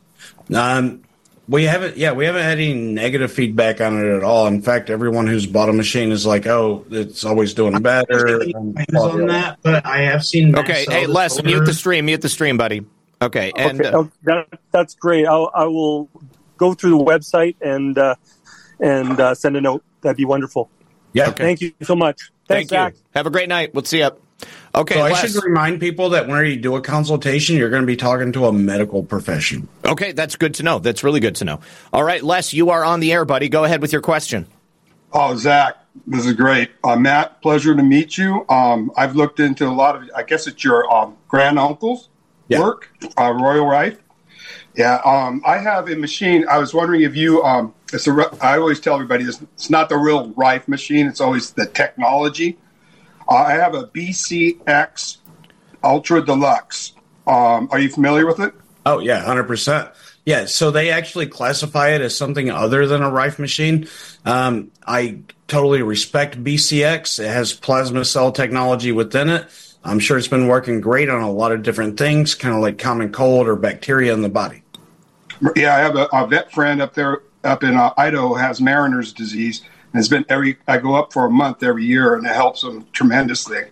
Um, 0.54 1.03
we 1.48 1.64
haven't, 1.64 1.98
yeah, 1.98 2.14
we 2.14 2.26
haven't 2.26 2.44
had 2.44 2.58
any 2.58 2.74
negative 2.74 3.32
feedback 3.32 3.82
on 3.82 3.98
it 3.98 4.16
at 4.16 4.24
all. 4.24 4.48
In 4.48 4.62
fact, 4.62 4.90
everyone 4.90 5.28
who's 5.28 5.46
bought 5.46 5.70
a 5.70 5.74
machine 5.74 6.12
is 6.12 6.26
like, 6.26 6.48
"Oh, 6.48 6.86
it's 6.90 7.26
always 7.26 7.54
doing 7.54 7.82
better." 7.82 8.42
And 8.42 8.78
on 8.96 9.28
that, 9.28 9.60
but 9.62 9.86
I 9.86 10.02
have 10.02 10.26
seen. 10.26 10.58
Okay. 10.58 10.86
Hey, 10.88 11.06
Les, 11.06 11.34
disorder. 11.34 11.50
mute 11.50 11.66
the 11.66 11.74
stream. 11.74 12.06
Mute 12.06 12.22
the 12.22 12.30
stream, 12.30 12.58
buddy. 12.58 12.86
Okay. 13.22 13.52
And 13.56 13.82
okay, 13.82 13.90
uh, 13.90 14.00
oh, 14.00 14.12
that, 14.24 14.48
that's 14.72 14.96
great. 14.96 15.26
I'll, 15.26 15.52
I 15.54 15.66
will 15.66 16.10
go 16.58 16.74
through 16.74 16.98
the 16.98 17.04
website 17.04 17.56
and 17.62 17.98
uh, 17.98 18.16
and 18.80 19.20
uh, 19.20 19.36
send 19.36 19.58
a 19.58 19.62
note. 19.62 19.84
That'd 20.02 20.18
be 20.18 20.26
wonderful. 20.26 20.70
Yeah. 21.14 21.32
Thank 21.32 21.62
you 21.62 21.74
so 21.82 21.96
much. 21.96 22.32
thank 22.48 22.70
Thanks, 22.70 22.70
Zak. 22.70 22.94
you. 22.94 23.00
Have 23.16 23.28
a 23.28 23.30
great 23.30 23.50
night. 23.50 23.74
We'll 23.74 23.84
see 23.84 24.00
you. 24.00 24.12
Okay. 24.76 24.96
so 24.96 25.02
I 25.02 25.12
Les. 25.12 25.32
should 25.32 25.44
remind 25.44 25.80
people 25.80 26.10
that 26.10 26.28
whenever 26.28 26.46
you 26.46 26.58
do 26.58 26.76
a 26.76 26.82
consultation, 26.82 27.56
you're 27.56 27.70
going 27.70 27.84
to 27.84 27.88
be 27.88 27.96
talking 27.96 28.32
to 28.34 28.46
a 28.48 28.54
medical 28.54 29.04
professional. 29.04 29.68
Okay, 29.86 30.12
that's 30.14 30.36
good 30.36 30.56
to 30.56 30.64
know. 30.64 30.80
That's 30.80 31.04
really 31.04 31.20
good 31.20 31.36
to 31.36 31.46
know. 31.46 31.60
All 31.92 32.04
right, 32.04 32.24
Les, 32.24 32.54
you 32.54 32.72
are 32.72 32.84
on 32.84 33.00
the 33.00 33.14
air, 33.14 33.26
buddy. 33.26 33.50
Go 33.50 33.64
ahead 33.64 33.82
with 33.82 33.92
your 33.92 34.02
question. 34.02 34.48
Oh, 35.12 35.36
Zak, 35.36 35.78
this 36.08 36.26
is 36.26 36.34
great. 36.34 36.72
Uh, 36.84 36.96
Matt, 36.96 37.42
pleasure 37.44 37.76
to 37.76 37.84
meet 37.84 38.18
you. 38.18 38.46
Um, 38.50 38.92
I've 38.98 39.16
looked 39.16 39.40
into 39.40 39.68
a 39.68 39.70
lot 39.70 39.96
of, 39.96 40.10
I 40.16 40.24
guess 40.24 40.48
it's 40.48 40.64
your 40.64 40.92
um, 40.92 41.16
grand 41.28 41.60
uncle's 41.60 42.10
work, 42.50 42.90
uh, 43.18 43.32
Royal 43.32 43.66
Rife. 43.68 44.00
Yeah, 44.76 45.00
um, 45.06 45.44
I 45.46 45.60
have 45.60 45.88
a 45.88 45.96
machine. 45.96 46.48
I 46.50 46.58
was 46.58 46.74
wondering 46.74 47.02
if 47.02 47.16
you, 47.16 47.44
um, 47.44 47.76
it's 47.94 48.08
a, 48.08 48.14
re- 48.14 48.26
I 48.42 48.58
always 48.58 48.80
tell 48.80 48.96
everybody 48.96 49.26
it's, 49.26 49.40
it's 49.54 49.70
not 49.70 49.90
the 49.90 49.98
real 49.98 50.32
Rife 50.32 50.68
machine, 50.68 51.06
it's 51.06 51.22
always 51.22 51.52
the 51.52 51.68
technology. 51.68 52.58
I 53.30 53.54
have 53.54 53.76
a 53.76 53.88
BCX 53.88 55.18
Ultra 55.84 56.26
Deluxe. 56.26 56.94
Um, 57.28 57.70
are 57.72 57.80
you 57.80 57.90
familiar 57.90 58.26
with 58.26 58.40
it? 58.40 58.54
Oh 58.86 59.00
yeah, 59.00 59.20
hundred 59.20 59.46
percent. 59.46 59.90
Yeah, 60.26 60.46
so 60.46 60.72
they 60.72 60.90
actually 60.90 61.28
classify 61.28 61.90
it 61.90 62.02
as 62.02 62.16
something 62.16 62.50
other 62.50 62.88
than 62.88 63.02
a 63.02 63.10
Rife 63.10 63.40
machine. 63.40 63.88
Um, 64.26 64.72
I 64.88 65.20
totally 65.48 65.82
respect 65.82 66.42
BCX. 66.42 67.20
It 67.20 67.28
has 67.28 67.54
plasma 67.54 68.06
cell 68.06 68.32
technology 68.32 68.94
within 68.94 69.30
it. 69.30 69.48
I'm 69.84 70.00
sure 70.00 70.18
it's 70.18 70.30
been 70.30 70.48
working 70.48 70.80
great 70.80 71.10
on 71.10 71.22
a 71.22 71.32
lot 71.32 71.52
of 71.52 71.62
different 71.62 71.98
things, 71.98 72.36
kind 72.36 72.56
of 72.56 72.62
like 72.62 72.78
common 72.78 73.12
cold 73.12 73.48
or 73.48 73.58
bacteria 73.58 74.14
in 74.14 74.22
the 74.22 74.30
body. 74.30 74.64
Yeah, 75.58 75.76
I 75.76 75.80
have 75.80 75.98
a, 75.98 76.08
a 76.14 76.26
vet 76.26 76.54
friend 76.54 76.82
up 76.82 76.94
there 76.94 77.24
up 77.44 77.64
in 77.64 77.76
uh, 77.76 77.94
Idaho 77.98 78.34
has 78.34 78.62
Mariner's 78.62 79.12
disease, 79.12 79.62
and 79.94 80.00
it's 80.00 80.10
been 80.10 80.26
every. 80.28 80.58
I 80.68 80.78
go 80.78 80.96
up 80.96 81.14
for 81.14 81.26
a 81.26 81.30
month 81.30 81.64
every 81.64 81.86
year, 81.86 82.16
and 82.16 82.26
it 82.26 82.34
helps 82.34 82.62
them 82.62 82.86
tremendously. 82.92 83.66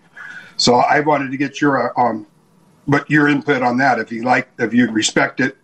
So 0.57 0.75
I 0.75 0.99
wanted 0.99 1.31
to 1.31 1.37
get 1.37 1.59
your 1.59 1.91
uh, 1.97 2.01
um, 2.01 2.27
but 2.87 3.09
your 3.09 3.27
input 3.27 3.61
on 3.61 3.77
that, 3.77 3.99
if 3.99 4.11
you 4.11 4.23
like, 4.23 4.49
if 4.59 4.73
you 4.73 4.91
respect 4.91 5.39
it. 5.39 5.57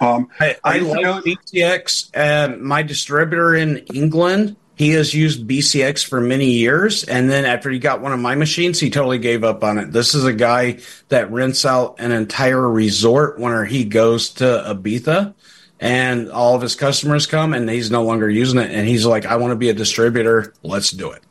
Um, 0.00 0.28
I, 0.40 0.56
I 0.62 0.78
like 0.78 1.24
BCX. 1.24 2.10
And 2.14 2.60
my 2.60 2.82
distributor 2.82 3.54
in 3.54 3.78
England, 3.94 4.56
he 4.74 4.90
has 4.90 5.14
used 5.14 5.46
BCX 5.48 6.06
for 6.06 6.20
many 6.20 6.50
years, 6.50 7.04
and 7.04 7.30
then 7.30 7.44
after 7.44 7.70
he 7.70 7.78
got 7.78 8.02
one 8.02 8.12
of 8.12 8.20
my 8.20 8.34
machines, 8.34 8.78
he 8.78 8.90
totally 8.90 9.18
gave 9.18 9.42
up 9.42 9.64
on 9.64 9.78
it. 9.78 9.90
This 9.90 10.14
is 10.14 10.24
a 10.24 10.34
guy 10.34 10.78
that 11.08 11.32
rents 11.32 11.64
out 11.64 11.96
an 11.98 12.12
entire 12.12 12.68
resort 12.68 13.38
whenever 13.38 13.64
he 13.64 13.84
goes 13.84 14.30
to 14.34 14.44
Ibiza, 14.44 15.34
and 15.80 16.30
all 16.30 16.54
of 16.54 16.62
his 16.62 16.74
customers 16.74 17.26
come, 17.26 17.52
and 17.52 17.68
he's 17.68 17.90
no 17.90 18.02
longer 18.02 18.28
using 18.28 18.58
it, 18.58 18.70
and 18.70 18.86
he's 18.86 19.04
like, 19.04 19.26
"I 19.26 19.36
want 19.36 19.52
to 19.52 19.56
be 19.56 19.68
a 19.68 19.74
distributor. 19.74 20.54
Let's 20.62 20.90
do 20.90 21.10
it." 21.12 21.22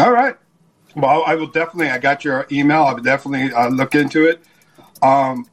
All 0.00 0.12
right. 0.12 0.36
Well, 0.94 1.24
I 1.26 1.34
will 1.34 1.48
definitely. 1.48 1.90
I 1.90 1.98
got 1.98 2.24
your 2.24 2.46
email. 2.50 2.84
I 2.84 2.94
will 2.94 3.02
definitely 3.02 3.52
uh, 3.52 3.68
look 3.68 3.94
into 3.94 4.26
it. 4.26 4.42
Um, 5.02 5.46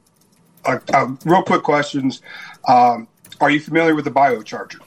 uh, 0.64 0.78
uh, 0.92 1.08
real 1.24 1.42
quick 1.42 1.62
questions. 1.62 2.22
Um, 2.66 3.08
are 3.40 3.50
you 3.50 3.60
familiar 3.60 3.94
with 3.94 4.04
the 4.04 4.10
BioCharger? 4.10 4.80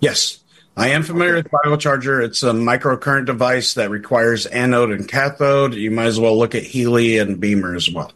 Yes, 0.00 0.38
I 0.76 0.90
am 0.90 1.02
familiar 1.02 1.34
with 1.34 1.48
BioCharger. 1.50 2.22
It's 2.22 2.42
a 2.44 2.52
microcurrent 2.52 3.26
device 3.26 3.74
that 3.74 3.90
requires 3.90 4.46
anode 4.46 4.92
and 4.92 5.08
cathode. 5.08 5.74
You 5.74 5.90
might 5.90 6.04
as 6.06 6.20
well 6.20 6.38
look 6.38 6.54
at 6.54 6.62
Healy 6.62 7.18
and 7.18 7.40
BEMER 7.40 7.74
as 7.74 7.90
well. 7.90 8.12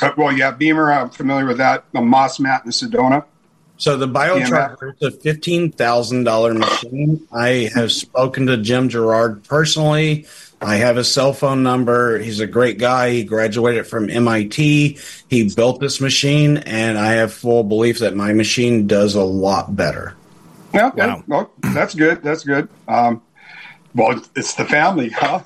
Uh, 0.00 0.12
well, 0.16 0.32
yeah, 0.32 0.52
BEMER. 0.52 0.92
I'm 0.92 1.10
familiar 1.10 1.46
with 1.46 1.58
that. 1.58 1.84
The 1.92 2.00
Moss 2.00 2.38
Mat 2.38 2.64
and 2.64 2.72
Sedona. 2.72 3.24
So 3.82 3.96
the 3.96 4.06
BioCharger 4.06 4.94
is 5.00 5.02
a 5.02 5.10
fifteen 5.10 5.72
thousand 5.72 6.22
dollar 6.22 6.54
machine. 6.54 7.26
I 7.32 7.68
have 7.74 7.90
spoken 7.90 8.46
to 8.46 8.56
Jim 8.56 8.88
Girard 8.88 9.42
personally. 9.42 10.26
I 10.60 10.76
have 10.76 10.94
his 10.94 11.12
cell 11.12 11.32
phone 11.32 11.64
number. 11.64 12.20
He's 12.20 12.38
a 12.38 12.46
great 12.46 12.78
guy. 12.78 13.10
He 13.10 13.24
graduated 13.24 13.88
from 13.88 14.08
MIT. 14.08 14.98
He 15.28 15.52
built 15.52 15.80
this 15.80 16.00
machine, 16.00 16.58
and 16.58 16.96
I 16.96 17.14
have 17.14 17.32
full 17.32 17.64
belief 17.64 17.98
that 17.98 18.14
my 18.14 18.32
machine 18.32 18.86
does 18.86 19.16
a 19.16 19.24
lot 19.24 19.74
better. 19.74 20.14
Yeah, 20.72 20.86
okay. 20.86 21.20
Well, 21.26 21.50
that's 21.74 21.96
good. 21.96 22.22
That's 22.22 22.44
good. 22.44 22.68
Um, 22.86 23.20
well, 23.96 24.22
it's 24.36 24.54
the 24.54 24.64
family, 24.64 25.08
huh? 25.12 25.40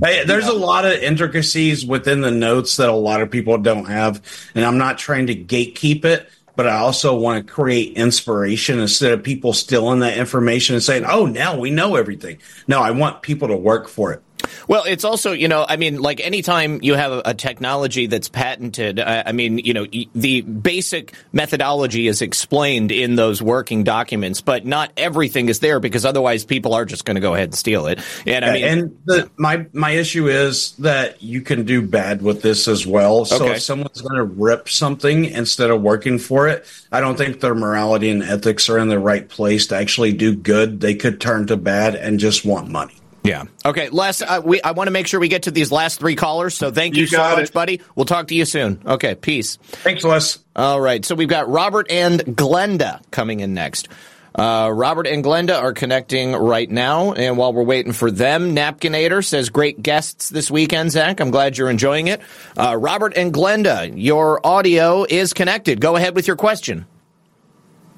Hey, 0.00 0.24
there's 0.24 0.46
a 0.46 0.52
lot 0.52 0.84
of 0.84 0.92
intricacies 0.92 1.84
within 1.84 2.20
the 2.20 2.30
notes 2.30 2.76
that 2.76 2.88
a 2.88 2.94
lot 2.94 3.20
of 3.20 3.32
people 3.32 3.58
don't 3.58 3.86
have, 3.86 4.22
and 4.54 4.64
I'm 4.64 4.78
not 4.78 4.96
trying 4.96 5.26
to 5.26 5.34
gatekeep 5.34 6.04
it, 6.04 6.28
but 6.56 6.66
I 6.66 6.76
also 6.76 7.16
want 7.16 7.46
to 7.46 7.52
create 7.52 7.96
inspiration 7.96 8.78
instead 8.78 9.12
of 9.12 9.22
people 9.22 9.52
stealing 9.52 10.00
that 10.00 10.16
information 10.16 10.74
and 10.74 10.82
saying, 10.82 11.04
"Oh, 11.08 11.26
now 11.26 11.58
we 11.58 11.70
know 11.70 11.96
everything." 11.96 12.38
No, 12.68 12.80
I 12.80 12.90
want 12.90 13.22
people 13.22 13.48
to 13.48 13.56
work 13.56 13.88
for 13.88 14.12
it. 14.12 14.22
Well, 14.68 14.84
it's 14.86 15.04
also, 15.04 15.32
you 15.32 15.48
know, 15.48 15.64
I 15.68 15.76
mean, 15.76 16.00
like 16.00 16.20
anytime 16.20 16.80
you 16.82 16.94
have 16.94 17.22
a, 17.24 17.34
technology 17.34 18.06
that's 18.06 18.28
patented, 18.28 19.00
I, 19.00 19.24
I 19.26 19.32
mean, 19.32 19.58
you 19.58 19.74
know, 19.74 19.86
the 20.14 20.40
basic 20.42 21.12
methodology 21.32 22.06
is 22.06 22.22
explained 22.22 22.92
in 22.92 23.16
those 23.16 23.42
working 23.42 23.82
documents, 23.84 24.40
but 24.40 24.64
not 24.64 24.92
everything 24.96 25.48
is 25.48 25.58
there 25.58 25.80
because 25.80 26.04
otherwise 26.04 26.44
people 26.44 26.74
are 26.74 26.84
just 26.84 27.04
going 27.04 27.16
to 27.16 27.20
go 27.20 27.34
ahead 27.34 27.48
and 27.48 27.54
steal 27.54 27.86
it. 27.86 27.98
And 28.24 28.44
I 28.44 28.52
mean, 28.52 28.64
and 28.64 28.98
the, 29.04 29.30
my 29.36 29.66
my 29.72 29.90
issue 29.90 30.28
is 30.28 30.72
that 30.76 31.22
you 31.22 31.40
can 31.40 31.64
do 31.64 31.82
bad 31.82 32.22
with 32.22 32.42
this 32.42 32.68
as 32.68 32.86
well. 32.86 33.24
So 33.24 33.44
Okay. 33.44 33.56
if 33.56 33.62
someone's 33.62 34.00
going 34.00 34.16
to 34.16 34.24
rip 34.24 34.68
something 34.68 35.24
instead 35.24 35.70
of 35.70 35.82
working 35.82 36.18
for 36.18 36.48
it, 36.48 36.64
I 36.92 37.00
don't 37.00 37.18
think 37.18 37.40
their 37.40 37.54
morality 37.54 38.10
and 38.10 38.22
ethics 38.22 38.68
are 38.68 38.78
in 38.78 38.88
the 38.88 38.98
right 38.98 39.28
place 39.28 39.66
to 39.68 39.76
actually 39.76 40.12
do 40.12 40.34
good. 40.34 40.80
They 40.80 40.94
could 40.94 41.20
turn 41.20 41.46
to 41.48 41.56
bad 41.56 41.94
and 41.96 42.18
just 42.20 42.44
want 42.44 42.68
money. 42.68 42.94
Yeah. 43.24 43.44
Okay, 43.64 43.88
Les, 43.88 44.20
uh, 44.20 44.42
we 44.44 44.60
I 44.60 44.72
want 44.72 44.86
to 44.88 44.90
make 44.90 45.06
sure 45.06 45.18
we 45.18 45.28
get 45.28 45.44
to 45.44 45.50
these 45.50 45.72
last 45.72 45.98
three 45.98 46.14
callers. 46.14 46.54
So 46.54 46.70
thank 46.70 46.94
you, 46.94 47.02
You 47.02 47.06
so 47.06 47.18
much, 47.18 47.44
it. 47.44 47.52
buddy. 47.54 47.80
We'll 47.96 48.04
talk 48.04 48.28
to 48.28 48.34
you 48.34 48.44
soon. 48.44 48.82
Okay, 48.84 49.14
peace. 49.14 49.56
Thanks, 49.62 50.04
Les. 50.04 50.38
All 50.54 50.78
right. 50.78 51.02
So 51.04 51.14
we've 51.14 51.28
got 51.28 51.48
Robert 51.48 51.90
and 51.90 52.20
Glenda 52.20 53.00
coming 53.10 53.40
in 53.40 53.54
next. 53.54 53.88
Uh, 54.34 54.68
Robert 54.74 55.06
and 55.06 55.24
Glenda 55.24 55.58
are 55.62 55.72
connecting 55.72 56.32
right 56.32 56.68
now, 56.68 57.12
and 57.12 57.38
while 57.38 57.52
we're 57.52 57.62
waiting 57.62 57.92
for 57.92 58.10
them, 58.10 58.54
Napkinator 58.54 59.24
says, 59.24 59.48
"Great 59.48 59.80
guests 59.82 60.28
this 60.28 60.50
weekend, 60.50 60.90
Zak. 60.90 61.20
I'm 61.20 61.30
glad 61.30 61.56
you're 61.56 61.70
enjoying 61.70 62.08
it." 62.08 62.20
Uh, 62.58 62.76
Robert 62.76 63.14
and 63.16 63.32
Glenda, 63.32 63.90
your 63.94 64.44
audio 64.46 65.06
is 65.08 65.32
connected. 65.32 65.80
Go 65.80 65.96
ahead 65.96 66.14
with 66.14 66.26
your 66.26 66.36
question. 66.36 66.84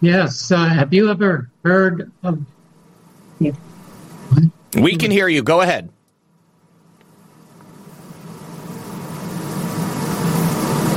Yes. 0.00 0.52
Uh, 0.52 0.66
have 0.68 0.92
you 0.94 1.10
ever 1.10 1.50
heard 1.64 2.12
of? 2.22 2.38
We 4.74 4.96
can 4.96 5.10
hear 5.10 5.28
you. 5.28 5.42
Go 5.42 5.60
ahead. 5.60 5.90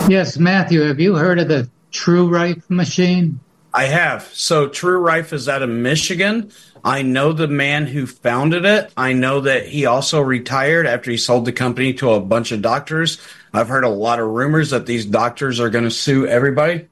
Yes, 0.09 0.37
Matthew. 0.39 0.81
Have 0.81 0.99
you 0.99 1.15
heard 1.15 1.39
of 1.39 1.47
the 1.47 1.69
True 1.91 2.27
Rife 2.27 2.67
machine? 2.69 3.39
I 3.73 3.85
have. 3.85 4.23
So 4.33 4.67
True 4.67 4.97
Rife 4.97 5.31
is 5.33 5.47
out 5.47 5.61
of 5.61 5.69
Michigan. 5.69 6.51
I 6.83 7.03
know 7.03 7.31
the 7.31 7.47
man 7.47 7.85
who 7.85 8.07
founded 8.07 8.65
it. 8.65 8.91
I 8.97 9.13
know 9.13 9.41
that 9.41 9.67
he 9.67 9.85
also 9.85 10.19
retired 10.21 10.87
after 10.87 11.11
he 11.11 11.17
sold 11.17 11.45
the 11.45 11.51
company 11.51 11.93
to 11.95 12.11
a 12.11 12.19
bunch 12.19 12.51
of 12.51 12.63
doctors. 12.63 13.21
I've 13.53 13.67
heard 13.67 13.83
a 13.83 13.89
lot 13.89 14.19
of 14.19 14.27
rumors 14.27 14.71
that 14.71 14.87
these 14.87 15.05
doctors 15.05 15.59
are 15.59 15.69
going 15.69 15.83
to 15.83 15.91
sue 15.91 16.25
everybody. 16.25 16.88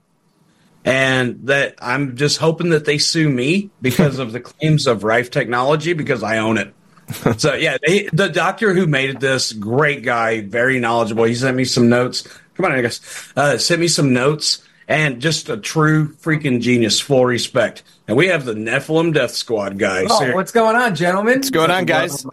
And 0.87 1.47
that 1.47 1.75
I'm 1.81 2.15
just 2.15 2.37
hoping 2.37 2.69
that 2.69 2.85
they 2.85 2.97
sue 2.97 3.29
me 3.29 3.69
because 3.81 4.19
of 4.19 4.31
the 4.31 4.39
claims 4.39 4.87
of 4.87 5.03
Rife 5.03 5.29
technology 5.29 5.93
because 5.93 6.23
I 6.23 6.37
own 6.37 6.57
it. 6.57 6.73
so 7.37 7.53
yeah, 7.53 7.77
they, 7.85 8.09
the 8.13 8.29
doctor 8.29 8.73
who 8.73 8.87
made 8.87 9.19
this, 9.19 9.53
great 9.53 10.03
guy, 10.03 10.41
very 10.41 10.79
knowledgeable. 10.79 11.25
He 11.25 11.35
sent 11.35 11.57
me 11.57 11.65
some 11.65 11.89
notes. 11.89 12.27
Come 12.55 12.65
on, 12.65 12.71
I 12.71 12.81
guess. 12.81 13.33
Uh, 13.35 13.57
sent 13.57 13.81
me 13.81 13.87
some 13.87 14.13
notes 14.13 14.65
and 14.87 15.21
just 15.21 15.49
a 15.49 15.57
true 15.57 16.13
freaking 16.15 16.61
genius. 16.61 16.99
Full 16.99 17.25
respect. 17.25 17.83
And 18.07 18.15
we 18.15 18.27
have 18.27 18.45
the 18.45 18.53
Nephilim 18.53 19.13
Death 19.13 19.31
Squad 19.31 19.77
guys. 19.77 20.07
Oh, 20.09 20.33
what's 20.33 20.51
going 20.51 20.75
on, 20.75 20.95
gentlemen? 20.95 21.35
What's 21.35 21.49
going 21.49 21.71
on, 21.71 21.85
guys? 21.85 22.25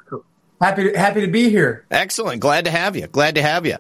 Happy 0.65 0.91
to, 0.91 0.99
happy 0.99 1.21
to 1.21 1.27
be 1.27 1.51
here. 1.51 1.85
Excellent. 1.91 2.41
Glad 2.41 2.65
to 2.65 2.71
have 2.71 2.97
you. 2.97 3.07
Glad 3.07 3.35
to 3.35 3.43
have 3.43 3.67
you. 3.67 3.77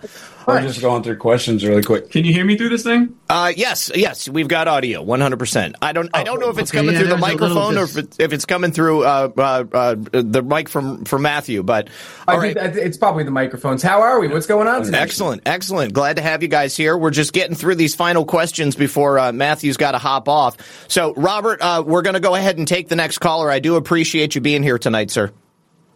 We're 0.46 0.60
just 0.60 0.82
going 0.82 1.02
through 1.02 1.16
questions 1.16 1.64
really 1.64 1.82
quick. 1.82 2.10
Can 2.10 2.26
you 2.26 2.32
hear 2.34 2.44
me 2.44 2.58
through 2.58 2.68
this 2.68 2.82
thing? 2.82 3.16
Uh, 3.30 3.50
yes, 3.56 3.90
yes, 3.94 4.28
we've 4.28 4.48
got 4.48 4.68
audio, 4.68 5.00
one 5.00 5.22
hundred 5.22 5.38
percent. 5.38 5.76
I 5.80 5.92
don't, 5.92 6.10
I 6.12 6.22
don't 6.22 6.38
know 6.40 6.50
if 6.50 6.58
it's 6.58 6.70
okay, 6.70 6.80
coming 6.80 6.92
yeah, 6.92 6.98
through 6.98 7.08
the 7.08 7.16
there's 7.16 7.32
a 7.32 7.36
little 7.36 7.62
microphone 7.62 7.78
or 7.78 7.84
if, 7.84 7.96
it, 7.96 8.20
if 8.20 8.32
it's 8.34 8.44
coming 8.44 8.70
through 8.70 9.04
uh, 9.04 9.30
uh, 9.34 9.64
uh, 9.72 9.96
the 10.10 10.42
mic 10.42 10.68
from 10.68 11.06
from 11.06 11.22
Matthew. 11.22 11.62
But 11.62 11.88
I 12.28 12.38
think 12.38 12.58
that- 12.58 12.76
it's 12.76 12.98
probably 12.98 13.24
the 13.24 13.30
microphones. 13.30 13.82
How 13.82 14.02
are 14.02 14.20
we? 14.20 14.28
What's 14.28 14.44
going 14.44 14.68
on 14.68 14.82
tonight? 14.82 15.00
Excellent, 15.00 15.40
excellent. 15.46 15.94
Glad 15.94 16.16
to 16.16 16.22
have 16.22 16.42
you 16.42 16.48
guys 16.48 16.76
here. 16.76 16.98
We're 16.98 17.08
just 17.08 17.32
getting 17.32 17.56
through 17.56 17.76
these 17.76 17.94
final 17.94 18.26
questions 18.26 18.76
before 18.76 19.18
uh, 19.18 19.32
Matthew's 19.32 19.78
got 19.78 19.92
to 19.92 19.98
hop 19.98 20.28
off. 20.28 20.58
So, 20.88 21.14
Robert, 21.14 21.62
uh, 21.62 21.82
we're 21.86 22.02
going 22.02 22.12
to 22.14 22.20
go 22.20 22.34
ahead 22.34 22.58
and 22.58 22.68
take 22.68 22.90
the 22.90 22.96
next 22.96 23.18
caller. 23.18 23.50
I 23.50 23.60
do 23.60 23.76
appreciate 23.76 24.34
you 24.34 24.42
being 24.42 24.62
here 24.62 24.76
tonight, 24.76 25.10
sir. 25.10 25.32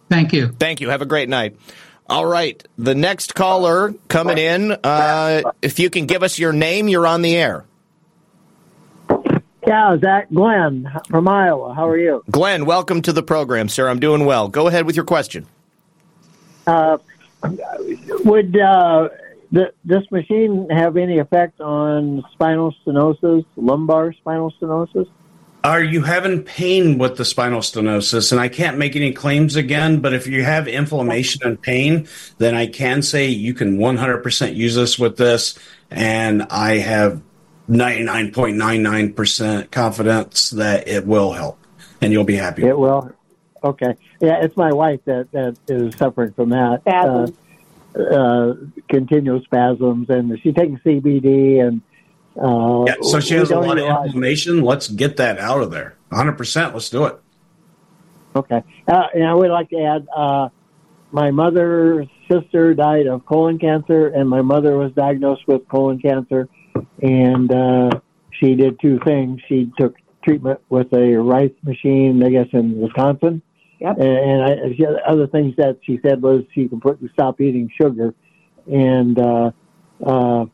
Thank 0.09 0.33
you. 0.33 0.49
Thank 0.59 0.81
you. 0.81 0.89
Have 0.89 1.03
a 1.03 1.07
great 1.07 1.29
night. 1.29 1.57
All 2.11 2.25
right, 2.25 2.67
the 2.79 2.95
next 2.95 3.35
caller 3.35 3.93
coming 4.09 4.39
in. 4.39 4.73
Uh, 4.73 5.43
if 5.61 5.79
you 5.79 5.91
can 5.91 6.07
give 6.07 6.23
us 6.23 6.39
your 6.39 6.55
name, 6.55 6.89
you're 6.89 7.07
on 7.07 7.21
the 7.21 7.37
air. 7.37 7.67
Yeah, 9.67 9.99
Zak 9.99 10.31
Glenn 10.33 10.91
from 11.11 11.29
Iowa. 11.29 11.75
How 11.75 11.87
are 11.87 11.99
you? 11.99 12.25
Glenn, 12.31 12.65
welcome 12.65 13.03
to 13.03 13.13
the 13.13 13.23
program, 13.23 13.69
sir. 13.69 13.87
I'm 13.87 14.01
doing 14.01 14.25
well. 14.25 14.49
Go 14.49 14.69
ahead 14.69 14.87
with 14.87 14.97
your 14.97 15.05
question. 15.05 15.47
Uh, 16.67 16.97
would 18.25 18.59
uh, 18.59 19.11
th- 19.53 19.75
this 19.85 20.11
machine 20.11 20.69
have 20.71 20.97
any 20.97 21.19
effect 21.19 21.61
on 21.61 22.25
spinal 22.33 22.75
stenosis, 22.87 23.45
lumbar 23.57 24.15
spinal 24.15 24.55
stenosis? 24.59 25.09
Are 25.65 25.83
you 25.83 26.03
having 26.03 26.45
pain 26.45 26.99
with 26.99 27.17
the 27.17 27.25
spinal 27.25 27.61
stenosis? 27.61 28.31
And 28.31 28.41
I 28.41 28.47
can't 28.49 28.79
make 28.79 28.95
any 28.95 29.13
claims 29.13 29.57
again, 29.57 29.99
but 30.01 30.15
if 30.15 30.29
you 30.29 30.45
have 30.45 30.69
inflammation 30.69 31.43
and 31.45 31.61
pain, 31.61 32.07
then 32.39 32.55
I 32.55 32.69
can 32.69 33.03
say 33.03 33.27
you 33.27 33.55
can 33.55 33.79
100% 33.79 34.55
use 34.55 34.77
this 34.77 34.97
with 34.99 35.17
this. 35.17 35.59
And 35.91 36.45
I 36.45 36.77
have 36.79 37.21
99.99% 37.69 39.71
confidence 39.71 40.51
that 40.51 40.87
it 40.87 41.07
will 41.07 41.33
help 41.33 41.59
and 42.01 42.13
you'll 42.13 42.25
be 42.25 42.37
happy. 42.37 42.65
It 42.65 42.79
will. 42.79 43.11
Okay. 43.63 43.95
Yeah, 44.21 44.43
it's 44.43 44.57
my 44.57 44.73
wife 44.73 45.01
that, 45.07 45.31
that 45.33 45.57
is 45.69 45.95
suffering 45.97 46.33
from 46.33 46.51
that. 46.51 46.83
Spasms. 46.83 47.31
Uh, 47.31 47.35
uh, 47.99 48.55
continual 48.89 49.43
spasms, 49.43 50.09
and 50.09 50.39
she's 50.41 50.55
taking 50.55 50.79
CBD, 50.79 51.67
and 51.67 51.83
uh, 52.41 52.85
Yeah, 52.87 52.95
so 53.03 53.21
she 53.21 53.35
has 53.35 53.51
a 53.51 53.55
don't 53.55 53.67
lot 53.67 53.79
of 53.79 53.85
even 53.85 54.05
inflammation. 54.05 54.63
Let's 54.63 54.89
get 54.89 55.17
that 55.17 55.39
out 55.39 55.63
of 55.63 55.71
there. 55.71 55.97
100%. 56.13 56.73
Let's 56.73 56.91
do 56.91 57.07
it. 57.07 57.19
Okay. 58.37 58.63
Uh, 58.87 59.03
and 59.15 59.27
I 59.27 59.35
would 59.35 59.51
like 59.51 59.71
to 59.71 59.83
add, 59.83 60.07
uh, 60.15 60.49
my 61.11 61.31
mother's 61.31 62.07
sister 62.31 62.75
died 62.75 63.07
of 63.07 63.25
colon 63.27 63.59
cancer, 63.59 64.09
and 64.09 64.29
my 64.29 64.43
mother 64.43 64.77
was 64.77 64.93
diagnosed 64.93 65.47
with 65.47 65.67
colon 65.69 65.99
cancer. 65.99 66.49
And 67.03 67.53
uh, 67.53 67.91
she 68.31 68.55
did 68.55 68.79
two 68.81 68.99
things. 69.05 69.41
She 69.49 69.71
took 69.79 69.97
treatment 70.25 70.61
with 70.69 70.93
a 70.93 71.17
Rife 71.17 71.53
machine, 71.63 72.23
I 72.23 72.31
guess, 72.31 72.49
in 72.53 72.79
Wisconsin. 72.79 73.43
Yep. 73.81 73.97
And, 73.99 74.09
and 74.09 74.43
I, 74.43 74.77
she, 74.77 74.87
other 75.07 75.27
things 75.27 75.55
that 75.57 75.79
she 75.83 75.99
said 76.03 76.21
was 76.21 76.43
she 76.53 76.69
completely 76.69 77.09
stop 77.13 77.41
eating 77.41 77.71
sugar. 77.81 78.15
And 78.67 79.19
uh, 79.19 79.51
uh, 80.05 80.45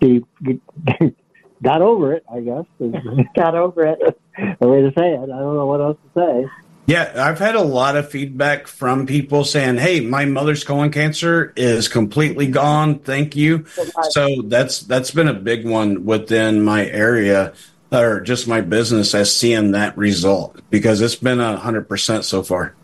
she 0.00 0.24
got 1.62 1.82
over 1.82 2.12
it, 2.12 2.24
I 2.32 2.40
guess. 2.40 2.64
got 3.36 3.54
over 3.54 3.86
it. 3.86 4.20
a 4.60 4.68
way 4.68 4.82
to 4.82 4.92
say 4.96 5.14
it. 5.14 5.22
I 5.22 5.38
don't 5.38 5.56
know 5.56 5.66
what 5.66 5.80
else 5.80 5.98
to 6.14 6.20
say. 6.20 6.50
Yeah, 6.86 7.12
I've 7.16 7.38
had 7.38 7.54
a 7.54 7.62
lot 7.62 7.96
of 7.96 8.10
feedback 8.10 8.66
from 8.66 9.04
people 9.04 9.44
saying, 9.44 9.76
"Hey, 9.76 10.00
my 10.00 10.24
mother's 10.24 10.64
colon 10.64 10.90
cancer 10.90 11.52
is 11.54 11.86
completely 11.86 12.46
gone. 12.46 13.00
Thank 13.00 13.36
you." 13.36 13.66
So 14.10 14.42
that's 14.46 14.80
that's 14.80 15.10
been 15.10 15.28
a 15.28 15.34
big 15.34 15.66
one 15.66 16.06
within 16.06 16.62
my 16.62 16.86
area 16.86 17.52
or 17.92 18.20
just 18.20 18.48
my 18.48 18.62
business 18.62 19.14
as 19.14 19.34
seeing 19.34 19.72
that 19.72 19.98
result 19.98 20.60
because 20.70 21.02
it's 21.02 21.14
been 21.14 21.40
a 21.40 21.58
hundred 21.58 21.90
percent 21.90 22.24
so 22.24 22.42
far. 22.42 22.74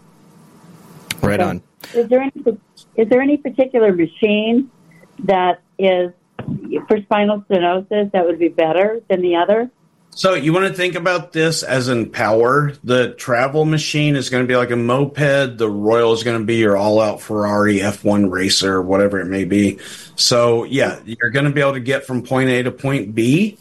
Right 1.23 1.41
on. 1.41 1.63
Is 1.95 2.07
there 2.09 2.21
any 2.21 2.59
is 2.97 3.09
there 3.09 3.23
any 3.23 3.39
particular 3.39 3.93
machine 3.95 4.71
that 5.21 5.63
is 5.79 6.13
for 6.87 7.01
spinal 7.03 7.45
stenosis 7.51 8.13
that 8.13 8.25
would 8.25 8.39
be 8.39 8.49
better 8.49 9.01
than 9.09 9.23
the 9.23 9.37
other? 9.37 9.71
So 10.17 10.35
you 10.35 10.53
want 10.53 10.69
to 10.69 10.75
think 10.75 10.95
about 10.95 11.33
this 11.33 11.65
as 11.65 11.89
in 11.89 12.09
power. 12.09 12.73
The 12.85 13.15
travel 13.15 13.65
machine 13.65 14.15
is 14.15 14.31
going 14.31 14.45
to 14.45 14.47
be 14.47 14.57
like 14.57 14.71
a 14.71 14.77
moped. 14.77 15.59
The 15.59 15.69
Royal 15.69 16.13
is 16.13 16.23
going 16.23 16.39
to 16.39 16.45
be 16.45 16.55
your 16.57 16.77
all-out 16.77 17.21
Ferrari 17.21 17.79
F1 17.79 18.31
racer, 18.31 18.81
whatever 18.81 19.19
it 19.19 19.27
may 19.27 19.45
be. 19.45 19.79
So 20.15 20.63
yeah, 20.65 21.01
you're 21.05 21.31
going 21.31 21.47
to 21.47 21.51
be 21.51 21.61
able 21.61 21.73
to 21.73 21.81
get 21.81 22.07
from 22.07 22.23
point 22.23 22.49
A 22.49 22.63
to 22.63 22.71
point 22.71 23.13
B, 23.13 23.59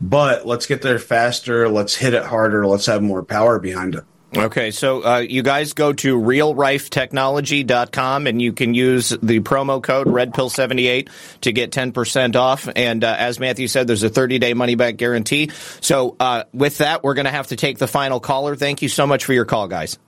but 0.00 0.46
let's 0.46 0.66
get 0.66 0.80
there 0.80 1.00
faster. 1.00 1.68
Let's 1.68 1.96
hit 1.96 2.14
it 2.14 2.24
harder. 2.24 2.68
Let's 2.68 2.86
have 2.86 3.02
more 3.02 3.24
power 3.24 3.58
behind 3.58 3.96
it. 3.96 4.04
Okay, 4.36 4.70
so 4.70 5.04
uh, 5.04 5.18
you 5.18 5.42
guys 5.42 5.72
go 5.72 5.92
to 5.94 6.18
realrifetechnology.com 6.18 8.26
and 8.26 8.42
you 8.42 8.52
can 8.52 8.74
use 8.74 9.08
the 9.08 9.40
promo 9.40 9.82
code 9.82 10.06
RedPill78 10.06 11.08
to 11.42 11.52
get 11.52 11.70
10% 11.70 12.36
off. 12.36 12.68
And 12.74 13.02
uh, 13.02 13.16
as 13.18 13.40
Matthew 13.40 13.68
said, 13.68 13.86
there's 13.86 14.02
a 14.02 14.10
30 14.10 14.38
day 14.38 14.54
money 14.54 14.74
back 14.74 14.96
guarantee. 14.96 15.50
So 15.80 16.16
uh, 16.20 16.44
with 16.52 16.78
that, 16.78 17.02
we're 17.02 17.14
going 17.14 17.26
to 17.26 17.30
have 17.30 17.48
to 17.48 17.56
take 17.56 17.78
the 17.78 17.88
final 17.88 18.20
caller. 18.20 18.56
Thank 18.56 18.82
you 18.82 18.88
so 18.88 19.06
much 19.06 19.24
for 19.24 19.32
your 19.32 19.46
call, 19.46 19.68
guys. 19.68 19.98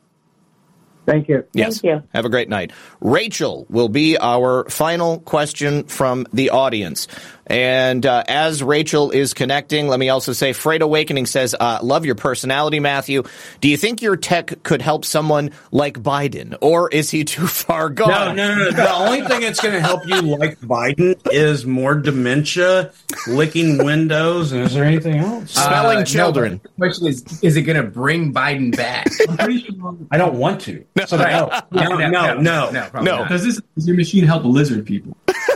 Thank 1.08 1.28
you. 1.28 1.42
Yes. 1.54 1.80
Thank 1.80 1.94
you. 1.94 2.08
Have 2.12 2.26
a 2.26 2.28
great 2.28 2.50
night. 2.50 2.70
Rachel 3.00 3.66
will 3.70 3.88
be 3.88 4.18
our 4.18 4.68
final 4.68 5.20
question 5.20 5.84
from 5.84 6.26
the 6.34 6.50
audience. 6.50 7.08
And 7.48 8.04
uh, 8.04 8.24
as 8.28 8.62
Rachel 8.62 9.10
is 9.10 9.32
connecting, 9.34 9.88
let 9.88 9.98
me 9.98 10.08
also 10.10 10.32
say 10.32 10.52
Freight 10.52 10.82
Awakening 10.82 11.26
says, 11.26 11.54
uh, 11.58 11.78
Love 11.82 12.04
your 12.04 12.14
personality, 12.14 12.78
Matthew. 12.80 13.22
Do 13.60 13.68
you 13.68 13.76
think 13.76 14.02
your 14.02 14.16
tech 14.16 14.62
could 14.62 14.82
help 14.82 15.04
someone 15.04 15.50
like 15.72 15.98
Biden, 16.02 16.56
or 16.60 16.90
is 16.90 17.10
he 17.10 17.24
too 17.24 17.46
far 17.46 17.88
gone? 17.88 18.36
No, 18.36 18.48
no, 18.48 18.54
no. 18.54 18.64
no. 18.64 18.70
The 18.70 18.92
only 18.94 19.22
thing 19.22 19.40
that's 19.40 19.60
going 19.60 19.74
to 19.74 19.80
help 19.80 20.06
you 20.06 20.20
like 20.20 20.60
Biden 20.60 21.16
is 21.32 21.64
more 21.64 21.94
dementia, 21.94 22.92
licking 23.26 23.84
windows, 23.84 24.52
and 24.52 24.62
is 24.62 24.74
there 24.74 24.84
anything 24.84 25.16
else? 25.16 25.52
Smelling 25.52 25.96
Uh, 25.98 26.00
no, 26.00 26.04
children. 26.04 26.60
but 26.62 26.70
the 26.70 26.76
question 26.76 27.06
is, 27.06 27.42
is 27.42 27.56
it 27.56 27.62
going 27.62 27.82
to 27.82 27.88
bring 27.90 28.32
Biden 28.32 28.76
back? 28.76 29.06
I'm 29.28 29.36
pretty 29.36 29.60
sure. 29.62 29.96
I 30.10 30.18
don't 30.18 30.34
want 30.34 30.60
to. 30.62 30.84
So 31.06 31.16
no, 31.16 31.50
no, 31.70 31.96
no, 31.96 32.34
no, 32.40 32.70
no, 32.70 32.88
probably 32.90 33.10
not. 33.10 33.28
Does 33.28 33.44
this 33.44 33.60
does 33.74 33.86
your 33.86 33.96
machine 33.96 34.24
help 34.24 34.44
lizard 34.44 34.84
people? 34.84 35.16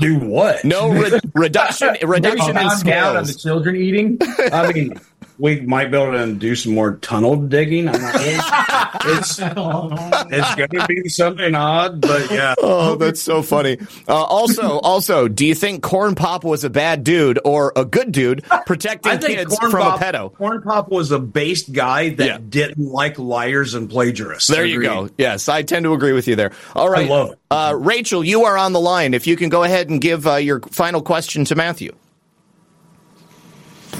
Do 0.00 0.18
what? 0.18 0.64
No 0.64 0.90
re- 0.90 1.20
reduction, 1.34 1.96
reduction 2.02 2.56
in 2.56 2.68
down 2.84 3.16
on 3.16 3.24
the 3.24 3.34
children 3.34 3.76
eating. 3.76 4.18
I 4.52 4.72
mean, 4.72 4.98
we 5.40 5.60
might 5.62 5.90
be 5.90 5.96
able 5.96 6.12
to 6.12 6.32
do 6.34 6.54
some 6.54 6.74
more 6.74 6.96
tunnel 6.96 7.36
digging. 7.36 7.88
I'm 7.88 8.00
not, 8.00 8.14
it's 8.16 9.38
it's 9.38 9.38
going 10.54 10.68
to 10.70 10.86
be 10.88 11.08
something 11.08 11.54
odd, 11.54 12.00
but 12.00 12.30
yeah. 12.30 12.54
Oh, 12.58 12.96
that's 12.96 13.22
so 13.22 13.42
funny. 13.42 13.78
Uh, 14.08 14.14
also, 14.14 14.78
also, 14.80 15.28
do 15.28 15.46
you 15.46 15.54
think 15.54 15.82
Corn 15.82 16.14
Pop 16.14 16.44
was 16.44 16.64
a 16.64 16.70
bad 16.70 17.04
dude 17.04 17.38
or 17.44 17.72
a 17.76 17.84
good 17.84 18.12
dude 18.12 18.44
protecting 18.66 19.18
kids 19.18 19.56
Corn 19.58 19.70
from 19.70 19.80
Pop, 19.82 20.00
a 20.00 20.04
pedo? 20.04 20.34
Corn 20.34 20.62
Pop 20.62 20.88
was 20.90 21.10
a 21.10 21.18
based 21.18 21.72
guy 21.72 22.10
that 22.10 22.26
Yeah. 22.26 22.38
didn't 22.46 22.78
like 22.78 23.18
liars 23.18 23.74
and 23.74 23.88
plagiarists. 23.88 24.48
There 24.48 24.66
you 24.66 24.82
go. 24.82 25.08
Yes, 25.18 25.48
I 25.48 25.62
tend 25.62 25.84
to 25.84 25.92
agree 25.94 26.12
with 26.12 26.28
you 26.28 26.36
there. 26.36 26.52
All 26.76 26.88
right. 26.90 27.06
I 27.06 27.10
love 27.10 27.32
it. 27.32 27.38
Uh, 27.50 27.74
Rachel, 27.78 28.22
you 28.22 28.44
are 28.44 28.56
on 28.56 28.72
the 28.72 28.80
line. 28.80 29.14
If 29.14 29.26
you 29.26 29.36
can 29.36 29.48
go 29.48 29.64
ahead 29.64 29.88
and 29.90 30.00
give 30.00 30.26
uh, 30.26 30.36
your 30.36 30.60
final 30.60 31.02
question 31.02 31.44
to 31.46 31.54
Matthew. 31.56 31.92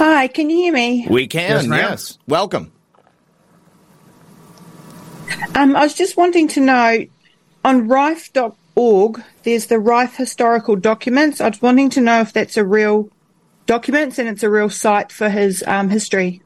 Hi, 0.00 0.28
can 0.28 0.48
you 0.48 0.56
hear 0.56 0.72
me? 0.72 1.06
We 1.10 1.26
can, 1.26 1.50
Yes, 1.50 1.66
yes. 1.66 2.18
Welcome. 2.26 2.72
Um, 5.54 5.76
I 5.76 5.82
was 5.82 5.92
just 5.92 6.16
wanting 6.16 6.48
to 6.48 6.60
know 6.62 7.04
on 7.66 7.86
rife.org, 7.86 9.22
there's 9.42 9.66
the 9.66 9.78
Rife 9.78 10.16
Historical 10.16 10.74
Documents. 10.76 11.42
I 11.42 11.50
was 11.50 11.60
wanting 11.60 11.90
to 11.90 12.00
know 12.00 12.22
if 12.22 12.32
that's 12.32 12.56
a 12.56 12.64
real 12.64 13.10
documents, 13.66 14.18
and 14.18 14.26
it's 14.26 14.42
a 14.42 14.48
real 14.48 14.70
site 14.70 15.12
for 15.12 15.28
his 15.28 15.62
um, 15.66 15.90
history. 15.90 16.40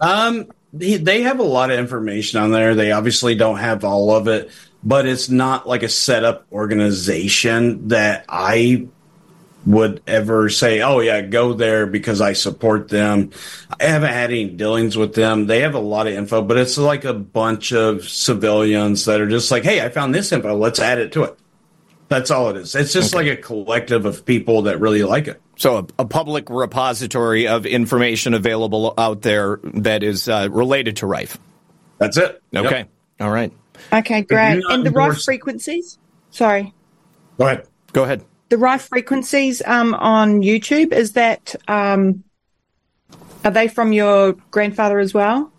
Um, 0.00 0.46
they, 0.72 0.96
they 0.96 1.22
have 1.22 1.40
a 1.40 1.42
lot 1.42 1.72
of 1.72 1.80
information 1.80 2.38
on 2.38 2.52
there. 2.52 2.76
They 2.76 2.92
obviously 2.92 3.34
don't 3.34 3.58
have 3.58 3.82
all 3.82 4.14
of 4.14 4.28
it, 4.28 4.48
but 4.84 5.06
it's 5.06 5.28
not 5.28 5.66
like 5.66 5.82
a 5.82 5.88
set 5.88 6.22
up 6.22 6.46
organization 6.52 7.88
that 7.88 8.26
I 8.28 8.86
would 9.66 10.02
ever 10.06 10.48
say, 10.48 10.82
"Oh 10.82 11.00
yeah, 11.00 11.20
go 11.20 11.52
there 11.52 11.86
because 11.86 12.20
I 12.20 12.32
support 12.32 12.88
them." 12.88 13.30
I 13.80 13.84
haven't 13.84 14.12
had 14.12 14.30
any 14.30 14.48
dealings 14.48 14.96
with 14.96 15.14
them. 15.14 15.46
They 15.46 15.60
have 15.60 15.74
a 15.74 15.80
lot 15.80 16.06
of 16.06 16.14
info, 16.14 16.42
but 16.42 16.56
it's 16.56 16.78
like 16.78 17.04
a 17.04 17.14
bunch 17.14 17.72
of 17.72 18.08
civilians 18.08 19.04
that 19.04 19.20
are 19.20 19.28
just 19.28 19.50
like, 19.50 19.64
"Hey, 19.64 19.84
I 19.84 19.88
found 19.88 20.14
this 20.14 20.32
info. 20.32 20.56
Let's 20.56 20.78
add 20.78 20.98
it 20.98 21.12
to 21.12 21.24
it." 21.24 21.38
That's 22.08 22.30
all 22.30 22.50
it 22.50 22.56
is. 22.56 22.74
It's 22.74 22.92
just 22.92 23.14
like 23.14 23.26
a 23.26 23.36
collective 23.36 24.04
of 24.04 24.26
people 24.26 24.62
that 24.62 24.80
really 24.80 25.02
like 25.02 25.28
it. 25.28 25.40
So 25.56 25.78
a, 25.78 25.86
a 26.00 26.04
public 26.04 26.50
repository 26.50 27.48
of 27.48 27.64
information 27.64 28.34
available 28.34 28.92
out 28.98 29.22
there 29.22 29.60
that 29.62 30.02
is 30.02 30.28
uh, 30.28 30.48
related 30.50 30.96
to 30.96 31.06
Rife. 31.06 31.38
That's 31.96 32.18
it. 32.18 32.42
Okay. 32.54 32.78
Yep. 32.78 32.88
All 33.20 33.30
right. 33.30 33.52
Okay, 33.92 34.22
great. 34.22 34.62
And 34.68 34.84
the 34.84 34.90
rife 34.90 35.22
frequencies. 35.22 35.98
Sorry, 36.30 36.72
Go 37.38 37.46
ahead. 37.46 37.66
Go 37.92 38.04
ahead. 38.04 38.24
The 38.52 38.58
rife 38.58 38.82
frequencies 38.82 39.62
um, 39.64 39.94
on 39.94 40.42
YouTube. 40.42 40.92
Is 40.92 41.12
that 41.12 41.56
um, 41.68 42.22
are 43.46 43.50
they 43.50 43.66
from 43.66 43.94
your 43.94 44.34
grandfather 44.50 44.98
as 44.98 45.14
well? 45.14 45.50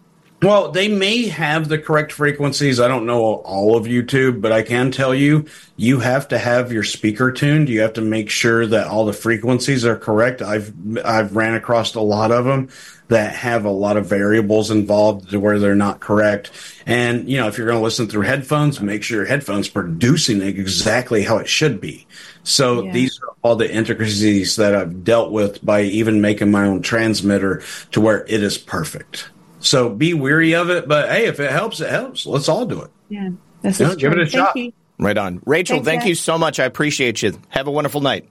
Well, 0.44 0.72
they 0.72 0.90
may 0.90 1.28
have 1.28 1.70
the 1.70 1.78
correct 1.78 2.12
frequencies. 2.12 2.80
I 2.80 2.88
don't 2.90 3.06
know 3.06 3.22
all 3.24 3.78
of 3.78 3.86
YouTube, 3.86 4.42
but 4.42 4.52
I 4.52 4.62
can 4.62 4.92
tell 4.92 5.16
you, 5.16 5.46
you 5.78 6.00
have 6.00 6.28
to 6.30 6.38
have 6.38 6.72
your 6.72 6.84
speaker 6.84 7.32
tuned. 7.32 7.70
You 7.70 7.82
have 7.82 7.94
to 7.94 8.02
make 8.02 8.30
sure 8.30 8.68
that 8.68 8.88
all 8.88 9.06
the 9.06 9.14
frequencies 9.14 9.86
are 9.86 9.96
correct. 9.96 10.42
I've 10.42 10.74
I've 11.06 11.36
ran 11.36 11.54
across 11.56 11.96
a 11.96 12.02
lot 12.02 12.32
of 12.32 12.46
them 12.46 12.70
that 13.08 13.36
have 13.36 13.66
a 13.66 13.70
lot 13.70 13.96
of 13.96 14.08
variables 14.08 14.72
involved 14.72 15.30
to 15.30 15.40
where 15.40 15.60
they're 15.60 15.76
not 15.76 16.00
correct. 16.00 16.52
And 16.86 17.30
you 17.30 17.38
know, 17.38 17.48
if 17.48 17.58
you're 17.58 17.68
going 17.68 17.80
to 17.80 17.84
listen 17.84 18.08
through 18.08 18.24
headphones, 18.24 18.82
make 18.82 19.04
sure 19.04 19.18
your 19.18 19.26
headphones 19.26 19.70
producing 19.70 20.42
exactly 20.42 21.24
how 21.24 21.38
it 21.38 21.48
should 21.48 21.80
be. 21.80 22.06
So 22.44 22.84
Yeah. 22.84 22.92
these 22.92 23.20
are 23.24 23.36
all 23.42 23.56
the 23.56 23.72
intricacies 23.72 24.56
that 24.58 24.76
I've 24.76 25.04
dealt 25.04 25.32
with 25.32 25.64
by 25.64 25.84
even 25.84 26.22
making 26.22 26.52
my 26.52 26.66
own 26.66 26.82
transmitter 26.82 27.62
to 27.92 28.02
where 28.02 28.26
it 28.28 28.44
is 28.44 28.58
perfect. 28.58 29.30
So 29.64 29.90
be 29.90 30.14
weary 30.14 30.54
of 30.56 30.70
it, 30.70 30.88
but 30.88 31.10
hey, 31.10 31.26
if 31.26 31.40
it 31.40 31.52
helps, 31.52 31.80
it 31.82 31.90
helps. 31.90 32.26
Let's 32.26 32.50
all 32.50 32.66
do 32.66 32.82
it. 32.82 32.92
Yeah, 33.10 33.30
this 33.62 33.80
Yeah, 33.80 33.90
is 33.90 33.96
give 33.96 34.12
it 34.12 34.20
a 34.20 34.22
Thank 34.26 34.32
shot. 34.32 34.56
you. 34.58 34.74
Right 35.00 35.18
on. 35.18 35.42
Rachel, 35.46 35.78
Thanks, 35.78 35.86
thank 35.88 36.02
Zak. 36.02 36.10
you 36.10 36.16
so 36.16 36.38
much. 36.38 36.60
I 36.60 36.66
appreciate 36.66 37.22
you. 37.24 37.40
Have 37.50 37.68
a 37.68 37.72
wonderful 37.72 38.02
night. 38.02 38.30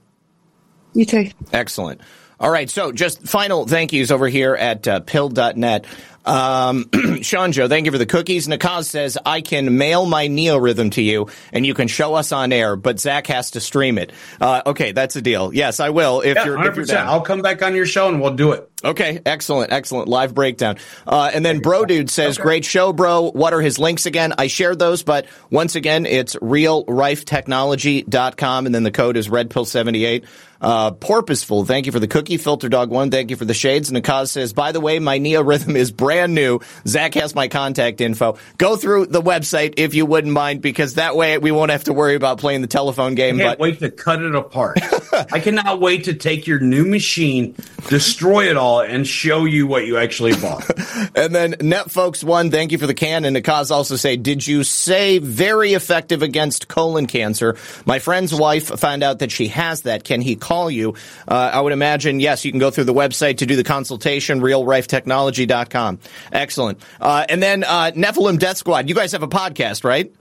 You 0.93 1.05
too. 1.05 1.29
Excellent. 1.51 2.01
All 2.39 2.49
right. 2.51 2.69
So 2.69 2.91
just 2.91 3.27
final 3.27 3.65
thank 3.65 3.93
yous 3.93 4.11
over 4.11 4.27
here 4.27 4.53
at 4.55 4.87
uh, 4.87 4.99
pill.net. 5.01 5.85
Um, 6.25 6.89
Sean 7.21 7.51
Joe, 7.51 7.67
thank 7.67 7.85
you 7.85 7.91
for 7.91 7.97
the 7.97 8.05
cookies. 8.05 8.47
Nakaz 8.47 8.85
says, 8.85 9.17
I 9.25 9.41
can 9.41 9.77
mail 9.77 10.05
my 10.05 10.27
NeoRhythm 10.27 10.91
to 10.93 11.01
you 11.01 11.27
and 11.51 11.65
you 11.65 11.73
can 11.73 11.87
show 11.87 12.13
us 12.15 12.31
on 12.31 12.51
air, 12.53 12.75
but 12.75 12.99
Zak 12.99 13.27
has 13.27 13.51
to 13.51 13.59
stream 13.59 13.97
it. 13.97 14.11
Uh, 14.39 14.61
okay, 14.67 14.91
that's 14.93 15.15
a 15.15 15.21
deal. 15.21 15.53
Yes, 15.53 15.79
I 15.79 15.89
will 15.89 16.21
if 16.21 16.35
Yeah, 16.35 16.45
you're, 16.45 16.67
if 16.67 16.75
you're 16.75 16.85
down. 16.85 17.07
I'll 17.07 17.21
come 17.21 17.41
back 17.41 17.61
on 17.61 17.75
your 17.75 17.85
show 17.85 18.07
and 18.07 18.21
we'll 18.21 18.35
do 18.35 18.51
it. 18.53 18.69
Okay, 18.83 19.21
excellent, 19.25 19.71
excellent. 19.71 20.09
Live 20.09 20.33
breakdown. 20.33 20.77
Uh, 21.07 21.31
and 21.33 21.45
then 21.45 21.59
Bro 21.59 21.85
Dude 21.85 22.09
says, 22.09 22.37
great 22.37 22.65
show, 22.65 22.91
bro. 22.91 23.31
What 23.31 23.53
are 23.53 23.61
his 23.61 23.79
links 23.79 24.05
again? 24.05 24.33
I 24.37 24.47
shared 24.47 24.79
those, 24.79 25.03
but 25.03 25.27
once 25.49 25.75
again, 25.75 26.05
it's 26.05 26.35
realrifetechnology.com 26.35 28.65
and 28.65 28.75
then 28.75 28.83
the 28.83 28.91
code 28.91 29.15
is 29.17 29.29
redpill78. 29.29 30.25
Uh, 30.63 30.91
Porpoiseful, 30.91 31.67
thank 31.67 31.87
you 31.87 31.91
for 31.91 31.99
the 31.99 32.07
cookie. 32.07 32.37
Filter 32.37 32.69
Dog 32.69 32.89
1, 32.89 33.11
thank 33.11 33.29
you 33.29 33.35
for 33.35 33.43
the 33.43 33.53
shades. 33.53 33.91
Nakaz 33.91 34.29
says, 34.29 34.53
by 34.53 34.71
the 34.71 34.79
way, 34.79 34.97
my 34.99 35.19
NeoRhythm 35.19 35.75
is 35.75 35.91
brand 35.91 36.33
new. 36.33 36.61
Zak 36.87 37.15
has 37.15 37.35
my 37.35 37.49
contact 37.49 37.99
info. 37.99 38.37
Go 38.57 38.77
through 38.77 39.07
the 39.07 39.21
website 39.21 39.73
if 39.75 39.93
you 39.93 40.05
wouldn't 40.05 40.31
mind, 40.31 40.61
because 40.61 40.93
that 40.93 41.17
way 41.17 41.37
we 41.37 41.51
won't 41.51 41.71
have 41.71 41.83
to 41.85 41.93
worry 41.93 42.15
about 42.15 42.37
playing 42.37 42.61
the 42.61 42.67
telephone 42.67 43.13
game. 43.13 43.41
I 43.41 43.43
can't 43.43 43.57
But 43.57 43.61
wait 43.61 43.79
to 43.79 43.91
cut 43.91 44.21
it 44.21 44.35
apart. 44.35 44.79
I 45.33 45.41
cannot 45.41 45.81
wait 45.81 46.05
to 46.05 46.13
take 46.13 46.47
your 46.47 46.61
new 46.61 46.85
machine, 46.85 47.55
destroy 47.89 48.49
it 48.49 48.55
all, 48.55 48.72
and 48.81 49.07
show 49.07 49.45
you 49.45 49.67
what 49.67 49.85
you 49.85 49.97
actually 49.97 50.35
bought. 50.35 50.69
And 51.15 51.33
then 51.33 51.55
Net 51.61 51.91
Folks 51.91 52.23
one, 52.23 52.49
thank 52.49 52.71
you 52.71 52.77
for 52.77 52.87
the 52.87 52.93
can. 52.93 53.25
And 53.25 53.35
Nakaz 53.35 53.71
also 53.71 53.95
say, 53.95 54.15
did 54.15 54.45
you 54.45 54.63
say 54.63 55.19
very 55.19 55.73
effective 55.73 56.21
against 56.21 56.67
colon 56.67 57.05
cancer? 57.07 57.55
My 57.85 57.99
friend's 57.99 58.33
wife 58.33 58.67
found 58.79 59.03
out 59.03 59.19
that 59.19 59.31
she 59.31 59.47
has 59.49 59.83
that. 59.83 60.03
Can 60.03 60.21
he 60.21 60.35
call 60.35 60.71
you? 60.71 60.95
Uh, 61.27 61.51
I 61.53 61.61
would 61.61 61.73
imagine 61.73 62.19
yes. 62.19 62.45
You 62.45 62.51
can 62.51 62.59
go 62.59 62.71
through 62.71 62.85
the 62.85 62.93
website 62.93 63.37
to 63.39 63.45
do 63.45 63.55
the 63.55 63.63
consultation. 63.63 64.41
RealRifeTechnology.com. 64.41 65.99
Excellent. 66.31 66.81
Uh, 66.99 67.25
and 67.29 67.43
then 67.43 67.63
uh, 67.63 67.91
Nephilim 67.95 68.39
Death 68.39 68.57
Squad. 68.57 68.89
You 68.89 68.95
guys 68.95 69.11
have 69.11 69.23
a 69.23 69.27
podcast, 69.27 69.83
right? 69.83 70.13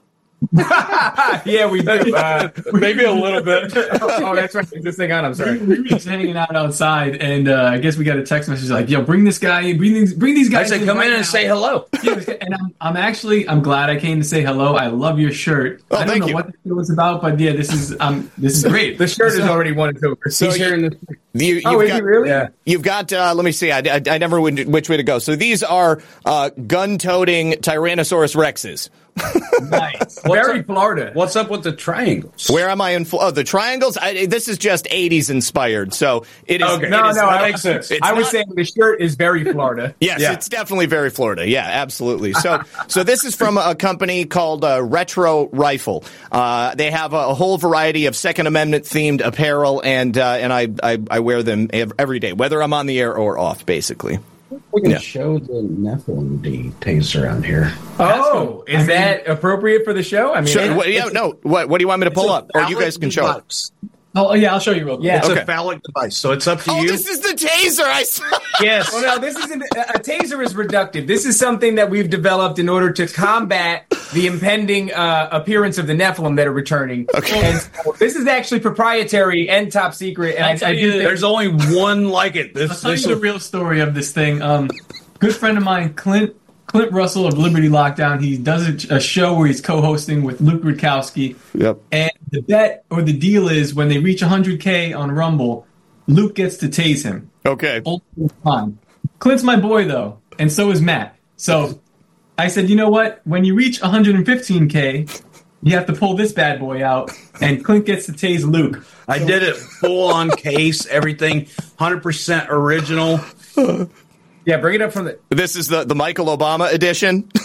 yeah, 1.47 1.67
we 1.71 1.83
do. 1.83 2.15
Uh, 2.15 2.49
Maybe 2.73 3.05
a 3.05 3.13
little 3.13 3.43
bit. 3.43 3.73
oh, 4.03 4.35
that's 4.35 4.55
right. 4.55 4.67
Is 4.73 4.83
this 4.85 4.97
thing 4.97 5.13
on? 5.13 5.25
I'm 5.25 5.35
sorry. 5.35 5.59
We 5.59 5.79
were 5.81 5.85
just 5.85 6.07
hanging 6.07 6.37
out 6.37 6.55
outside, 6.57 7.17
and 7.17 7.49
uh, 7.49 7.65
I 7.65 7.79
guess 7.79 7.97
we 7.97 8.05
got 8.05 8.19
a 8.19 8.25
text 8.25 8.49
message 8.49 8.71
like, 8.71 8.89
"Yo, 8.91 9.03
bring 9.03 9.25
this 9.25 9.39
guy 9.39 9.61
in. 9.63 9.79
Bring 9.79 9.95
these, 9.95 10.15
bring 10.15 10.35
these 10.35 10.49
guys." 10.49 10.73
I 10.73 10.77
guys." 10.77 10.81
said, 10.81 10.89
come 10.89 10.99
right 10.99 11.07
in 11.07 11.13
and 11.13 11.21
now." 11.23 11.27
say 11.27 11.47
hello. 11.47 11.87
Yeah, 12.03 12.15
and 12.41 12.53
I'm, 12.55 12.75
I'm 12.81 12.97
actually, 12.97 13.49
I'm 13.49 13.63
glad 13.63 13.89
I 13.89 13.97
came 13.97 14.19
to 14.19 14.25
say 14.27 14.43
hello. 14.43 14.75
I 14.75 14.89
love 14.89 15.21
your 15.21 15.31
shirt. 15.31 15.83
Oh, 15.93 15.97
I 15.99 16.05
don't 16.05 16.19
know 16.19 16.27
you. 16.27 16.35
what 16.35 16.47
the 16.47 16.53
show 16.67 16.75
was 16.75 16.91
about, 16.91 17.23
but 17.23 17.39
yeah, 17.39 17.53
this 17.53 17.73
is, 17.73 17.97
um, 18.01 18.29
this 18.37 18.57
is 18.57 18.65
great. 18.65 18.99
The 18.99 19.07
shirt 19.07 19.33
is 19.35 19.41
already 19.41 19.71
won 19.71 19.91
its 19.91 20.03
over. 20.03 20.29
So 20.29 20.47
He's 20.47 20.59
you- 20.59 20.65
hearing 20.65 20.83
this. 20.83 20.95
You, 21.35 21.55
you've 21.55 21.63
Oh, 21.67 21.81
is 21.81 21.89
got, 21.91 21.97
he 21.97 22.03
really? 22.03 22.29
Yeah. 22.29 22.49
You've 22.67 22.83
got. 22.83 23.13
Uh, 23.13 23.33
let 23.35 23.45
me 23.45 23.53
see. 23.53 23.71
I, 23.71 23.79
I, 23.79 24.03
I 24.07 24.19
never 24.19 24.39
knew 24.51 24.67
which 24.67 24.89
way 24.91 24.97
to 24.99 25.03
go. 25.03 25.19
So 25.19 25.35
these 25.37 25.63
are 25.63 26.03
uh, 26.27 26.51
gun-toting 26.51 27.53
Tyrannosaurus 27.53 28.35
rexes. 28.37 28.91
Nice. 29.63 30.21
Very 30.23 30.63
Florida. 30.63 31.11
What's 31.15 31.37
up 31.37 31.51
with 31.51 31.63
the 31.63 31.73
triangles? 31.73 32.49
Where 32.49 32.69
am 32.71 32.81
I 32.81 32.91
in? 32.93 33.05
Fl- 33.05 33.19
Oh, 33.21 33.31
the 33.31 33.45
triangles. 33.45 33.97
I, 33.97 34.27
this 34.27 34.49
is 34.49 34.59
just 34.59 34.87
'80s 34.87 35.31
inspired. 35.31 35.93
So 35.95 36.25
it 36.47 36.61
is. 36.63 36.69
Okay. 36.69 36.87
it 36.87 36.91
No, 36.91 37.09
is 37.09 37.17
no, 37.17 37.23
not- 37.23 37.31
that 37.33 37.43
makes 37.43 37.63
sense. 37.63 37.93
I 38.03 38.13
was 38.15 38.25
not- 38.25 38.33
saying 38.33 38.47
the 38.55 38.65
shirt 38.65 39.01
is 39.01 39.15
very 39.15 39.45
Florida. 39.45 39.95
Yes, 40.01 40.21
Yeah. 40.21 40.33
it's 40.33 40.49
definitely 40.49 40.87
very 40.87 41.11
Florida. 41.11 41.47
Yeah, 41.49 41.65
absolutely. 41.67 42.33
So, 42.33 42.63
so 42.89 43.05
this 43.05 43.25
is 43.25 43.37
from 43.37 43.59
a 43.59 43.75
company 43.75 44.25
called 44.25 44.65
uh, 44.65 44.83
Retro 44.83 45.49
Rifle. 45.51 46.05
Uh, 46.31 46.75
they 46.75 46.91
have 46.91 47.13
a, 47.13 47.35
whole 47.35 47.59
variety 47.59 48.07
of 48.07 48.17
Second 48.17 48.47
Amendment 48.47 48.85
themed 48.85 49.25
apparel, 49.25 49.81
and 49.85 50.17
uh, 50.19 50.25
and 50.41 50.53
I, 50.53 50.69
I 50.83 50.99
I 51.11 51.21
wear 51.21 51.43
them 51.43 51.69
every 51.73 52.19
day, 52.19 52.33
whether 52.33 52.63
I'm 52.63 52.73
on 52.73 52.87
the 52.87 52.99
air 52.99 53.15
or 53.17 53.39
off, 53.39 53.65
basically. 53.67 54.19
We 54.73 54.81
can 54.83 54.91
Yeah. 54.93 54.99
show 54.99 55.39
the 55.39 55.63
Nephilim 55.63 56.43
D 56.43 56.73
taser 56.81 57.25
around 57.25 57.45
here. 57.45 57.73
Oh, 57.99 58.65
is 58.67 58.87
that 58.87 59.27
appropriate 59.29 59.85
for 59.85 59.93
the 59.93 60.03
show? 60.03 60.33
I 60.33 60.41
mean, 60.41 60.47
Sure. 60.53 60.75
What, 60.75 60.89
yeah, 60.93 61.07
no. 61.13 61.35
What 61.43 61.69
What 61.69 61.79
do 61.79 61.83
you 61.83 61.89
want 61.89 62.01
me 62.01 62.07
to 62.07 62.11
pull 62.11 62.31
up, 62.31 62.51
or 62.55 62.63
you 62.65 62.79
guys 62.79 62.97
can 62.97 63.11
show 63.11 63.29
it? 63.31 63.71
Device. 64.15 64.31
Oh, 64.31 64.35
yeah, 64.35 64.53
I'll 64.53 64.61
show 64.61 64.73
you 64.73 64.85
real 64.85 64.97
quick. 64.97 65.07
Yeah. 65.07 65.19
It's 65.19 65.29
Okay. 65.29 65.41
a 65.41 65.47
phallic 65.47 65.83
device, 65.83 66.17
so 66.17 66.33
it's 66.33 66.47
up 66.47 66.61
to 66.63 66.71
you. 66.73 66.77
Oh, 66.79 66.83
you. 66.83 66.89
this 66.91 67.09
is 67.09 67.21
the 67.21 67.29
taser. 67.35 67.85
I 67.85 68.03
saw. 68.03 68.25
yes. 68.61 68.93
Well, 68.93 69.03
no, 69.03 69.19
this 69.19 69.37
isn't 69.37 69.63
a 69.63 69.99
taser 69.99 70.45
is 70.45 70.55
reductive. 70.55 71.07
This 71.07 71.25
is 71.25 71.39
something 71.39 71.77
that 71.77 71.89
we've 71.91 72.11
developed 72.11 72.59
in 72.59 72.69
order 72.69 72.93
to 72.93 73.07
combat 73.07 73.87
the 74.13 74.27
impending 74.27 74.93
uh, 74.93 75.29
appearance 75.33 75.79
of 75.79 75.87
the 75.87 75.95
Nephilim 75.95 76.37
that 76.37 76.47
are 76.47 76.53
returning. 76.53 77.07
Okay. 77.15 77.41
And 77.43 77.61
so 77.85 77.93
this 77.99 78.15
is 78.17 78.27
actually 78.27 78.61
proprietary 78.61 79.49
and 79.49 79.73
top 79.73 79.95
secret. 79.95 80.37
And 80.37 80.45
I'll 80.45 80.53
I, 80.53 80.57
tell 80.57 80.73
you 80.75 80.81
do 80.81 80.91
think 80.93 81.03
There's 81.05 81.23
only 81.25 81.49
one 81.75 82.09
like 82.09 82.37
it. 82.37 82.49
I'll 82.55 82.69
This, 82.69 82.83
tell 82.83 82.91
this 82.91 83.03
you 83.07 83.15
the 83.15 83.21
real 83.21 83.41
story 83.41 83.81
of 83.81 83.95
this 83.95 84.13
thing. 84.13 84.43
Um, 84.43 84.69
good 85.21 85.35
friend 85.35 85.57
of 85.57 85.65
mine, 85.65 85.95
Clint 85.95 86.35
Clint 86.73 86.91
Russell 86.93 87.27
of 87.27 87.37
Liberty 87.37 87.69
Lockdown. 87.69 88.23
He 88.23 88.39
does 88.39 88.91
a, 88.91 88.97
a 88.97 89.01
show 89.01 89.35
where 89.35 89.47
he's 89.47 89.61
co-hosting 89.61 90.23
with 90.23 90.41
Luke 90.41 90.63
Rudkowski. 90.63 91.37
Yep. 91.53 91.79
And 91.93 92.11
the 92.31 92.41
bet 92.41 92.87
or 92.91 93.03
the 93.03 93.13
deal 93.13 93.49
is 93.49 93.75
when 93.75 93.91
they 93.91 93.99
reach 93.99 94.23
100k 94.23 94.97
on 94.97 95.13
Rumble, 95.13 95.67
Luke 96.07 96.35
gets 96.35 96.57
to 96.59 96.69
tase 96.69 97.05
him. 97.05 97.31
Okay. 97.45 97.83
Ultimate 97.85 98.33
fun. 98.43 98.79
Clint's 99.19 99.43
my 99.43 99.57
boy 99.57 99.87
though, 99.87 100.19
and 100.39 100.51
so 100.51 100.71
is 100.71 100.81
Matt. 100.81 101.15
So 101.37 101.79
I 102.39 102.49
said, 102.49 102.71
you 102.71 102.77
know 102.77 102.89
what? 102.89 103.21
When 103.25 103.45
you 103.45 103.55
reach 103.55 103.83
115k, 103.83 105.23
you 105.63 105.77
have 105.77 105.85
to 105.87 105.93
pull 105.93 106.17
this 106.17 106.33
bad 106.33 106.59
boy 106.59 106.83
out, 106.83 107.13
and 107.43 107.63
Clint 107.63 107.85
gets 107.85 108.07
to 108.07 108.13
tase 108.13 108.51
Luke. 108.51 108.83
I 109.07 109.19
did 109.19 109.43
it 109.43 109.57
full 109.57 110.11
on 110.11 110.31
case, 110.31 110.87
everything 110.87 111.45
100% 111.79 112.49
original. 112.49 113.21
yeah, 114.45 114.59
bring 114.59 114.75
it 114.77 114.83
up 114.83 114.93
from 114.93 115.07
the. 115.07 115.19
This 115.31 115.57
is 115.57 115.69
the 115.69 115.85
the 115.85 115.95
Michael 115.95 116.27
Obama 116.27 116.73
edition. 116.73 117.31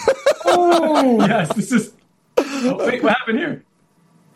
Oh 0.50 1.20
yes, 1.28 1.54
this 1.56 1.72
is. 1.74 1.94
Oh, 2.38 2.78
wait, 2.88 3.04
what 3.04 3.12
happened 3.18 3.38
here? 3.38 3.64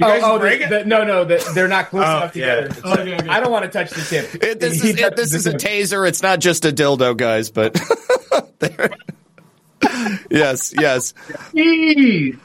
Oh, 0.04 0.08
guys 0.08 0.22
oh, 0.26 0.40
break 0.40 0.60
the, 0.60 0.66
it? 0.66 0.70
the, 0.70 0.86
no, 0.86 1.06
no, 1.06 1.24
the, 1.24 1.52
they're 1.56 1.70
not 1.70 1.90
close 1.90 2.04
Oh, 2.06 2.18
enough 2.18 2.36
yeah. 2.36 2.68
together. 2.68 2.82
Okay, 3.02 3.16
okay. 3.16 3.30
I 3.30 3.40
don't 3.40 3.52
want 3.52 3.64
to 3.64 3.72
touch 3.72 3.92
the 3.92 4.02
tip. 4.02 4.44
It, 4.44 4.60
this 4.60 4.84
is 4.84 5.00
it, 5.00 5.16
this 5.16 5.34
is 5.34 5.48
a 5.48 5.54
taser. 5.54 6.06
It's 6.06 6.22
not 6.22 6.42
just 6.42 6.66
a 6.66 6.72
dildo, 6.72 7.16
guys. 7.16 7.50
But 7.50 7.80
yes, 10.30 10.74
yes. 10.78 11.14
Jeez. 11.54 12.38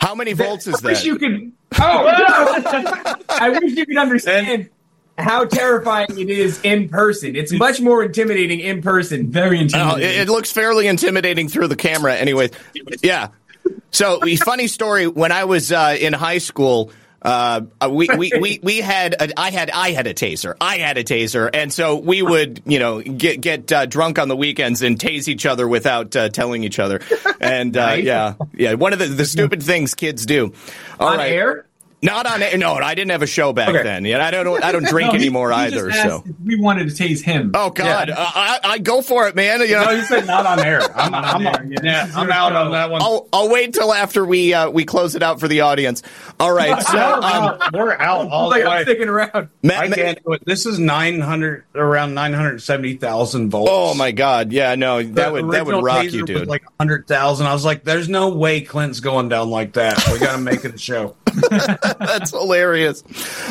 How 0.00 0.16
many 0.16 0.32
volts 0.32 0.66
is 0.66 0.84
I 0.84 0.88
wish 0.88 0.98
that? 0.98 1.06
you 1.06 1.16
could. 1.16 1.52
Oh, 1.78 3.22
I 3.28 3.50
wish 3.50 3.76
you 3.76 3.86
could 3.86 3.98
understand 3.98 4.68
how 5.18 5.44
terrifying 5.44 6.06
it 6.18 6.30
is 6.30 6.60
in 6.62 6.88
person. 6.88 7.36
It's 7.36 7.52
much 7.52 7.80
more 7.80 8.02
intimidating 8.02 8.60
in 8.60 8.82
person. 8.82 9.30
Very 9.30 9.58
Oh, 9.58 9.62
intimidating. 9.62 10.08
it, 10.08 10.16
it 10.22 10.28
looks 10.28 10.50
fairly 10.52 10.86
intimidating 10.86 11.48
through 11.48 11.68
the 11.68 11.76
camera, 11.76 12.14
anyways. 12.16 12.50
Yeah. 13.02 13.28
So, 13.90 14.20
funny 14.44 14.66
story. 14.68 15.06
When 15.06 15.32
I 15.32 15.44
was 15.44 15.70
uh, 15.70 15.96
in 16.00 16.12
high 16.14 16.38
school, 16.38 16.90
uh, 17.20 17.60
we, 17.90 18.08
we, 18.16 18.32
we, 18.40 18.58
we 18.62 18.80
had 18.80 19.14
a, 19.14 19.38
I 19.38 19.50
had 19.50 19.70
I 19.70 19.92
had 19.92 20.06
a 20.08 20.14
taser. 20.14 20.54
I 20.60 20.78
had 20.78 20.98
a 20.98 21.04
taser, 21.04 21.48
and 21.52 21.72
so 21.72 21.96
we 21.96 22.20
would 22.22 22.62
you 22.66 22.80
know 22.80 23.00
get 23.00 23.40
get 23.40 23.70
uh, 23.70 23.86
drunk 23.86 24.18
on 24.18 24.26
the 24.28 24.34
weekends 24.34 24.82
and 24.82 24.98
tase 24.98 25.28
each 25.28 25.46
other 25.46 25.68
without 25.68 26.16
uh, 26.16 26.30
telling 26.30 26.64
each 26.64 26.80
other. 26.80 27.00
And 27.40 27.76
uh, 27.76 27.86
Nice. 27.86 28.04
yeah, 28.04 28.34
yeah, 28.54 28.74
one 28.74 28.92
of 28.92 28.98
the, 28.98 29.06
the 29.06 29.24
stupid 29.26 29.62
things 29.62 29.94
kids 29.94 30.26
do. 30.26 30.52
All 30.98 31.10
On 31.10 31.18
right. 31.18 31.32
air? 31.32 31.66
Not 32.04 32.26
on 32.26 32.42
air. 32.42 32.58
No, 32.58 32.74
I 32.74 32.94
didn't 32.96 33.12
have 33.12 33.22
a 33.22 33.26
show 33.28 33.52
back 33.52 33.68
Okay. 33.68 33.82
then. 33.84 34.04
Yeah, 34.04 34.26
I 34.26 34.30
don't. 34.32 34.62
I 34.64 34.72
don't 34.72 34.84
drink 34.88 35.12
No, 35.12 35.18
he- 35.18 35.24
anymore 35.24 35.50
he 35.50 35.56
either. 35.56 35.88
just 35.88 35.98
asked 36.00 36.08
So. 36.08 36.24
if 36.26 36.34
we 36.44 36.56
wanted 36.56 36.88
to 36.88 37.02
tase 37.02 37.22
him. 37.22 37.52
Oh 37.54 37.70
God, 37.70 38.08
Yeah. 38.08 38.14
uh, 38.18 38.30
I, 38.34 38.58
I 38.64 38.78
go 38.78 39.02
for 39.02 39.28
it, 39.28 39.36
man. 39.36 39.60
You 39.60 39.68
know, 39.76 39.84
No, 39.84 39.90
you 39.92 40.02
said 40.02 40.26
not 40.26 40.44
on 40.44 40.58
air. 40.58 40.80
I'm, 40.96 41.12
Not 41.12 41.24
I'm, 41.34 41.46
on 41.46 41.54
I'm, 41.56 41.62
air, 41.62 41.68
yeah. 41.82 42.06
yeah, 42.08 42.12
I'm 42.16 42.30
out 42.32 42.52
on 42.56 42.72
that 42.72 42.90
one. 42.90 43.00
I'll 43.02 43.28
I'll 43.32 43.48
wait 43.50 43.72
till 43.74 43.92
after 43.94 44.24
we 44.24 44.52
uh, 44.52 44.68
we 44.70 44.84
close 44.84 45.14
it 45.14 45.22
out 45.22 45.38
for 45.38 45.46
the 45.46 45.60
audience. 45.60 46.02
All 46.40 46.52
right, 46.52 46.82
so 46.82 46.98
um, 47.22 47.58
we're 47.72 47.92
out 47.94 48.28
all 48.30 48.48
like 48.50 48.64
the 48.64 48.68
I'm 48.70 48.76
way. 48.78 48.82
sticking 48.82 49.08
around. 49.08 49.48
Matt- 49.62 49.78
I 49.84 49.88
can't 49.90 50.18
do 50.24 50.32
it. 50.32 50.44
This 50.44 50.66
is 50.66 50.80
900, 50.80 51.64
around 51.76 52.14
970,000 52.14 53.50
volts. 53.50 53.70
oh 53.72 53.94
my 53.94 54.10
God, 54.10 54.52
yeah, 54.52 54.74
no, 54.74 55.02
The 55.02 55.08
that 55.12 55.32
would 55.32 55.50
that 55.52 55.66
would 55.66 55.82
rock 55.84 56.04
taser 56.06 56.12
you, 56.12 56.20
was 56.22 56.26
dude. 56.30 56.48
Like 56.48 56.64
100,000. 56.80 57.46
I 57.46 57.52
was 57.52 57.64
like, 57.64 57.84
there's 57.84 58.08
no 58.08 58.30
way 58.34 58.60
Clint's 58.62 58.98
going 59.00 59.28
down 59.28 59.50
like 59.50 59.74
that. 59.74 60.02
We 60.12 60.18
got 60.18 60.32
to 60.32 60.38
make 60.42 60.64
it 60.64 60.74
a 60.74 60.78
show. 60.78 61.14
That's 61.98 62.30
hilarious. 62.30 63.02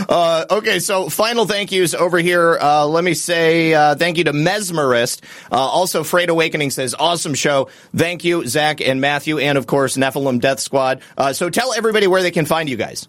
Uh, 0.07 0.45
okay, 0.49 0.79
so 0.79 1.09
final 1.09 1.45
thank 1.45 1.71
yous 1.71 1.93
over 1.93 2.19
here. 2.19 2.57
Uh, 2.59 2.85
let 2.85 3.03
me 3.03 3.13
say 3.13 3.73
uh, 3.73 3.95
thank 3.95 4.17
you 4.17 4.23
to 4.25 4.33
Mesmerist. 4.33 5.21
Uh, 5.51 5.55
also, 5.55 6.03
Freight 6.03 6.29
Awakening 6.29 6.71
says 6.71 6.93
awesome 6.97 7.33
show. 7.33 7.69
Thank 7.95 8.23
you, 8.23 8.47
Zak 8.47 8.81
and 8.81 9.01
Matthew, 9.01 9.39
and 9.39 9.57
of 9.57 9.67
course 9.67 9.97
Nephilim 9.97 10.39
Death 10.39 10.59
Squad. 10.59 11.01
Uh, 11.17 11.33
so 11.33 11.49
tell 11.49 11.73
everybody 11.73 12.07
where 12.07 12.21
they 12.21 12.31
can 12.31 12.45
find 12.45 12.69
you 12.69 12.77
guys. 12.77 13.07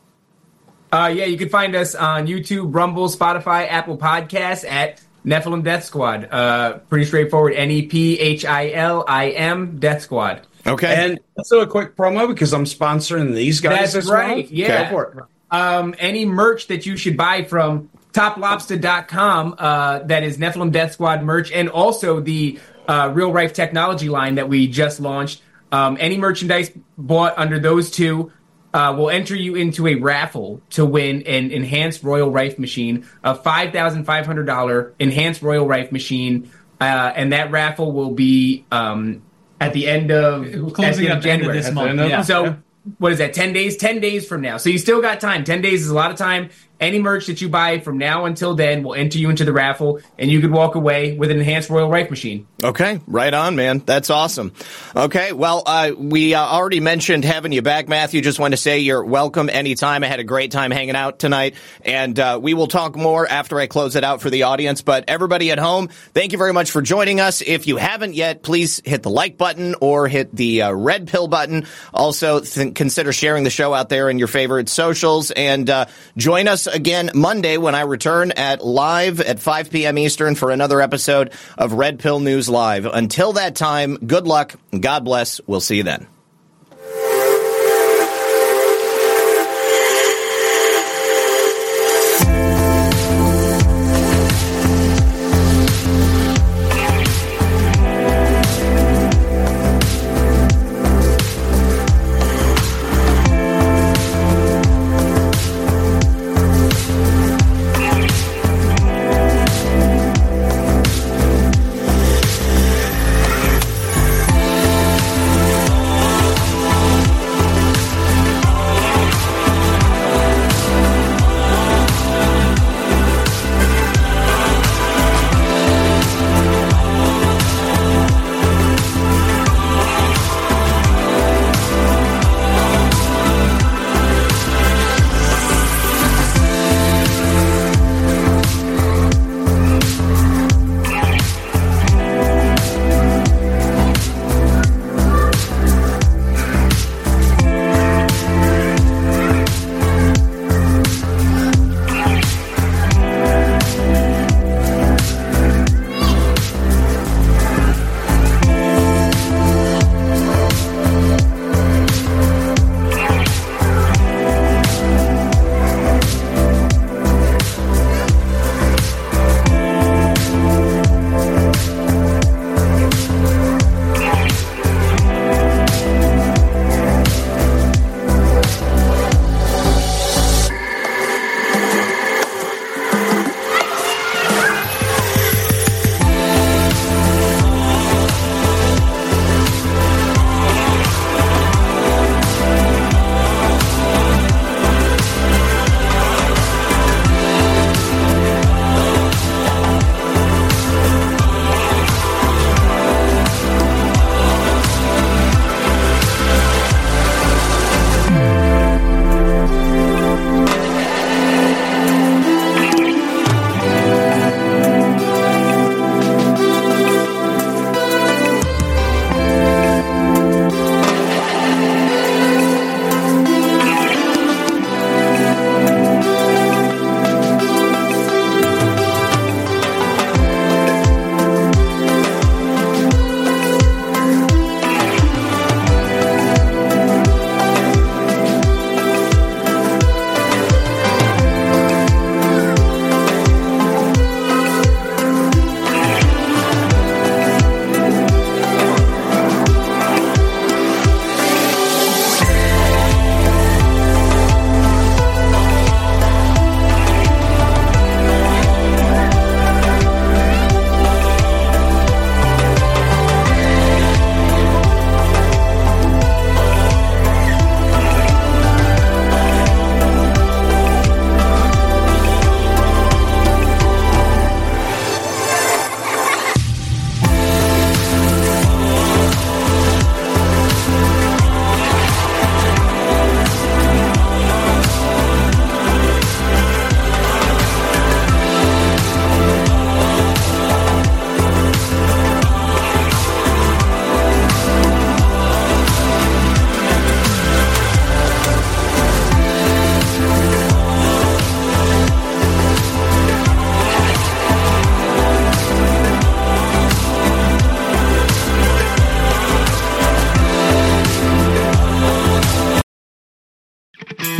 Uh, 0.93 1.11
yeah, 1.15 1.25
you 1.25 1.39
can 1.39 1.49
find 1.49 1.75
us 1.75 1.95
on 1.95 2.27
YouTube, 2.27 2.75
Rumble, 2.75 3.09
Spotify, 3.09 3.67
Apple 3.67 3.97
Podcasts 3.97 4.69
at 4.69 5.01
Nephilim 5.25 5.63
Death 5.63 5.85
Squad. 5.85 6.29
Uh, 6.31 6.79
pretty 6.89 7.05
straightforward. 7.05 7.55
N 7.55 7.71
E 7.71 7.83
P 7.83 8.19
H 8.19 8.45
I 8.45 8.71
L 8.71 9.05
I 9.07 9.31
M 9.31 9.79
Death 9.79 10.03
Squad. 10.03 10.47
Okay, 10.67 10.95
And 10.95 11.19
also 11.37 11.61
a 11.61 11.67
quick 11.67 11.97
promo 11.97 12.29
because 12.29 12.53
I'm 12.53 12.65
sponsoring 12.65 13.35
these 13.35 13.61
guys. 13.61 13.79
That's 13.79 13.93
this 13.93 14.11
right. 14.11 14.37
month. 14.37 14.51
Yeah. 14.51 14.85
Go 14.85 14.91
for 14.91 15.13
it. 15.13 15.25
Um, 15.51 15.95
any 15.99 16.25
merch 16.25 16.69
that 16.69 16.87
you 16.87 16.97
should 16.97 17.17
buy 17.17 17.43
from 17.45 17.91
toplobster.com, 18.13 19.57
uh, 19.59 19.99
that 20.01 20.23
is 20.23 20.39
Nephilim 20.39 20.71
Death 20.71 20.93
Squad 20.93 21.23
merch, 21.25 21.51
and 21.51 21.69
also 21.69 22.21
the 22.21 22.59
uh, 22.89 23.11
Real 23.13 23.33
Rife 23.33 23.53
Technology 23.53 24.09
line 24.09 24.37
that 24.37 24.49
we 24.49 24.67
just 24.69 25.01
launched. 25.01 25.43
Um, 25.73 25.97
any 25.99 26.19
merchandise 26.19 26.71
bought 26.97 27.37
under 27.39 27.59
those 27.59 27.91
two 27.91 28.31
uh, 28.75 28.95
will 28.97 29.11
enter 29.11 29.35
you 29.37 29.55
into 29.55 29.87
a 29.87 29.97
raffle 29.97 30.61
to 30.71 30.85
win 30.87 31.23
an 31.23 31.51
enhanced 31.51 32.03
Royal 32.03 32.31
Rife 32.31 32.59
machine, 32.59 33.07
a 33.23 33.35
$5,500 33.35 34.93
enhanced 34.99 35.43
Royal 35.43 35.67
Rife 35.67 35.93
machine. 35.93 36.51
Uh, 36.81 37.13
and 37.15 37.33
that 37.33 37.51
raffle 37.51 37.93
will 37.93 38.11
be 38.11 38.65
um, 38.73 39.23
at 39.61 39.73
the 39.73 39.87
end 39.89 40.11
of, 40.11 40.73
closing 40.75 41.07
at 41.07 41.19
at 41.19 41.23
the 41.23 41.31
end 41.31 41.43
of 41.43 41.47
January. 41.47 41.57
this 41.59 41.67
At 41.67 41.71
the 41.71 41.75
month, 41.75 42.01
of- 42.01 42.09
yeah. 42.11 42.23
So 42.23 42.45
Yeah. 42.45 42.55
what 42.99 43.13
is 43.13 43.19
that? 43.19 43.35
Ten 43.35 43.53
days. 43.53 43.77
Ten 43.77 44.01
days 44.01 44.27
from 44.27 44.41
now. 44.41 44.57
So 44.57 44.69
you 44.69 44.79
still 44.79 45.01
got 45.01 45.21
time. 45.21 45.45
Ten 45.45 45.63
days 45.63 45.83
is 45.83 45.89
a 45.91 45.95
lot 45.95 46.11
of 46.11 46.17
time. 46.17 46.51
Any 46.83 46.99
merch 46.99 47.29
that 47.29 47.41
you 47.41 47.49
buy 47.49 47.79
from 47.79 47.97
now 47.97 48.25
until 48.25 48.57
then 48.57 48.83
will 48.83 48.95
enter 48.95 49.17
you 49.17 49.31
into 49.31 49.45
the 49.45 49.53
raffle, 49.53 50.01
and 50.19 50.29
you 50.33 50.41
could 50.41 50.51
walk 50.51 50.75
away 50.75 51.17
with 51.17 51.31
an 51.31 51.39
enhanced 51.39 51.71
Royal 51.71 51.89
Rife 51.89 52.11
machine. 52.11 52.49
Okay, 52.61 53.01
right 53.07 53.33
on, 53.33 53.55
man. 53.55 53.79
That's 53.87 54.11
awesome. 54.11 54.53
Okay, 54.97 55.33
well, 55.33 55.63
uh, 55.65 55.93
we 55.97 56.35
uh, 56.35 56.43
already 56.43 56.81
mentioned 56.81 57.25
having 57.25 57.53
you 57.53 57.63
back, 57.63 57.89
Matthew. 57.89 58.21
Just 58.21 58.41
want 58.41 58.53
to 58.53 58.57
say 58.57 58.81
you're 58.81 59.05
welcome 59.05 59.49
anytime. 59.49 60.03
I 60.03 60.09
had 60.09 60.19
a 60.19 60.25
great 60.25 60.51
time 60.51 60.73
hanging 60.73 60.97
out 60.97 61.21
tonight, 61.21 61.55
and 61.85 62.19
uh, 62.19 62.41
we 62.43 62.53
will 62.53 62.67
talk 62.67 62.97
more 62.97 63.29
after 63.29 63.61
I 63.61 63.69
close 63.69 63.95
it 63.95 64.03
out 64.03 64.21
for 64.21 64.29
the 64.29 64.43
audience. 64.43 64.83
But 64.83 65.05
everybody 65.07 65.53
at 65.53 65.61
home, 65.61 65.87
thank 66.15 66.33
you 66.33 66.39
very 66.39 66.53
much 66.53 66.73
for 66.73 66.83
joining 66.83 67.21
us. 67.21 67.43
If 67.43 67.69
you 67.69 67.77
haven't 67.77 68.15
yet, 68.15 68.43
please 68.43 68.83
hit 68.85 69.05
the 69.05 69.11
like 69.11 69.39
button 69.39 69.77
or 69.81 70.09
hit 70.09 70.35
the 70.35 70.63
uh, 70.63 70.73
red 70.73 71.07
pill 71.07 71.29
button. 71.29 71.67
Also, 71.95 72.41
th- 72.41 72.75
consider 72.75 73.13
sharing 73.13 73.45
the 73.45 73.51
show 73.51 73.73
out 73.73 73.89
there 73.89 74.11
in 74.11 74.19
your 74.19 74.27
favorite 74.27 74.69
socials, 74.69 75.31
and 75.31 75.71
uh, 75.71 75.87
join 76.17 76.49
us 76.49 76.72
again 76.73 77.11
Monday 77.15 77.57
when 77.57 77.75
I 77.75 77.83
return 77.83 78.33
at 78.33 78.65
live 78.65 79.21
at 79.21 79.41
5 79.41 79.71
p.m. 79.71 79.99
Eastern 79.99 80.35
for 80.35 80.51
another 80.51 80.81
episode 80.81 81.33
of 81.57 81.73
Red 81.73 81.99
Pill 81.99 82.21
News 82.21 82.49
Live. 82.49 82.87
Until 82.87 83.35
that 83.35 83.55
time, 83.55 83.97
good 83.97 84.27
luck. 84.27 84.55
God 84.79 85.05
bless. 85.05 85.41
We'll 85.47 85.61
see 85.61 85.77
you 85.77 85.83
then. 85.83 86.07